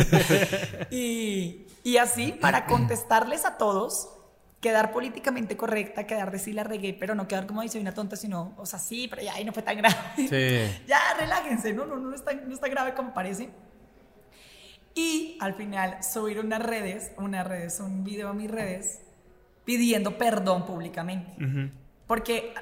y, 0.91 1.67
y 1.85 1.97
así, 1.99 2.33
para 2.33 2.65
contestarles 2.67 3.45
a 3.45 3.59
todos, 3.59 4.09
quedar 4.61 4.91
políticamente 4.91 5.57
correcta, 5.57 6.07
quedar 6.07 6.31
decir 6.31 6.55
la 6.55 6.65
regué, 6.65 6.95
pero 6.99 7.15
no 7.15 7.29
quedar 7.29 7.47
como 7.47 7.61
dice 7.63 7.79
una 7.79 7.93
tonta, 7.93 8.17
sino, 8.17 8.55
o 8.57 8.65
sea, 8.67 8.79
sí, 8.79 9.07
pero 9.09 9.21
ya 9.23 9.35
ahí 9.35 9.45
no 9.45 9.53
fue 9.53 9.63
tan 9.63 9.77
grave. 9.77 9.95
Sí. 10.17 10.83
ya, 10.89 10.99
relájense, 11.19 11.73
no, 11.75 11.85
no, 11.85 11.97
no 11.97 12.15
es 12.15 12.25
tan, 12.25 12.49
no 12.49 12.55
es 12.55 12.61
tan 12.61 12.71
grave 12.71 12.95
como 12.95 13.13
parece. 13.13 13.51
Y 14.95 15.37
al 15.41 15.55
final 15.55 16.03
subir 16.03 16.41
unas 16.41 16.63
redes, 16.63 17.13
unas 17.19 17.47
redes, 17.47 17.81
un 17.81 18.03
video 18.03 18.31
a 18.31 18.33
mis 18.33 18.51
redes 18.51 19.01
pidiendo 19.67 20.17
perdón 20.17 20.65
públicamente. 20.65 21.33
Porque 22.07 22.55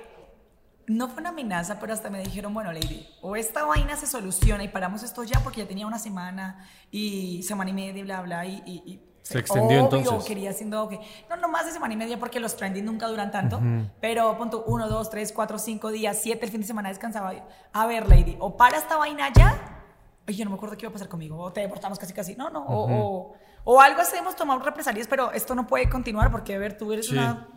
no 0.86 1.08
fue 1.08 1.20
una 1.20 1.30
amenaza, 1.30 1.80
pero 1.80 1.92
hasta 1.94 2.10
me 2.10 2.22
dijeron, 2.22 2.52
bueno, 2.54 2.72
Lady, 2.72 3.06
o 3.22 3.36
esta 3.36 3.64
vaina 3.64 3.96
se 3.96 4.06
soluciona 4.06 4.64
y 4.64 4.68
paramos 4.68 5.02
esto 5.02 5.22
ya 5.24 5.40
porque 5.40 5.62
ya 5.62 5.68
tenía 5.68 5.86
una 5.86 5.98
semana 5.98 6.66
y 6.90 7.42
semana 7.42 7.70
y 7.70 7.72
media 7.72 8.00
y 8.00 8.02
bla, 8.02 8.20
bla, 8.22 8.46
y... 8.46 8.62
y- 8.66 8.82
y 8.86 9.00
Se 9.22 9.38
extendió 9.38 9.86
obvio, 9.86 9.98
entonces. 9.98 10.28
quería 10.28 10.50
haciendo 10.50 10.86
que 10.88 11.00
no 11.30 11.36
no 11.36 11.48
más 11.48 11.64
de 11.64 11.72
semana 11.72 11.94
y 11.94 11.96
media 11.96 12.18
porque 12.18 12.38
los 12.40 12.56
trending 12.56 12.84
nunca 12.84 13.06
duran 13.08 13.30
tanto 13.30 13.58
pero 13.98 14.36
punto 14.36 14.64
uno 14.66 14.86
dos 14.86 15.08
tres 15.08 15.32
cuatro 15.32 15.58
cinco 15.58 15.90
días 15.90 16.18
siete 16.20 16.44
el 16.44 16.50
fin 16.50 16.60
de 16.60 16.66
semana 16.66 16.90
descansaba 16.90 17.32
a 17.72 17.86
ver 17.86 18.06
lady 18.06 18.36
o 18.38 18.54
para 18.58 18.76
esta 18.76 18.98
vaina 18.98 19.32
ya 19.32 19.80
Ay, 20.26 20.34
yo 20.36 20.44
no 20.44 20.50
me 20.50 20.56
acuerdo 20.56 20.76
qué 20.76 20.82
iba 20.84 20.90
a 20.90 20.92
pasar 20.92 21.08
conmigo 21.08 21.38
o 21.38 21.50
te 21.54 21.62
deportamos 21.62 21.98
casi 21.98 22.12
casi 22.12 22.34
no 22.36 22.50
no 22.50 22.64
o, 22.66 22.84
o, 22.92 23.34
o 23.64 23.80
algo 23.80 24.02
así 24.02 24.14
hemos 24.18 24.36
tomado 24.36 24.60
represalias 24.60 25.06
pero 25.06 25.32
esto 25.32 25.54
no 25.54 25.66
puede 25.66 25.88
continuar 25.88 26.30
porque 26.30 26.54
a 26.54 26.58
ver 26.58 26.76
tú 26.76 26.92
eres 26.92 27.06
Sí. 27.06 27.12
una 27.14 27.48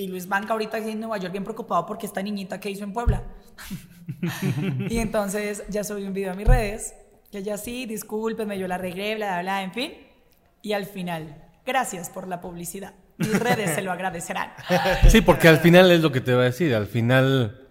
y 0.00 0.08
Luis 0.08 0.26
Banca 0.26 0.54
ahorita 0.54 0.78
aquí 0.78 0.90
en 0.90 1.00
Nueva 1.00 1.18
York 1.18 1.32
bien 1.32 1.44
preocupado 1.44 1.84
porque 1.84 2.06
esta 2.06 2.22
niñita 2.22 2.58
que 2.58 2.70
hizo 2.70 2.84
en 2.84 2.92
Puebla 2.92 3.22
y 4.88 4.98
entonces 4.98 5.62
ya 5.68 5.84
subí 5.84 6.04
un 6.04 6.14
video 6.14 6.32
a 6.32 6.34
mis 6.34 6.46
redes, 6.46 6.94
que 7.30 7.42
ya 7.42 7.58
sí, 7.58 7.86
discúlpenme, 7.86 8.58
yo 8.58 8.66
la 8.66 8.76
arreglé, 8.76 9.14
bla, 9.14 9.26
bla, 9.26 9.42
bla, 9.42 9.62
en 9.62 9.72
fin. 9.72 9.92
Y 10.62 10.72
al 10.72 10.86
final, 10.86 11.36
gracias 11.64 12.10
por 12.10 12.26
la 12.26 12.40
publicidad. 12.40 12.94
Mis 13.18 13.38
redes 13.38 13.74
se 13.74 13.82
lo 13.82 13.92
agradecerán. 13.92 14.52
Sí, 15.08 15.20
porque 15.20 15.48
al 15.48 15.58
final 15.58 15.90
es 15.92 16.00
lo 16.00 16.10
que 16.10 16.20
te 16.20 16.34
va 16.34 16.42
a 16.42 16.44
decir. 16.46 16.74
Al 16.74 16.86
final, 16.86 17.68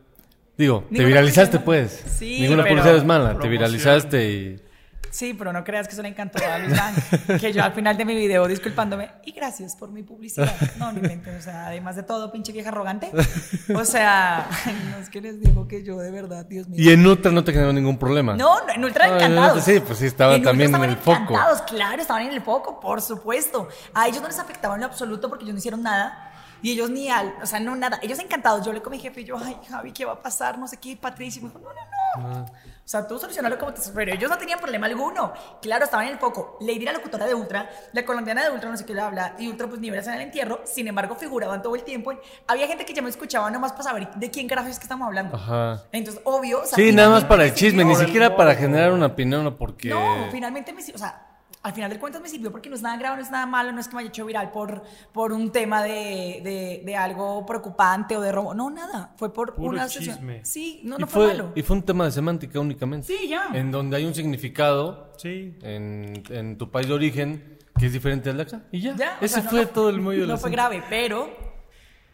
digo, 0.57 0.85
te 0.93 1.03
viralizaste, 1.03 1.59
publicidad. 1.59 1.99
pues. 1.99 2.13
Sí, 2.17 2.41
Ninguna 2.41 2.65
publicidad 2.65 2.95
es 2.95 3.03
mala. 3.03 3.37
Te 3.39 3.47
viralizaste 3.47 4.31
y. 4.31 4.61
Sí, 5.11 5.33
pero 5.33 5.51
no 5.51 5.63
creas 5.63 5.87
que 5.87 5.93
eso 5.93 6.01
le 6.01 6.09
encantó 6.09 6.39
a 6.45 6.57
Luis 6.59 6.77
Bank. 6.77 7.39
Que 7.39 7.51
yo 7.51 7.63
al 7.63 7.73
final 7.73 7.97
de 7.97 8.05
mi 8.05 8.15
video 8.15 8.47
disculpándome, 8.47 9.11
y 9.25 9.31
gracias 9.31 9.75
por 9.75 9.89
mi 9.89 10.03
publicidad. 10.03 10.53
No, 10.77 10.91
no 10.91 10.99
inventen, 10.99 11.35
o 11.35 11.41
sea, 11.41 11.67
además 11.67 11.95
de 11.95 12.03
todo, 12.03 12.31
pinche 12.31 12.51
vieja 12.51 12.69
arrogante. 12.69 13.11
O 13.75 13.85
sea, 13.85 14.47
no 14.91 14.97
es 14.97 15.09
que 15.09 15.21
les 15.21 15.39
digo 15.39 15.67
que 15.67 15.83
yo 15.83 15.97
de 15.99 16.11
verdad, 16.11 16.45
Dios 16.45 16.67
mío. 16.67 16.77
Y 16.79 16.91
en 16.91 17.05
Ultra 17.05 17.31
no 17.31 17.43
te 17.43 17.51
generó 17.51 17.73
ningún 17.73 17.97
problema. 17.97 18.35
No, 18.35 18.65
no, 18.65 18.73
en 18.73 18.83
Ultra 18.83 19.07
en 19.07 19.15
encantados. 19.15 19.63
Sí, 19.63 19.79
pues 19.79 19.99
sí, 19.99 20.05
estaban 20.05 20.37
En 20.37 20.43
también 20.43 20.73
en 20.73 20.83
el 20.83 20.97
foco. 20.97 21.11
encantados, 21.11 21.61
claro, 21.63 22.01
estaban 22.01 22.23
en 22.23 22.33
el 22.33 22.41
foco, 22.41 22.79
por 22.79 23.01
supuesto. 23.01 23.67
A 23.93 24.07
ellos 24.07 24.21
no 24.21 24.27
les 24.27 24.39
afectaba 24.39 24.75
en 24.75 24.81
lo 24.81 24.87
absoluto 24.87 25.29
porque 25.29 25.43
ellos 25.43 25.53
no 25.53 25.59
hicieron 25.59 25.83
nada. 25.83 26.25
Y 26.61 26.71
ellos 26.71 26.89
ni 26.89 27.09
al, 27.09 27.33
o 27.41 27.45
sea, 27.45 27.59
no 27.59 27.75
nada. 27.75 27.99
Ellos 28.01 28.19
encantados. 28.19 28.65
Yo 28.65 28.73
le 28.73 28.81
con 28.81 28.91
mi 28.91 28.99
jefe 28.99 29.21
y 29.21 29.23
yo, 29.23 29.37
ay, 29.37 29.57
Javi, 29.69 29.91
¿qué 29.93 30.05
va 30.05 30.13
a 30.13 30.21
pasar? 30.21 30.57
No 30.57 30.67
sé 30.67 30.77
qué, 30.77 30.97
Patricia. 30.97 31.39
Y 31.39 31.43
me 31.43 31.49
dijo, 31.49 31.61
no, 31.61 31.69
no, 32.21 32.29
no. 32.29 32.45
O 32.89 32.91
sea, 32.91 33.05
tú 33.05 33.19
solucionarlo 33.19 33.59
como 33.59 33.71
te... 33.71 33.81
Pero 33.93 34.13
ellos 34.13 34.31
no 34.31 34.37
tenían 34.39 34.57
problema 34.57 34.87
alguno. 34.87 35.31
Claro, 35.61 35.85
estaban 35.85 36.07
en 36.07 36.13
el 36.13 36.17
foco. 36.17 36.57
Lady, 36.61 36.79
la 36.79 36.93
locutora 36.93 37.27
de 37.27 37.35
Ultra, 37.35 37.69
la 37.93 38.03
colombiana 38.03 38.43
de 38.43 38.49
Ultra, 38.49 38.67
no 38.67 38.77
sé 38.77 38.83
qué 38.83 38.95
le 38.95 39.01
habla. 39.01 39.35
Y 39.37 39.47
Ultra, 39.47 39.67
pues, 39.67 39.79
ni 39.79 39.91
veras 39.91 40.07
en 40.07 40.15
el 40.15 40.21
entierro. 40.21 40.61
Sin 40.65 40.87
embargo, 40.87 41.13
figuraban 41.13 41.61
todo 41.61 41.75
el 41.75 41.83
tiempo. 41.83 42.13
Había 42.47 42.65
gente 42.65 42.85
que 42.85 42.93
ya 42.95 43.03
me 43.03 43.11
escuchaba 43.11 43.51
nomás 43.51 43.73
para 43.73 43.83
saber 43.83 44.09
de 44.15 44.31
quién 44.31 44.47
carajo 44.47 44.69
es 44.69 44.79
que 44.79 44.85
estamos 44.85 45.05
hablando. 45.05 45.35
Ajá. 45.35 45.83
Entonces, 45.91 46.19
obvio. 46.25 46.63
o 46.63 46.65
sea, 46.65 46.77
Sí, 46.77 46.91
nada 46.91 47.09
más 47.09 47.25
para 47.25 47.43
el 47.43 47.51
me 47.51 47.55
chisme, 47.55 47.85
ni 47.85 47.95
siquiera 47.95 48.35
para 48.35 48.55
generar 48.55 48.91
una 48.91 49.05
opinión 49.05 49.45
o 49.45 49.55
porque. 49.55 49.89
No, 49.89 50.31
finalmente 50.31 50.73
me 50.73 50.81
o 50.81 50.97
sea, 50.97 51.28
al 51.61 51.73
final 51.73 51.89
del 51.89 51.99
cuentas 51.99 52.21
me 52.21 52.29
sirvió 52.29 52.51
porque 52.51 52.69
no 52.69 52.75
es 52.75 52.81
nada 52.81 52.95
grave, 52.97 53.17
no 53.17 53.21
es 53.23 53.31
nada 53.31 53.45
malo, 53.45 53.71
no 53.73 53.79
es 53.81 53.87
que 53.89 53.95
me 53.95 54.01
haya 54.01 54.09
hecho 54.09 54.25
viral 54.25 54.51
por, 54.51 54.81
por 55.11 55.33
un 55.33 55.51
tema 55.51 55.83
de, 55.83 56.39
de, 56.43 56.81
de 56.85 56.95
algo 56.95 57.45
preocupante 57.45 58.15
o 58.15 58.21
de 58.21 58.31
robo, 58.31 58.53
no, 58.53 58.69
nada, 58.69 59.13
fue 59.17 59.33
por 59.33 59.55
Puro 59.55 59.69
una 59.69 59.87
chisme. 59.87 60.13
sesión. 60.13 60.39
Sí, 60.45 60.81
no, 60.83 60.97
no 60.97 61.05
fue, 61.07 61.25
fue, 61.25 61.33
malo. 61.33 61.51
y 61.55 61.61
fue 61.61 61.75
un 61.75 61.83
tema 61.83 62.05
de 62.05 62.11
semántica 62.11 62.59
únicamente. 62.59 63.07
Sí, 63.07 63.27
ya. 63.27 63.49
En 63.53 63.71
donde 63.71 63.97
hay 63.97 64.05
un 64.05 64.13
significado 64.15 65.11
Sí. 65.17 65.57
en, 65.61 66.23
en 66.29 66.57
tu 66.57 66.71
país 66.71 66.87
de 66.87 66.93
origen 66.93 67.57
que 67.77 67.85
es 67.87 67.93
diferente 67.93 68.29
al 68.29 68.37
de 68.37 68.43
acá. 68.43 68.61
Y 68.71 68.79
ya. 68.81 68.95
Ya, 68.95 69.17
o 69.21 69.25
Ese 69.25 69.35
sea, 69.35 69.43
no- 69.43 69.49
fue 69.49 69.61
no- 69.63 69.67
todo 69.69 69.89
el 69.89 69.99
medio 70.01 70.21
del 70.21 70.27
No 70.29 70.37
fue 70.37 70.51
grave, 70.51 70.81
pero 70.89 71.29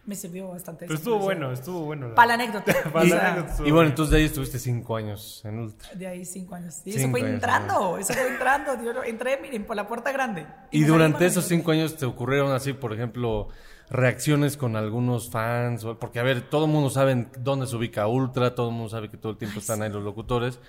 me 0.05 0.15
sirvió 0.15 0.49
bastante. 0.49 0.85
Pero 0.85 0.97
estuvo 0.97 1.19
bueno, 1.19 1.51
estuvo 1.51 1.81
bueno. 1.85 2.09
la- 2.09 2.15
Para 2.15 2.27
la 2.29 2.33
anécdota. 2.35 2.73
Para 2.93 3.05
la 3.05 3.55
Y 3.65 3.71
bueno, 3.71 3.89
entonces 3.89 4.11
de 4.11 4.17
ahí 4.19 4.25
estuviste 4.25 4.59
cinco 4.59 4.95
años 4.95 5.41
en 5.45 5.59
Ultra. 5.59 5.89
De 5.95 6.07
ahí 6.07 6.25
cinco 6.25 6.55
años. 6.55 6.81
Y 6.85 6.91
eso 6.91 6.99
Cinco 6.99 7.11
fue 7.11 7.21
años, 7.21 7.33
entrando, 7.33 7.97
eso 7.97 8.13
fue 8.13 8.27
entrando. 8.27 8.71
Yo 8.83 9.03
entré, 9.03 9.39
miren, 9.41 9.65
por 9.65 9.75
la 9.75 9.87
puerta 9.87 10.11
grande. 10.11 10.45
Y 10.71 10.83
durante 10.83 11.25
esos 11.25 11.45
cinco 11.45 11.71
años 11.71 11.95
te 11.97 12.05
ocurrieron 12.05 12.51
así, 12.51 12.73
por 12.73 12.93
ejemplo, 12.93 13.47
reacciones 13.89 14.57
con 14.57 14.75
algunos 14.75 15.29
fans, 15.29 15.85
porque 15.99 16.19
a 16.19 16.23
ver, 16.23 16.49
todo 16.49 16.65
el 16.65 16.71
mundo 16.71 16.89
sabe 16.89 17.27
dónde 17.39 17.67
se 17.67 17.75
ubica 17.75 18.07
Ultra, 18.07 18.55
todo 18.55 18.69
el 18.69 18.75
mundo 18.75 18.89
sabe 18.89 19.09
que 19.09 19.17
todo 19.17 19.31
el 19.33 19.37
tiempo 19.37 19.59
están 19.59 19.81
ahí 19.81 19.89
los 19.91 20.03
locutores. 20.03 20.59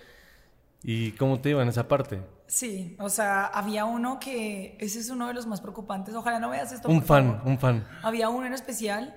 ¿Y 0.82 1.12
cómo 1.12 1.40
te 1.40 1.50
iba 1.50 1.62
en 1.62 1.68
esa 1.68 1.88
parte? 1.88 2.20
Sí, 2.48 2.96
o 3.00 3.08
sea, 3.08 3.46
había 3.46 3.84
uno 3.84 4.20
que, 4.20 4.76
ese 4.80 5.00
es 5.00 5.10
uno 5.10 5.26
de 5.26 5.34
los 5.34 5.46
más 5.46 5.60
preocupantes. 5.60 6.14
Ojalá 6.14 6.38
no 6.38 6.50
veas 6.50 6.70
esto. 6.70 6.88
Un 6.88 7.02
fan, 7.02 7.32
favor. 7.32 7.48
un 7.48 7.58
fan. 7.58 7.86
Había 8.02 8.28
uno 8.28 8.46
en 8.46 8.54
especial. 8.54 9.16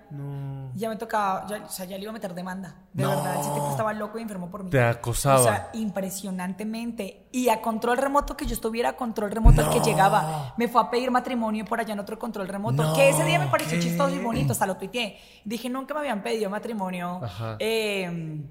Ya 0.73 0.89
me 0.89 0.95
tocaba, 0.95 1.45
ya, 1.47 1.63
o 1.63 1.69
sea, 1.69 1.85
ya 1.85 1.97
le 1.97 2.03
iba 2.03 2.09
a 2.09 2.13
meter 2.13 2.33
demanda. 2.33 2.75
De 2.93 3.05
verdad, 3.05 3.39
ese 3.39 3.51
tipo 3.51 3.69
estaba 3.69 3.93
loco 3.93 4.17
y 4.17 4.23
enfermo 4.23 4.49
por 4.49 4.63
mí. 4.63 4.71
Te 4.71 4.81
acosaba. 4.81 5.39
O 5.39 5.43
sea, 5.43 5.69
impresionantemente. 5.73 7.27
Y 7.31 7.49
a 7.49 7.61
control 7.61 7.97
remoto, 7.97 8.35
que 8.35 8.45
yo 8.45 8.53
estuviera 8.53 8.89
a 8.89 8.93
control 8.95 9.31
remoto 9.31 9.61
al 9.61 9.69
que 9.71 9.79
llegaba. 9.79 10.53
Me 10.57 10.67
fue 10.67 10.81
a 10.81 10.89
pedir 10.89 11.11
matrimonio 11.11 11.65
por 11.65 11.79
allá 11.79 11.93
en 11.93 11.99
otro 11.99 12.17
control 12.17 12.47
remoto. 12.47 12.93
que 12.95 13.09
ese 13.09 13.23
día 13.25 13.39
me 13.39 13.47
pareció 13.47 13.79
chistoso 13.79 14.15
y 14.15 14.19
bonito, 14.19 14.53
hasta 14.53 14.65
lo 14.65 14.77
tuiteé. 14.77 15.17
Dije, 15.45 15.69
nunca 15.69 15.93
me 15.93 16.01
habían 16.01 16.23
pedido 16.23 16.49
matrimonio. 16.49 17.19
Ajá. 17.23 17.57
Eh, 17.59 18.43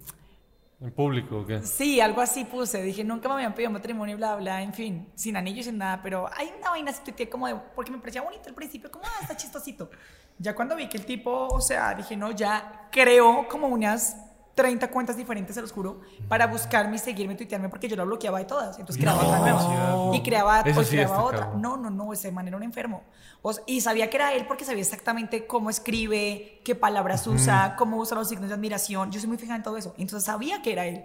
¿En 0.81 0.93
público 0.93 1.39
o 1.39 1.47
qué? 1.47 1.61
Sí, 1.63 2.01
algo 2.01 2.21
así 2.21 2.45
puse. 2.45 2.81
Dije, 2.83 3.03
nunca 3.03 3.29
me 3.29 3.35
habían 3.35 3.53
pedido 3.53 3.71
matrimonio, 3.73 4.17
bla, 4.17 4.37
bla, 4.37 4.63
en 4.63 4.73
fin, 4.73 5.11
sin 5.17 5.37
anillo 5.37 5.61
y 5.61 5.65
sin 5.65 5.79
nada. 5.79 6.01
Pero 6.03 6.29
hay 6.37 6.53
una 6.57 6.71
vaina 6.71 6.93
así 6.93 7.03
tuiteé 7.03 7.29
como 7.29 7.49
de, 7.49 7.57
porque 7.75 7.91
me 7.91 7.99
parecía 7.99 8.23
bonito 8.23 8.49
al 8.49 8.55
principio, 8.55 8.91
como, 8.91 9.05
ah, 9.05 9.19
está 9.23 9.37
chistosito. 9.37 9.91
Ya 10.39 10.55
cuando 10.55 10.77
vi 10.77 10.89
que 10.89 10.97
el 10.97 11.05
tipo, 11.05 11.49
o 11.49 11.61
sea, 11.61 11.95
dije, 11.95 12.17
no, 12.17 12.31
ya 12.31 12.89
creó 12.93 13.49
como 13.49 13.67
unas 13.67 14.17
30 14.59 14.91
cuentas 14.91 15.17
diferentes, 15.17 15.55
se 15.55 15.61
los 15.63 15.71
juro, 15.71 16.01
para 16.27 16.49
buscarme 16.49 16.97
y 16.97 16.99
seguirme 16.99 17.37
tuitearme, 17.37 17.69
porque 17.69 17.87
yo 17.89 17.95
lo 17.95 18.05
bloqueaba 18.05 18.41
de 18.41 18.45
todas. 18.45 18.77
Entonces 18.81 19.01
creaba 19.01 19.23
otra 19.25 19.39
nueva. 19.39 20.17
Y 20.17 20.23
creaba, 20.23 20.63
sí 20.85 20.91
creaba 20.97 21.23
otra. 21.23 21.41
cabrón. 21.43 21.63
No, 21.63 21.77
no, 21.77 21.91
no, 21.91 22.13
ese 22.13 22.33
man 22.33 22.49
era 22.49 22.57
un 22.57 22.65
enfermo. 22.65 23.05
O 23.41 23.53
sea, 23.53 23.63
y 23.69 23.81
sabía 23.81 24.11
que 24.11 24.17
era 24.17 24.33
él 24.33 24.47
porque 24.49 24.65
sabía 24.65 24.83
exactamente 24.83 25.47
cómo 25.47 25.71
escribe, 25.71 26.61
qué 26.65 26.75
palabras 26.75 27.25
usa, 27.29 27.77
cómo 27.79 27.99
usa 27.99 28.17
los 28.19 28.29
signos 28.29 28.49
de 28.49 28.55
admiración. 28.57 29.13
Yo 29.13 29.21
soy 29.21 29.29
muy 29.29 29.39
fija 29.39 29.55
en 29.55 29.63
todo 29.63 29.77
eso. 29.77 29.95
Entonces 29.97 30.25
sabía 30.25 30.61
que 30.61 30.73
era 30.73 30.87
él. 30.87 31.05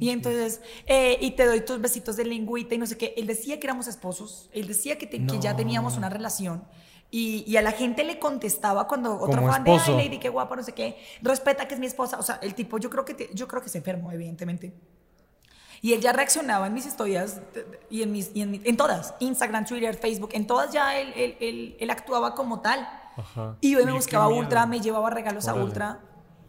y 0.00 0.10
entonces, 0.10 0.60
eh, 0.86 1.16
y 1.20 1.30
te 1.36 1.46
doy 1.46 1.60
tus 1.60 1.80
besitos 1.80 2.16
de 2.16 2.24
lengüita 2.24 2.74
y 2.74 2.78
no 2.78 2.86
sé 2.86 2.98
qué. 2.98 3.14
Él 3.16 3.28
decía 3.28 3.60
que 3.60 3.66
éramos 3.68 3.86
esposos. 3.86 4.50
Él 4.52 4.66
decía 4.66 4.98
que, 4.98 5.06
te- 5.06 5.24
que 5.24 5.38
ya 5.38 5.54
teníamos 5.54 5.96
una 5.96 6.08
relación. 6.08 6.64
Y, 7.12 7.42
y 7.46 7.56
a 7.56 7.62
la 7.62 7.72
gente 7.72 8.04
le 8.04 8.18
contestaba 8.20 8.86
cuando 8.86 9.18
otra 9.20 9.38
Como 9.40 9.52
fan 9.52 9.64
de, 9.64 9.70
ay, 9.72 9.76
esposo. 9.78 9.96
Lady, 9.98 10.18
qué 10.18 10.28
guapa, 10.28 10.54
no 10.54 10.62
sé 10.62 10.72
qué, 10.72 10.96
respeta 11.22 11.66
que 11.66 11.74
es 11.74 11.80
mi 11.80 11.86
esposa. 11.86 12.18
O 12.18 12.22
sea, 12.22 12.38
el 12.42 12.54
tipo, 12.54 12.78
yo 12.78 12.88
creo 12.88 13.04
que, 13.04 13.14
te- 13.14 13.30
yo 13.34 13.48
creo 13.48 13.60
que 13.62 13.68
se 13.68 13.78
enfermó, 13.78 14.12
evidentemente. 14.12 14.72
Y 15.82 15.94
él 15.94 16.00
ya 16.00 16.12
reaccionaba 16.12 16.66
en 16.66 16.74
mis 16.74 16.86
historias 16.86 17.40
y 17.88 18.02
en, 18.02 18.12
mis, 18.12 18.30
y 18.34 18.42
en, 18.42 18.60
en 18.64 18.76
todas, 18.76 19.14
Instagram, 19.18 19.64
Twitter, 19.64 19.96
Facebook, 19.96 20.30
en 20.34 20.46
todas 20.46 20.70
ya 20.72 20.98
él, 20.98 21.12
él, 21.16 21.36
él- 21.40 21.76
él 21.80 21.90
actuaba 21.90 22.34
como 22.34 22.60
tal. 22.60 22.80
Ajá. 23.16 23.56
Y 23.60 23.72
yo 23.72 23.84
me 23.84 23.92
buscaba. 23.92 24.28
Ultra, 24.28 24.66
me 24.66 24.80
llevaba 24.80 25.10
regalos 25.10 25.48
a. 25.48 25.54
Ultra. 25.54 26.00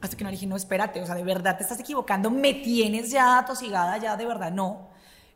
Hasta 0.02 0.18
que 0.18 0.24
no 0.24 0.30
le 0.30 0.36
dije, 0.36 0.48
no, 0.48 0.56
espérate, 0.56 1.02
o 1.02 1.06
sea, 1.06 1.14
de 1.16 1.24
verdad 1.24 1.58
te 1.58 1.64
estás 1.64 1.80
equivocando, 1.80 2.30
me 2.32 2.56
tienes 2.56 3.12
ya 3.12 3.38
atosigada, 3.40 3.98
ya 3.98 4.18
de 4.18 4.26
verdad 4.26 4.52
no. 4.52 4.90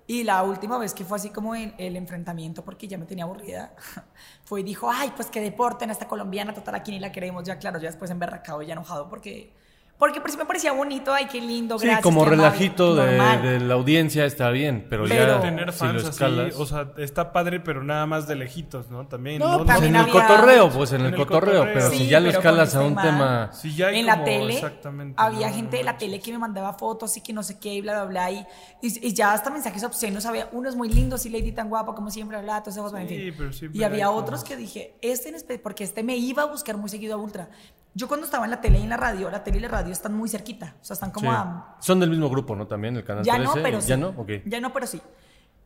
Y 0.08 0.24
la 0.24 0.44
última 0.44 0.78
vez 0.78 0.94
que 0.94 1.04
fue 1.04 1.18
así 1.18 1.30
como 1.32 1.56
en 1.56 1.74
el 1.78 1.96
enfrentamiento, 1.96 2.64
porque 2.64 2.88
ya 2.88 2.98
me 2.98 3.06
tenía 3.06 3.24
aburrida, 3.24 3.76
fue 4.46 4.62
y 4.62 4.64
dijo, 4.64 4.90
ay, 4.92 5.12
pues 5.16 5.30
que 5.30 5.42
deporten 5.42 5.90
a 5.90 5.94
esta 5.94 6.08
colombiana, 6.08 6.54
total, 6.54 6.76
aquí 6.76 6.92
ni 6.92 7.00
la 7.00 7.12
queremos, 7.12 7.44
ya 7.44 7.58
claro, 7.58 7.80
ya 7.80 7.90
después 7.90 8.12
emberracado 8.12 8.62
y 8.62 8.68
ya 8.68 8.74
enojado, 8.74 9.10
porque, 9.10 9.52
porque 9.98 10.20
pues, 10.20 10.36
me 10.38 10.46
parecía 10.46 10.74
bonito, 10.74 11.14
ay, 11.14 11.26
qué 11.28 11.40
lindo, 11.40 11.80
Sí, 11.80 11.86
gracias. 11.86 12.04
como 12.04 12.22
qué 12.22 12.28
amable, 12.34 12.44
relajito 12.44 12.96
de, 12.96 13.12
de 13.50 13.60
la 13.62 13.74
audiencia 13.76 14.26
está 14.26 14.50
bien, 14.50 14.86
pero, 14.90 15.06
Pero- 15.08 15.36
ya 15.38 15.42
Tener 15.42 15.72
si 15.72 15.80
fans 15.80 16.02
así, 16.02 16.10
escalas... 16.10 16.56
o 16.58 16.66
sea, 16.66 16.92
está 16.98 17.32
padre, 17.32 17.60
pero 17.62 17.84
nada 17.84 18.06
más 18.06 18.28
de 18.28 18.36
lejitos, 18.36 18.90
¿no? 18.90 19.08
También. 19.08 19.40
no, 19.40 19.58
pues 19.58 19.68
también 19.68 19.96
en 19.96 20.02
el 20.02 20.10
había- 20.10 20.28
cotorreo, 20.28 20.70
pues 20.70 20.92
en, 20.92 21.02
En 21.02 21.08
el, 21.08 21.14
el 21.14 21.18
cotorreo, 21.20 21.54
cotorreo. 21.60 21.74
pero 21.74 21.90
Sí, 21.92 21.98
si 22.00 22.08
ya 22.08 22.20
lo 22.20 22.30
escalas 22.30 22.76
a 22.76 22.82
un 22.82 22.96
tema... 22.96 23.50
Sí, 23.54 23.74
ya 23.76 23.88
hay 23.88 24.00
en 24.00 24.06
la 24.06 24.14
como- 24.14 24.26
tele 24.26 24.54
exactamente, 24.56 25.14
había 25.18 25.48
no, 25.48 25.52
no 25.52 25.56
gente 25.56 25.78
de 25.78 25.84
la 25.84 25.98
tele 25.98 26.20
que 26.20 26.32
me 26.32 26.40
mandaba 26.40 26.74
fotos 26.74 27.16
y 27.18 27.22
que 27.22 27.32
no 27.34 27.42
sé 27.44 27.58
qué 27.60 27.74
y 27.76 27.82
bla 27.82 27.94
bla 27.94 28.06
bla 28.06 28.32
y, 28.32 28.46
y, 28.82 29.08
y 29.08 29.14
ya 29.14 29.32
hasta 29.34 29.50
mensajes 29.50 29.84
obscenos 29.84 30.26
había 30.26 30.50
unos 30.52 30.76
muy 30.76 30.90
lindos 30.90 31.26
y 31.26 31.30
Lady 31.30 31.52
tan 31.54 31.70
guapa 31.70 31.96
como 31.96 32.12
siempre 32.12 32.42
bla 32.42 32.62
todos 32.62 32.76
esos 32.78 32.92
bueno, 32.92 33.08
en 33.08 33.10
Sí, 33.10 33.32
fin. 33.32 33.34
pero 33.38 33.72
y 33.74 33.84
había 33.84 34.06
hay 34.06 34.12
como- 34.12 34.20
otros 34.20 34.44
que 34.44 34.58
dije 34.58 34.96
este 35.02 35.58
porque 35.60 35.84
este 35.84 36.04
me 36.04 36.18
iba 36.18 36.44
a 36.44 36.46
buscar 36.48 36.76
muy 36.78 36.90
seguido 36.90 37.14
a 37.16 37.18
Ultra 37.18 37.50
yo 37.96 38.08
cuando 38.08 38.26
estaba 38.26 38.46
en 38.46 38.52
la 38.52 38.62
tele 38.62 38.78
y 38.80 38.84
en 38.84 38.90
la 38.90 38.98
radio 38.98 39.32
la 39.32 39.44
tele 39.44 39.58
y 39.58 39.62
la 39.62 39.70
radio 39.70 39.92
están 39.92 40.14
muy 40.14 40.30
cerquita 40.30 40.76
o 40.82 40.84
sea 40.86 40.94
están 40.94 41.10
como 41.12 41.32
Sí. 41.32 41.36
a 41.36 41.76
Son 41.80 42.00
del 42.00 42.10
mismo 42.12 42.30
grupo, 42.30 42.56
¿no? 42.56 42.68
También, 42.68 42.96
el 42.98 43.04
canal 43.04 43.24
ya 43.24 43.36
13. 43.38 43.48
no 43.56 43.64
pero 43.64 43.82
sí 43.82 43.88
¿Ya 43.88 43.98
no? 43.98 44.10
Ok. 44.18 44.30
ya 44.46 44.60
no 44.62 44.72
pero 44.74 44.86
sí 44.86 45.02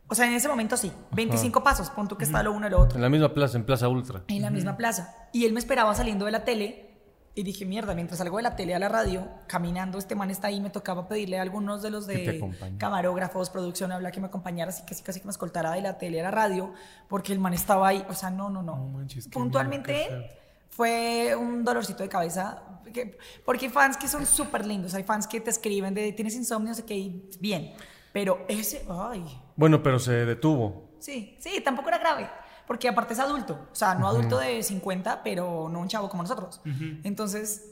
o 0.06 0.14
sea 0.14 0.26
en 0.26 0.32
ese 0.34 0.48
momento 0.48 0.76
sí 0.76 0.90
25 1.12 1.62
pasos 1.62 1.90
pon 1.90 2.08
tú 2.08 2.16
que 2.16 2.24
está 2.24 2.42
lo 2.42 2.52
uno 2.52 2.66
y 2.66 2.70
lo 2.70 2.80
otro 2.80 2.96
En 2.96 3.02
la 3.02 3.08
misma 3.10 3.34
plaza, 3.34 3.58
en 3.58 3.64
Plaza 3.64 3.88
Ultra. 3.88 4.22
en 4.28 4.42
la 4.42 4.50
misma 4.50 4.76
plaza. 4.76 5.14
Y 5.32 5.44
él 5.44 5.52
me 5.52 5.58
esperaba 5.60 5.94
saliendo 5.94 6.24
de 6.24 6.32
la 6.32 6.44
tele 6.44 6.86
y 7.32 7.44
dije, 7.44 7.64
mierda, 7.64 7.94
mientras 7.94 8.18
salgo 8.18 8.38
de 8.38 8.42
la 8.42 8.56
tele 8.56 8.74
a 8.74 8.80
la 8.80 8.88
radio, 8.88 9.28
caminando, 9.46 9.98
este 9.98 10.16
man 10.16 10.32
está 10.32 10.48
ahí, 10.48 10.60
me 10.60 10.68
tocaba 10.68 11.06
pedirle 11.06 11.38
a 11.38 11.42
algunos 11.42 11.80
de 11.80 11.90
los 11.90 12.06
Que 12.08 12.16
de 12.16 12.76
camarógrafos, 12.76 13.50
producción, 13.50 13.92
habla 13.92 14.10
que 14.10 14.20
me 14.20 14.26
acompañara, 14.26 14.70
así 14.70 14.82
casi 14.84 15.04
casi 15.04 15.20
que 15.20 15.26
me 15.26 15.30
escoltara 15.30 15.70
de 15.70 15.80
la 15.80 15.96
tele 15.96 16.18
a 16.20 16.24
la 16.24 16.32
radio, 16.32 16.72
porque 17.08 17.32
el 17.32 17.38
man 17.38 17.54
estaba 17.54 17.86
ahí, 17.86 18.04
o 18.08 18.14
sea, 18.14 18.30
no, 18.30 18.50
no, 18.50 18.62
no. 18.64 18.76
No 18.76 18.86
manches, 18.88 19.28
Puntualmente. 19.28 20.39
Fue 20.80 21.36
un 21.36 21.62
dolorcito 21.62 22.02
de 22.02 22.08
cabeza, 22.08 22.62
que- 22.90 23.18
porque 23.44 23.66
hay 23.66 23.70
fans 23.70 23.98
que 23.98 24.08
son 24.08 24.24
súper 24.24 24.64
lindos, 24.64 24.94
hay 24.94 25.02
fans 25.02 25.26
que 25.26 25.38
te 25.38 25.50
escriben 25.50 25.92
de, 25.92 26.10
tienes 26.14 26.34
insomnio, 26.34 26.70
no 26.70 26.74
sé 26.74 26.86
qué, 26.86 27.20
bien, 27.38 27.74
pero 28.14 28.46
ese, 28.48 28.86
ay, 28.88 29.22
Bueno, 29.56 29.82
pero 29.82 29.98
se 29.98 30.24
detuvo. 30.24 30.94
Sí, 30.98 31.36
sí, 31.38 31.60
tampoco 31.62 31.88
era 31.90 31.98
grave, 31.98 32.30
porque 32.66 32.88
aparte 32.88 33.12
es 33.12 33.20
adulto, 33.20 33.68
o 33.70 33.74
sea, 33.74 33.94
no 33.94 34.08
adulto 34.08 34.38
de 34.38 34.62
50, 34.62 35.22
pero 35.22 35.68
no 35.70 35.80
un 35.80 35.88
chavo 35.88 36.08
como 36.08 36.22
nosotros. 36.22 36.62
Entonces, 37.04 37.69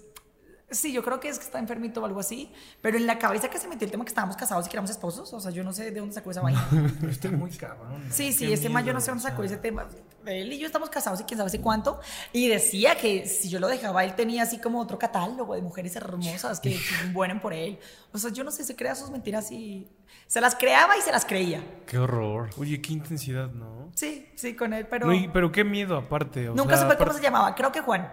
sí, 0.71 0.93
yo 0.93 1.03
creo 1.03 1.19
que 1.21 1.29
es 1.29 1.39
que 1.39 1.45
está 1.45 1.59
enfermito 1.59 2.03
o 2.03 2.05
algo 2.07 2.21
así, 2.21 2.53
pero 2.83 2.97
en 2.99 3.07
la 3.07 3.19
cabeza 3.19 3.49
que 3.49 3.59
se 3.59 3.69
metió 3.69 3.85
el 3.87 3.91
tema 3.91 4.05
que 4.05 4.09
estábamos 4.11 4.37
casados 4.37 4.67
y 4.67 4.71
que 4.71 4.77
éramos 4.77 4.91
esposos, 4.91 5.33
o 5.33 5.41
sea, 5.41 5.51
yo 5.51 5.65
no 5.65 5.73
sé 5.73 5.91
de 5.91 5.99
dónde 6.01 6.15
sacó 6.15 6.31
esa 6.31 6.41
vaina. 6.43 6.67
Está 7.11 7.31
muy 7.31 7.51
cabrón. 7.51 8.07
Sí, 8.11 8.33
sí, 8.33 8.53
ese 8.53 8.69
man 8.69 8.85
yo 8.85 8.93
no 8.93 9.01
sé 9.01 9.11
dónde 9.11 9.23
sacó 9.25 9.43
ese 9.43 9.57
tema. 9.57 9.87
Él 10.27 10.53
y 10.53 10.59
yo 10.59 10.67
estamos 10.67 10.91
casados 10.91 11.21
y 11.21 11.25
quién 11.25 11.39
sabe 11.39 11.49
hace 11.49 11.61
cuánto. 11.61 12.01
Y 12.33 12.49
decía 12.49 12.97
que 12.97 13.27
si 13.27 13.49
yo 13.49 13.61
lo 13.61 13.69
dejaba, 13.69 14.05
él 14.05 14.15
tenía 14.15 14.43
así 14.43 14.59
como 14.59 14.79
otro 14.81 14.99
catálogo 14.99 15.55
de 15.55 15.63
mujeres 15.63 15.97
hermosas 15.97 16.61
que, 16.61 16.79
mueren 17.13 17.41
por 17.41 17.55
él. 17.55 17.79
O 18.13 18.19
sea, 18.19 18.31
yo 18.31 18.45
no 18.45 18.51
sé, 18.51 18.65
se 18.65 18.77
crea 18.77 18.95
sus 18.95 19.11
mentiras 19.11 19.51
y 19.51 19.89
se 20.27 20.41
las 20.43 20.55
creaba 20.55 20.99
y 20.99 21.01
se 21.01 21.13
las 21.13 21.25
creía. 21.25 21.63
Qué 21.87 21.97
horror. 21.99 22.51
Oye, 22.59 22.83
qué 22.83 22.93
intensidad, 22.93 23.49
¿no? 23.51 23.91
Sí, 23.95 24.29
sí, 24.35 24.55
con 24.55 24.75
él, 24.75 24.87
pero... 24.87 25.07
No, 25.07 25.15
y- 25.15 25.29
pero 25.29 25.51
qué 25.51 25.65
miedo 25.65 25.97
aparte. 25.97 26.49
o 26.51 26.55
Nunca 26.55 26.77
sea, 26.77 26.83
supe 26.85 26.97
cómo 26.99 27.11
aparte- 27.11 27.19
se 27.19 27.23
llamaba, 27.23 27.55
creo 27.55 27.73
que 27.73 27.81
Juan. 27.81 28.13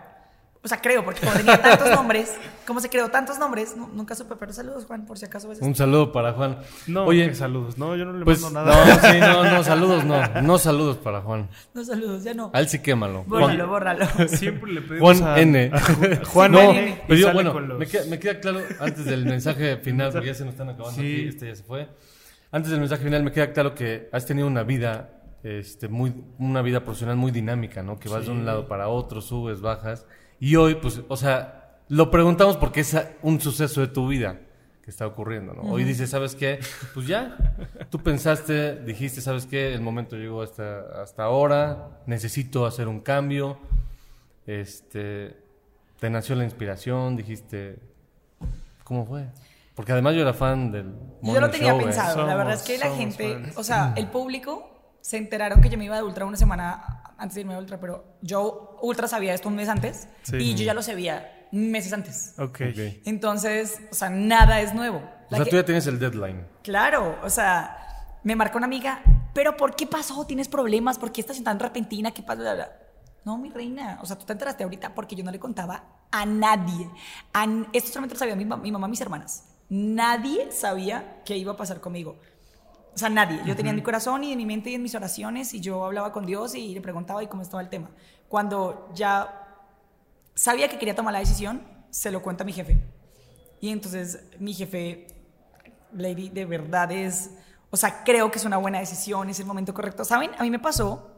O 0.65 0.67
sea, 0.67 0.81
creo, 0.81 1.05
porque 1.05 1.19
como 1.21 1.31
tenía 1.33 1.61
tantos 1.61 1.91
nombres, 1.91 2.33
como 2.65 2.79
se 2.79 2.89
creó 2.89 3.09
tantos 3.09 3.37
nombres, 3.37 3.77
nu- 3.77 3.87
nunca 3.93 4.15
supe, 4.15 4.35
pero 4.35 4.51
saludos, 4.51 4.85
Juan, 4.85 5.05
por 5.05 5.15
si 5.19 5.25
acaso 5.25 5.47
ves. 5.47 5.61
Un 5.61 5.75
saludo 5.75 6.11
para 6.11 6.33
Juan. 6.33 6.57
No, 6.87 7.05
Oye, 7.05 7.35
saludos. 7.35 7.77
No, 7.77 7.95
yo 7.95 8.03
no 8.05 8.13
le 8.13 8.25
pues 8.25 8.41
mando 8.41 8.65
nada. 8.65 8.83
no, 8.83 8.99
sí, 9.11 9.19
no, 9.19 9.43
no, 9.43 9.63
saludos 9.63 10.03
no. 10.05 10.41
No 10.41 10.57
saludos 10.57 10.97
para 10.97 11.21
Juan. 11.21 11.47
No, 11.75 11.83
saludos, 11.85 12.23
ya 12.23 12.33
no. 12.33 12.49
A 12.51 12.59
él 12.61 12.67
sí 12.67 12.79
quémalo. 12.79 13.23
Bórralo, 13.25 13.67
bórralo. 13.67 14.07
Siempre 14.27 14.71
le 14.73 14.81
pedimos 14.81 15.19
Juan 15.19 15.29
a, 15.29 15.39
N. 15.39 15.71
a 15.71 16.25
Juan 16.25 16.51
no, 16.51 16.59
N. 16.71 17.03
pero 17.07 17.19
yo, 17.19 17.31
bueno, 17.31 17.59
los- 17.59 17.77
me, 17.77 17.85
queda, 17.85 18.05
me 18.09 18.17
queda 18.17 18.39
claro, 18.39 18.61
antes 18.79 19.05
del 19.05 19.23
mensaje 19.25 19.77
final, 19.77 20.11
porque 20.11 20.27
ya 20.27 20.33
se 20.33 20.45
nos 20.45 20.53
están 20.55 20.69
acabando 20.69 20.99
Sí. 20.99 21.13
aquí, 21.19 21.27
este 21.27 21.47
ya 21.49 21.55
se 21.55 21.63
fue. 21.63 21.87
Antes 22.51 22.71
del 22.71 22.79
mensaje 22.79 23.03
final, 23.03 23.21
me 23.21 23.31
queda 23.31 23.53
claro 23.53 23.75
que 23.75 24.09
has 24.11 24.25
tenido 24.25 24.47
una 24.47 24.63
vida, 24.63 25.11
este, 25.43 25.89
muy, 25.89 26.11
una 26.39 26.63
vida 26.63 26.83
profesional 26.83 27.17
muy 27.17 27.31
dinámica, 27.31 27.83
¿no? 27.83 27.99
Que 27.99 28.09
vas 28.09 28.25
de 28.25 28.31
un 28.31 28.47
lado 28.47 28.67
para 28.67 28.87
otro, 28.87 29.21
subes, 29.21 29.61
bajas. 29.61 30.07
Y 30.39 30.55
hoy, 30.55 30.75
pues, 30.75 31.01
o 31.07 31.17
sea, 31.17 31.79
lo 31.87 32.11
preguntamos 32.11 32.57
porque 32.57 32.81
es 32.81 32.97
un 33.21 33.39
suceso 33.39 33.81
de 33.81 33.87
tu 33.87 34.07
vida 34.07 34.39
que 34.83 34.91
está 34.91 35.07
ocurriendo, 35.07 35.53
¿no? 35.53 35.63
Hoy 35.63 35.83
dices, 35.83 36.11
¿sabes 36.11 36.35
qué? 36.35 36.59
Pues 36.93 37.07
ya, 37.07 37.35
tú 37.89 37.99
pensaste, 37.99 38.75
dijiste, 38.83 39.19
¿sabes 39.19 39.47
qué? 39.47 39.73
El 39.73 39.81
momento 39.81 40.15
llegó 40.15 40.43
hasta, 40.43 41.01
hasta 41.01 41.23
ahora, 41.23 42.01
necesito 42.05 42.67
hacer 42.67 42.87
un 42.87 42.99
cambio. 42.99 43.57
Este, 44.45 45.35
te 45.99 46.09
nació 46.11 46.35
la 46.35 46.43
inspiración, 46.43 47.15
dijiste, 47.15 47.79
¿cómo 48.83 49.07
fue? 49.07 49.25
Porque 49.73 49.91
además 49.91 50.13
yo 50.13 50.21
era 50.21 50.33
fan 50.33 50.71
del 50.71 50.93
Yo 51.23 51.39
lo 51.39 51.49
tenía 51.49 51.71
show, 51.71 51.79
¿eh? 51.79 51.83
pensado. 51.83 52.27
la 52.27 52.35
verdad 52.35 52.53
es 52.53 52.61
que 52.61 52.77
la 52.77 52.95
gente, 52.95 53.33
fans. 53.33 53.57
o 53.57 53.63
sea, 53.63 53.93
el 53.95 54.07
público 54.07 54.69
se 55.01 55.17
enteraron 55.17 55.61
que 55.61 55.69
yo 55.69 55.77
me 55.77 55.85
iba 55.85 55.97
de 55.97 56.03
Ultra 56.03 56.25
una 56.25 56.37
semana 56.37 56.94
antes 57.17 57.35
de 57.35 57.41
irme 57.41 57.53
de 57.53 57.59
Ultra, 57.59 57.79
pero 57.79 58.17
yo 58.21 58.77
Ultra 58.81 59.07
sabía 59.07 59.33
esto 59.33 59.47
un 59.49 59.55
mes 59.55 59.69
antes 59.69 60.07
Sí. 60.23 60.37
y 60.37 60.55
yo 60.55 60.63
ya 60.65 60.73
lo 60.73 60.81
sabía 60.81 61.47
meses 61.51 61.93
antes. 61.93 62.33
Ok. 62.37 62.61
Ok. 62.71 62.79
Entonces, 63.05 63.79
o 63.91 63.95
sea, 63.95 64.09
nada 64.09 64.61
es 64.61 64.73
nuevo. 64.73 64.97
O 64.97 65.27
La 65.29 65.37
sea, 65.37 65.43
que- 65.45 65.49
tú 65.51 65.55
ya 65.57 65.65
tienes 65.65 65.87
el 65.87 65.99
deadline. 65.99 66.45
Claro, 66.63 67.17
o 67.23 67.29
sea, 67.29 67.77
me 68.23 68.35
marcó 68.35 68.57
una 68.57 68.65
amiga, 68.67 69.01
pero 69.33 69.55
¿por 69.55 69.75
qué 69.75 69.87
pasó? 69.87 70.25
¿Tienes 70.25 70.47
problemas? 70.47 70.97
¿Por 70.99 71.11
qué 71.11 71.21
estás 71.21 71.41
tan 71.43 71.59
repentina? 71.59 72.11
¿Qué 72.11 72.21
bla. 72.23 72.71
No, 73.23 73.37
mi 73.37 73.49
reina, 73.49 73.97
o 74.01 74.05
sea, 74.05 74.17
tú 74.17 74.25
te 74.25 74.33
enteraste 74.33 74.63
ahorita 74.63 74.93
porque 74.93 75.15
yo 75.15 75.23
no 75.23 75.31
le 75.31 75.39
contaba 75.39 75.83
a 76.11 76.25
nadie. 76.25 76.89
A 77.33 77.45
esto 77.73 77.89
solamente 77.89 78.13
lo 78.15 78.19
sabía 78.19 78.35
mi, 78.35 78.45
mi 78.45 78.71
mamá, 78.71 78.87
mis 78.87 79.01
hermanas. 79.01 79.45
Nadie 79.67 80.51
sabía 80.51 81.21
qué 81.25 81.35
iba 81.35 81.53
a 81.53 81.57
pasar 81.57 81.81
conmigo. 81.81 82.19
O 82.95 82.97
sea, 82.97 83.09
nadie. 83.09 83.41
Yo 83.45 83.57
tenía 83.57 83.71
en 83.71 83.75
mi 83.75 83.83
corazón 83.83 84.23
y 84.23 84.31
en 84.31 84.37
mi 84.37 84.45
mente 84.45 84.69
y 84.69 84.75
en 84.75 84.81
mis 84.81 84.95
oraciones 84.95 85.53
y 85.53 85.59
yo 85.59 85.83
hablaba 85.83 86.13
con 86.13 86.25
Dios 86.25 86.55
y 86.55 86.73
le 86.73 86.79
preguntaba 86.79 87.21
y 87.21 87.27
cómo 87.27 87.41
estaba 87.41 87.61
el 87.61 87.67
tema. 87.67 87.89
Cuando 88.29 88.89
ya 88.93 89.47
sabía 90.33 90.69
que 90.69 90.79
quería 90.79 90.95
tomar 90.95 91.11
la 91.11 91.19
decisión, 91.19 91.61
se 91.89 92.09
lo 92.09 92.21
cuenta 92.21 92.43
a 92.43 92.45
mi 92.45 92.53
jefe. 92.53 92.81
Y 93.59 93.69
entonces 93.69 94.23
mi 94.39 94.53
jefe, 94.53 95.07
Lady, 95.91 96.29
de 96.29 96.45
verdad 96.45 96.89
es, 96.91 97.31
o 97.69 97.75
sea, 97.75 98.03
creo 98.05 98.31
que 98.31 98.37
es 98.37 98.45
una 98.45 98.57
buena 98.57 98.79
decisión, 98.79 99.29
es 99.29 99.39
el 99.41 99.45
momento 99.45 99.73
correcto. 99.73 100.05
¿Saben? 100.05 100.31
A 100.37 100.43
mí 100.43 100.49
me 100.49 100.59
pasó, 100.59 101.11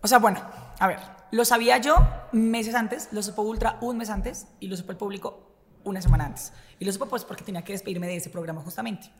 o 0.00 0.08
sea, 0.08 0.18
bueno, 0.18 0.40
a 0.80 0.88
ver, 0.88 0.98
lo 1.30 1.44
sabía 1.44 1.78
yo 1.78 1.96
meses 2.32 2.74
antes, 2.74 3.08
lo 3.12 3.22
supo 3.22 3.42
Ultra 3.42 3.78
un 3.80 3.98
mes 3.98 4.10
antes 4.10 4.48
y 4.58 4.66
lo 4.66 4.76
supo 4.76 4.90
el 4.90 4.98
público 4.98 5.52
una 5.84 6.02
semana 6.02 6.26
antes. 6.26 6.52
Y 6.80 6.84
lo 6.84 6.92
supo 6.92 7.06
pues 7.06 7.24
porque 7.24 7.44
tenía 7.44 7.62
que 7.62 7.72
despedirme 7.72 8.08
de 8.08 8.16
ese 8.16 8.28
programa 8.28 8.60
justamente. 8.60 9.12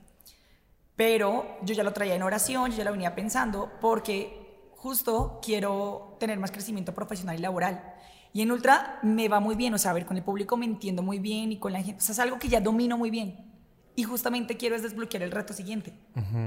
Pero 1.03 1.59
yo 1.63 1.75
ya 1.75 1.83
lo 1.83 1.93
traía 1.93 2.15
en 2.15 2.23
oración, 2.23 2.71
yo 2.71 2.77
ya 2.77 2.85
lo 2.85 2.93
venía 2.93 3.13
pensando 3.17 3.73
porque 3.81 4.71
justo 4.77 5.41
quiero 5.43 6.17
tener 6.21 6.39
más 6.39 6.53
crecimiento 6.53 6.95
profesional 6.95 7.37
y 7.37 7.43
laboral. 7.43 7.93
Y 8.33 8.41
en 8.41 8.53
Ultra 8.53 9.01
me 9.03 9.27
va 9.29 9.41
muy 9.41 9.57
bien, 9.57 9.75
o 9.75 9.79
sea, 9.79 9.91
a 9.91 9.95
ver, 9.95 10.07
con 10.07 10.17
el 10.17 10.23
público 10.23 10.57
me 10.57 10.65
entiendo 10.65 11.03
muy 11.03 11.19
bien 11.19 11.51
y 11.51 11.59
con 11.59 11.73
la 11.73 11.83
gente, 11.83 11.99
o 12.01 12.05
sea, 12.05 12.13
es 12.13 12.21
algo 12.21 12.39
que 12.39 12.49
ya 12.49 12.61
domino 12.61 12.97
muy 12.97 13.11
bien. 13.11 13.53
Y 13.97 14.05
justamente 14.05 14.57
quiero 14.57 14.77
es 14.77 14.85
desbloquear 14.85 15.25
el 15.25 15.33
reto 15.33 15.53
siguiente, 15.53 15.93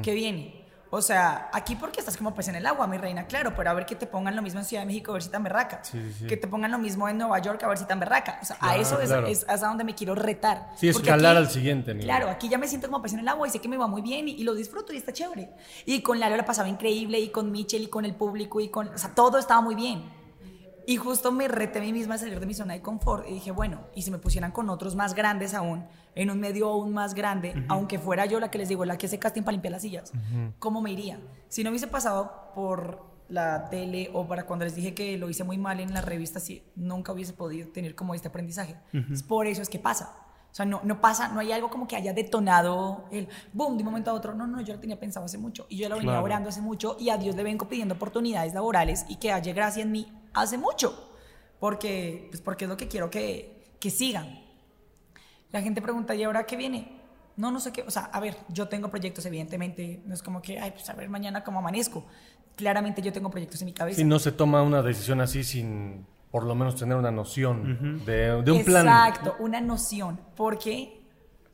que 0.02 0.14
viene. 0.14 0.65
O 0.92 1.02
sea, 1.02 1.50
aquí 1.52 1.76
porque 1.76 2.00
estás 2.00 2.16
como 2.16 2.34
pez 2.34 2.48
en 2.48 2.56
el 2.56 2.66
agua, 2.66 2.88
mi 2.88 2.98
reina, 2.98 3.26
claro, 3.26 3.54
pero 3.56 3.70
a 3.70 3.74
ver 3.74 3.86
que 3.86 3.96
te 3.96 4.08
pongan 4.08 4.36
lo 4.36 4.42
mismo 4.42 4.60
en 4.60 4.66
Ciudad 4.66 4.84
de 4.84 4.88
México, 4.88 5.12
a 5.12 5.16
ver 5.16 5.24
si 5.24 5.30
tan 5.30 5.44
berraca. 5.44 5.84
Sí, 5.84 6.00
sí, 6.00 6.14
sí. 6.20 6.28
Que 6.28 6.38
te 6.38 6.48
pongan 6.48 6.72
lo 6.72 6.78
mismo 6.78 7.10
en 7.10 7.18
Nueva 7.18 7.40
York, 7.40 7.62
a 7.64 7.68
ver 7.68 7.78
si 7.78 7.86
tan 7.86 8.00
berraca. 8.00 8.40
O 8.42 8.46
sea, 8.46 8.58
a 8.62 8.78
eso 8.78 9.00
es, 9.02 9.10
claro. 9.10 9.28
es, 9.28 9.46
donde 9.62 9.84
me 9.84 9.96
quiero 9.96 10.16
retar. 10.16 10.70
Sí, 10.76 10.88
escalar 10.88 11.36
aquí- 11.36 11.46
al 11.46 11.52
siguiente 11.52 11.94
nivel. 11.94 12.06
Claro, 12.08 12.30
aquí 12.30 12.48
ya 12.50 12.58
me 12.58 12.68
siento 12.68 12.88
como 12.88 13.02
pez 13.02 13.14
en 13.14 13.20
el 13.20 13.28
agua 13.28 13.48
y 13.48 13.52
sé 13.52 13.60
que 13.60 13.68
me 13.68 13.78
va 13.78 13.88
muy 13.88 14.02
bien 14.02 14.30
y, 14.30 14.34
y 14.34 14.44
lo 14.44 14.54
disfruto 14.54 14.94
y 14.94 14.98
está 14.98 15.12
chévere. 15.12 15.52
Y 15.86 16.02
con 16.02 16.20
Lalo 16.20 16.38
la 16.38 16.46
pasaba 16.46 16.70
increíble 16.70 17.20
y 17.20 17.30
con 17.30 17.52
Michelle 17.52 17.86
y 17.86 17.88
con 17.90 18.06
el 18.06 18.16
público 18.16 18.62
y 18.62 18.70
con... 18.70 18.88
O 18.90 18.98
sea, 18.98 19.14
todo 19.14 19.38
estaba 19.38 19.62
muy 19.62 19.76
bien. 19.76 20.04
Y 20.88 20.98
justo 20.98 21.32
me 21.32 21.48
reté 21.48 21.80
a 21.80 21.82
mí 21.82 21.92
misma 21.92 22.16
a 22.16 22.18
salir 22.18 22.40
de 22.40 22.46
mi 22.46 22.54
zona 22.54 22.74
de 22.74 22.82
confort 22.82 23.28
y 23.28 23.34
dije, 23.34 23.52
bueno, 23.52 23.82
y 23.96 24.04
si 24.04 24.12
me 24.12 24.18
pusieran 24.20 24.52
con 24.52 24.70
otros 24.70 24.96
más 24.96 25.16
grandes 25.16 25.54
aún, 25.54 25.86
en 26.14 26.30
un 26.30 26.40
medio 26.40 26.70
aún 26.70 26.94
más 26.94 27.14
grande, 27.16 27.66
aunque 27.70 27.98
fuera 27.98 28.26
yo 28.26 28.40
la 28.40 28.52
que 28.52 28.58
les 28.60 28.70
digo, 28.70 28.86
la 28.86 28.98
que 28.98 29.08
hace 29.08 29.18
casting 29.18 29.42
para 29.42 29.54
limpiar 29.54 29.72
las 29.72 29.82
sillas, 29.82 30.12
¿cómo 30.60 30.82
me 30.82 30.92
iría? 30.92 31.20
Si 31.50 31.64
no 31.64 31.72
hubiese 31.72 31.88
pasado 31.88 32.52
por 32.54 33.04
la 33.28 33.70
tele 33.72 34.12
o 34.14 34.28
para 34.28 34.46
cuando 34.46 34.66
les 34.66 34.76
dije 34.76 34.94
que 34.94 35.18
lo 35.18 35.28
hice 35.30 35.44
muy 35.44 35.58
mal 35.58 35.80
en 35.80 35.92
la 35.94 36.02
revista, 36.02 36.40
sí, 36.40 36.64
nunca 36.76 37.12
hubiese 37.14 37.34
podido 37.34 37.68
tener 37.70 37.96
como 37.96 38.14
este 38.14 38.28
aprendizaje. 38.28 38.76
Es 39.12 39.24
por 39.24 39.48
eso 39.48 39.64
es 39.64 39.70
que 39.70 39.80
pasa. 39.80 40.14
O 40.52 40.56
sea, 40.56 40.66
no, 40.66 40.80
no 40.84 41.02
pasa, 41.02 41.30
no 41.30 41.40
hay 41.42 41.52
algo 41.52 41.70
como 41.70 41.88
que 41.88 41.96
haya 41.98 42.14
detonado 42.14 43.06
el 43.12 43.28
boom 43.52 43.76
de 43.76 43.84
un 43.84 43.86
momento 43.90 44.12
a 44.12 44.14
otro. 44.14 44.36
No, 44.36 44.46
no, 44.48 44.62
yo 44.62 44.76
lo 44.76 44.80
tenía 44.80 45.00
pensado 45.00 45.26
hace 45.26 45.38
mucho 45.40 45.66
y 45.68 45.78
yo 45.78 45.90
lo 45.90 45.96
venía 45.96 46.12
Claro. 46.12 46.24
orando 46.26 46.50
hace 46.50 46.62
mucho 46.62 46.96
y 47.00 47.10
a 47.10 47.18
Dios 47.18 47.36
le 47.36 47.44
vengo 47.44 47.68
pidiendo 47.68 47.96
oportunidades 47.96 48.54
laborales 48.54 49.04
y 49.10 49.16
que 49.18 49.32
haya 49.34 49.52
gracia 49.54 49.82
en 49.84 49.92
mí 49.92 50.08
hace 50.36 50.58
mucho. 50.58 51.12
Porque, 51.60 52.28
pues 52.30 52.42
porque 52.42 52.66
es 52.66 52.70
lo 52.70 52.78
que 52.78 52.88
quiero 52.88 53.10
que, 53.10 53.76
que 53.80 53.90
sigan. 53.90 54.44
La 55.52 55.62
gente 55.62 55.82
pregunta, 55.82 56.14
¿y 56.14 56.24
ahora 56.24 56.46
qué 56.46 56.58
viene? 56.58 57.02
No, 57.38 57.52
no 57.52 57.60
sé 57.60 57.72
qué. 57.72 57.82
O 57.84 57.92
sea, 57.92 58.04
a 58.06 58.20
ver, 58.20 58.38
yo 58.50 58.68
tengo 58.68 58.90
proyectos, 58.90 59.26
evidentemente. 59.26 60.02
No 60.06 60.14
es 60.14 60.22
como 60.22 60.42
que, 60.42 60.60
ay, 60.60 60.72
pues 60.72 60.90
a 60.90 60.94
ver 60.94 61.10
mañana 61.10 61.44
cómo 61.44 61.60
amanezco. 61.60 62.06
Claramente 62.56 63.02
yo 63.02 63.12
tengo 63.12 63.30
proyectos 63.30 63.62
en 63.62 63.66
mi 63.66 63.74
cabeza. 63.74 63.98
Si 63.98 64.04
no 64.04 64.20
se 64.20 64.32
toma 64.32 64.62
una 64.62 64.82
decisión 64.82 65.22
así 65.22 65.44
sin 65.44 66.06
por 66.32 66.44
lo 66.44 66.56
menos 66.56 66.76
tener 66.76 66.98
una 66.98 67.12
noción 67.12 68.04
de, 68.06 68.42
de 68.44 68.52
un 68.52 68.64
plan. 68.66 68.86
Exacto, 68.86 69.38
una 69.40 69.62
noción. 69.62 70.20
¿Por 70.36 70.60
qué? 70.60 71.02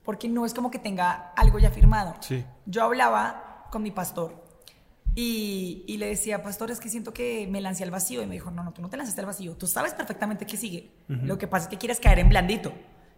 Porque 0.03 0.27
no 0.27 0.45
es 0.45 0.55
como 0.55 0.71
que 0.71 0.79
tenga 0.79 1.34
algo 1.36 1.59
ya 1.59 1.69
firmado. 1.69 2.15
Sí. 2.19 2.43
Yo 2.65 2.84
hablaba 2.84 3.67
con 3.69 3.84
mi 3.84 3.91
pastor 3.91 4.40
y, 5.16 5.84
y 5.88 5.97
le 5.97 6.07
decía, 6.07 6.41
pastor, 6.41 6.72
es 6.72 6.80
que 6.80 6.89
siento 6.89 7.14
que 7.14 7.47
me 7.49 7.59
lancé 7.62 7.84
al 7.84 7.91
vacío. 7.91 8.22
Y 8.22 8.26
me 8.28 8.34
dijo, 8.36 8.49
no, 8.51 8.64
no, 8.64 8.72
tú 8.72 8.82
no 8.82 8.89
te 8.89 8.97
lanzaste 8.97 9.22
al 9.22 9.28
vacío. 9.28 9.55
Tú 9.57 9.68
sabes 9.68 9.93
perfectamente 9.93 10.45
qué 10.45 10.57
sigue. 10.57 10.91
Lo 11.07 11.38
que 11.38 11.47
pasa 11.47 11.66
es 11.66 11.70
que 11.70 11.78
quieres 11.78 11.99
caer 11.99 12.20
en 12.20 12.30
blandito. 12.30 12.72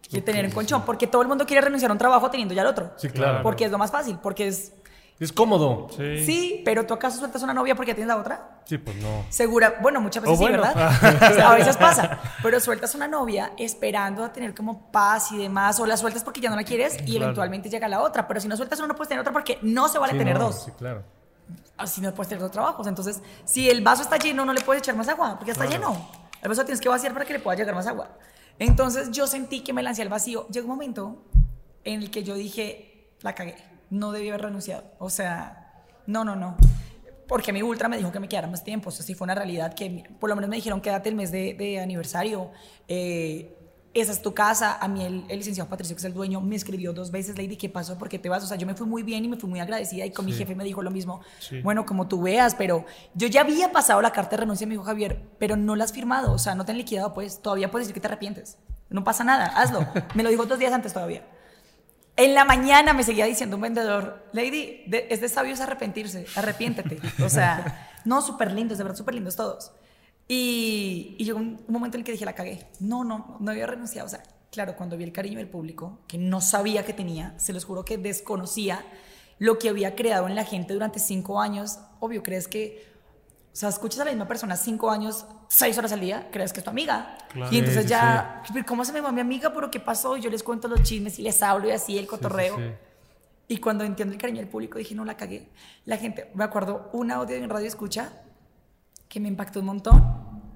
Quieres 0.08 0.24
tener 0.24 0.44
un 0.46 0.50
colchón. 0.52 0.82
Porque 0.84 1.06
todo 1.06 1.22
el 1.22 1.28
mundo 1.28 1.46
quiere 1.46 1.60
renunciar 1.62 1.90
a 1.90 1.92
un 1.92 1.98
trabajo 1.98 2.30
teniendo 2.30 2.52
ya 2.54 2.62
el 2.62 2.68
otro. 2.68 2.92
Sí, 2.96 3.08
claro. 3.08 3.42
Porque 3.42 3.64
es 3.64 3.70
lo 3.70 3.78
más 3.78 3.90
fácil. 3.90 4.18
Porque 4.22 4.48
es, 4.48 4.72
Es 5.20 5.32
cómodo. 5.32 5.86
Sí. 5.96 6.24
sí, 6.26 6.62
pero 6.64 6.84
¿tú 6.84 6.92
acaso 6.94 7.18
sueltas 7.18 7.40
una 7.44 7.54
novia 7.54 7.76
porque 7.76 7.92
ya 7.92 7.94
tienes 7.94 8.08
la 8.08 8.20
otra? 8.20 8.60
Sí, 8.64 8.76
pues 8.78 8.96
no. 8.96 9.24
Segura, 9.30 9.76
bueno, 9.80 10.00
muchas 10.00 10.24
veces 10.24 10.36
O 10.36 10.42
bueno. 10.42 10.62
sí, 10.64 10.72
¿verdad? 10.74 11.30
O 11.30 11.34
sea, 11.34 11.50
a 11.52 11.54
veces 11.54 11.76
pasa. 11.76 12.20
Pero 12.42 12.58
sueltas 12.58 12.94
una 12.96 13.06
novia 13.06 13.52
esperando 13.56 14.24
a 14.24 14.32
tener 14.32 14.52
como 14.52 14.90
paz 14.90 15.30
y 15.30 15.38
demás, 15.38 15.78
o 15.78 15.86
la 15.86 15.96
sueltas 15.96 16.24
porque 16.24 16.40
ya 16.40 16.50
no 16.50 16.56
la 16.56 16.64
quieres 16.64 16.94
y 17.02 17.12
Claro. 17.12 17.24
eventualmente 17.26 17.70
llega 17.70 17.86
la 17.86 18.00
otra. 18.00 18.26
Pero 18.26 18.40
si 18.40 18.48
no 18.48 18.56
sueltas 18.56 18.80
una, 18.80 18.88
no 18.88 18.96
puedes 18.96 19.08
tener 19.08 19.20
otra 19.20 19.32
porque 19.32 19.58
no 19.62 19.86
se 19.88 19.98
vale 20.00 20.14
Sí, 20.14 20.18
tener 20.18 20.34
no, 20.38 20.46
dos. 20.46 20.64
Sí, 20.64 20.72
claro. 20.76 21.04
Así 21.76 22.00
no 22.00 22.14
puedes 22.14 22.28
tener 22.28 22.42
dos 22.42 22.50
trabajos. 22.50 22.86
Entonces, 22.86 23.20
si 23.44 23.68
el 23.68 23.82
vaso 23.82 24.02
está 24.02 24.16
lleno, 24.16 24.44
no 24.44 24.52
le 24.52 24.60
puedes 24.60 24.82
echar 24.82 24.96
más 24.96 25.08
agua 25.08 25.36
porque 25.36 25.46
ya 25.46 25.52
está 25.52 25.66
lleno. 25.66 26.08
El 26.40 26.48
vaso 26.48 26.64
tienes 26.64 26.80
que 26.80 26.88
vaciar 26.88 27.12
para 27.12 27.24
que 27.24 27.32
le 27.32 27.40
pueda 27.40 27.56
llegar 27.56 27.74
más 27.74 27.86
agua. 27.86 28.16
Entonces, 28.58 29.10
yo 29.10 29.26
sentí 29.26 29.60
que 29.60 29.72
me 29.72 29.82
lancé 29.82 30.02
al 30.02 30.08
vacío. 30.08 30.46
Llegó 30.48 30.66
un 30.66 30.72
momento 30.72 31.24
en 31.82 32.02
el 32.02 32.10
que 32.10 32.22
yo 32.22 32.34
dije, 32.34 33.08
la 33.20 33.34
cagué. 33.34 33.56
No 33.90 34.12
debí 34.12 34.28
haber 34.28 34.42
renunciado. 34.42 34.84
O 34.98 35.10
sea, 35.10 35.84
no, 36.06 36.24
no, 36.24 36.36
no. 36.36 36.56
Porque 37.26 37.52
mi 37.52 37.62
ultra 37.62 37.88
me 37.88 37.96
dijo 37.96 38.12
que 38.12 38.20
me 38.20 38.28
quedara 38.28 38.46
más 38.46 38.62
tiempo. 38.62 38.90
O 38.90 38.92
sea, 38.92 39.04
sí 39.04 39.14
fue 39.14 39.24
una 39.24 39.34
realidad 39.34 39.74
que 39.74 40.04
por 40.20 40.28
lo 40.28 40.36
menos 40.36 40.50
me 40.50 40.56
dijeron 40.56 40.80
quédate 40.80 41.08
el 41.08 41.14
mes 41.14 41.32
de, 41.32 41.54
de 41.54 41.80
aniversario. 41.80 42.50
Eh, 42.86 43.56
esa 43.94 44.12
es 44.12 44.20
tu 44.22 44.34
casa. 44.34 44.76
A 44.80 44.88
mí 44.88 45.04
el, 45.04 45.24
el 45.28 45.38
licenciado 45.38 45.70
Patricio, 45.70 45.94
que 45.96 46.00
es 46.00 46.04
el 46.04 46.12
dueño, 46.12 46.40
me 46.40 46.56
escribió 46.56 46.92
dos 46.92 47.10
veces, 47.10 47.38
Lady, 47.38 47.56
¿qué 47.56 47.68
pasó? 47.68 47.96
¿Por 47.96 48.08
qué 48.08 48.18
te 48.18 48.28
vas? 48.28 48.42
O 48.44 48.46
sea, 48.46 48.56
yo 48.56 48.66
me 48.66 48.74
fui 48.74 48.86
muy 48.86 49.02
bien 49.02 49.24
y 49.24 49.28
me 49.28 49.36
fui 49.36 49.48
muy 49.48 49.60
agradecida 49.60 50.04
y 50.04 50.10
con 50.10 50.26
mi 50.26 50.32
jefe 50.32 50.54
me 50.54 50.64
dijo 50.64 50.82
lo 50.82 50.90
mismo. 50.90 51.20
Sí. 51.38 51.60
Bueno, 51.62 51.86
como 51.86 52.08
tú 52.08 52.20
veas, 52.22 52.54
pero 52.54 52.84
yo 53.14 53.28
ya 53.28 53.42
había 53.42 53.72
pasado 53.72 54.02
la 54.02 54.10
carta 54.12 54.32
de 54.32 54.38
renuncia, 54.38 54.66
me 54.66 54.72
dijo 54.74 54.84
Javier, 54.84 55.22
pero 55.38 55.56
no 55.56 55.76
la 55.76 55.84
has 55.84 55.92
firmado, 55.92 56.32
o 56.32 56.38
sea, 56.38 56.54
no 56.54 56.64
te 56.64 56.72
han 56.72 56.78
liquidado, 56.78 57.14
pues 57.14 57.40
todavía 57.40 57.70
puedes 57.70 57.86
decir 57.86 57.94
que 57.94 58.00
te 58.00 58.08
arrepientes. 58.08 58.58
No 58.90 59.04
pasa 59.04 59.24
nada, 59.24 59.46
hazlo. 59.46 59.86
Me 60.14 60.22
lo 60.22 60.30
dijo 60.30 60.44
dos 60.46 60.58
días 60.58 60.72
antes 60.72 60.92
todavía. 60.92 61.24
En 62.16 62.34
la 62.34 62.44
mañana 62.44 62.92
me 62.92 63.02
seguía 63.02 63.24
diciendo 63.24 63.56
un 63.56 63.62
vendedor, 63.62 64.24
Lady, 64.32 64.84
de- 64.86 65.08
es 65.10 65.20
de 65.20 65.28
sabios 65.28 65.60
arrepentirse, 65.60 66.26
arrepiéntete. 66.36 67.00
O 67.24 67.28
sea, 67.28 67.90
no, 68.04 68.22
súper 68.22 68.52
lindos, 68.52 68.78
de 68.78 68.84
verdad, 68.84 68.96
súper 68.96 69.14
lindos 69.16 69.34
todos. 69.34 69.72
Y, 70.28 71.16
y 71.18 71.24
llegó 71.24 71.38
un, 71.38 71.62
un 71.66 71.72
momento 71.72 71.96
en 71.96 72.00
el 72.00 72.04
que 72.04 72.12
dije, 72.12 72.24
la 72.24 72.34
cagué. 72.34 72.66
No, 72.80 73.04
no, 73.04 73.36
no 73.40 73.50
había 73.50 73.66
renunciado. 73.66 74.06
O 74.06 74.10
sea, 74.10 74.22
claro, 74.50 74.76
cuando 74.76 74.96
vi 74.96 75.04
el 75.04 75.12
cariño 75.12 75.38
del 75.38 75.48
público, 75.48 76.00
que 76.08 76.18
no 76.18 76.40
sabía 76.40 76.84
que 76.84 76.92
tenía, 76.92 77.38
se 77.38 77.52
los 77.52 77.64
juro 77.64 77.84
que 77.84 77.98
desconocía 77.98 78.84
lo 79.38 79.58
que 79.58 79.68
había 79.68 79.94
creado 79.94 80.26
en 80.28 80.34
la 80.34 80.44
gente 80.44 80.72
durante 80.72 80.98
cinco 80.98 81.40
años. 81.40 81.78
Obvio, 82.00 82.22
crees 82.22 82.48
que, 82.48 82.86
o 83.52 83.56
sea, 83.56 83.68
escuchas 83.68 84.00
a 84.00 84.04
la 84.04 84.12
misma 84.12 84.26
persona 84.28 84.56
cinco 84.56 84.90
años, 84.90 85.26
seis 85.48 85.76
horas 85.76 85.92
al 85.92 86.00
día, 86.00 86.28
crees 86.32 86.52
que 86.52 86.60
es 86.60 86.64
tu 86.64 86.70
amiga. 86.70 87.18
Claro. 87.32 87.52
Y 87.52 87.58
entonces 87.58 87.82
Sí, 87.82 87.88
sí, 87.88 87.90
ya, 87.90 88.42
"Pero 88.52 88.64
¿cómo 88.66 88.84
se 88.84 88.92
me 88.92 89.00
va 89.00 89.12
mi 89.12 89.20
amiga? 89.20 89.52
¿Pero 89.52 89.70
qué 89.70 89.80
pasó? 89.80 90.16
Y 90.16 90.20
yo 90.22 90.30
les 90.30 90.42
cuento 90.42 90.68
los 90.68 90.82
chismes 90.82 91.18
y 91.18 91.22
les 91.22 91.42
hablo 91.42 91.68
y 91.68 91.72
así 91.72 91.98
el 91.98 92.06
cotorreo. 92.06 92.56
Sí, 92.56 92.62
sí, 92.62 92.68
sí. 92.70 92.74
Y 93.46 93.58
cuando 93.58 93.84
entiendo 93.84 94.14
el 94.14 94.20
cariño 94.20 94.38
del 94.40 94.48
público, 94.48 94.78
dije, 94.78 94.94
no 94.94 95.04
la 95.04 95.16
cagué. 95.18 95.50
La 95.84 95.98
gente, 95.98 96.30
me 96.34 96.44
acuerdo 96.44 96.88
un 96.94 97.10
audio 97.10 97.36
en 97.36 97.50
radio 97.50 97.66
escucha 97.66 98.10
que 99.14 99.20
me 99.20 99.28
impactó 99.28 99.60
un 99.60 99.66
montón. 99.66 100.02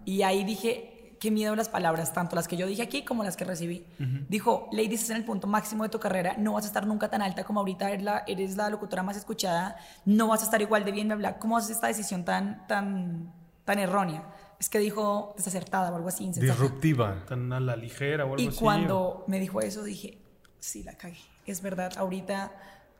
Y 0.04 0.22
ahí 0.22 0.42
dije, 0.42 1.16
qué 1.20 1.30
miedo 1.30 1.54
las 1.54 1.68
palabras, 1.68 2.12
tanto 2.12 2.34
las 2.34 2.48
que 2.48 2.56
yo 2.56 2.66
dije 2.66 2.82
aquí 2.82 3.04
como 3.04 3.22
las 3.22 3.36
que 3.36 3.44
recibí. 3.44 3.86
Dijo, 4.28 4.68
Lady, 4.72 4.94
estás 4.94 5.10
en 5.10 5.18
el 5.18 5.24
punto 5.24 5.46
máximo 5.46 5.84
de 5.84 5.90
tu 5.90 6.00
carrera, 6.00 6.34
no 6.38 6.54
vas 6.54 6.64
a 6.64 6.66
estar 6.66 6.84
nunca 6.84 7.08
tan 7.08 7.22
alta 7.22 7.44
como 7.44 7.60
ahorita, 7.60 7.88
eres 7.88 8.02
la, 8.02 8.24
eres 8.26 8.56
la 8.56 8.68
locutora 8.68 9.04
más 9.04 9.16
escuchada, 9.16 9.76
no 10.04 10.26
vas 10.26 10.40
a 10.40 10.44
estar 10.46 10.60
igual 10.60 10.84
de 10.84 10.90
bien, 10.90 11.08
bla. 11.16 11.38
¿Cómo 11.38 11.56
haces 11.56 11.70
esta 11.70 11.86
decisión 11.86 12.24
tan, 12.24 12.66
tan, 12.66 13.32
tan 13.64 13.78
errónea? 13.78 14.24
Es 14.58 14.68
que 14.68 14.80
dijo 14.80 15.34
desacertada 15.36 15.92
o 15.92 15.94
algo 15.94 16.08
así, 16.08 16.24
insensata. 16.24 16.60
Disruptiva. 16.60 17.24
Tan 17.28 17.52
a 17.52 17.60
la 17.60 17.76
ligera 17.76 18.24
o 18.24 18.32
algo 18.32 18.42
Y 18.42 18.48
así. 18.48 18.58
cuando 18.58 19.24
me 19.28 19.38
dijo 19.38 19.60
eso, 19.60 19.84
dije, 19.84 20.18
sí, 20.58 20.82
la 20.82 20.94
cagué. 20.94 21.18
Es 21.46 21.62
verdad, 21.62 21.92
ahorita, 21.96 22.50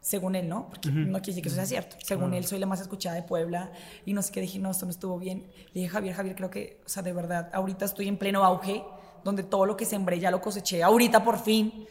según 0.00 0.34
él, 0.34 0.48
¿no? 0.48 0.68
Porque 0.68 0.90
no 0.90 1.18
quiere 1.20 1.26
decir 1.26 1.42
que 1.42 1.48
eso 1.48 1.56
sea 1.56 1.66
cierto. 1.66 1.96
Según 2.02 2.34
él, 2.34 2.44
soy 2.46 2.58
la 2.58 2.66
más 2.66 2.80
escuchada 2.80 3.14
de 3.14 3.22
Puebla 3.22 3.72
y 4.04 4.12
no 4.12 4.22
sé 4.22 4.32
qué. 4.32 4.40
Dije, 4.40 4.58
no, 4.58 4.70
esto 4.70 4.86
no 4.86 4.90
estuvo 4.90 5.18
bien. 5.18 5.46
Le 5.72 5.80
dije, 5.80 5.88
Javier, 5.88 6.14
Javier, 6.14 6.36
creo 6.36 6.50
que, 6.50 6.80
o 6.84 6.88
sea, 6.88 7.02
de 7.02 7.12
verdad, 7.12 7.50
ahorita 7.52 7.84
estoy 7.84 8.08
en 8.08 8.16
pleno 8.16 8.44
auge, 8.44 8.84
donde 9.24 9.42
todo 9.42 9.66
lo 9.66 9.76
que 9.76 9.84
sembré 9.84 10.18
ya 10.20 10.30
lo 10.30 10.40
coseché. 10.40 10.82
Ahorita, 10.82 11.24
por 11.24 11.38
fin. 11.38 11.86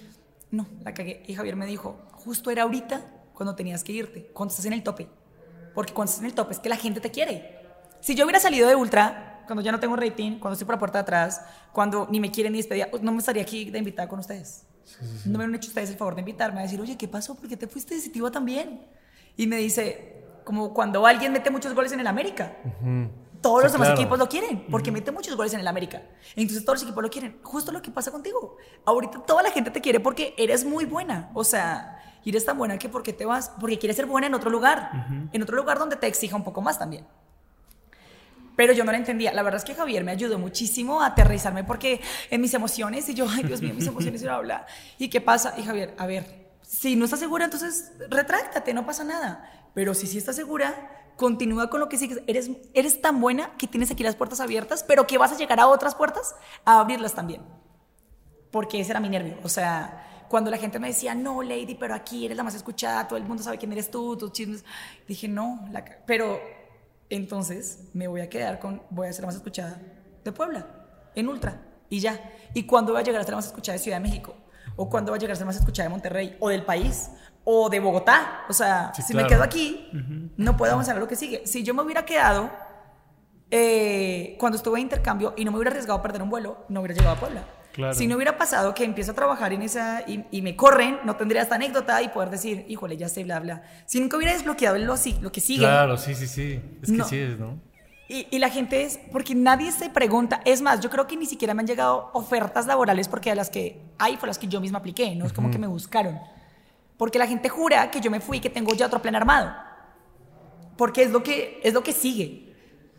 No, 0.51 0.65
la 0.83 0.93
cagué. 0.93 1.23
Y 1.27 1.35
Javier 1.35 1.55
me 1.55 1.65
dijo, 1.65 1.97
justo 2.13 2.49
era 2.49 2.63
ahorita 2.63 3.01
cuando 3.33 3.55
tenías 3.55 3.83
que 3.83 3.91
irte, 3.91 4.31
cuando 4.33 4.51
estás 4.51 4.65
en 4.65 4.73
el 4.73 4.83
tope. 4.83 5.07
Porque 5.73 5.93
cuando 5.93 6.09
estás 6.09 6.21
en 6.21 6.29
el 6.29 6.33
tope 6.33 6.53
es 6.53 6.59
que 6.59 6.69
la 6.69 6.77
gente 6.77 6.99
te 6.99 7.11
quiere. 7.11 7.59
Si 7.99 8.15
yo 8.15 8.25
hubiera 8.25 8.39
salido 8.39 8.67
de 8.67 8.75
Ultra, 8.75 9.43
cuando 9.45 9.61
ya 9.61 9.71
no 9.71 9.79
tengo 9.79 9.95
rating, 9.95 10.39
cuando 10.39 10.53
estoy 10.53 10.65
por 10.65 10.75
la 10.75 10.79
puerta 10.79 10.97
de 10.99 11.03
atrás, 11.03 11.41
cuando 11.73 12.07
ni 12.09 12.19
me 12.19 12.31
quieren 12.31 12.53
ni 12.53 12.59
despedir, 12.59 12.87
no 13.01 13.11
me 13.11 13.19
estaría 13.19 13.41
aquí 13.41 13.69
de 13.69 13.79
invitada 13.79 14.07
con 14.07 14.19
ustedes. 14.19 14.65
No 15.25 15.31
me 15.31 15.37
hubieran 15.37 15.55
hecho 15.55 15.67
ustedes 15.69 15.89
el 15.89 15.97
favor 15.97 16.15
de 16.15 16.21
invitarme 16.21 16.59
a 16.59 16.63
decir, 16.63 16.79
oye, 16.81 16.97
¿qué 16.97 17.07
pasó? 17.07 17.35
¿Por 17.35 17.47
qué 17.47 17.57
te 17.57 17.67
fuiste 17.67 17.95
de 17.95 18.01
Citiba 18.01 18.31
también? 18.31 18.81
Y 19.35 19.47
me 19.47 19.57
dice, 19.57 20.23
como 20.43 20.73
cuando 20.73 21.05
alguien 21.05 21.31
mete 21.33 21.49
muchos 21.51 21.73
goles 21.73 21.91
en 21.91 21.99
el 21.99 22.07
América. 22.07 22.57
Todos 23.41 23.59
Sí, 23.61 23.63
los 23.65 23.71
demás 23.73 23.87
claro. 23.89 24.01
equipos 24.01 24.17
lo 24.17 24.27
quieren, 24.27 24.65
porque 24.71 24.91
mete 24.91 25.11
muchos 25.11 25.35
goles 25.35 25.53
en 25.53 25.59
el 25.59 25.67
América. 25.67 26.01
Entonces 26.35 26.65
todos 26.65 26.79
los 26.79 26.83
equipos 26.83 27.03
lo 27.03 27.09
quieren. 27.09 27.37
Justo 27.43 27.71
lo 27.71 27.81
que 27.81 27.91
pasa 27.91 28.11
contigo. 28.11 28.57
Ahorita 28.85 29.19
toda 29.25 29.43
la 29.43 29.51
gente 29.51 29.69
te 29.69 29.79
quiere 29.81 29.99
porque 29.99 30.33
eres 30.37 30.65
muy 30.65 30.85
buena. 30.85 31.29
O 31.35 31.43
sea, 31.43 32.01
y 32.23 32.29
eres 32.31 32.45
tan 32.45 32.57
buena 32.57 32.79
que 32.79 32.89
porque 32.89 33.13
te 33.13 33.25
vas, 33.25 33.51
porque 33.59 33.77
quieres 33.77 33.95
ser 33.95 34.05
buena 34.07 34.27
en 34.27 34.33
otro 34.33 34.49
lugar. 34.49 35.29
En 35.31 35.41
otro 35.43 35.55
lugar 35.55 35.77
donde 35.77 35.95
te 35.97 36.07
exija 36.07 36.35
un 36.35 36.43
poco 36.43 36.61
más 36.61 36.79
también. 36.79 37.05
Pero 38.57 38.73
yo 38.73 38.83
no 38.83 38.91
la 38.91 38.97
entendía. 38.97 39.31
La 39.33 39.43
verdad 39.43 39.59
es 39.59 39.63
que 39.63 39.75
Javier 39.75 40.03
me 40.03 40.11
ayudó 40.11 40.39
muchísimo 40.39 41.01
a 41.01 41.05
aterrizarme 41.05 41.63
porque 41.63 42.01
en 42.31 42.41
mis 42.41 42.55
emociones 42.55 43.07
y 43.07 43.13
yo, 43.13 43.27
ay 43.29 43.43
Dios 43.43 43.61
mío, 43.61 43.73
mis 43.75 43.85
emociones 43.85 44.19
y 44.21 44.25
bla, 44.25 44.39
bla. 44.39 44.65
¿Y 44.97 45.09
qué 45.09 45.21
pasa? 45.21 45.53
Y 45.57 45.63
Javier, 45.63 45.93
a 45.99 46.07
ver, 46.07 46.49
si 46.63 46.95
no 46.95 47.05
estás 47.05 47.19
segura, 47.19 47.45
entonces 47.45 47.91
retráctate, 48.09 48.73
no 48.73 48.83
pasa 48.83 49.03
nada. 49.03 49.69
Pero 49.75 49.93
si 49.93 50.07
sí 50.07 50.17
estás 50.17 50.35
segura, 50.35 51.13
continúa 51.17 51.69
con 51.69 51.79
lo 51.79 51.87
que 51.87 51.99
sigues. 51.99 52.19
Eres, 52.25 52.49
eres 52.73 52.99
tan 52.99 53.21
buena 53.21 53.55
que 53.59 53.67
tienes 53.67 53.91
aquí 53.91 54.01
las 54.01 54.15
puertas 54.15 54.39
abiertas, 54.39 54.83
pero 54.83 55.05
que 55.05 55.19
vas 55.19 55.31
a 55.31 55.37
llegar 55.37 55.59
a 55.59 55.67
otras 55.67 55.93
puertas 55.93 56.35
a 56.65 56.79
abrirlas 56.79 57.13
también. 57.13 57.43
Porque 58.49 58.79
ese 58.79 58.89
era 58.89 58.99
mi 58.99 59.09
nervio. 59.09 59.37
O 59.43 59.49
sea, 59.49 60.25
cuando 60.29 60.49
la 60.49 60.57
gente 60.57 60.79
me 60.79 60.87
decía, 60.87 61.13
no, 61.13 61.43
Lady, 61.43 61.75
pero 61.75 61.93
aquí 61.93 62.25
eres 62.25 62.35
la 62.35 62.41
más 62.41 62.55
escuchada, 62.55 63.07
todo 63.07 63.17
el 63.17 63.25
mundo 63.25 63.43
sabe 63.43 63.59
quién 63.59 63.71
eres 63.71 63.91
tú, 63.91 64.17
tus 64.17 64.31
chismes. 64.31 64.65
Dije, 65.07 65.27
no, 65.27 65.69
pero 66.07 66.56
entonces 67.09 67.89
me 67.93 68.07
voy 68.07 68.21
a 68.21 68.29
quedar 68.29 68.59
con, 68.59 68.81
voy 68.89 69.07
a 69.07 69.13
ser 69.13 69.21
la 69.21 69.27
más 69.27 69.35
escuchada 69.35 69.79
de 70.23 70.31
Puebla, 70.31 70.65
en 71.15 71.27
Ultra, 71.27 71.61
y 71.89 71.99
ya. 71.99 72.19
¿Y 72.53 72.63
cuándo 72.63 72.91
voy 72.93 73.01
a 73.01 73.03
llegar 73.03 73.21
a 73.21 73.23
ser 73.23 73.31
la 73.31 73.37
más 73.37 73.47
escuchada 73.47 73.77
de 73.77 73.83
Ciudad 73.83 73.97
de 73.97 74.03
México? 74.03 74.35
¿O 74.75 74.89
cuándo 74.89 75.11
voy 75.11 75.17
a 75.17 75.21
llegar 75.21 75.33
a 75.33 75.35
ser 75.35 75.45
la 75.45 75.51
más 75.51 75.57
escuchada 75.57 75.85
de 75.85 75.89
Monterrey? 75.91 76.35
¿O 76.39 76.49
del 76.49 76.63
país? 76.63 77.09
¿O 77.43 77.69
de 77.69 77.79
Bogotá? 77.79 78.41
O 78.49 78.53
sea, 78.53 78.91
Sí, 78.93 79.01
si 79.01 79.13
claro. 79.13 79.27
me 79.27 79.33
quedo 79.33 79.43
aquí, 79.43 79.89
no 80.37 80.57
puedo 80.57 80.73
avanzar 80.73 80.97
a 80.97 80.99
lo 80.99 81.07
que 81.07 81.15
sigue. 81.15 81.47
Si 81.47 81.63
yo 81.63 81.73
me 81.73 81.81
hubiera 81.81 82.03
quedado 82.05 82.51
eh, 83.49 84.35
cuando 84.39 84.57
estuve 84.57 84.77
en 84.79 84.83
intercambio 84.83 85.33
y 85.37 85.45
no 85.45 85.51
me 85.51 85.57
hubiera 85.57 85.71
arriesgado 85.71 85.99
a 85.99 86.01
perder 86.01 86.21
un 86.21 86.29
vuelo, 86.29 86.65
no 86.67 86.81
hubiera 86.81 86.93
llegado 86.93 87.15
a 87.15 87.19
Puebla. 87.19 87.43
Claro. 87.77 87.93
Si 87.93 88.07
no 88.07 88.15
hubiera 88.15 88.39
pasado 88.39 88.73
que 88.73 88.83
empiezo 88.83 89.11
a 89.11 89.13
trabajar 89.13 89.53
en 89.53 89.61
esa 89.61 90.01
y, 90.07 90.25
y 90.31 90.41
me 90.41 90.55
corren, 90.55 90.97
no 91.05 91.15
tendría 91.15 91.43
esta 91.43 91.55
anécdota 91.55 92.01
y 92.01 92.09
poder 92.09 92.31
decir, 92.31 92.65
híjole, 92.67 92.97
ya 92.97 93.07
sé, 93.07 93.23
bla, 93.23 93.39
bla. 93.39 93.61
Si 93.85 93.99
nunca 93.99 94.17
hubiera 94.17 94.33
desbloqueado 94.33 94.79
lo, 94.79 94.95
lo 95.21 95.31
que 95.31 95.39
sigue. 95.39 95.59
Claro, 95.59 95.95
sí, 95.95 96.15
sí, 96.15 96.25
sí. 96.25 96.59
Es 96.81 96.89
que 96.89 96.97
No. 96.97 97.05
sí 97.07 97.19
es, 97.19 97.37
¿no? 97.37 97.59
Y, 98.09 98.25
y 98.31 98.39
la 98.39 98.49
gente 98.49 98.81
es, 98.81 98.99
porque 99.11 99.35
nadie 99.35 99.71
se 99.71 99.91
pregunta, 99.91 100.41
es 100.43 100.63
más, 100.63 100.79
yo 100.79 100.89
creo 100.89 101.05
que 101.05 101.15
ni 101.15 101.27
siquiera 101.27 101.53
me 101.53 101.61
han 101.61 101.67
llegado 101.67 102.09
ofertas 102.13 102.65
laborales 102.65 103.07
porque 103.07 103.29
a 103.29 103.35
las 103.35 103.51
que 103.51 103.79
hay 103.99 104.17
fue 104.17 104.25
las 104.27 104.39
que 104.39 104.47
yo 104.47 104.59
misma 104.59 104.79
apliqué, 104.79 105.15
no 105.15 105.25
es 105.27 105.31
como 105.33 105.51
que 105.51 105.59
me 105.59 105.67
buscaron. 105.67 106.19
Porque 106.97 107.19
la 107.19 107.27
gente 107.27 107.47
jura 107.47 107.91
que 107.91 108.01
yo 108.01 108.09
me 108.09 108.19
fui 108.21 108.37
y 108.37 108.39
que 108.39 108.49
tengo 108.49 108.73
ya 108.73 108.87
otro 108.87 109.03
plan 109.03 109.15
armado. 109.15 109.53
Porque 110.77 111.03
es 111.03 111.11
lo 111.11 111.21
que, 111.21 111.59
es 111.63 111.75
lo 111.75 111.83
que 111.83 111.91
sigue. 111.93 112.46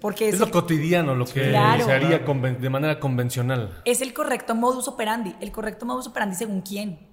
Porque 0.01 0.29
es, 0.29 0.35
Es 0.35 0.41
lo 0.41 0.47
el, 0.47 0.53
cotidiano, 0.53 1.15
lo 1.17 1.25
que 1.27 1.49
Claro. 1.51 1.85
se 1.85 1.93
haría 1.93 2.25
conven- 2.25 2.59
de 2.59 2.71
manera 2.71 3.01
convencional. 3.01 3.83
es 3.85 4.01
el 4.01 4.15
correcto 4.15 4.55
modus 4.55 4.87
operandi. 4.89 5.35
El 5.41 5.51
correcto 5.51 5.87
modus 5.87 6.07
operandi 6.07 6.37
según 6.37 6.61
quién. 6.61 7.09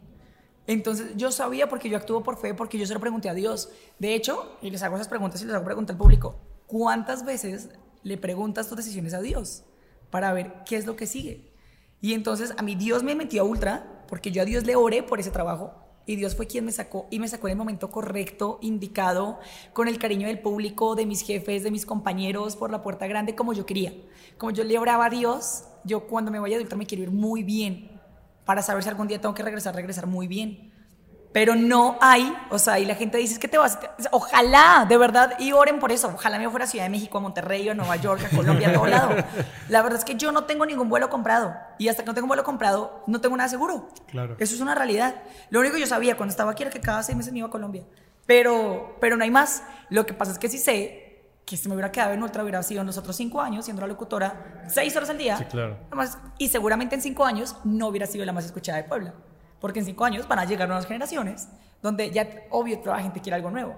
Entonces 0.67 1.15
yo 1.15 1.31
sabía 1.31 1.67
porque 1.69 1.89
yo 1.89 1.97
actúo 1.97 2.23
por 2.23 2.37
fe, 2.37 2.53
porque 2.53 2.77
yo 2.77 2.85
se 2.85 2.93
lo 2.93 2.99
pregunté 2.99 3.29
a 3.29 3.33
Dios. 3.33 3.69
De 3.99 4.15
hecho, 4.15 4.57
y 4.61 4.69
les 4.71 4.81
hago 4.83 4.95
esas 4.95 5.07
preguntas 5.07 5.41
y 5.41 5.45
les 5.45 5.53
hago 5.55 5.65
preguntas 5.65 5.93
al 5.93 5.97
público, 5.99 6.39
¿cuántas 6.67 7.23
veces 7.25 7.69
le 8.03 8.17
preguntas 8.17 8.67
tus 8.67 8.77
decisiones 8.77 9.13
a 9.13 9.21
Dios 9.21 9.63
para 10.09 10.33
ver 10.33 10.53
qué 10.65 10.75
es 10.77 10.85
lo 10.87 10.95
que 10.95 11.05
sigue? 11.05 11.51
Y 12.01 12.13
entonces 12.13 12.53
a 12.57 12.61
mí 12.63 12.75
Dios 12.75 13.03
me 13.03 13.15
metió 13.15 13.41
a 13.43 13.45
ultra 13.45 14.03
porque 14.07 14.31
yo 14.31 14.41
a 14.41 14.45
Dios 14.45 14.65
le 14.65 14.75
oré 14.75 15.01
por 15.03 15.19
ese 15.19 15.31
trabajo 15.31 15.73
y 16.05 16.15
Dios 16.15 16.35
fue 16.35 16.47
quien 16.47 16.65
me 16.65 16.71
sacó 16.71 17.07
y 17.09 17.19
me 17.19 17.27
sacó 17.27 17.47
en 17.47 17.51
el 17.51 17.57
momento 17.57 17.89
correcto, 17.89 18.59
indicado, 18.61 19.39
con 19.73 19.87
el 19.87 19.97
cariño 19.97 20.27
del 20.27 20.39
público, 20.39 20.95
de 20.95 21.05
mis 21.05 21.21
jefes, 21.21 21.63
de 21.63 21.71
mis 21.71 21.85
compañeros, 21.85 22.55
por 22.55 22.71
la 22.71 22.81
puerta 22.81 23.07
grande 23.07 23.35
como 23.35 23.53
yo 23.53 23.65
quería. 23.65 23.93
Como 24.37 24.51
yo 24.51 24.63
le 24.63 24.77
oraba 24.77 25.05
a 25.05 25.09
Dios, 25.09 25.63
yo 25.83 26.07
cuando 26.07 26.31
me 26.31 26.39
vaya 26.39 26.57
a 26.57 26.61
ultra 26.61 26.77
me 26.77 26.85
quiero 26.85 27.03
ir 27.03 27.11
muy 27.11 27.43
bien 27.43 27.99
para 28.45 28.61
saber 28.61 28.83
si 28.83 28.89
algún 28.89 29.07
día 29.07 29.19
tengo 29.19 29.33
que 29.33 29.43
regresar, 29.43 29.75
regresar 29.75 30.07
muy 30.07 30.27
bien. 30.27 30.71
Pero 31.35 31.53
no 31.53 31.97
hay, 31.99 32.33
o 32.49 32.57
sea, 32.57 32.79
y 32.79 32.85
la 32.85 32.95
gente 32.95 33.17
dice, 33.17 33.33
es 33.33 33.39
que 33.39 33.49
te 33.49 33.57
vas, 33.57 33.77
ojalá, 34.11 34.85
de 34.87 34.97
verdad, 34.97 35.37
y 35.37 35.51
oren 35.51 35.79
por 35.79 35.91
eso, 35.91 36.07
ojalá 36.07 36.39
me 36.39 36.49
fuera 36.49 36.63
a 36.63 36.67
Ciudad 36.69 36.85
de 36.85 36.89
México, 36.89 37.17
a 37.17 37.21
Monterrey, 37.21 37.67
a 37.67 37.73
Nueva 37.73 37.97
York, 37.97 38.25
a 38.31 38.33
Colombia, 38.33 38.69
a 38.69 38.73
todo 38.73 38.85
lado. 38.85 39.09
La 39.67 39.81
verdad 39.81 39.99
es 39.99 40.05
que 40.05 40.15
yo 40.15 40.31
no 40.31 40.45
tengo 40.45 40.65
ningún 40.65 40.87
vuelo 40.87 41.09
comprado, 41.09 41.53
y 41.77 41.89
hasta 41.89 42.03
que 42.03 42.07
no 42.07 42.13
tengo 42.13 42.23
un 42.23 42.29
vuelo 42.29 42.45
comprado, 42.45 43.03
no 43.05 43.19
tengo 43.19 43.35
nada 43.35 43.49
seguro. 43.49 43.89
Claro. 44.07 44.37
Eso 44.39 44.55
es 44.55 44.61
una 44.61 44.75
realidad. 44.75 45.23
Lo 45.49 45.59
único 45.59 45.75
que 45.75 45.81
yo 45.81 45.87
sabía 45.87 46.15
cuando 46.15 46.31
estaba 46.31 46.51
aquí 46.51 46.63
era 46.63 46.71
que 46.71 46.79
cada 46.79 47.03
seis 47.03 47.17
meses 47.17 47.33
me 47.33 47.39
iba 47.39 47.49
a 47.49 47.51
Colombia, 47.51 47.83
pero, 48.25 48.95
pero 49.01 49.17
no 49.17 49.25
hay 49.25 49.29
más. 49.29 49.61
Lo 49.89 50.05
que 50.05 50.13
pasa 50.13 50.31
es 50.31 50.39
que 50.39 50.47
sí 50.47 50.57
sé 50.57 51.33
que 51.45 51.57
si 51.57 51.67
me 51.67 51.75
hubiera 51.75 51.91
quedado 51.91 52.13
en 52.13 52.23
Ultra 52.23 52.43
hubiera 52.43 52.63
sido 52.63 52.79
en 52.79 52.87
los 52.87 52.97
otros 52.97 53.13
cinco 53.13 53.41
años 53.41 53.65
siendo 53.65 53.81
la 53.81 53.87
locutora 53.87 54.63
seis 54.69 54.95
horas 54.95 55.09
al 55.09 55.17
día. 55.17 55.35
Sí, 55.35 55.43
claro. 55.43 55.79
Nada 55.83 55.95
más, 55.97 56.17
y 56.37 56.47
seguramente 56.47 56.95
en 56.95 57.01
cinco 57.01 57.25
años 57.25 57.57
no 57.65 57.89
hubiera 57.89 58.07
sido 58.07 58.23
la 58.23 58.31
más 58.31 58.45
escuchada 58.45 58.77
de 58.77 58.85
Puebla. 58.85 59.13
Porque 59.59 59.79
en 59.79 59.85
cinco 59.85 60.05
años 60.05 60.27
van 60.27 60.39
a 60.39 60.45
llegar 60.45 60.67
nuevas 60.67 60.85
generaciones 60.85 61.47
donde 61.81 62.09
ya, 62.11 62.27
obvio, 62.49 62.79
toda 62.79 62.97
la 62.97 63.03
gente 63.03 63.21
quiere 63.21 63.35
algo 63.35 63.51
nuevo. 63.51 63.75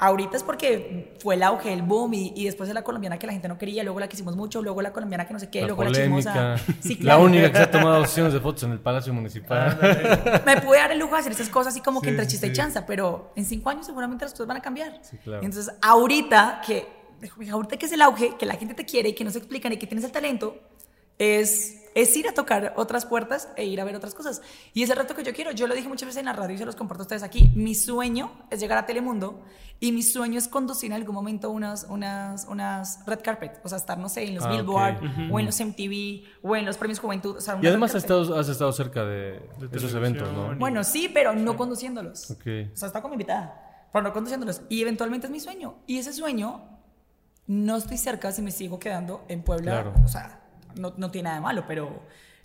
Ahorita 0.00 0.36
es 0.36 0.44
porque 0.44 1.16
fue 1.20 1.34
el 1.34 1.42
auge, 1.42 1.72
el 1.72 1.82
boom, 1.82 2.14
y, 2.14 2.32
y 2.36 2.44
después 2.44 2.68
de 2.68 2.74
la 2.74 2.82
colombiana 2.82 3.18
que 3.18 3.26
la 3.26 3.32
gente 3.32 3.48
no 3.48 3.58
quería, 3.58 3.82
luego 3.82 3.98
la 3.98 4.06
quisimos 4.08 4.36
mucho, 4.36 4.62
luego 4.62 4.80
la 4.80 4.92
colombiana 4.92 5.26
que 5.26 5.32
no 5.34 5.40
sé 5.40 5.50
qué, 5.50 5.62
La 5.62 5.66
luego 5.68 5.82
la 5.82 5.90
polémica. 5.90 6.54
chismosa. 6.56 6.74
Sí, 6.82 6.94
La 6.96 7.00
claro. 7.00 7.22
única 7.24 7.50
que 7.50 7.56
se 7.56 7.62
ha 7.64 7.70
tomado 7.70 8.04
sesiones 8.06 8.32
de 8.32 8.38
fotos 8.38 8.62
en 8.62 8.70
el 8.72 8.78
Palacio 8.78 9.12
Municipal. 9.12 9.76
Me 10.46 10.60
pude 10.60 10.78
dar 10.78 10.92
el 10.92 11.00
lujo 11.00 11.14
de 11.14 11.20
hacer 11.20 11.32
esas 11.32 11.48
cosas 11.48 11.72
así 11.74 11.80
como 11.80 12.00
que 12.00 12.06
Sí, 12.06 12.10
entre 12.10 12.24
sí, 12.26 12.30
chiste 12.32 12.46
y 12.46 12.50
sí. 12.50 12.56
chanza, 12.56 12.86
pero 12.86 13.32
en 13.34 13.44
cinco 13.44 13.70
años 13.70 13.86
seguramente 13.86 14.24
las 14.24 14.32
cosas 14.32 14.46
van 14.46 14.58
a 14.58 14.62
cambiar. 14.62 15.00
Sí, 15.02 15.16
claro. 15.16 15.42
Entonces, 15.42 15.74
ahorita 15.82 16.60
que, 16.64 16.86
ahorita 17.50 17.76
que 17.76 17.86
es 17.86 17.92
el 17.92 18.02
auge, 18.02 18.36
que 18.38 18.46
la 18.46 18.54
gente 18.54 18.74
te 18.74 18.84
quiere 18.84 19.08
y 19.08 19.14
que 19.14 19.24
no 19.24 19.30
se 19.32 19.38
explican 19.38 19.72
y 19.72 19.78
que 19.78 19.88
tienes 19.88 20.04
el 20.04 20.12
talento, 20.12 20.56
es, 21.18 21.87
es 22.00 22.16
ir 22.16 22.28
a 22.28 22.32
tocar 22.32 22.74
otras 22.76 23.06
puertas 23.06 23.48
e 23.56 23.64
ir 23.64 23.80
a 23.80 23.84
ver 23.84 23.96
otras 23.96 24.14
cosas. 24.14 24.40
Y 24.72 24.84
es 24.84 24.90
el 24.90 24.96
reto 24.96 25.16
que 25.16 25.24
yo 25.24 25.32
quiero. 25.34 25.50
Yo 25.50 25.66
lo 25.66 25.74
dije 25.74 25.88
muchas 25.88 26.06
veces 26.06 26.20
en 26.20 26.26
la 26.26 26.32
radio 26.32 26.54
y 26.54 26.58
se 26.58 26.64
los 26.64 26.76
comparto 26.76 27.02
a 27.02 27.04
ustedes 27.06 27.24
aquí. 27.24 27.50
Mi 27.56 27.74
sueño 27.74 28.30
es 28.50 28.60
llegar 28.60 28.78
a 28.78 28.86
Telemundo 28.86 29.42
y 29.80 29.90
mi 29.90 30.04
sueño 30.04 30.38
es 30.38 30.46
conducir 30.46 30.92
en 30.92 30.96
algún 30.96 31.14
momento 31.14 31.50
unas, 31.50 31.86
unas, 31.88 32.46
unas 32.48 33.04
red 33.04 33.18
carpet. 33.20 33.60
O 33.64 33.68
sea, 33.68 33.78
estar, 33.78 33.98
no 33.98 34.08
sé, 34.08 34.22
en 34.28 34.36
los 34.36 34.44
Ah, 34.44 34.50
Billboard 34.50 34.96
ok. 34.98 35.32
o 35.32 35.40
en 35.40 35.46
los 35.46 35.60
MTV 35.60 36.22
o 36.42 36.54
en 36.54 36.66
los 36.66 36.76
premios 36.76 37.00
Juventud. 37.00 37.36
o 37.36 37.40
sea, 37.40 37.58
Y 37.60 37.66
además 37.66 37.90
has 37.96 38.02
estado, 38.04 38.38
has 38.38 38.48
estado 38.48 38.70
cerca 38.72 39.04
de, 39.04 39.36
esos 39.36 39.70
televisión 39.70 39.96
eventos, 39.96 40.32
¿no? 40.32 40.56
Bueno, 40.56 40.84
sí, 40.84 41.10
pero 41.12 41.34
no 41.34 41.56
conduciéndolos. 41.56 42.30
Ok. 42.30 42.46
O 42.72 42.76
sea, 42.76 42.86
está 42.86 43.02
como 43.02 43.14
invitada, 43.14 43.88
pero 43.92 44.04
no 44.04 44.12
conduciéndolos. 44.12 44.62
Y 44.68 44.82
eventualmente 44.82 45.26
es 45.26 45.32
mi 45.32 45.40
sueño. 45.40 45.74
Y 45.88 45.98
ese 45.98 46.12
sueño, 46.12 46.78
no 47.48 47.76
estoy 47.76 47.96
cerca 47.98 48.30
si 48.30 48.40
me 48.42 48.52
sigo 48.52 48.78
quedando 48.78 49.24
en 49.28 49.42
Puebla. 49.42 49.82
Claro. 49.82 49.94
O 50.04 50.08
sea, 50.08 50.42
no, 50.78 50.94
no 50.96 51.10
tiene 51.10 51.24
nada 51.24 51.36
de 51.36 51.42
malo, 51.42 51.64
pero 51.66 52.00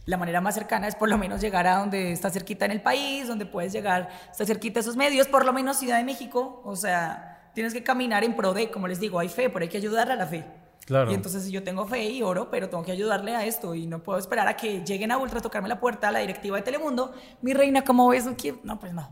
la 0.06 0.18
manera 0.18 0.42
más 0.42 0.56
cercana 0.56 0.88
es 0.88 0.96
por 0.96 1.10
lo 1.10 1.18
menos 1.18 1.40
llegar 1.40 1.66
a 1.66 1.78
donde 1.78 2.12
está 2.12 2.30
cerquita 2.30 2.66
en 2.66 2.72
el 2.72 2.82
país, 2.82 3.28
donde 3.28 3.46
puedes 3.46 3.72
llegar, 3.72 4.10
está 4.30 4.46
cerquita 4.46 4.80
a 4.80 4.82
esos 4.82 4.98
medios, 4.98 5.28
por 5.28 5.46
lo 5.46 5.54
menos 5.54 5.78
Ciudad 5.78 5.98
de 5.98 6.04
México. 6.04 6.62
O 6.66 6.76
sea, 6.76 7.52
tienes 7.54 7.74
que 7.74 7.84
caminar 7.84 8.24
en 8.24 8.36
pro 8.36 8.54
de, 8.54 8.70
como 8.70 8.88
les 8.88 9.00
digo, 9.00 9.20
hay 9.20 9.30
fe, 9.30 9.50
pero 9.50 9.64
hay 9.64 9.70
que 9.70 9.78
ayudarle 9.78 10.14
a 10.14 10.18
la 10.18 10.28
fe. 10.28 10.46
Claro. 10.86 11.12
Y 11.12 11.14
entonces 11.14 11.50
yo 11.50 11.64
tengo 11.64 11.86
fe 11.86 12.04
y 12.10 12.22
oro, 12.22 12.50
pero 12.52 12.70
tengo 12.70 12.84
que 12.84 12.92
ayudarle 12.92 13.34
a 13.34 13.46
esto 13.46 13.74
y 13.74 13.88
no 13.88 14.04
puedo 14.04 14.20
esperar 14.20 14.50
a 14.50 14.58
que 14.58 14.84
lleguen 14.84 15.12
a 15.14 15.18
Ultra 15.18 15.40
a 15.40 15.42
tocarme 15.42 15.70
la 15.70 15.80
puerta 15.80 16.10
a 16.10 16.12
la 16.12 16.20
directiva 16.20 16.58
de 16.58 16.64
Telemundo. 16.64 17.14
Mi 17.42 17.54
reina, 17.54 17.86
¿cómo 17.86 18.10
ves? 18.10 18.26
No, 18.64 18.80
pues 18.80 18.94
no. 18.94 19.10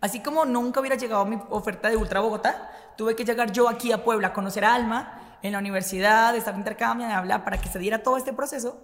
Así 0.00 0.20
como 0.20 0.44
nunca 0.44 0.78
hubiera 0.78 0.96
llegado 0.96 1.26
mi 1.26 1.38
oferta 1.50 1.90
de 1.90 1.96
Ultra 1.96 2.20
Bogotá, 2.20 2.70
tuve 2.96 3.16
que 3.16 3.24
llegar 3.24 3.50
yo 3.50 3.68
aquí 3.68 3.90
a 3.90 4.04
Puebla 4.04 4.28
a 4.28 4.32
conocer 4.32 4.64
a 4.64 4.74
Alma 4.74 5.19
en 5.42 5.52
la 5.52 5.58
universidad, 5.58 6.34
estar 6.36 6.54
en 6.54 6.60
intercambio, 6.60 7.06
de 7.06 7.12
hablar 7.12 7.44
para 7.44 7.60
que 7.60 7.68
se 7.68 7.78
diera 7.78 8.02
todo 8.02 8.16
este 8.16 8.32
proceso 8.32 8.80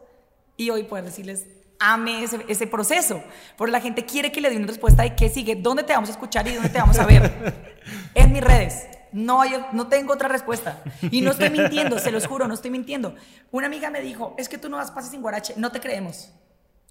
y 0.57 0.71
hoy 0.71 0.85
poder 0.85 1.05
decirles, 1.05 1.47
ame 1.79 2.23
ese, 2.23 2.45
ese 2.49 2.67
proceso. 2.67 3.23
Porque 3.57 3.73
la 3.73 3.81
gente 3.81 4.05
quiere 4.05 4.33
que 4.33 4.41
le 4.41 4.51
dé 4.51 4.57
una 4.57 4.67
respuesta 4.67 5.03
de 5.03 5.15
qué 5.15 5.29
sigue, 5.29 5.57
dónde 5.57 5.83
te 5.83 5.93
vamos 5.93 6.09
a 6.09 6.13
escuchar 6.13 6.47
y 6.49 6.55
dónde 6.55 6.71
te 6.71 6.79
vamos 6.79 6.99
a 6.99 7.07
ver. 7.07 7.83
en 8.15 8.33
mis 8.33 8.43
redes. 8.43 8.87
No, 9.13 9.41
hay, 9.41 9.53
no 9.73 9.87
tengo 9.89 10.13
otra 10.13 10.29
respuesta. 10.29 10.83
Y 11.11 11.21
no 11.21 11.31
estoy 11.31 11.51
mintiendo, 11.51 11.99
se 11.99 12.11
los 12.11 12.27
juro, 12.27 12.49
no 12.49 12.55
estoy 12.55 12.71
mintiendo. 12.71 13.15
Una 13.51 13.67
amiga 13.67 13.91
me 13.91 14.01
dijo, 14.01 14.35
es 14.37 14.49
que 14.49 14.59
tú 14.59 14.69
no 14.69 14.77
das 14.77 14.91
pases 14.91 15.11
sin 15.11 15.23
guarache, 15.23 15.55
no 15.57 15.73
te 15.73 15.81
creemos. 15.81 16.33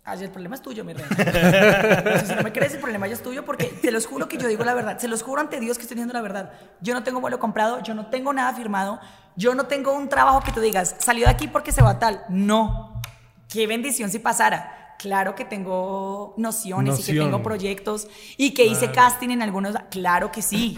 Ay, 0.07 0.23
el 0.23 0.29
problema 0.29 0.53
es 0.53 0.61
tuyo, 0.61 0.85
mi 0.85 0.93
reina. 0.93 1.09
Si 2.25 2.35
no 2.35 2.43
me 2.43 2.53
crees, 2.53 2.75
el 2.75 2.79
problema 2.79 3.07
ya 3.07 3.15
es 3.15 3.23
tuyo 3.23 3.43
porque 3.43 3.65
te 3.65 3.91
los 3.91 4.05
juro 4.05 4.27
que 4.27 4.37
yo 4.37 4.47
digo 4.47 4.63
la 4.63 4.75
verdad. 4.75 4.99
Se 4.99 5.07
los 5.07 5.23
juro 5.23 5.41
ante 5.41 5.59
Dios 5.59 5.77
que 5.77 5.81
estoy 5.81 5.95
diciendo 5.95 6.13
la 6.13 6.21
verdad. 6.21 6.53
Yo 6.79 6.93
no 6.93 7.03
tengo 7.03 7.19
vuelo 7.21 7.39
comprado, 7.39 7.81
yo 7.81 7.95
no 7.95 8.05
tengo 8.05 8.31
nada 8.31 8.53
firmado, 8.53 8.99
yo 9.35 9.55
no 9.55 9.65
tengo 9.65 9.93
un 9.93 10.07
trabajo 10.07 10.41
que 10.41 10.51
tú 10.51 10.61
digas, 10.61 10.95
salió 10.99 11.25
de 11.25 11.31
aquí 11.31 11.47
porque 11.47 11.71
se 11.71 11.81
va 11.81 11.97
tal. 11.97 12.23
No. 12.29 13.01
Qué 13.49 13.65
bendición 13.65 14.11
si 14.11 14.19
pasara. 14.19 14.95
Claro 14.99 15.33
que 15.33 15.43
tengo 15.43 16.35
nociones 16.37 16.99
y 16.99 17.03
que 17.03 17.19
tengo 17.19 17.41
proyectos 17.41 18.07
y 18.37 18.53
que 18.53 18.65
hice 18.65 18.91
casting 18.91 19.29
en 19.29 19.41
algunos. 19.41 19.75
Claro 19.89 20.31
que 20.31 20.43
sí. 20.43 20.77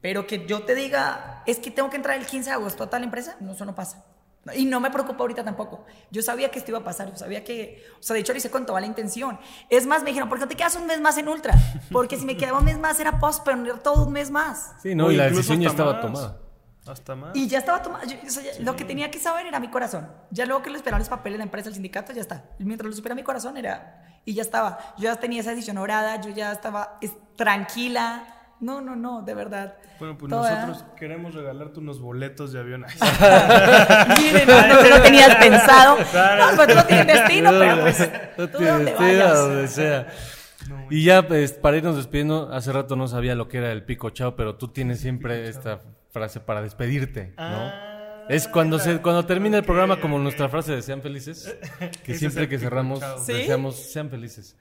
Pero 0.00 0.26
que 0.26 0.46
yo 0.46 0.64
te 0.64 0.74
diga, 0.74 1.44
es 1.46 1.58
que 1.58 1.70
tengo 1.70 1.90
que 1.90 1.96
entrar 1.96 2.18
el 2.18 2.26
15 2.26 2.50
de 2.50 2.54
agosto 2.54 2.82
a 2.84 2.90
tal 2.90 3.04
empresa, 3.04 3.36
no, 3.40 3.52
eso 3.52 3.64
no 3.64 3.74
pasa. 3.76 4.04
Y 4.54 4.64
no 4.64 4.80
me 4.80 4.90
preocupa 4.90 5.20
ahorita 5.24 5.44
tampoco. 5.44 5.84
Yo 6.10 6.22
sabía 6.22 6.50
que 6.50 6.58
esto 6.58 6.70
iba 6.70 6.78
a 6.80 6.84
pasar, 6.84 7.10
yo 7.10 7.16
sabía 7.16 7.44
que, 7.44 7.84
o 7.98 8.02
sea, 8.02 8.14
de 8.14 8.20
hecho 8.20 8.32
lo 8.32 8.38
hice 8.38 8.50
con 8.50 8.66
toda 8.66 8.80
la 8.80 8.86
intención. 8.86 9.38
Es 9.70 9.86
más, 9.86 10.02
me 10.02 10.10
dijeron, 10.10 10.28
¿por 10.28 10.38
qué 10.38 10.44
no 10.44 10.48
te 10.48 10.56
quedas 10.56 10.76
un 10.76 10.86
mes 10.86 11.00
más 11.00 11.16
en 11.18 11.28
Ultra? 11.28 11.54
Porque 11.92 12.16
si 12.16 12.24
me 12.26 12.36
quedaba 12.36 12.58
un 12.58 12.64
mes 12.64 12.78
más 12.78 12.98
era 13.00 13.18
era 13.20 13.78
todo 13.78 14.06
un 14.06 14.12
mes 14.12 14.30
más. 14.30 14.72
Sí, 14.82 14.94
no, 14.94 15.06
O 15.06 15.10
y 15.12 15.16
la 15.16 15.24
decisión 15.30 15.60
ya 15.60 15.68
estaba 15.70 15.92
más. 15.94 16.02
tomada. 16.02 16.38
Hasta 16.86 17.14
más. 17.14 17.36
Y 17.36 17.46
ya 17.48 17.58
estaba 17.58 17.82
tomado. 17.82 18.06
yo- 18.06 18.16
o 18.26 18.30
sea, 18.30 18.42
ya- 18.42 18.62
Lo 18.64 18.74
que 18.74 18.84
tenía 18.84 19.10
que 19.10 19.18
saber 19.18 19.44
era 19.46 19.60
mi 19.60 19.68
corazón. 19.68 20.10
Ya 20.30 20.46
luego 20.46 20.62
que 20.62 20.70
lo 20.70 20.76
esperaban 20.76 21.00
los 21.00 21.08
papeles, 21.10 21.36
la 21.38 21.44
empresa, 21.44 21.68
el 21.68 21.74
sindicato, 21.74 22.12
ya 22.14 22.22
está. 22.22 22.44
Y 22.58 22.64
mientras 22.64 22.88
lo 22.88 22.96
supiera 22.96 23.14
mi 23.14 23.22
corazón 23.22 23.58
era. 23.58 24.20
Y 24.24 24.32
ya 24.32 24.40
estaba. 24.42 24.78
Yo 24.96 25.04
ya 25.04 25.16
tenía 25.16 25.40
esa 25.42 25.50
decisión 25.50 25.76
orada, 25.76 26.18
yo 26.20 26.30
ya 26.30 26.50
estaba 26.52 26.96
es- 27.02 27.12
tranquila. 27.36 28.34
No, 28.60 28.80
no, 28.80 28.96
no, 28.96 29.22
de 29.22 29.34
verdad. 29.34 29.74
Bueno, 30.00 30.18
pues 30.18 30.30
Toda- 30.30 30.66
nosotros 30.66 30.92
queremos 30.96 31.34
regalarte 31.34 31.78
unos 31.80 32.00
boletos 32.00 32.52
de 32.52 32.58
avión. 32.60 32.84
Miren, 34.18 34.48
no, 34.48 34.66
no, 34.66 34.88
lo 34.88 35.02
tenías 35.02 35.34
pensado. 35.36 35.96
No, 36.12 36.56
pues 36.56 36.74
no 36.74 36.84
tienes 36.84 37.06
destino, 37.06 37.50
pero 37.58 37.80
pues. 37.82 38.10
No 38.36 38.48
Tú 38.48 38.58
tiene 38.58 38.72
donde 38.72 38.90
destino, 38.92 39.08
vayas. 39.08 39.38
donde 39.38 39.68
sea. 39.68 40.06
Y 40.90 41.04
ya, 41.04 41.26
pues, 41.26 41.52
para 41.52 41.76
irnos 41.76 41.96
despidiendo, 41.96 42.50
hace 42.52 42.72
rato 42.72 42.96
no 42.96 43.06
sabía 43.08 43.34
lo 43.34 43.48
que 43.48 43.58
era 43.58 43.72
el 43.72 43.84
pico 43.84 44.10
chao, 44.10 44.36
pero 44.36 44.56
tú 44.56 44.68
tienes 44.68 45.00
siempre 45.00 45.48
esta 45.48 45.80
frase 46.10 46.40
para 46.40 46.60
despedirte, 46.62 47.32
¿no? 47.36 47.44
Ah, 47.44 47.87
es 48.28 48.48
cuando 48.48 48.78
se 48.78 49.00
cuando 49.00 49.24
termina 49.24 49.56
el 49.58 49.64
programa, 49.64 50.00
como 50.00 50.18
nuestra 50.18 50.48
frase 50.48 50.72
de 50.72 50.82
sean 50.82 51.02
felices, 51.02 51.56
que 52.04 52.14
siempre 52.14 52.48
que 52.48 52.58
cerramos. 52.58 53.00
¿Sí? 53.24 53.32
deseamos 53.32 53.76
sean 53.76 54.10
felices. 54.10 54.56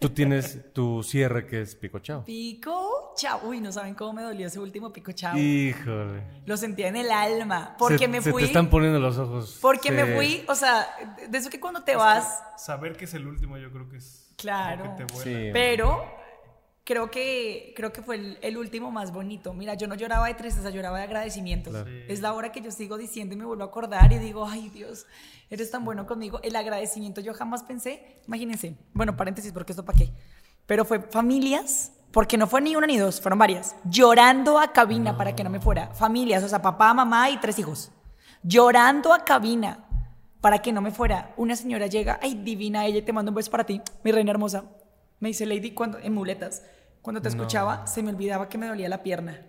Tú 0.00 0.10
tienes 0.10 0.72
tu 0.72 1.02
cierre 1.02 1.46
que 1.46 1.62
es 1.62 1.74
pico 1.74 1.98
chao. 1.98 2.24
Pico, 2.24 3.14
chao. 3.16 3.40
Uy, 3.44 3.60
no 3.60 3.72
saben 3.72 3.94
cómo 3.94 4.14
me 4.14 4.22
dolió 4.22 4.46
ese 4.46 4.60
último 4.60 4.92
pico, 4.92 5.12
chao. 5.12 5.36
Híjole. 5.36 6.22
Lo 6.46 6.56
sentía 6.56 6.88
en 6.88 6.96
el 6.96 7.10
alma. 7.10 7.76
Porque 7.78 7.98
se, 7.98 8.08
me 8.08 8.22
se 8.22 8.30
fui. 8.30 8.42
te 8.42 8.48
están 8.48 8.70
poniendo 8.70 8.98
los 8.98 9.18
ojos. 9.18 9.58
Porque 9.60 9.90
me 9.90 10.16
fui, 10.16 10.44
o 10.48 10.54
sea, 10.54 10.86
de 11.28 11.38
eso 11.38 11.50
que 11.50 11.60
cuando 11.60 11.82
te 11.82 11.96
vas, 11.96 12.42
Saber 12.56 12.96
que 12.96 13.04
es 13.04 13.14
el 13.14 13.26
último, 13.26 13.56
yo 13.56 13.70
creo 13.70 13.88
que 13.88 13.98
es. 13.98 14.32
Claro. 14.36 14.96
Que 14.96 15.04
te. 15.04 15.14
Sí. 15.14 15.50
pero 15.52 16.17
creo 16.88 17.10
que, 17.10 17.74
creo 17.76 17.92
que 17.92 18.00
fue 18.00 18.16
el, 18.16 18.38
el 18.40 18.56
último 18.56 18.90
más 18.90 19.12
bonito. 19.12 19.52
Mira, 19.52 19.74
yo 19.74 19.86
no 19.86 19.94
lloraba 19.94 20.26
de 20.26 20.32
tristeza, 20.32 20.70
lloraba 20.70 20.96
de 20.96 21.04
agradecimiento. 21.04 21.68
Claro. 21.68 21.84
Sí. 21.84 22.00
Es 22.08 22.22
la 22.22 22.32
hora 22.32 22.50
que 22.50 22.62
yo 22.62 22.70
sigo 22.70 22.96
diciendo 22.96 23.34
y 23.34 23.36
me 23.36 23.44
vuelvo 23.44 23.62
a 23.62 23.66
acordar 23.66 24.10
y 24.10 24.18
digo, 24.18 24.46
ay 24.48 24.70
Dios, 24.70 25.04
eres 25.50 25.70
tan 25.70 25.84
bueno 25.84 26.06
conmigo. 26.06 26.40
El 26.42 26.56
agradecimiento 26.56 27.20
yo 27.20 27.34
jamás 27.34 27.62
pensé, 27.62 28.16
imagínense, 28.26 28.74
bueno, 28.94 29.18
paréntesis, 29.18 29.52
porque 29.52 29.72
esto 29.72 29.84
para 29.84 29.98
qué. 29.98 30.10
Pero 30.64 30.86
fue 30.86 31.00
familias, 31.00 31.92
porque 32.10 32.38
no 32.38 32.46
fue 32.46 32.62
ni 32.62 32.74
una 32.74 32.86
ni 32.86 32.96
dos, 32.96 33.20
fueron 33.20 33.38
varias, 33.38 33.76
llorando 33.84 34.58
a 34.58 34.72
cabina 34.72 35.14
para 35.14 35.36
que 35.36 35.44
no 35.44 35.50
me 35.50 35.60
fuera. 35.60 35.88
Familias, 35.88 36.42
o 36.42 36.48
sea, 36.48 36.62
papá, 36.62 36.94
mamá 36.94 37.28
y 37.28 37.36
tres 37.36 37.58
hijos. 37.58 37.90
Llorando 38.42 39.12
a 39.12 39.26
cabina 39.26 39.84
para 40.40 40.62
que 40.62 40.72
no 40.72 40.80
me 40.80 40.90
fuera. 40.90 41.34
Una 41.36 41.54
señora 41.54 41.86
llega, 41.86 42.18
ay, 42.22 42.34
divina 42.42 42.86
ella, 42.86 43.04
te 43.04 43.12
mando 43.12 43.30
un 43.30 43.34
beso 43.34 43.50
para 43.50 43.64
ti, 43.64 43.82
mi 44.02 44.10
reina 44.10 44.30
hermosa. 44.30 44.64
Me 45.20 45.28
dice, 45.28 45.44
Lady, 45.44 45.72
cuando, 45.72 45.98
en 45.98 46.14
muletas, 46.14 46.62
cuando 47.02 47.22
te 47.22 47.28
escuchaba, 47.28 47.86
se 47.86 48.02
me 48.02 48.10
olvidaba 48.10 48.48
que 48.48 48.58
me 48.58 48.66
dolía 48.66 48.88
la 48.88 49.02
pierna. 49.02 49.40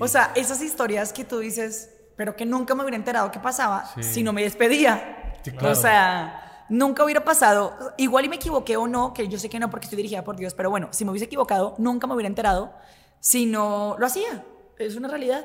O 0.00 0.08
sea, 0.08 0.32
esas 0.34 0.60
historias 0.62 1.12
que 1.12 1.24
tú 1.24 1.38
dices, 1.38 1.90
pero 2.16 2.36
que 2.36 2.44
nunca 2.46 2.74
me 2.74 2.82
hubiera 2.82 2.96
enterado 2.96 3.30
qué 3.30 3.38
pasaba 3.38 3.90
Sí. 3.94 4.02
si 4.02 4.22
no 4.22 4.32
me 4.32 4.42
despedía. 4.42 5.34
Sí, 5.42 5.52
claro. 5.52 5.70
O 5.72 5.74
sea, 5.74 6.64
nunca 6.68 7.04
hubiera 7.04 7.24
pasado, 7.24 7.94
igual 7.96 8.24
y 8.24 8.28
me 8.28 8.36
equivoqué 8.36 8.76
o 8.76 8.86
no, 8.86 9.14
que 9.14 9.28
yo 9.28 9.38
sé 9.38 9.48
que 9.48 9.58
no 9.58 9.70
porque 9.70 9.84
estoy 9.86 9.96
dirigida 9.96 10.24
por 10.24 10.36
Dios, 10.36 10.54
pero 10.54 10.70
bueno, 10.70 10.88
si 10.90 11.04
me 11.04 11.10
hubiese 11.10 11.26
equivocado, 11.26 11.74
nunca 11.78 12.06
me 12.06 12.14
hubiera 12.14 12.28
enterado 12.28 12.74
si 13.20 13.46
no 13.46 13.96
lo 13.98 14.06
hacía. 14.06 14.44
Es 14.78 14.96
una 14.96 15.08
realidad. 15.08 15.44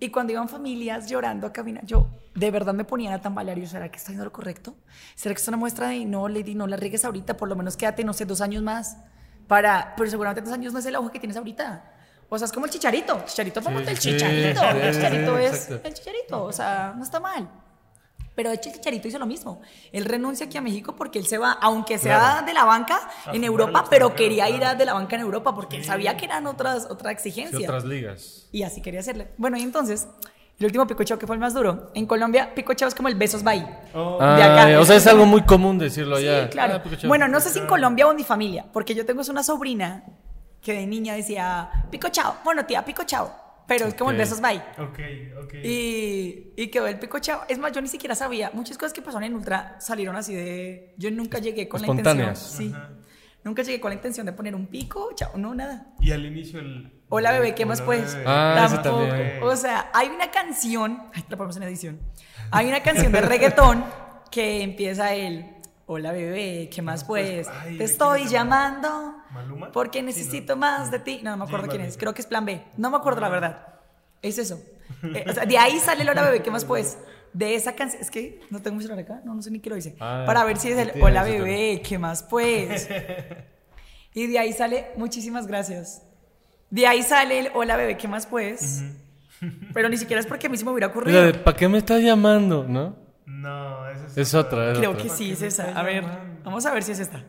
Y 0.00 0.10
cuando 0.10 0.32
iban 0.32 0.48
familias 0.48 1.06
llorando 1.08 1.46
a 1.46 1.52
caminar, 1.52 1.84
yo 1.86 2.08
de 2.34 2.50
verdad 2.50 2.74
me 2.74 2.84
ponían 2.84 3.12
a 3.14 3.20
tambalear. 3.20 3.58
Yo, 3.58 3.66
¿será 3.66 3.88
que 3.88 3.96
está 3.96 4.08
haciendo 4.08 4.24
lo 4.24 4.32
correcto? 4.32 4.76
¿Será 5.14 5.34
que 5.34 5.40
es 5.40 5.48
una 5.48 5.56
muestra 5.56 5.88
de 5.88 6.04
no, 6.04 6.28
Lady, 6.28 6.54
no 6.54 6.66
la 6.66 6.76
riegues 6.76 7.04
ahorita? 7.04 7.36
Por 7.36 7.48
lo 7.48 7.56
menos 7.56 7.76
quédate, 7.76 8.04
no 8.04 8.12
sé, 8.12 8.26
dos 8.26 8.40
años 8.40 8.62
más. 8.62 8.96
Para, 9.46 9.94
pero 9.96 10.08
seguramente 10.10 10.40
dos 10.42 10.52
años 10.52 10.72
no 10.72 10.78
es 10.78 10.86
el 10.86 10.94
auge 10.96 11.12
que 11.12 11.18
tienes 11.20 11.36
ahorita. 11.36 11.90
O 12.28 12.38
sea, 12.38 12.46
es 12.46 12.52
como 12.52 12.66
el 12.66 12.72
chicharito. 12.72 13.22
Chicharito, 13.26 13.60
Sí, 13.60 13.68
ponte 13.68 13.90
el 13.90 13.98
chicharito. 13.98 14.60
sí, 14.60 14.66
el 14.80 14.94
chicharito 14.94 15.36
sí, 15.38 15.44
es 15.44 15.52
exacto. 15.54 15.88
el 15.88 15.94
chicharito. 15.94 16.44
O 16.44 16.52
sea, 16.52 16.94
no 16.96 17.02
está 17.04 17.20
mal. 17.20 17.48
Pero 18.34 18.48
de 18.50 18.56
hecho 18.56 18.68
el 18.68 18.74
Chicharito 18.74 19.06
hizo 19.06 19.18
lo 19.20 19.26
mismo. 19.26 19.60
Él 19.92 20.04
renuncia 20.06 20.46
aquí 20.46 20.58
a 20.58 20.60
México 20.60 20.96
porque 20.96 21.20
él 21.20 21.26
se 21.26 21.38
va, 21.38 21.52
aunque 21.52 21.98
sea 21.98 22.18
Claro. 22.18 22.46
de 22.46 22.52
la 22.52 22.64
banca 22.64 22.98
A 23.26 23.32
en 23.32 23.44
Europa, 23.44 23.84
pero 23.88 24.16
quería 24.16 24.50
ir 24.50 24.64
a 24.64 24.74
de 24.74 24.84
la 24.84 24.92
banca 24.94 25.14
en 25.14 25.22
Europa 25.22 25.54
porque 25.54 25.76
él 25.76 25.84
sabía 25.84 26.16
que 26.16 26.24
eran 26.24 26.48
otras, 26.48 26.86
otra 26.90 27.10
Sí, 27.10 27.14
exigencia. 27.14 27.60
otras 27.60 27.84
ligas. 27.84 28.48
Y 28.50 28.64
así 28.64 28.82
quería 28.82 28.98
hacerle. 29.00 29.28
Bueno, 29.36 29.56
y 29.56 29.62
entonces, 29.62 30.08
el 30.58 30.66
último 30.66 30.86
picocheo 30.86 31.18
que 31.18 31.26
fue 31.26 31.36
el 31.36 31.40
más 31.40 31.54
duro. 31.54 31.90
En 31.94 32.06
Colombia, 32.06 32.54
picocheo 32.54 32.88
es 32.88 32.94
como 32.94 33.08
el 33.08 33.16
besos 33.16 33.42
bye. 33.42 33.66
Oh, 33.92 34.18
De 34.18 34.42
acá. 34.42 34.76
Ah, 34.76 34.80
o 34.80 34.84
sea, 34.84 34.96
es 34.96 35.06
algo 35.06 35.26
muy 35.26 35.42
común 35.42 35.78
decirlo 35.78 36.16
allá. 36.16 36.44
Sí, 36.44 36.50
claro. 36.50 36.74
Ah, 36.76 36.82
pico 36.82 37.08
bueno, 37.08 37.26
no 37.28 37.40
sé 37.40 37.50
si 37.50 37.58
en 37.58 37.66
Colombia 37.66 38.06
o 38.06 38.10
en 38.10 38.16
mi 38.16 38.24
familia, 38.24 38.66
porque 38.72 38.94
yo 38.94 39.04
tengo 39.04 39.22
una 39.28 39.42
sobrina 39.42 40.04
que 40.62 40.72
de 40.74 40.86
niña 40.86 41.14
decía, 41.14 41.70
pico 41.90 42.08
chao. 42.10 42.36
Bueno, 42.44 42.64
tía, 42.66 42.84
pico 42.84 43.02
chao. 43.04 43.42
Pero 43.66 43.86
es 43.86 43.94
como 43.94 44.10
el 44.10 44.18
besos 44.18 44.40
bye. 44.42 44.62
Ok, 44.78 44.98
ok. 45.44 45.54
Y, 45.64 46.52
y 46.54 46.68
quedó 46.68 46.86
el 46.86 46.98
pico 46.98 47.18
chao. 47.18 47.42
Es 47.48 47.58
más, 47.58 47.72
yo 47.72 47.80
ni 47.80 47.88
siquiera 47.88 48.14
sabía. 48.14 48.50
Muchas 48.52 48.76
cosas 48.76 48.92
que 48.92 49.00
pasaron 49.00 49.24
en 49.24 49.34
Ultra 49.34 49.76
salieron 49.80 50.14
así 50.16 50.34
de. 50.34 50.94
Yo 50.98 51.10
nunca 51.10 51.38
llegué 51.38 51.66
con 51.66 51.80
la 51.80 51.86
Espontáneas. 51.86 52.52
intención. 52.52 52.88
Sí. 52.88 52.94
Nunca 53.42 53.62
llegué 53.62 53.80
con 53.80 53.90
la 53.90 53.94
intención 53.96 54.24
de 54.24 54.32
poner 54.32 54.54
un 54.54 54.66
pico, 54.66 55.10
chao, 55.14 55.36
no, 55.36 55.54
nada. 55.54 55.88
Y 56.00 56.12
al 56.12 56.24
inicio 56.24 56.60
el... 56.60 56.90
Hola 57.16 57.30
bebé, 57.30 57.54
¿qué 57.54 57.64
más 57.64 57.80
pues? 57.80 58.14
bebé. 58.14 58.24
Ah, 58.26 58.68
Tampoco. 58.68 59.06
también. 59.06 59.40
O 59.44 59.54
sea, 59.54 59.88
hay 59.94 60.08
una 60.08 60.32
canción, 60.32 61.00
ay, 61.14 61.24
la 61.28 61.36
ponemos 61.36 61.56
en 61.56 61.62
edición. 61.62 62.00
Hay 62.50 62.66
una 62.66 62.82
canción 62.82 63.12
de 63.12 63.20
reggaetón 63.20 63.84
que 64.32 64.62
empieza 64.62 65.14
el 65.14 65.46
Hola 65.86 66.10
bebé, 66.10 66.68
¿qué 66.74 66.82
más 66.82 67.04
pues? 67.04 67.46
Ay, 67.48 67.72
¿de 67.72 67.78
Te 67.78 67.84
estoy 67.84 68.22
es? 68.22 68.30
llamando 68.30 69.14
¿Maluma? 69.30 69.70
porque 69.70 70.00
Sí, 70.00 70.04
necesito 70.06 70.54
¿no? 70.54 70.60
más 70.60 70.90
de 70.90 70.98
ti. 70.98 71.20
No, 71.22 71.30
no 71.30 71.36
me 71.36 71.44
acuerdo 71.44 71.68
quién 71.68 71.82
es. 71.82 71.96
Creo 71.96 72.12
que 72.14 72.20
es 72.22 72.26
Plan 72.26 72.44
B. 72.44 72.64
No 72.78 72.90
me 72.90 72.96
acuerdo 72.96 73.20
la 73.20 73.28
verdad. 73.28 73.68
Es 74.20 74.38
eso. 74.38 74.60
Eh, 75.04 75.24
o 75.28 75.32
sea, 75.32 75.44
de 75.46 75.56
ahí 75.56 75.78
sale 75.78 76.02
el 76.02 76.08
Hola 76.08 76.22
bebé, 76.24 76.42
¿qué 76.42 76.50
más 76.50 76.64
pues? 76.64 76.98
De 77.32 77.54
esa 77.54 77.74
canción, 77.76 78.02
es 78.02 78.10
que 78.10 78.40
no 78.50 78.60
tengo 78.60 78.76
mi 78.76 78.82
celular 78.82 79.04
acá, 79.04 79.20
no, 79.24 79.34
no 79.34 79.42
sé 79.42 79.50
ni 79.52 79.60
qué 79.60 79.70
lo 79.70 79.76
dice. 79.76 79.94
Ah, 80.00 80.24
Para 80.26 80.42
ver 80.44 80.56
si 80.56 80.70
es 80.70 80.78
el 80.78 81.00
Hola 81.00 81.22
bebé, 81.22 81.80
¿qué 81.86 81.96
más 81.96 82.24
pues? 82.24 82.88
Y 84.16 84.26
de 84.28 84.38
ahí 84.38 84.52
sale, 84.52 84.86
muchísimas 84.96 85.46
gracias. 85.46 86.02
De 86.74 86.88
ahí 86.88 87.04
sale 87.04 87.38
el 87.38 87.50
hola 87.54 87.76
bebé, 87.76 87.96
¿qué 87.96 88.08
más 88.08 88.26
pues? 88.26 88.82
Pero 89.72 89.88
ni 89.88 89.96
siquiera 89.96 90.18
es 90.18 90.26
porque 90.26 90.48
a 90.48 90.50
mí 90.50 90.56
se 90.56 90.64
me 90.64 90.72
hubiera 90.72 90.88
ocurrido. 90.88 91.32
¿Para 91.44 91.56
qué 91.56 91.68
me 91.68 91.78
estás 91.78 92.02
llamando? 92.02 92.64
¿No? 92.68 92.98
No, 93.26 93.88
esa 93.88 94.06
es... 94.06 94.16
Es 94.18 94.34
otra, 94.34 94.72
es 94.72 94.78
Creo 94.78 94.90
otra. 94.90 95.04
que 95.04 95.08
sí 95.08 95.30
es 95.30 95.42
esa. 95.42 95.70
A 95.78 95.84
ver, 95.84 96.02
llamando? 96.02 96.40
vamos 96.42 96.66
a 96.66 96.74
ver 96.74 96.82
si 96.82 96.90
es 96.90 96.98
esta. 96.98 97.22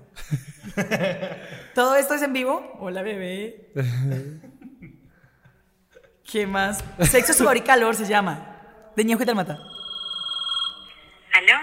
Todo 1.76 1.96
esto 1.96 2.16
es 2.16 2.24
en 2.24 2.34
vivo. 2.34 2.76
Hola 2.80 3.04
bebé. 3.04 3.70
¿Qué 6.24 6.48
más? 6.48 6.84
Sexo, 7.02 7.34
sudor 7.34 7.56
y 7.58 7.62
calor 7.62 7.96
se 7.96 8.06
llama. 8.08 8.58
De 8.96 9.06
Ñejo 9.06 9.22
y 9.22 9.36
Mata. 9.36 9.60
¿Aló? 11.34 11.60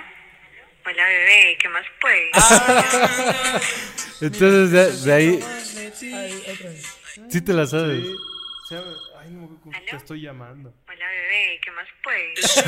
Hola 0.86 1.04
bebé, 1.04 1.58
¿qué 1.60 1.68
más 1.68 1.84
pues? 2.00 2.30
Ah. 2.34 3.60
Entonces, 4.20 4.70
de, 4.70 5.10
de 5.10 5.12
ahí. 5.12 5.40
Sí 7.28 7.40
te 7.42 7.52
la 7.52 7.66
sabes. 7.66 8.04
Sí. 8.68 8.76
Ay, 9.18 9.30
no, 9.32 9.46
¿cómo 9.60 9.70
te 9.70 9.76
¿Aló? 9.90 9.98
estoy 9.98 10.22
llamando. 10.22 10.72
Hola 10.88 11.06
bebé, 11.06 11.60
¿qué 11.62 11.70
más 11.72 11.86
pues? 12.02 12.62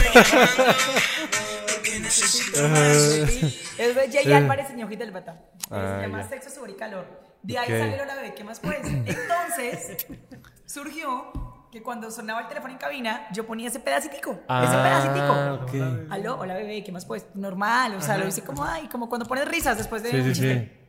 Es 3.79 3.95
de 3.95 4.11
Jay 4.13 4.33
Álvarez 4.33 4.67
y 4.71 4.75
Ñejo 4.75 4.93
y 4.93 5.11
Mata. 5.11 5.41
Ah, 5.71 5.97
se 5.97 6.03
llama 6.07 6.23
ya. 6.23 6.29
Sexo, 6.29 6.51
sudor 6.51 6.71
y 6.71 6.75
calor. 6.75 7.07
De 7.43 7.59
ahí 7.59 7.73
Ok. 7.73 7.79
sale 7.79 7.95
el 7.95 8.01
hola 8.01 8.15
bebé, 8.17 8.35
¿qué 8.35 8.45
más 8.45 8.61
pues? 8.61 8.79
Entonces, 8.85 10.07
surgió 10.67 11.69
que 11.73 11.83
cuando 11.83 12.11
sonaba 12.11 12.43
el 12.43 12.49
teléfono 12.49 12.73
en 12.73 12.79
cabina, 12.79 13.27
yo 13.33 13.47
ponía 13.47 13.69
ese 13.69 13.81
pedacitico. 13.81 14.33
ese 14.33 14.43
Ah, 14.49 14.83
pedacitico. 14.85 15.65
ok. 15.65 16.11
Aló, 16.13 16.39
hola 16.39 16.55
bebé, 16.55 16.85
¿qué 16.85 16.93
más 16.93 17.05
pues? 17.07 17.27
Normal, 17.35 17.95
o 17.97 18.01
sea, 18.01 18.17
lo 18.19 18.27
hice 18.29 18.43
como, 18.45 18.65
ay, 18.65 18.89
como 18.89 19.09
cuando 19.09 19.27
pones 19.27 19.47
risas 19.49 19.77
después 19.79 20.03
de 20.03 20.11
Sí, 20.11 20.17
un 20.17 20.23
sí, 20.25 20.33
chiste. 20.33 20.71
sí. 20.73 20.81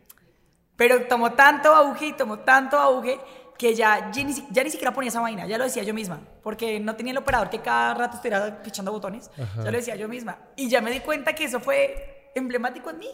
Pero 0.77 1.07
tomó 1.07 1.31
tanto 1.33 1.73
auge 1.73 2.07
y 2.07 2.13
tomó 2.13 2.39
tanto 2.39 2.77
auge 2.77 3.17
que 3.57 3.73
ya, 3.73 4.11
ya, 4.11 4.23
ni, 4.23 4.33
ya 4.51 4.63
ni 4.63 4.69
siquiera 4.69 4.93
ponía 4.93 5.09
esa 5.09 5.21
vaina, 5.21 5.45
ya 5.47 5.57
lo 5.57 5.63
decía 5.63 5.83
yo 5.83 5.93
misma, 5.93 6.19
porque 6.43 6.79
no 6.79 6.95
tenía 6.95 7.11
el 7.11 7.17
operador 7.17 7.49
que 7.49 7.59
cada 7.61 7.93
rato 7.93 8.15
estuviera 8.17 8.61
pichando 8.61 8.91
botones, 8.91 9.29
ya 9.37 9.71
lo 9.71 9.77
decía 9.77 9.95
yo 9.95 10.07
misma. 10.07 10.37
Y 10.55 10.69
ya 10.69 10.81
me 10.81 10.91
di 10.91 10.99
cuenta 10.99 11.33
que 11.33 11.45
eso 11.45 11.59
fue 11.59 12.31
emblemático 12.35 12.89
en 12.89 12.99
mí. 12.99 13.09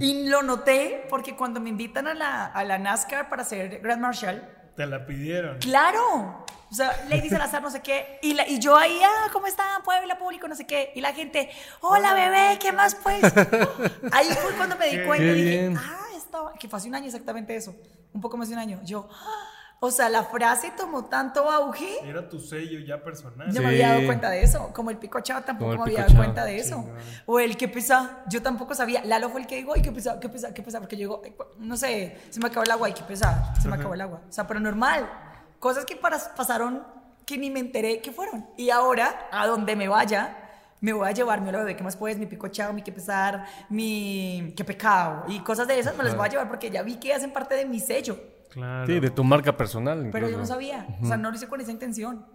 Y 0.00 0.28
lo 0.28 0.42
noté 0.42 1.04
porque 1.10 1.34
cuando 1.34 1.60
me 1.60 1.68
invitan 1.70 2.06
a 2.06 2.14
la, 2.14 2.46
a 2.46 2.62
la 2.64 2.78
NASCAR 2.78 3.28
para 3.28 3.42
ser 3.44 3.80
Grand 3.80 4.00
Marshal, 4.00 4.48
Te 4.76 4.86
la 4.86 5.04
pidieron. 5.06 5.58
Claro. 5.58 6.44
O 6.70 6.74
sea, 6.74 6.92
Lady 7.08 7.28
Salazar, 7.30 7.60
no 7.62 7.70
sé 7.70 7.80
qué. 7.80 8.20
Y, 8.22 8.34
la- 8.34 8.46
y 8.46 8.60
yo 8.60 8.76
ahí, 8.76 9.00
ah, 9.02 9.30
¿cómo 9.32 9.46
está? 9.48 9.64
Puebla, 9.84 10.16
público, 10.18 10.46
no 10.46 10.54
sé 10.54 10.66
qué. 10.66 10.92
Y 10.94 11.00
la 11.00 11.12
gente, 11.14 11.50
hola 11.80 12.14
bebé, 12.14 12.58
¿qué 12.60 12.70
más 12.72 12.94
pues? 12.94 13.22
Ahí 14.12 14.28
fue 14.40 14.52
cuando 14.56 14.76
me 14.76 14.86
di 14.88 15.04
cuenta 15.04 15.24
Qué 15.24 15.30
y 15.38 15.42
dije, 15.42 15.58
bien. 15.60 15.76
ah, 15.78 16.06
estaba, 16.16 16.52
que 16.54 16.68
fue 16.68 16.76
hace 16.76 16.88
un 16.88 16.94
año 16.94 17.06
exactamente 17.06 17.56
eso. 17.56 17.74
Un 18.18 18.20
poco 18.22 18.36
más 18.36 18.48
de 18.48 18.54
un 18.54 18.60
año. 18.60 18.80
Yo, 18.82 19.08
ah, 19.12 19.44
o 19.78 19.92
sea, 19.92 20.08
la 20.08 20.24
frase 20.24 20.72
tomó 20.76 21.04
tanto 21.04 21.48
auge. 21.48 21.98
Era 22.04 22.28
tu 22.28 22.40
sello 22.40 22.80
ya 22.80 23.00
personal. 23.00 23.46
Yo 23.46 23.52
Sí. 23.52 23.60
me 23.60 23.66
había 23.68 23.90
dado 23.90 24.06
cuenta 24.06 24.28
de 24.28 24.42
eso. 24.42 24.72
Como 24.74 24.90
el 24.90 24.96
pico 24.96 25.20
chao 25.20 25.40
tampoco 25.42 25.76
me 25.76 25.82
había 25.82 26.00
dado 26.00 26.16
cuenta 26.16 26.44
de 26.44 26.56
eso. 26.58 26.84
O 27.26 27.38
el 27.38 27.56
que 27.56 27.68
pesa, 27.68 28.24
yo 28.28 28.42
tampoco 28.42 28.74
sabía. 28.74 29.04
Lalo 29.04 29.30
fue 29.30 29.42
el 29.42 29.46
que 29.46 29.54
dijo, 29.54 29.72
ay, 29.76 29.82
qué 29.82 29.92
pesa, 29.92 30.18
qué 30.18 30.28
pesa, 30.28 30.52
qué 30.52 30.64
pesa. 30.64 30.80
Porque 30.80 30.96
yo 30.96 31.20
digo, 31.20 31.22
no 31.58 31.76
sé, 31.76 32.18
se 32.30 32.40
me 32.40 32.48
acabó 32.48 32.64
el 32.64 32.72
agua, 32.72 32.88
ay, 32.88 32.92
qué 32.94 33.02
pesa, 33.04 33.54
se 33.62 33.68
me 33.68 33.76
acabó 33.76 33.94
el 33.94 34.00
agua. 34.00 34.20
O 34.28 34.32
sea, 34.32 34.48
pero 34.48 34.58
normal. 34.58 35.08
Cosas 35.60 35.84
que 35.84 35.94
para- 35.94 36.18
pasaron 36.34 36.84
que 37.24 37.38
ni 37.38 37.48
me 37.48 37.60
enteré 37.60 38.00
que 38.00 38.10
fueron. 38.10 38.48
Y 38.56 38.70
ahora, 38.70 39.28
a 39.30 39.46
donde 39.46 39.76
me 39.76 39.86
vaya, 39.86 40.47
me 40.80 40.92
voy 40.92 41.08
a 41.08 41.12
llevar 41.12 41.40
mi 41.40 41.48
hola 41.48 41.58
bebé, 41.58 41.76
¿qué 41.76 41.84
más 41.84 41.96
puedes? 41.96 42.18
Mi 42.18 42.26
pico 42.26 42.48
chao, 42.48 42.72
mi 42.72 42.82
qué 42.82 42.92
pesar, 42.92 43.44
mi 43.68 44.54
qué 44.56 44.64
pecado. 44.64 45.24
Y 45.28 45.40
cosas 45.40 45.66
de 45.68 45.78
esas 45.78 45.96
me 45.96 46.04
las 46.04 46.16
voy 46.16 46.26
a 46.26 46.30
llevar 46.30 46.48
porque 46.48 46.70
ya 46.70 46.82
vi 46.82 46.96
que 46.96 47.12
hacen 47.12 47.32
parte 47.32 47.54
de 47.54 47.64
mi 47.64 47.80
sello. 47.80 48.18
Claro. 48.50 48.86
Sí, 48.86 48.98
de 48.98 49.10
tu 49.10 49.24
marca 49.24 49.56
personal. 49.56 50.08
Pero 50.10 50.28
yo 50.28 50.38
no 50.38 50.46
sabía, 50.46 50.86
o 51.02 51.06
sea, 51.06 51.16
no 51.16 51.30
lo 51.30 51.36
hice 51.36 51.48
con 51.48 51.60
esa 51.60 51.70
intención. 51.70 52.26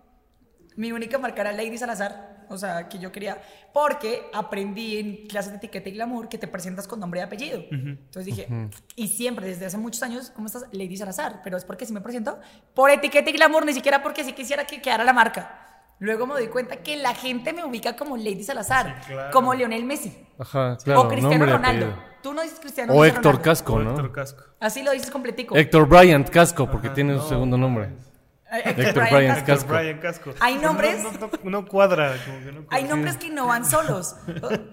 Mi 0.75 0.91
única 0.91 1.17
marca 1.19 1.41
era 1.41 1.51
Lady 1.51 1.77
Salazar, 1.77 2.45
o 2.49 2.57
sea, 2.57 2.89
que 2.89 2.97
yo 2.97 3.11
quería, 3.11 3.41
porque 3.73 4.23
aprendí 4.33 4.97
en 4.97 5.27
clases 5.27 5.51
de 5.51 5.57
etiqueta 5.57 5.89
y 5.89 5.91
glamour 5.91 6.29
que 6.29 6.39
te 6.39 6.47
presentas 6.47 6.87
con 6.87 6.99
nombre 6.99 7.19
y 7.19 7.23
apellido. 7.23 7.63
Entonces 7.69 8.25
dije, 8.25 8.47
y 8.95 9.07
siempre, 9.07 9.45
desde 9.47 9.67
hace 9.67 9.77
muchos 9.77 10.01
años, 10.01 10.31
¿cómo 10.31 10.47
estás? 10.47 10.65
Lady 10.71 10.97
Salazar, 10.97 11.41
pero 11.43 11.57
es 11.57 11.65
porque 11.65 11.85
sí 11.85 11.93
me 11.93 12.01
presento 12.01 12.39
por 12.73 12.89
etiqueta 12.89 13.29
y 13.29 13.33
glamour, 13.33 13.65
ni 13.65 13.73
siquiera 13.73 14.01
porque 14.01 14.23
sí 14.23 14.33
quisiera 14.33 14.65
que 14.65 14.81
quedara 14.81 15.03
la 15.03 15.13
marca. 15.13 15.72
Luego 16.03 16.27
me 16.27 16.33
doy 16.33 16.47
cuenta 16.47 16.77
que 16.77 16.97
la 16.97 17.15
gente 17.15 17.53
me 17.53 17.63
ubica 17.63 17.95
como 17.95 18.17
Lady 18.17 18.43
Salazar, 18.43 18.97
Sí, 19.07 19.13
claro. 19.13 19.31
como 19.31 19.53
Lionel 19.53 19.85
Messi, 19.85 20.13
Ajá, 20.37 20.77
claro. 20.83 21.01
o 21.03 21.07
Cristiano 21.07 21.45
Ronaldo. 21.45 21.85
apellido. 21.85 22.13
Tú 22.21 22.33
no 22.33 22.41
dices 22.41 22.59
Cristiano 22.59 22.93
O 22.93 23.03
dices 23.03 23.15
Héctor 23.17 23.31
Ronaldo. 23.35 23.43
Casco, 23.49 23.73
O 23.73 23.79
¿no? 23.79 23.89
Héctor 23.91 24.11
Casco. 24.11 24.43
Así 24.59 24.83
lo 24.83 24.91
dices 24.91 25.09
completico. 25.11 25.55
Héctor 25.55 25.87
Bryant 25.87 26.29
Casco, 26.29 26.69
porque 26.69 26.89
tiene 26.89 27.15
un 27.15 27.21
segundo 27.27 27.57
nombre. 27.57 27.89
Eh, 28.51 28.61
Héctor 28.65 29.09
Bryant 29.09 29.37
Casco. 29.39 29.45
Casco. 29.45 29.73
Brian 29.73 29.97
Casco. 29.99 30.33
Hay 30.41 30.55
nombres- 30.57 31.01
No, 31.03 31.11
no- 31.13 31.29
no- 31.43 31.49
no 31.49 31.65
cuadra, 31.67 32.15
como 32.25 32.39
que 32.39 32.51
no 32.51 32.59
Hay 32.59 32.65
cuadra. 32.81 32.87
nombres 32.87 33.17
que 33.17 33.29
no 33.29 33.47
van 33.47 33.65
solos. 33.65 34.15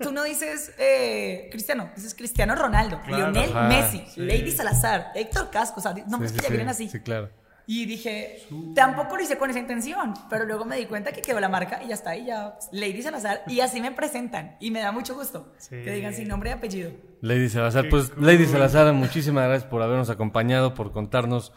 Tú 0.02 0.10
no 0.12 0.24
dices 0.24 0.74
eh, 0.78 1.48
Cristiano, 1.52 1.90
dices 1.94 2.14
Cristiano 2.16 2.56
Ronaldo, 2.56 3.00
Claro. 3.06 3.30
Lionel 3.30 3.50
Ajá, 3.56 3.68
Messi, 3.68 4.04
sí. 4.12 4.20
Lady 4.20 4.50
Salazar, 4.50 5.12
Héctor 5.14 5.48
Casco, 5.50 5.78
o 5.78 5.82
sea, 5.82 5.94
nombres 6.08 6.32
Sí, 6.32 6.36
que 6.38 6.42
sí, 6.42 6.50
ya 6.50 6.56
vienen 6.56 6.74
sí, 6.74 6.84
así. 6.86 6.98
Sí, 6.98 7.00
claro. 7.04 7.30
Y 7.72 7.86
dije, 7.86 8.40
tampoco 8.74 9.16
lo 9.16 9.22
hice 9.22 9.38
con 9.38 9.48
esa 9.48 9.60
intención, 9.60 10.12
pero 10.28 10.44
luego 10.44 10.64
me 10.64 10.76
di 10.76 10.86
cuenta 10.86 11.12
que 11.12 11.22
quedó 11.22 11.38
la 11.38 11.48
marca 11.48 11.80
y 11.84 11.86
ya 11.86 11.94
está, 11.94 12.16
y 12.16 12.26
ya, 12.26 12.58
Lady 12.72 13.00
Salazar, 13.00 13.44
y 13.46 13.60
así 13.60 13.80
me 13.80 13.92
presentan, 13.92 14.56
y 14.58 14.72
me 14.72 14.80
da 14.80 14.90
mucho 14.90 15.14
gusto 15.14 15.52
Sí. 15.58 15.76
que 15.84 15.92
digan 15.92 16.12
sin 16.12 16.26
nombre 16.26 16.50
y 16.50 16.52
apellido. 16.54 16.90
Lady 17.20 17.48
Salazar, 17.48 17.84
Qué 17.84 17.90
pues 17.90 18.10
cool. 18.10 18.26
Lady 18.26 18.46
Salazar, 18.46 18.92
muchísimas 18.92 19.46
gracias 19.46 19.70
por 19.70 19.82
habernos 19.82 20.10
acompañado, 20.10 20.74
por 20.74 20.90
contarnos 20.90 21.52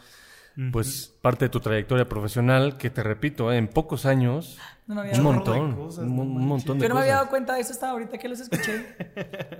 pues 0.72 1.12
parte 1.20 1.46
de 1.46 1.48
tu 1.48 1.60
trayectoria 1.60 2.08
profesional, 2.08 2.76
que 2.78 2.88
te 2.90 3.02
repito, 3.02 3.50
eh, 3.52 3.56
en 3.56 3.66
pocos 3.68 4.06
años, 4.06 4.58
No 4.86 4.94
me 4.96 5.00
había 5.00 5.12
un 5.12 5.18
dado 5.18 5.32
montón, 5.34 5.70
de 5.70 5.76
cosas, 5.76 6.04
un, 6.04 6.16
no 6.16 6.22
un 6.22 6.46
montón 6.46 6.78
de 6.78 6.82
Yo 6.84 6.88
no 6.90 6.94
me 6.94 7.00
había 7.00 7.14
cosas. 7.14 7.20
dado 7.24 7.30
cuenta 7.30 7.54
de 7.54 7.60
eso 7.60 7.72
hasta 7.72 7.90
ahorita 7.90 8.18
que 8.18 8.28
los 8.28 8.38
escuché. 8.40 8.86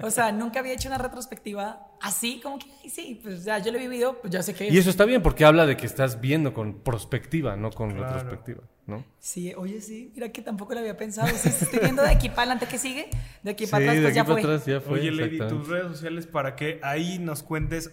O 0.02 0.10
sea, 0.10 0.30
nunca 0.32 0.60
había 0.60 0.72
hecho 0.74 0.88
una 0.88 0.98
retrospectiva 0.98 1.86
así, 2.00 2.40
como 2.42 2.58
que, 2.58 2.66
sí, 2.88 3.18
pues 3.22 3.44
ya 3.44 3.58
yo 3.58 3.72
lo 3.72 3.78
he 3.78 3.80
vivido, 3.80 4.18
pues 4.20 4.32
ya 4.32 4.42
sé 4.42 4.54
que 4.54 4.68
Y 4.68 4.78
eso 4.78 4.90
está 4.90 5.04
bien 5.04 5.22
porque 5.22 5.44
habla 5.44 5.66
de 5.66 5.76
que 5.76 5.86
estás 5.86 6.20
viendo 6.20 6.52
con 6.54 6.74
prospectiva, 6.82 7.56
no 7.56 7.70
con 7.70 7.90
retrospectiva, 7.90 8.62
¿no? 8.86 9.04
Sí, 9.18 9.52
oye, 9.56 9.80
sí, 9.80 10.12
mira 10.14 10.28
que 10.30 10.42
tampoco 10.42 10.74
lo 10.74 10.80
había 10.80 10.96
pensado. 10.96 11.26
Sí, 11.28 11.48
sí, 11.50 11.64
estoy 11.64 11.80
viendo 11.80 12.02
de 12.02 12.10
aquí 12.10 12.28
para 12.28 12.42
adelante 12.42 12.66
que 12.66 12.78
sigue, 12.78 13.08
de 13.42 13.50
aquí 13.50 13.66
para 13.66 13.82
Sí, 13.84 13.88
atrás, 13.88 13.96
de 13.96 14.02
pues 14.02 14.10
aquí 14.10 14.16
ya 14.16 14.24
para 14.24 14.34
fue. 14.34 14.40
atrás 14.42 14.66
ya 14.66 14.80
fue. 14.80 15.00
Oye, 15.00 15.10
Lady, 15.10 15.38
tus 15.48 15.66
redes 15.66 15.86
sociales 15.88 16.26
para 16.26 16.54
que 16.54 16.78
ahí 16.82 17.18
nos 17.18 17.42
cuentes 17.42 17.90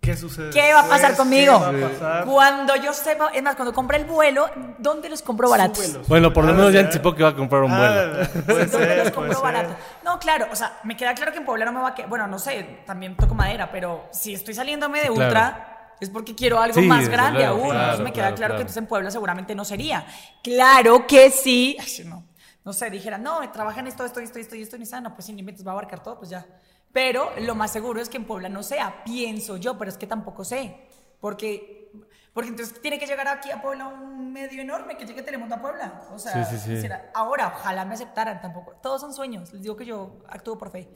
qué 0.00 0.16
sucede. 0.16 0.50
¿Qué 0.50 0.72
va 0.72 0.80
a 0.80 0.88
pasar 0.88 1.08
después, 1.10 1.16
conmigo? 1.18 1.58
¿Qué 1.70 1.80
va 1.80 1.86
a 1.86 1.90
pasar? 1.90 2.24
Cuando 2.24 2.76
yo 2.76 2.92
sepa, 2.92 3.30
es 3.34 3.42
más, 3.42 3.54
cuando 3.56 3.72
compré 3.74 3.98
el 3.98 4.04
vuelo, 4.06 4.48
¿dónde 4.78 5.08
los 5.08 5.22
compro 5.22 5.48
baratos? 5.50 5.78
Súbelos. 5.78 6.08
Bueno, 6.08 6.32
por 6.32 6.44
lo 6.44 6.50
Ah, 6.52 6.54
menos 6.54 6.72
ya 6.72 6.80
anticipó 6.80 7.14
que 7.14 7.22
va 7.22 7.30
a 7.30 7.34
comprar 7.36 7.62
un 7.62 7.70
vuelo. 7.76 8.18
Ah, 8.22 8.28
puede 8.46 8.66
¿Dónde 8.66 8.66
los 8.66 8.70
ser, 8.70 8.96
puede 8.96 9.12
compro 9.12 9.34
ser. 9.34 9.42
baratos? 9.42 9.76
No, 10.04 10.18
claro, 10.18 10.46
o 10.50 10.56
sea, 10.56 10.78
me 10.84 10.96
queda 10.96 11.14
claro 11.14 11.32
que 11.32 11.38
en 11.38 11.44
Puebla 11.44 11.64
no 11.66 11.72
me 11.72 11.80
va 11.80 11.88
a 11.88 11.94
quedar. 11.94 12.08
Bueno, 12.08 12.26
no 12.26 12.38
sé, 12.38 12.80
también 12.86 13.16
toco 13.16 13.34
madera, 13.34 13.70
pero 13.70 14.08
si 14.12 14.34
estoy 14.34 14.54
saliéndome 14.54 15.00
de 15.00 15.08
claro. 15.08 15.24
ultra. 15.24 15.76
Es 16.00 16.08
porque 16.08 16.34
quiero 16.34 16.58
algo 16.58 16.80
Sí, 16.80 16.86
más 16.86 17.06
grande 17.10 17.40
luego, 17.40 17.56
aún. 17.56 17.64
claro, 17.72 17.80
entonces 17.80 18.04
me 18.04 18.12
queda 18.14 18.34
claro, 18.34 18.54
que 18.54 18.62
entonces 18.62 18.78
en 18.78 18.86
Puebla 18.86 19.10
seguramente 19.10 19.54
no 19.54 19.66
sería. 19.66 20.06
Claro 20.42 21.06
que 21.06 21.30
sí. 21.30 21.76
Ay, 21.78 22.04
no. 22.06 22.24
No 22.64 22.72
sé, 22.72 22.88
dijera, 22.88 23.18
no, 23.18 23.40
trabaja 23.52 23.80
en 23.80 23.86
esto, 23.86 24.04
esto, 24.06 24.18
esto, 24.20 24.38
esto 24.38 24.56
y 24.56 24.62
esto, 24.62 24.76
y 24.76 24.80
nada, 24.80 25.00
no, 25.02 25.14
pues 25.14 25.26
sin 25.26 25.36
límites 25.36 25.66
va 25.66 25.72
a 25.72 25.74
abarcar 25.74 26.02
todo, 26.02 26.18
pues 26.18 26.30
ya. 26.30 26.46
Pero 26.92 27.30
lo 27.40 27.54
más 27.54 27.70
seguro 27.72 28.00
es 28.00 28.08
que 28.08 28.16
en 28.16 28.24
Puebla 28.24 28.48
no 28.48 28.62
sea, 28.62 29.04
pienso 29.04 29.56
yo, 29.56 29.78
pero 29.78 29.90
es 29.90 29.96
que 29.96 30.06
tampoco 30.06 30.44
sé. 30.44 30.88
Porque, 31.20 31.90
porque 32.32 32.50
entonces 32.50 32.80
tiene 32.80 32.98
que 32.98 33.06
llegar 33.06 33.28
aquí 33.28 33.50
a 33.50 33.62
Puebla 33.62 33.86
un 33.88 34.32
medio 34.32 34.60
enorme 34.62 34.96
que 34.96 35.06
llegue 35.06 35.22
Telemundo 35.22 35.54
a 35.54 35.60
Puebla. 35.60 36.02
O 36.12 36.18
sea, 36.18 36.44
Sí, 36.44 36.58
sí, 36.58 36.80
sí. 36.80 36.88
ahora 37.14 37.52
ojalá 37.54 37.84
me 37.84 37.94
aceptaran 37.94 38.40
tampoco. 38.40 38.72
Todos 38.82 39.00
son 39.00 39.14
sueños, 39.14 39.52
les 39.52 39.62
digo 39.62 39.76
que 39.76 39.84
yo 39.86 40.18
actúo 40.28 40.58
por 40.58 40.70
fe. 40.70 40.88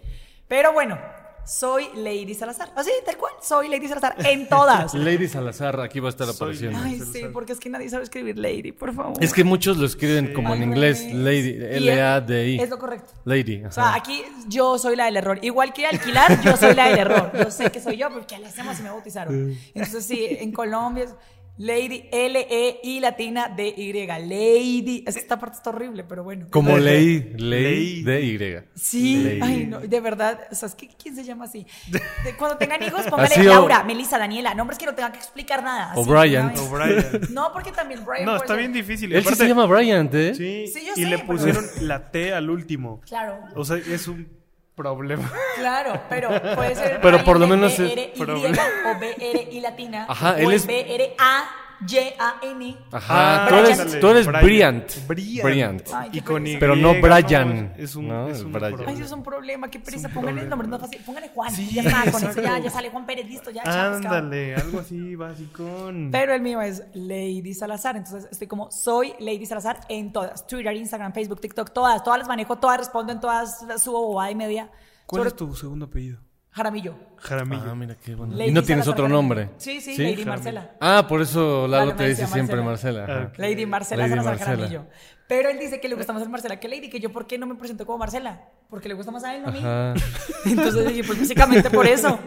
Pero 0.48 0.72
bueno, 0.72 0.98
soy 1.46 1.88
Lady 1.94 2.34
Salazar. 2.34 2.70
Así, 2.74 2.90
tal 3.04 3.16
cual, 3.16 3.32
soy 3.42 3.68
Lady 3.68 3.88
Salazar 3.88 4.14
en 4.26 4.48
todas. 4.48 4.94
Lady 4.94 5.28
Salazar, 5.28 5.80
aquí 5.80 6.00
va 6.00 6.08
a 6.08 6.10
estar 6.10 6.26
Soy 6.26 6.36
apareciendo. 6.36 6.78
Ay, 6.82 7.00
sí, 7.00 7.22
porque 7.32 7.52
es 7.52 7.60
que 7.60 7.70
nadie 7.70 7.88
sabe 7.88 8.04
escribir 8.04 8.38
Lady, 8.38 8.72
por 8.72 8.94
favor. 8.94 9.22
Es 9.22 9.32
que 9.32 9.44
muchos 9.44 9.76
lo 9.76 9.86
escriben 9.86 10.32
como 10.32 10.54
en 10.54 10.62
inglés. 10.62 11.04
Lady, 11.12 11.56
L-A-D-I. 11.60 12.60
Es 12.60 12.70
lo 12.70 12.78
correcto. 12.78 13.12
Lady, 13.24 13.64
O 13.64 13.72
sea, 13.72 13.94
aquí 13.94 14.22
yo 14.48 14.78
soy 14.78 14.96
la 14.96 15.06
del 15.06 15.16
error. 15.16 15.38
Igual 15.42 15.72
que 15.72 15.86
alquilar, 15.86 16.40
yo 16.42 16.56
soy 16.56 16.74
la 16.74 16.88
del 16.88 16.98
error. 16.98 17.32
Yo 17.36 17.50
sé 17.50 17.70
que 17.70 17.80
soy 17.80 17.96
yo 17.96 18.10
porque 18.10 18.38
le 18.38 18.46
hacemos 18.46 18.78
y 18.78 18.82
me 18.82 18.90
bautizaron. 18.90 19.56
Entonces, 19.74 20.04
sí, 20.04 20.26
en 20.40 20.52
Colombia 20.52 21.04
es 21.04 21.14
Lady, 21.56 22.08
L-E-I 22.10 22.98
latina 23.00 23.48
D-Y. 23.48 24.06
Lady. 24.06 25.04
Esta 25.06 25.38
parte 25.38 25.56
está 25.58 25.70
horrible, 25.70 26.02
pero 26.02 26.24
bueno. 26.24 26.46
Como 26.50 26.76
Ley, 26.78 27.32
Ley 27.36 28.02
Ley. 28.02 28.02
de 28.02 28.20
Y. 28.22 28.78
Sí, 28.78 29.22
Lady. 29.22 29.40
ay, 29.42 29.66
no, 29.66 29.78
de 29.80 30.00
verdad, 30.00 30.40
o 30.50 30.54
sea, 30.54 30.68
que 30.76 30.88
¿quién 31.00 31.14
se 31.14 31.22
llama 31.22 31.44
así? 31.44 31.64
De- 31.88 32.02
cuando 32.36 32.56
tengan 32.56 32.82
hijos, 32.82 33.02
póngale 33.06 33.40
o- 33.40 33.44
Laura, 33.44 33.84
Melissa, 33.84 34.18
Daniela, 34.18 34.52
nombres 34.54 34.78
que 34.78 34.86
no 34.86 34.94
tengan 34.94 35.12
que 35.12 35.18
explicar 35.18 35.62
nada. 35.62 35.92
una 35.96 36.22
vez. 36.50 36.60
O'Brien. 36.60 37.20
No, 37.32 37.52
porque 37.52 37.70
también 37.70 38.04
Brian. 38.04 38.24
No, 38.26 38.34
está 38.36 38.48
ser- 38.48 38.58
bien 38.58 38.72
difícil. 38.72 39.12
Él 39.12 39.24
sí 39.24 39.34
se 39.34 39.46
llama 39.46 39.66
Bryant, 39.66 40.12
¿eh? 40.14 40.34
Sí, 40.34 40.66
Sí, 40.66 40.84
yo 40.86 40.92
y 40.96 41.04
sé, 41.04 41.08
le 41.10 41.18
pero- 41.18 41.26
pusieron 41.28 41.64
la 41.82 42.10
T 42.10 42.34
al 42.34 42.50
último. 42.50 43.00
Claro. 43.06 43.38
O 43.54 43.64
sea, 43.64 43.76
es 43.76 44.08
un 44.08 44.28
problema. 44.74 45.30
Claro, 45.56 46.00
pero 46.08 46.28
puede 46.54 46.74
ser. 46.74 47.00
Pero 47.00 47.24
por 47.24 47.38
lo 47.38 47.46
menos 47.46 47.72
es- 47.72 47.78
B-R-Y 47.78 48.18
problema. 48.18 48.62
o 48.94 48.98
B-R-I 48.98 49.60
latina. 49.60 50.06
Ajá, 50.08 50.32
o 50.32 50.36
él 50.36 50.52
es- 50.52 50.66
B-R-A-Y-A-N. 51.80 52.76
Ajá, 52.92 53.44
Ah, 53.44 53.48
tú 53.48 53.54
eres, 53.56 54.00
tú 54.00 54.08
eres 54.08 54.26
Brian. 54.26 54.42
Bryant. 54.44 55.06
Bryant. 55.06 55.42
Bryant. 55.44 55.88
Ay, 55.94 56.10
qué 56.10 56.18
Y 56.18 56.20
con 56.20 56.42
pereza. 56.42 56.56
Y. 56.56 56.60
Pero 56.60 56.76
no 56.76 56.94
Brian, 57.00 57.74
Es 57.76 57.96
un, 57.96 58.08
¿no? 58.08 58.28
es 58.28 58.40
El 58.40 58.46
un 58.46 58.52
Brian. 58.52 58.68
problema. 58.72 58.90
Ay, 58.90 58.96
eso 58.96 59.04
es 59.04 59.12
un 59.12 59.22
problema, 59.22 59.70
qué 59.70 59.80
prisa. 59.80 60.08
Pónganle 60.08 60.42
el 60.42 60.48
nombre 60.48 60.68
más 60.68 60.80
fácil. 60.80 61.00
Póngale 61.04 61.28
Juan. 61.34 61.50
Sí, 61.52 61.70
ya 61.72 61.82
está, 61.82 62.00
con 62.02 62.08
eso 62.08 62.18
exacto. 62.28 62.42
ya, 62.42 62.58
ya 62.58 62.70
sale 62.70 62.90
Juan 62.90 63.06
Pérez, 63.06 63.26
listo, 63.28 63.50
ya. 63.50 63.62
Ándale, 63.64 64.54
algo 64.56 64.80
así 64.80 65.14
básico. 65.16 65.64
Pero 66.10 66.34
el 66.34 66.40
mío 66.42 66.60
es 66.60 66.82
Lady 66.94 67.54
Salazar. 67.54 67.96
Entonces 67.96 68.28
estoy 68.30 68.46
como 68.48 68.70
soy 68.70 69.14
Lady 69.20 69.46
Salazar 69.46 69.80
en 69.88 70.12
todas. 70.12 70.46
Twitter, 70.46 70.74
Instagram, 70.76 71.12
Facebook, 71.12 71.40
TikTok, 71.40 71.72
todas. 71.72 72.02
Todas 72.04 72.18
las 72.20 72.28
manejo, 72.28 72.56
todas 72.56 72.78
respondo 72.78 73.12
en 73.12 73.20
todas, 73.20 73.62
las 73.68 73.82
subo 73.82 74.06
bobada 74.08 74.30
y 74.30 74.34
media. 74.34 74.70
¿Cuál 75.06 75.20
Sobre- 75.20 75.28
es 75.28 75.36
tu 75.36 75.54
segundo 75.54 75.86
apellido? 75.86 76.18
Jaramillo. 76.54 76.94
Jaramillo. 77.16 77.62
Ah, 77.70 77.74
mira 77.74 77.96
qué 77.96 78.14
bueno. 78.14 78.34
Lady 78.34 78.50
¿Y 78.50 78.52
no 78.52 78.62
tienes 78.62 78.84
Salazar 78.84 78.92
otro 78.92 79.04
Jaramillo. 79.06 79.16
nombre? 79.22 79.50
Sí, 79.58 79.80
sí, 79.80 79.96
¿Sí? 79.96 80.02
Lady 80.02 80.12
Jaramillo. 80.24 80.30
Marcela. 80.30 80.70
Ah, 80.80 81.06
por 81.08 81.20
eso 81.20 81.66
Lalo 81.66 81.94
te 81.94 82.04
dice 82.04 82.22
decía 82.22 82.26
siempre 82.28 82.62
Marcela. 82.62 83.00
Marcela. 83.00 83.18
ajá. 83.22 83.28
Ok. 83.32 83.38
Lady 83.38 83.66
Marcela 83.66 84.02
Lady 84.06 84.10
Salazar 84.10 84.32
Marcela. 84.38 84.56
Jaramillo. 84.68 84.86
Pero 85.26 85.48
él 85.48 85.58
dice 85.58 85.80
que 85.80 85.88
le 85.88 85.94
gusta 85.94 86.12
más 86.12 86.22
el 86.22 86.28
Marcela 86.28 86.60
que 86.60 86.68
Lady, 86.68 86.90
que 86.90 87.00
yo 87.00 87.10
por 87.10 87.26
qué 87.26 87.38
no 87.38 87.46
me 87.46 87.54
presento 87.54 87.86
como 87.86 87.98
Marcela. 87.98 88.42
Porque 88.68 88.88
le 88.88 88.94
gusta 88.94 89.10
más 89.10 89.24
a 89.24 89.34
él, 89.34 89.42
no 89.42 89.48
a 89.48 89.52
mí. 89.52 89.58
Ajá. 89.58 89.94
Entonces 90.44 90.86
dije, 90.88 91.04
pues 91.04 91.18
básicamente 91.18 91.70
por 91.70 91.86
eso. 91.86 92.18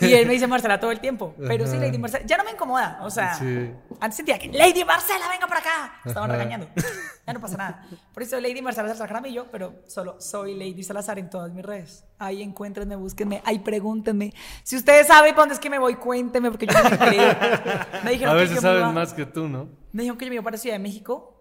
Y 0.00 0.12
él 0.12 0.26
me 0.26 0.34
dice 0.34 0.46
Marcela 0.46 0.78
todo 0.78 0.90
el 0.90 1.00
tiempo. 1.00 1.34
Pero 1.38 1.66
sí, 1.66 1.78
Lady 1.78 1.96
Marcela. 1.98 2.26
Ya 2.26 2.36
no 2.36 2.44
me 2.44 2.50
incomoda. 2.50 2.98
O 3.02 3.10
sea, 3.10 3.34
Sí. 3.34 3.70
antes 4.00 4.16
sentía 4.16 4.38
que 4.38 4.48
Lady 4.52 4.84
Marcela, 4.84 5.28
venga 5.30 5.46
para 5.46 5.60
acá. 5.60 5.92
Estaban 6.04 6.30
Ajá. 6.30 6.38
regañando. 6.38 6.68
Ya 7.24 7.32
no 7.32 7.40
pasa 7.40 7.56
nada. 7.56 7.86
Por 8.12 8.24
eso 8.24 8.40
Lady 8.40 8.60
Marcela 8.62 8.88
Salazar 8.88 9.06
Jaramillo, 9.06 9.46
pero 9.52 9.76
solo 9.86 10.20
soy 10.20 10.56
Lady 10.56 10.82
Salazar 10.82 11.20
en 11.20 11.30
todas 11.30 11.52
mis 11.52 11.64
redes. 11.64 12.04
Ahí 12.18 12.42
encuéntrenme, 12.42 12.96
búsquenme, 12.96 13.40
ahí 13.44 13.60
pregúntenme. 13.60 14.34
Si 14.64 14.74
ustedes 14.74 15.06
saben 15.06 15.30
para 15.30 15.42
dónde 15.42 15.54
es 15.54 15.60
que 15.60 15.70
me 15.70 15.78
voy, 15.78 15.94
cuéntenme, 15.94 16.50
porque 16.50 16.66
yo 16.66 16.72
no 16.82 16.82
me 16.90 16.96
enteré. 16.96 17.18
Me 18.04 18.10
dijeron 18.10 18.34
A 18.34 18.38
que 18.38 18.42
veces 18.42 18.56
yo 18.56 18.62
me 18.68 18.80
saben 18.80 18.92
más 18.94 19.14
que 19.14 19.24
tú, 19.24 19.46
¿no? 19.48 19.68
me 19.92 20.02
dijeron 20.02 20.18
que 20.18 20.24
yo 20.24 20.30
me 20.30 20.34
iba 20.34 20.42
para 20.42 20.56
Ciudad 20.58 20.74
de 20.74 20.80
México 20.82 21.31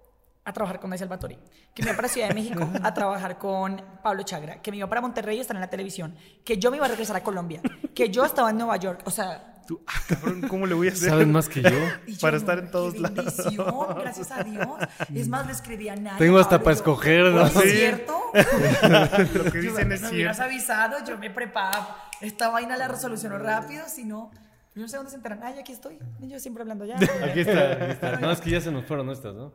a 0.43 0.53
trabajar 0.53 0.79
con 0.79 0.89
Nay 0.89 0.97
Salvatori, 0.99 1.37
que 1.75 1.83
me 1.83 1.89
iba 1.89 1.95
para 1.95 2.07
Ciudad 2.07 2.29
de 2.29 2.33
México 2.33 2.67
a 2.81 2.93
trabajar 2.95 3.37
con 3.37 3.81
Pablo 4.03 4.23
Chagra, 4.23 4.61
que 4.61 4.71
me 4.71 4.77
iba 4.77 4.87
para 4.87 5.01
Monterrey 5.01 5.37
a 5.37 5.41
estar 5.41 5.55
en 5.55 5.61
la 5.61 5.69
televisión, 5.69 6.15
que 6.43 6.57
yo 6.57 6.71
me 6.71 6.77
iba 6.77 6.85
a 6.85 6.89
regresar 6.89 7.15
a 7.15 7.23
Colombia, 7.23 7.61
que 7.93 8.09
yo 8.09 8.25
estaba 8.25 8.49
en 8.49 8.57
Nueva 8.57 8.77
York, 8.77 9.01
o 9.05 9.11
sea... 9.11 9.47
Tú, 9.67 9.79
ah, 9.87 9.93
cabrón, 10.07 10.41
¿cómo 10.49 10.65
le 10.65 10.73
voy 10.73 10.89
a 10.89 10.91
hacer? 10.91 11.09
Saben 11.09 11.31
más 11.31 11.47
que 11.47 11.61
yo. 11.61 11.69
yo, 12.07 12.15
Para 12.19 12.35
estar 12.37 12.57
en 12.57 12.71
todos 12.71 12.97
lados. 12.97 13.37
bendición, 13.37 13.85
gracias 13.99 14.31
a 14.31 14.43
Dios. 14.43 14.67
Es 15.13 15.27
más, 15.29 15.45
le 15.45 15.51
escribí 15.53 15.87
a 15.87 15.95
Nay. 15.95 16.15
Tengo 16.17 16.39
hasta 16.39 16.57
Pablo, 16.59 16.63
para 16.63 16.73
yo, 16.75 16.79
escoger, 16.79 17.25
¿no? 17.31 17.43
"Oye, 17.43 17.69
¿Es 17.69 17.73
cierto? 17.77 18.19
Lo 19.43 19.51
que 19.51 19.59
dicen 19.59 19.91
es 19.91 20.01
me 20.01 20.09
hubieras 20.09 20.37
cierto. 20.37 20.43
avisado, 20.43 21.05
yo 21.05 21.17
me 21.19 21.29
preparaba. 21.29 22.09
Esta 22.19 22.49
vaina 22.49 22.75
la 22.75 22.87
resolucionó 22.87 23.37
rápido, 23.37 23.85
si 23.87 24.03
no... 24.03 24.31
Yo 24.73 24.81
no 24.83 24.87
sé 24.87 24.95
dónde 24.95 25.09
se 25.09 25.17
enteran. 25.17 25.39
Ay, 25.43 25.59
aquí 25.59 25.73
estoy. 25.73 25.99
Y 26.21 26.29
yo 26.29 26.39
siempre 26.39 26.61
hablando 26.61 26.85
ya. 26.85 26.95
Aquí 27.23 27.41
está, 27.41 27.73
aquí 27.73 27.91
está. 27.91 28.19
No, 28.19 28.31
es 28.31 28.39
que 28.39 28.51
ya 28.51 28.61
se 28.61 28.71
nos 28.71 28.85
fueron 28.85 29.09
estas, 29.09 29.35
¿no? 29.35 29.53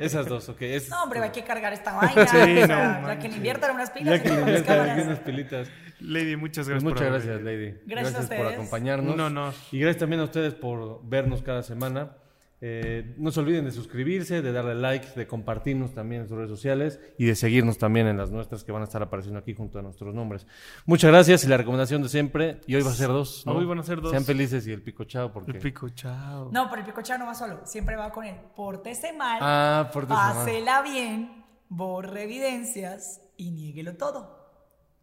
Esas 0.00 0.26
dos, 0.26 0.48
ok. 0.48 0.62
Es, 0.62 0.90
No, 0.90 1.04
hombre, 1.04 1.20
hay 1.20 1.30
que 1.30 1.44
cargar 1.44 1.72
esta 1.72 1.92
vaina. 1.96 2.26
Sí, 2.26 2.36
o 2.62 2.66
sea, 2.66 3.00
no 3.00 3.18
que 3.20 3.28
le 3.28 3.36
inviertan 3.36 3.74
unas 3.76 3.90
pilas. 3.90 4.18
Ya 4.18 4.22
que 4.22 4.28
y 4.28 4.44
le 4.44 4.58
aquí 4.58 5.00
unas 5.02 5.20
pilitas. 5.20 5.68
Lady, 6.00 6.34
muchas 6.34 6.66
Pues 6.66 6.82
gracias 6.82 6.82
muchas 6.82 7.00
por 7.00 7.12
gracias, 7.12 7.42
Lady. 7.42 7.78
Gracias 7.86 8.30
a 8.30 8.36
por 8.36 8.46
acompañarnos. 8.46 9.14
Un 9.14 9.20
honor. 9.20 9.54
Y 9.70 9.78
gracias 9.78 10.00
también 10.00 10.20
a 10.20 10.24
ustedes 10.24 10.54
por 10.54 11.06
vernos 11.08 11.42
cada 11.42 11.62
semana. 11.62 12.16
Eh, 12.62 13.14
no 13.16 13.30
se 13.32 13.40
olviden 13.40 13.64
de 13.64 13.70
suscribirse, 13.72 14.42
de 14.42 14.52
darle 14.52 14.74
like, 14.74 15.08
de 15.16 15.26
compartirnos 15.26 15.94
también 15.94 16.22
en 16.22 16.28
sus 16.28 16.36
redes 16.36 16.50
sociales 16.50 17.00
y 17.16 17.24
de 17.24 17.34
seguirnos 17.34 17.78
también 17.78 18.06
en 18.06 18.18
las 18.18 18.30
nuestras 18.30 18.64
que 18.64 18.70
van 18.72 18.82
a 18.82 18.84
estar 18.84 19.02
apareciendo 19.02 19.38
aquí 19.38 19.54
junto 19.54 19.78
a 19.78 19.82
nuestros 19.82 20.14
nombres. 20.14 20.46
Muchas 20.84 21.10
gracias 21.10 21.42
y 21.44 21.48
la 21.48 21.56
recomendación 21.56 22.02
de 22.02 22.10
siempre. 22.10 22.60
Y 22.66 22.74
hoy 22.74 22.82
va 22.82 22.90
a 22.90 22.94
ser 22.94 23.08
dos. 23.08 23.44
¿no? 23.46 23.52
Hoy 23.52 23.64
van 23.64 23.78
a 23.78 23.82
ser 23.82 24.02
dos. 24.02 24.10
Sean 24.10 24.24
felices 24.26 24.66
y 24.66 24.72
el 24.72 24.82
pico 24.82 25.04
chao 25.04 25.32
porque. 25.32 25.52
El 25.52 25.58
pico, 25.58 25.88
chao. 25.88 26.50
No, 26.52 26.68
pero 26.68 26.82
el 26.82 26.86
picochado 26.86 27.20
no 27.20 27.26
va 27.26 27.34
solo. 27.34 27.60
Siempre 27.64 27.96
va 27.96 28.10
con 28.12 28.24
él. 28.26 28.36
Pórtese 28.54 29.14
mal. 29.14 29.38
Ah, 29.40 29.90
por 29.92 30.06
Pásela 30.06 30.82
bien. 30.82 31.44
Borre 31.70 32.24
evidencias 32.24 33.22
y 33.38 33.52
niéguelo 33.52 33.96
todo. 33.96 34.38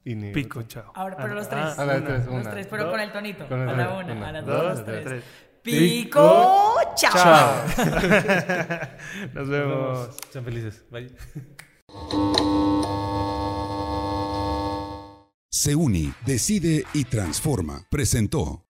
Y 0.03 0.15
Pico, 0.31 0.61
chao. 0.63 0.91
Ahora, 0.95 1.17
pero 1.17 1.31
Ah, 1.31 1.35
los 1.35 1.49
tres. 1.49 1.59
ah, 1.65 1.81
A 1.81 1.85
las 1.85 1.97
una, 1.97 2.05
tres, 2.07 2.27
los 2.27 2.49
tres, 2.49 2.67
pero 2.67 2.83
dos, 2.83 2.91
con 2.93 2.99
el 3.01 3.11
tonito. 3.11 3.45
con 3.47 3.61
el 3.61 3.67
a 3.69 3.73
la 3.73 3.93
una, 3.97 4.13
Una, 4.13 4.29
a 4.29 4.31
las 4.31 4.45
dos, 4.45 4.55
dos, 4.55 4.63
a 4.65 4.73
las 4.75 4.85
tres. 4.85 5.03
tres. 5.05 5.23
Pico, 5.71 6.75
chao. 6.95 7.13
Chao. 7.13 7.65
Nos 9.33 9.49
vemos. 9.49 10.09
Sean 10.31 10.45
felices. 10.45 10.83
Bye. 10.89 11.11
Se 15.49 15.75
uni, 15.75 16.13
decide 16.25 16.85
y 16.93 17.05
transforma. 17.05 17.87
Presentó 17.89 18.66